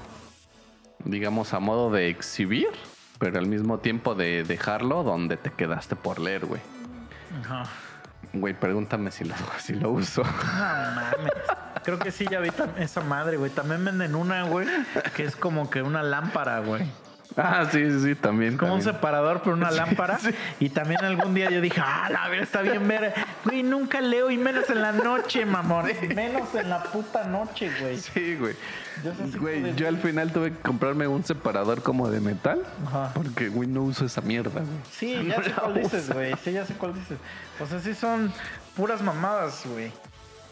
digamos 1.04 1.54
a 1.54 1.60
modo 1.60 1.92
de 1.92 2.08
exhibir, 2.08 2.70
pero 3.20 3.38
al 3.38 3.48
mismo 3.48 3.80
tiempo 3.80 4.16
de 4.16 4.46
dejarlo 4.46 5.04
donde 5.04 5.36
te 5.36 5.52
quedaste 5.52 5.98
por 5.98 6.20
leer, 6.20 6.46
güey. 6.46 6.62
Ajá. 7.42 7.66
Güey, 8.32 8.54
pregúntame 8.54 9.12
si 9.12 9.26
lo, 9.26 9.36
si 9.60 9.74
lo 9.74 9.92
uso. 9.92 10.24
No 10.24 10.32
mames. 10.32 11.34
Creo 11.84 12.00
que 12.00 12.12
sí, 12.12 12.26
ya 12.30 12.40
vi 12.40 12.50
esa 12.78 13.02
madre, 13.02 13.38
güey. 13.38 13.52
También 13.52 13.84
venden 13.84 14.16
una, 14.16 14.44
güey, 14.44 14.68
que 15.16 15.26
es 15.26 15.36
como 15.36 15.70
que 15.70 15.82
una 15.82 16.02
lámpara, 16.02 16.60
güey. 16.60 16.90
Ah, 17.36 17.66
sí, 17.72 17.90
sí, 17.90 18.00
sí, 18.00 18.16
también. 18.16 18.58
Como 18.58 18.76
un 18.76 18.82
separador 18.82 19.42
por 19.42 19.54
una 19.54 19.72
lámpara. 19.72 20.20
Y 20.60 20.70
también 20.70 21.04
algún 21.04 21.34
día 21.34 21.50
yo 21.50 21.62
dije, 21.62 21.82
ah, 21.84 22.08
la 22.12 22.30
verdad 22.30 22.44
está 22.44 22.62
bien 22.62 22.88
ver. 22.88 23.14
Güey, 23.44 23.64
nunca 23.64 24.00
leo 24.00 24.32
y 24.32 24.38
menos 24.38 24.70
en 24.70 24.82
la 24.82 24.92
noche, 24.92 25.46
mamón. 25.46 25.86
Menos 26.16 26.56
en 26.56 26.70
la 26.70 26.84
puta 26.84 27.26
noche, 27.26 27.70
güey. 27.80 27.98
Sí, 27.98 28.36
güey. 28.36 28.56
Yo 29.04 29.14
sé 29.16 29.32
si 29.32 29.38
Güey, 29.38 29.76
yo 29.76 29.88
al 29.88 29.98
final 29.98 30.32
tuve 30.32 30.52
que 30.52 30.60
comprarme 30.60 31.08
un 31.08 31.24
separador 31.24 31.82
como 31.82 32.10
de 32.10 32.20
metal. 32.22 32.64
Ajá. 32.86 33.12
Porque, 33.14 33.50
güey, 33.50 33.68
no 33.68 33.84
uso 33.84 34.06
esa 34.06 34.22
mierda, 34.22 34.62
güey. 34.62 34.66
Sí, 34.92 35.28
ya 35.28 35.44
sé 35.44 35.52
cuál 35.52 35.74
dices, 35.74 36.14
güey. 36.14 36.34
Sí, 36.44 36.52
ya 36.54 36.66
sé 36.66 36.74
cuál 36.76 36.94
dices. 36.94 37.18
O 37.60 37.68
sea, 37.68 37.80
sí 37.80 37.94
son 37.94 38.32
puras 38.76 39.02
mamadas, 39.02 39.64
güey. 39.66 39.92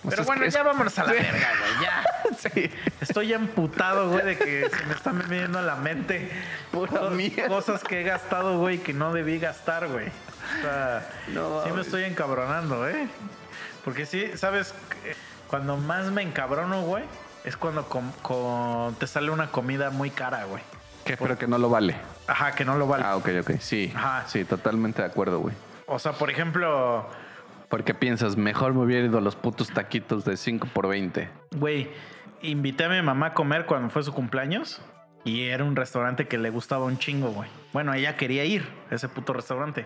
O 0.04 0.10
Pero 0.10 0.24
bueno, 0.24 0.46
ya 0.48 0.64
vámonos 0.64 0.98
a 1.00 1.04
la 1.06 1.12
Sí. 1.14 1.18
verga, 1.20 1.50
güey. 1.60 1.84
Ya. 1.84 2.04
Sí. 2.38 2.72
Estoy 3.02 3.28
ya 3.28 3.36
emputado, 3.36 4.10
güey, 4.10 4.26
de 4.26 4.38
que 4.38 4.68
se 4.70 4.86
me 4.86 4.94
están 4.94 5.22
viniendo 5.30 5.60
a 5.60 5.62
la 5.62 5.76
mente 5.76 6.32
Pura 6.72 7.02
cosas, 7.48 7.84
que 7.84 8.02
he 8.02 8.04
gastado, 8.04 8.58
güey, 8.58 8.80
que 8.80 8.94
no 8.94 9.12
debí 9.14 9.38
gastar, 9.38 9.88
güey. 9.90 10.08
O 10.08 10.62
sea, 10.64 11.08
No 11.34 11.64
sí 11.64 11.72
me 11.72 11.82
estoy 11.82 12.04
encabronando, 12.06 12.88
¿eh? 12.88 13.08
Porque 13.84 14.06
sí, 14.06 14.32
¿sabes? 14.36 14.74
Cuando 15.48 15.78
más 15.78 16.06
me 16.12 16.22
encabrono, 16.22 16.82
güey, 16.84 17.04
es 17.44 17.58
cuando 17.58 17.86
con- 17.88 18.96
te 18.96 19.06
sale 19.08 19.30
una 19.30 19.52
comida 19.52 19.90
muy 19.92 20.10
cara, 20.10 20.46
güey. 20.46 20.64
Que, 21.06 21.18
pero 21.18 21.38
que 21.38 21.48
no 21.48 21.58
lo 21.58 21.70
vale. 21.70 21.96
Ajá, 22.28 22.54
que 22.54 22.64
no 22.64 22.76
lo 22.78 22.88
vale. 22.88 23.04
Ah, 23.06 23.18
ok, 23.18 23.28
ok. 23.42 23.52
Sí. 23.60 23.92
Ajá. 23.96 24.24
Sí, 24.28 24.46
totalmente 24.46 25.02
de 25.02 25.08
acuerdo, 25.10 25.40
güey. 25.40 25.54
O 25.86 26.00
sea, 26.00 26.14
por 26.14 26.30
ejemplo, 26.32 27.08
Porque 27.72 27.94
piensas, 27.94 28.36
mejor 28.36 28.74
me 28.74 28.82
hubiera 28.82 29.08
ido 29.08 29.18
a 29.18 29.22
los 29.22 29.38
putos 29.38 29.70
taquitos 29.70 30.26
de 30.26 30.36
5 30.36 30.68
por 30.74 30.90
20. 30.90 31.30
güey, 31.56 31.90
invité 32.42 32.84
a 32.84 32.90
mi 32.90 33.02
mamá 33.02 33.28
a 33.28 33.34
comer 33.34 33.66
cuando 33.66 33.90
fue 33.90 34.04
su 34.04 34.14
cumpleaños. 34.14 34.82
Y 35.24 35.44
era 35.44 35.64
un 35.64 35.76
restaurante 35.76 36.28
que 36.28 36.38
le 36.38 36.50
gustaba 36.50 36.86
un 36.86 36.98
chingo, 36.98 37.30
güey. 37.30 37.50
Bueno, 37.72 37.94
ella 37.94 38.18
quería 38.18 38.44
ir 38.44 38.68
a 38.90 38.96
ese 38.96 39.08
puto 39.08 39.32
restaurante. 39.34 39.86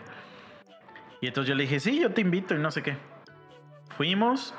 Y 1.21 1.27
entonces 1.27 1.47
yo 1.47 1.55
le 1.55 1.63
dije, 1.63 1.79
sí, 1.79 1.99
yo 1.99 2.11
te 2.11 2.21
invito 2.21 2.55
y 2.55 2.57
no 2.57 2.71
sé 2.71 2.81
qué. 2.81 2.97
Fuimos. 3.97 4.55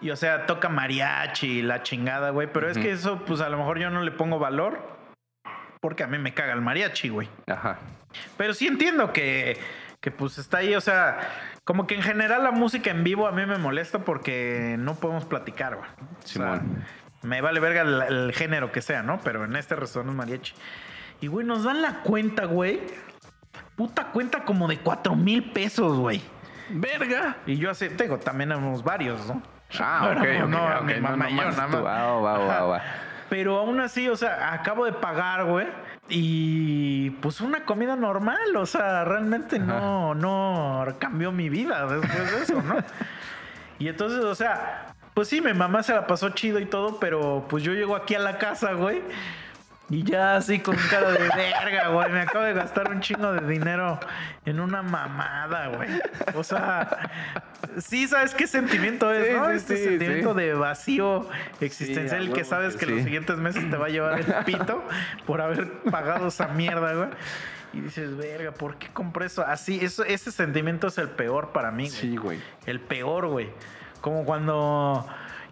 Y 0.00 0.10
o 0.10 0.16
sea, 0.16 0.46
toca 0.46 0.70
mariachi, 0.70 1.62
la 1.62 1.82
chingada, 1.82 2.30
güey. 2.30 2.48
Pero 2.50 2.70
es 2.70 2.78
que 2.78 2.92
eso, 2.92 3.24
pues 3.26 3.42
a 3.42 3.50
lo 3.50 3.58
mejor 3.58 3.78
yo 3.78 3.90
no 3.90 4.02
le 4.02 4.10
pongo 4.10 4.38
valor. 4.38 4.78
Porque 5.82 6.02
a 6.02 6.06
mí 6.06 6.16
me 6.16 6.32
caga 6.32 6.54
el 6.54 6.62
mariachi, 6.62 7.10
güey. 7.10 7.28
Ajá. 7.46 7.78
Pero 8.38 8.54
sí 8.54 8.66
entiendo 8.66 9.12
que, 9.12 9.58
que 10.00 10.10
pues 10.10 10.38
está 10.38 10.58
ahí, 10.58 10.74
o 10.74 10.80
sea, 10.80 11.18
como 11.66 11.88
que 11.88 11.96
en 11.96 12.02
general 12.02 12.44
la 12.44 12.52
música 12.52 12.92
en 12.92 13.02
vivo 13.02 13.26
a 13.26 13.32
mí 13.32 13.44
me 13.44 13.58
molesta 13.58 13.98
porque 13.98 14.76
no 14.78 14.94
podemos 14.94 15.24
platicar, 15.24 15.74
güey. 15.74 15.90
O 15.90 16.26
sea, 16.26 16.60
Simón. 16.60 16.84
me 17.22 17.40
vale 17.40 17.58
verga 17.58 17.82
el, 17.82 18.02
el 18.02 18.32
género 18.32 18.70
que 18.70 18.80
sea, 18.80 19.02
¿no? 19.02 19.18
Pero 19.24 19.44
en 19.44 19.56
este 19.56 19.74
restaurante 19.74 20.12
es 20.12 20.16
mariachi. 20.16 20.54
Y, 21.20 21.26
güey, 21.26 21.44
nos 21.44 21.64
dan 21.64 21.82
la 21.82 22.02
cuenta, 22.02 22.44
güey. 22.44 22.80
Puta 23.74 24.12
cuenta 24.12 24.44
como 24.44 24.68
de 24.68 24.78
cuatro 24.78 25.16
mil 25.16 25.50
pesos, 25.50 25.98
güey. 25.98 26.22
¡Verga! 26.70 27.38
Y 27.46 27.56
yo 27.56 27.72
así, 27.72 27.88
tengo, 27.88 28.18
también 28.18 28.50
tenemos 28.50 28.84
varios, 28.84 29.26
¿no? 29.26 29.42
Ah, 29.80 30.12
ok, 30.12 30.22
Pero 30.22 30.44
ok, 30.44 30.50
no, 30.50 30.64
ok, 30.64 30.84
mi 30.84 30.94
no, 30.94 31.00
mamá 31.00 31.30
y 31.30 31.36
yo, 31.36 31.50
nada 31.50 31.66
más. 31.66 31.82
Ah. 31.84 32.80
Pero 33.28 33.58
aún 33.58 33.80
así, 33.80 34.08
o 34.08 34.16
sea, 34.16 34.52
acabo 34.52 34.84
de 34.84 34.92
pagar, 34.92 35.44
güey. 35.46 35.66
Y 36.08 37.10
pues 37.20 37.40
una 37.40 37.64
comida 37.64 37.96
normal, 37.96 38.54
o 38.56 38.66
sea, 38.66 39.04
realmente 39.04 39.58
no, 39.58 40.14
no 40.14 40.86
cambió 40.98 41.32
mi 41.32 41.48
vida 41.48 41.86
después 41.86 42.32
de 42.32 42.42
eso, 42.42 42.62
¿no? 42.62 42.76
y 43.78 43.88
entonces, 43.88 44.24
o 44.24 44.34
sea, 44.34 44.94
pues 45.14 45.28
sí, 45.28 45.40
mi 45.40 45.52
mamá 45.52 45.82
se 45.82 45.94
la 45.94 46.06
pasó 46.06 46.28
chido 46.30 46.60
y 46.60 46.66
todo, 46.66 47.00
pero 47.00 47.46
pues 47.48 47.64
yo 47.64 47.72
llego 47.72 47.96
aquí 47.96 48.14
a 48.14 48.20
la 48.20 48.38
casa, 48.38 48.74
güey. 48.74 49.02
Y 49.88 50.02
ya 50.02 50.36
así 50.36 50.58
con 50.58 50.76
cara 50.90 51.12
de 51.12 51.28
verga, 51.28 51.88
güey. 51.88 52.10
Me 52.10 52.20
acabo 52.22 52.44
de 52.44 52.54
gastar 52.54 52.90
un 52.90 53.00
chingo 53.00 53.32
de 53.32 53.46
dinero 53.46 54.00
en 54.44 54.58
una 54.58 54.82
mamada, 54.82 55.68
güey. 55.68 55.88
O 56.34 56.42
sea, 56.42 57.08
sí 57.78 58.08
sabes 58.08 58.34
qué 58.34 58.48
sentimiento 58.48 59.12
es, 59.12 59.28
Sí, 59.28 59.32
¿no? 59.34 59.48
sí, 59.50 59.56
este 59.56 59.76
sí, 59.76 59.84
sí. 59.98 60.34
de 60.34 60.54
vacío 60.54 61.28
existencial 61.60 62.32
que 62.32 62.44
sabes 62.44 62.76
que 62.76 62.86
los 62.86 63.04
siguientes 63.04 63.36
meses 63.36 63.70
te 63.70 63.76
va 63.76 63.86
a 63.86 63.90
llevar 63.90 64.18
el 64.18 64.26
pito 64.44 64.82
por 65.24 65.40
haber 65.40 65.70
pagado 65.82 66.28
esa 66.28 66.48
mierda, 66.48 66.92
güey. 66.94 67.08
Y 67.72 67.80
dices, 67.82 68.16
verga, 68.16 68.52
¿por 68.52 68.78
qué 68.78 68.88
compré 68.92 69.26
eso? 69.26 69.44
Así, 69.46 69.78
eso, 69.84 70.02
ese 70.04 70.32
sentimiento 70.32 70.88
es 70.88 70.98
el 70.98 71.10
peor 71.10 71.50
para 71.52 71.70
mí, 71.70 71.88
güey. 71.88 72.00
Sí, 72.00 72.16
güey. 72.16 72.40
El 72.64 72.80
peor, 72.80 73.26
güey. 73.28 73.50
Como 74.00 74.24
cuando 74.24 75.06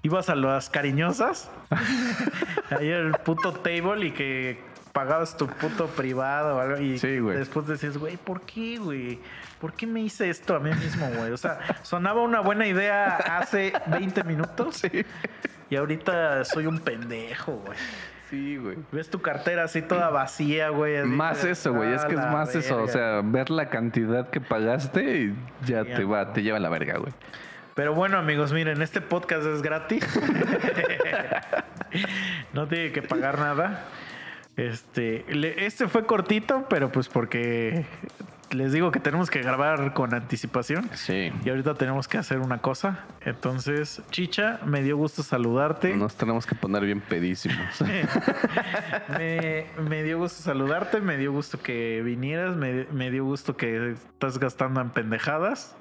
ibas 0.05 0.29
a 0.29 0.37
las 0.37 0.71
cariñosas. 0.71 1.51
ahí 2.71 2.89
el 2.89 3.13
puto 3.25 3.53
table 3.53 4.07
y 4.07 4.11
que 4.13 4.61
pagabas 4.93 5.37
tu 5.37 5.49
puto 5.49 5.89
privado 5.89 6.57
o 6.57 6.61
algo. 6.61 6.81
Y 6.81 6.99
Sí, 6.99 7.19
güey. 7.19 7.37
después 7.37 7.67
decías, 7.67 7.97
güey, 7.99 8.17
¿por 8.17 8.43
qué, 8.43 8.79
güey? 8.79 9.19
¿Por 9.61 9.73
qué 9.73 9.87
me 9.87 10.01
hice 10.01 10.31
esto 10.31 10.55
a 10.55 10.61
mí 10.61 10.71
mismo, 10.71 11.09
güey? 11.17 11.33
O 11.33 11.37
sea, 11.37 11.59
sonaba 11.83 12.23
una 12.23 12.41
buena 12.41 12.67
idea 12.67 13.17
hace 13.17 13.73
20 13.89 14.23
minutos 14.25 14.77
Sí. 14.93 15.05
y 15.71 15.77
ahorita 15.77 16.45
soy 16.45 16.67
un 16.67 16.79
pendejo, 16.79 17.53
güey. 17.67 17.77
Sí, 18.31 18.57
güey. 18.57 18.77
Ves 18.93 19.11
tu 19.11 19.21
cartera 19.21 19.65
así 19.65 19.83
toda 19.83 20.11
vacía, 20.11 20.69
güey. 20.71 21.03
Más 21.05 21.43
de, 21.43 21.53
eso, 21.53 21.73
güey. 21.73 21.93
Es 21.93 22.03
"Ah, 22.05 22.09
que 22.09 22.15
es 22.15 22.21
más 22.21 22.55
eso. 22.55 22.75
O 22.77 22.79
verga". 22.87 22.93
sea, 22.93 23.21
ver 23.25 23.51
la 23.51 23.69
cantidad 23.69 24.29
que 24.31 24.41
pagaste 24.41 25.19
y 25.19 25.35
ya 25.67 25.85
Sí, 25.85 25.91
te 25.95 26.05
va, 26.05 26.21
amigo. 26.21 26.33
te 26.35 26.43
lleva 26.43 26.57
a 26.57 26.61
la 26.61 26.69
verga, 26.69 26.99
güey. 26.99 27.13
Pero 27.75 27.93
bueno, 27.93 28.19
amigos, 28.19 28.53
miren, 28.53 28.81
este 28.83 29.01
podcast 29.01 29.47
es 29.47 29.61
gratis. 29.61 30.05
no 32.53 32.69
tiene 32.69 32.93
que 32.93 33.03
pagar 33.03 33.39
nada. 33.39 33.85
Este, 34.57 35.25
este 35.67 35.89
fue 35.89 36.07
cortito, 36.07 36.67
pero 36.69 36.93
pues 36.93 37.09
porque 37.09 37.85
les 38.53 38.73
digo 38.73 38.93
que 38.93 39.01
tenemos 39.01 39.29
que 39.29 39.43
grabar 39.43 39.93
con 39.93 40.15
anticipación. 40.15 40.89
Sí. 40.95 41.33
Y 41.45 41.49
ahorita 41.49 41.75
tenemos 41.75 42.07
que 42.07 42.17
hacer 42.17 42.39
una 42.39 42.59
cosa. 42.59 43.01
Entonces, 43.23 44.03
Chicha, 44.11 44.61
me 44.65 44.85
dio 44.85 44.97
gusto 44.97 45.25
saludarte. 45.25 45.97
Nos 45.97 46.15
tenemos 46.15 46.47
que 46.47 46.55
poner 46.55 46.85
bien 46.85 47.01
pedísimos. 47.01 47.81
me, 49.19 49.67
me 49.89 50.05
dio 50.05 50.19
gusto 50.19 50.43
saludarte, 50.43 51.01
me 51.01 51.17
dio 51.17 51.33
gusto 51.33 51.61
que 51.61 52.03
vinieras, 52.05 52.55
me, 52.55 52.87
me 52.93 53.11
dio 53.11 53.25
gusto 53.25 53.57
que 53.57 53.93
estás 53.93 54.39
gastando 54.39 54.81
en 54.81 54.91
pendejadas. 54.91 55.77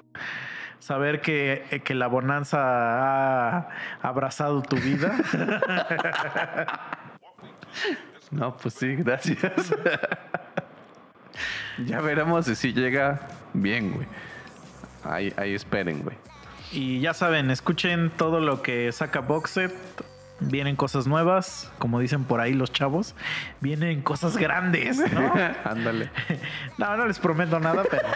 Saber 0.84 1.22
que, 1.22 1.80
que 1.82 1.94
la 1.94 2.08
bonanza 2.08 2.58
ha 2.60 3.70
abrazado 4.02 4.60
tu 4.60 4.76
vida. 4.76 5.16
No, 8.30 8.56
pues 8.56 8.74
sí, 8.74 8.96
gracias. 8.96 9.74
ya 11.86 12.00
veremos 12.00 12.46
si 12.46 12.54
sí 12.54 12.72
llega 12.72 13.20
bien, 13.52 13.92
güey. 13.92 14.06
Ahí, 15.04 15.32
ahí 15.36 15.54
esperen, 15.54 16.02
güey. 16.02 16.16
Y 16.72 17.00
ya 17.00 17.14
saben, 17.14 17.50
escuchen 17.50 18.10
todo 18.10 18.40
lo 18.40 18.62
que 18.62 18.90
saca 18.92 19.20
Boxet. 19.20 19.72
Vienen 20.40 20.76
cosas 20.76 21.06
nuevas, 21.06 21.70
como 21.78 22.00
dicen 22.00 22.24
por 22.24 22.40
ahí 22.40 22.52
los 22.52 22.72
chavos. 22.72 23.14
Vienen 23.60 24.02
cosas 24.02 24.36
grandes, 24.36 24.98
¿no? 25.12 25.32
Ándale. 25.64 26.10
No, 26.78 26.96
no 26.96 27.06
les 27.06 27.20
prometo 27.20 27.60
nada, 27.60 27.84
pero 27.88 28.08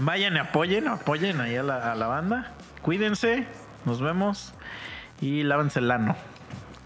vayan 0.00 0.34
y 0.36 0.38
apoyen, 0.38 0.88
apoyen 0.88 1.40
ahí 1.42 1.56
a 1.56 1.62
la, 1.62 1.92
a 1.92 1.94
la 1.94 2.06
banda. 2.06 2.52
Cuídense, 2.80 3.46
nos 3.84 4.00
vemos 4.00 4.54
y 5.20 5.42
lávense 5.42 5.80
el 5.80 5.90
ano. 5.90 6.16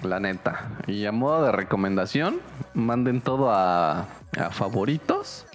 La 0.03 0.19
neta. 0.19 0.69
Y 0.87 1.07
a 1.07 1.13
modo 1.13 1.45
de 1.45 1.53
recomendación, 1.53 2.41
manden 2.75 3.21
todo 3.21 3.51
a, 3.53 4.01
a 4.37 4.51
favoritos. 4.51 5.47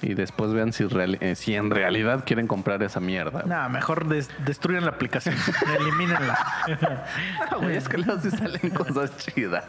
Y 0.00 0.14
después 0.14 0.52
vean 0.52 0.72
si, 0.72 0.84
real- 0.86 1.18
eh, 1.20 1.34
si 1.34 1.54
en 1.56 1.70
realidad 1.70 2.22
quieren 2.24 2.46
comprar 2.46 2.80
esa 2.84 3.00
mierda. 3.00 3.30
güey. 3.40 3.46
Nada, 3.46 3.68
mejor 3.68 4.06
des- 4.06 4.30
destruyan 4.44 4.84
la 4.84 4.92
aplicación, 4.92 5.34
elimínenla. 5.80 6.38
Ah, 7.50 7.56
güey, 7.56 7.76
es 7.76 7.88
que 7.88 7.98
luego 7.98 8.20
sí 8.20 8.30
salen 8.30 8.70
cosas 8.76 9.16
chidas. 9.16 9.64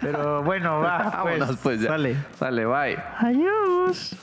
Pero 0.00 0.42
bueno, 0.44 0.80
va, 0.80 0.98
pues, 1.22 1.38
Vámonos, 1.40 1.56
pues 1.62 1.80
ya. 1.80 1.88
Sale. 1.88 2.16
Sale, 2.38 2.64
bye. 2.66 2.96
Adiós. 3.18 4.14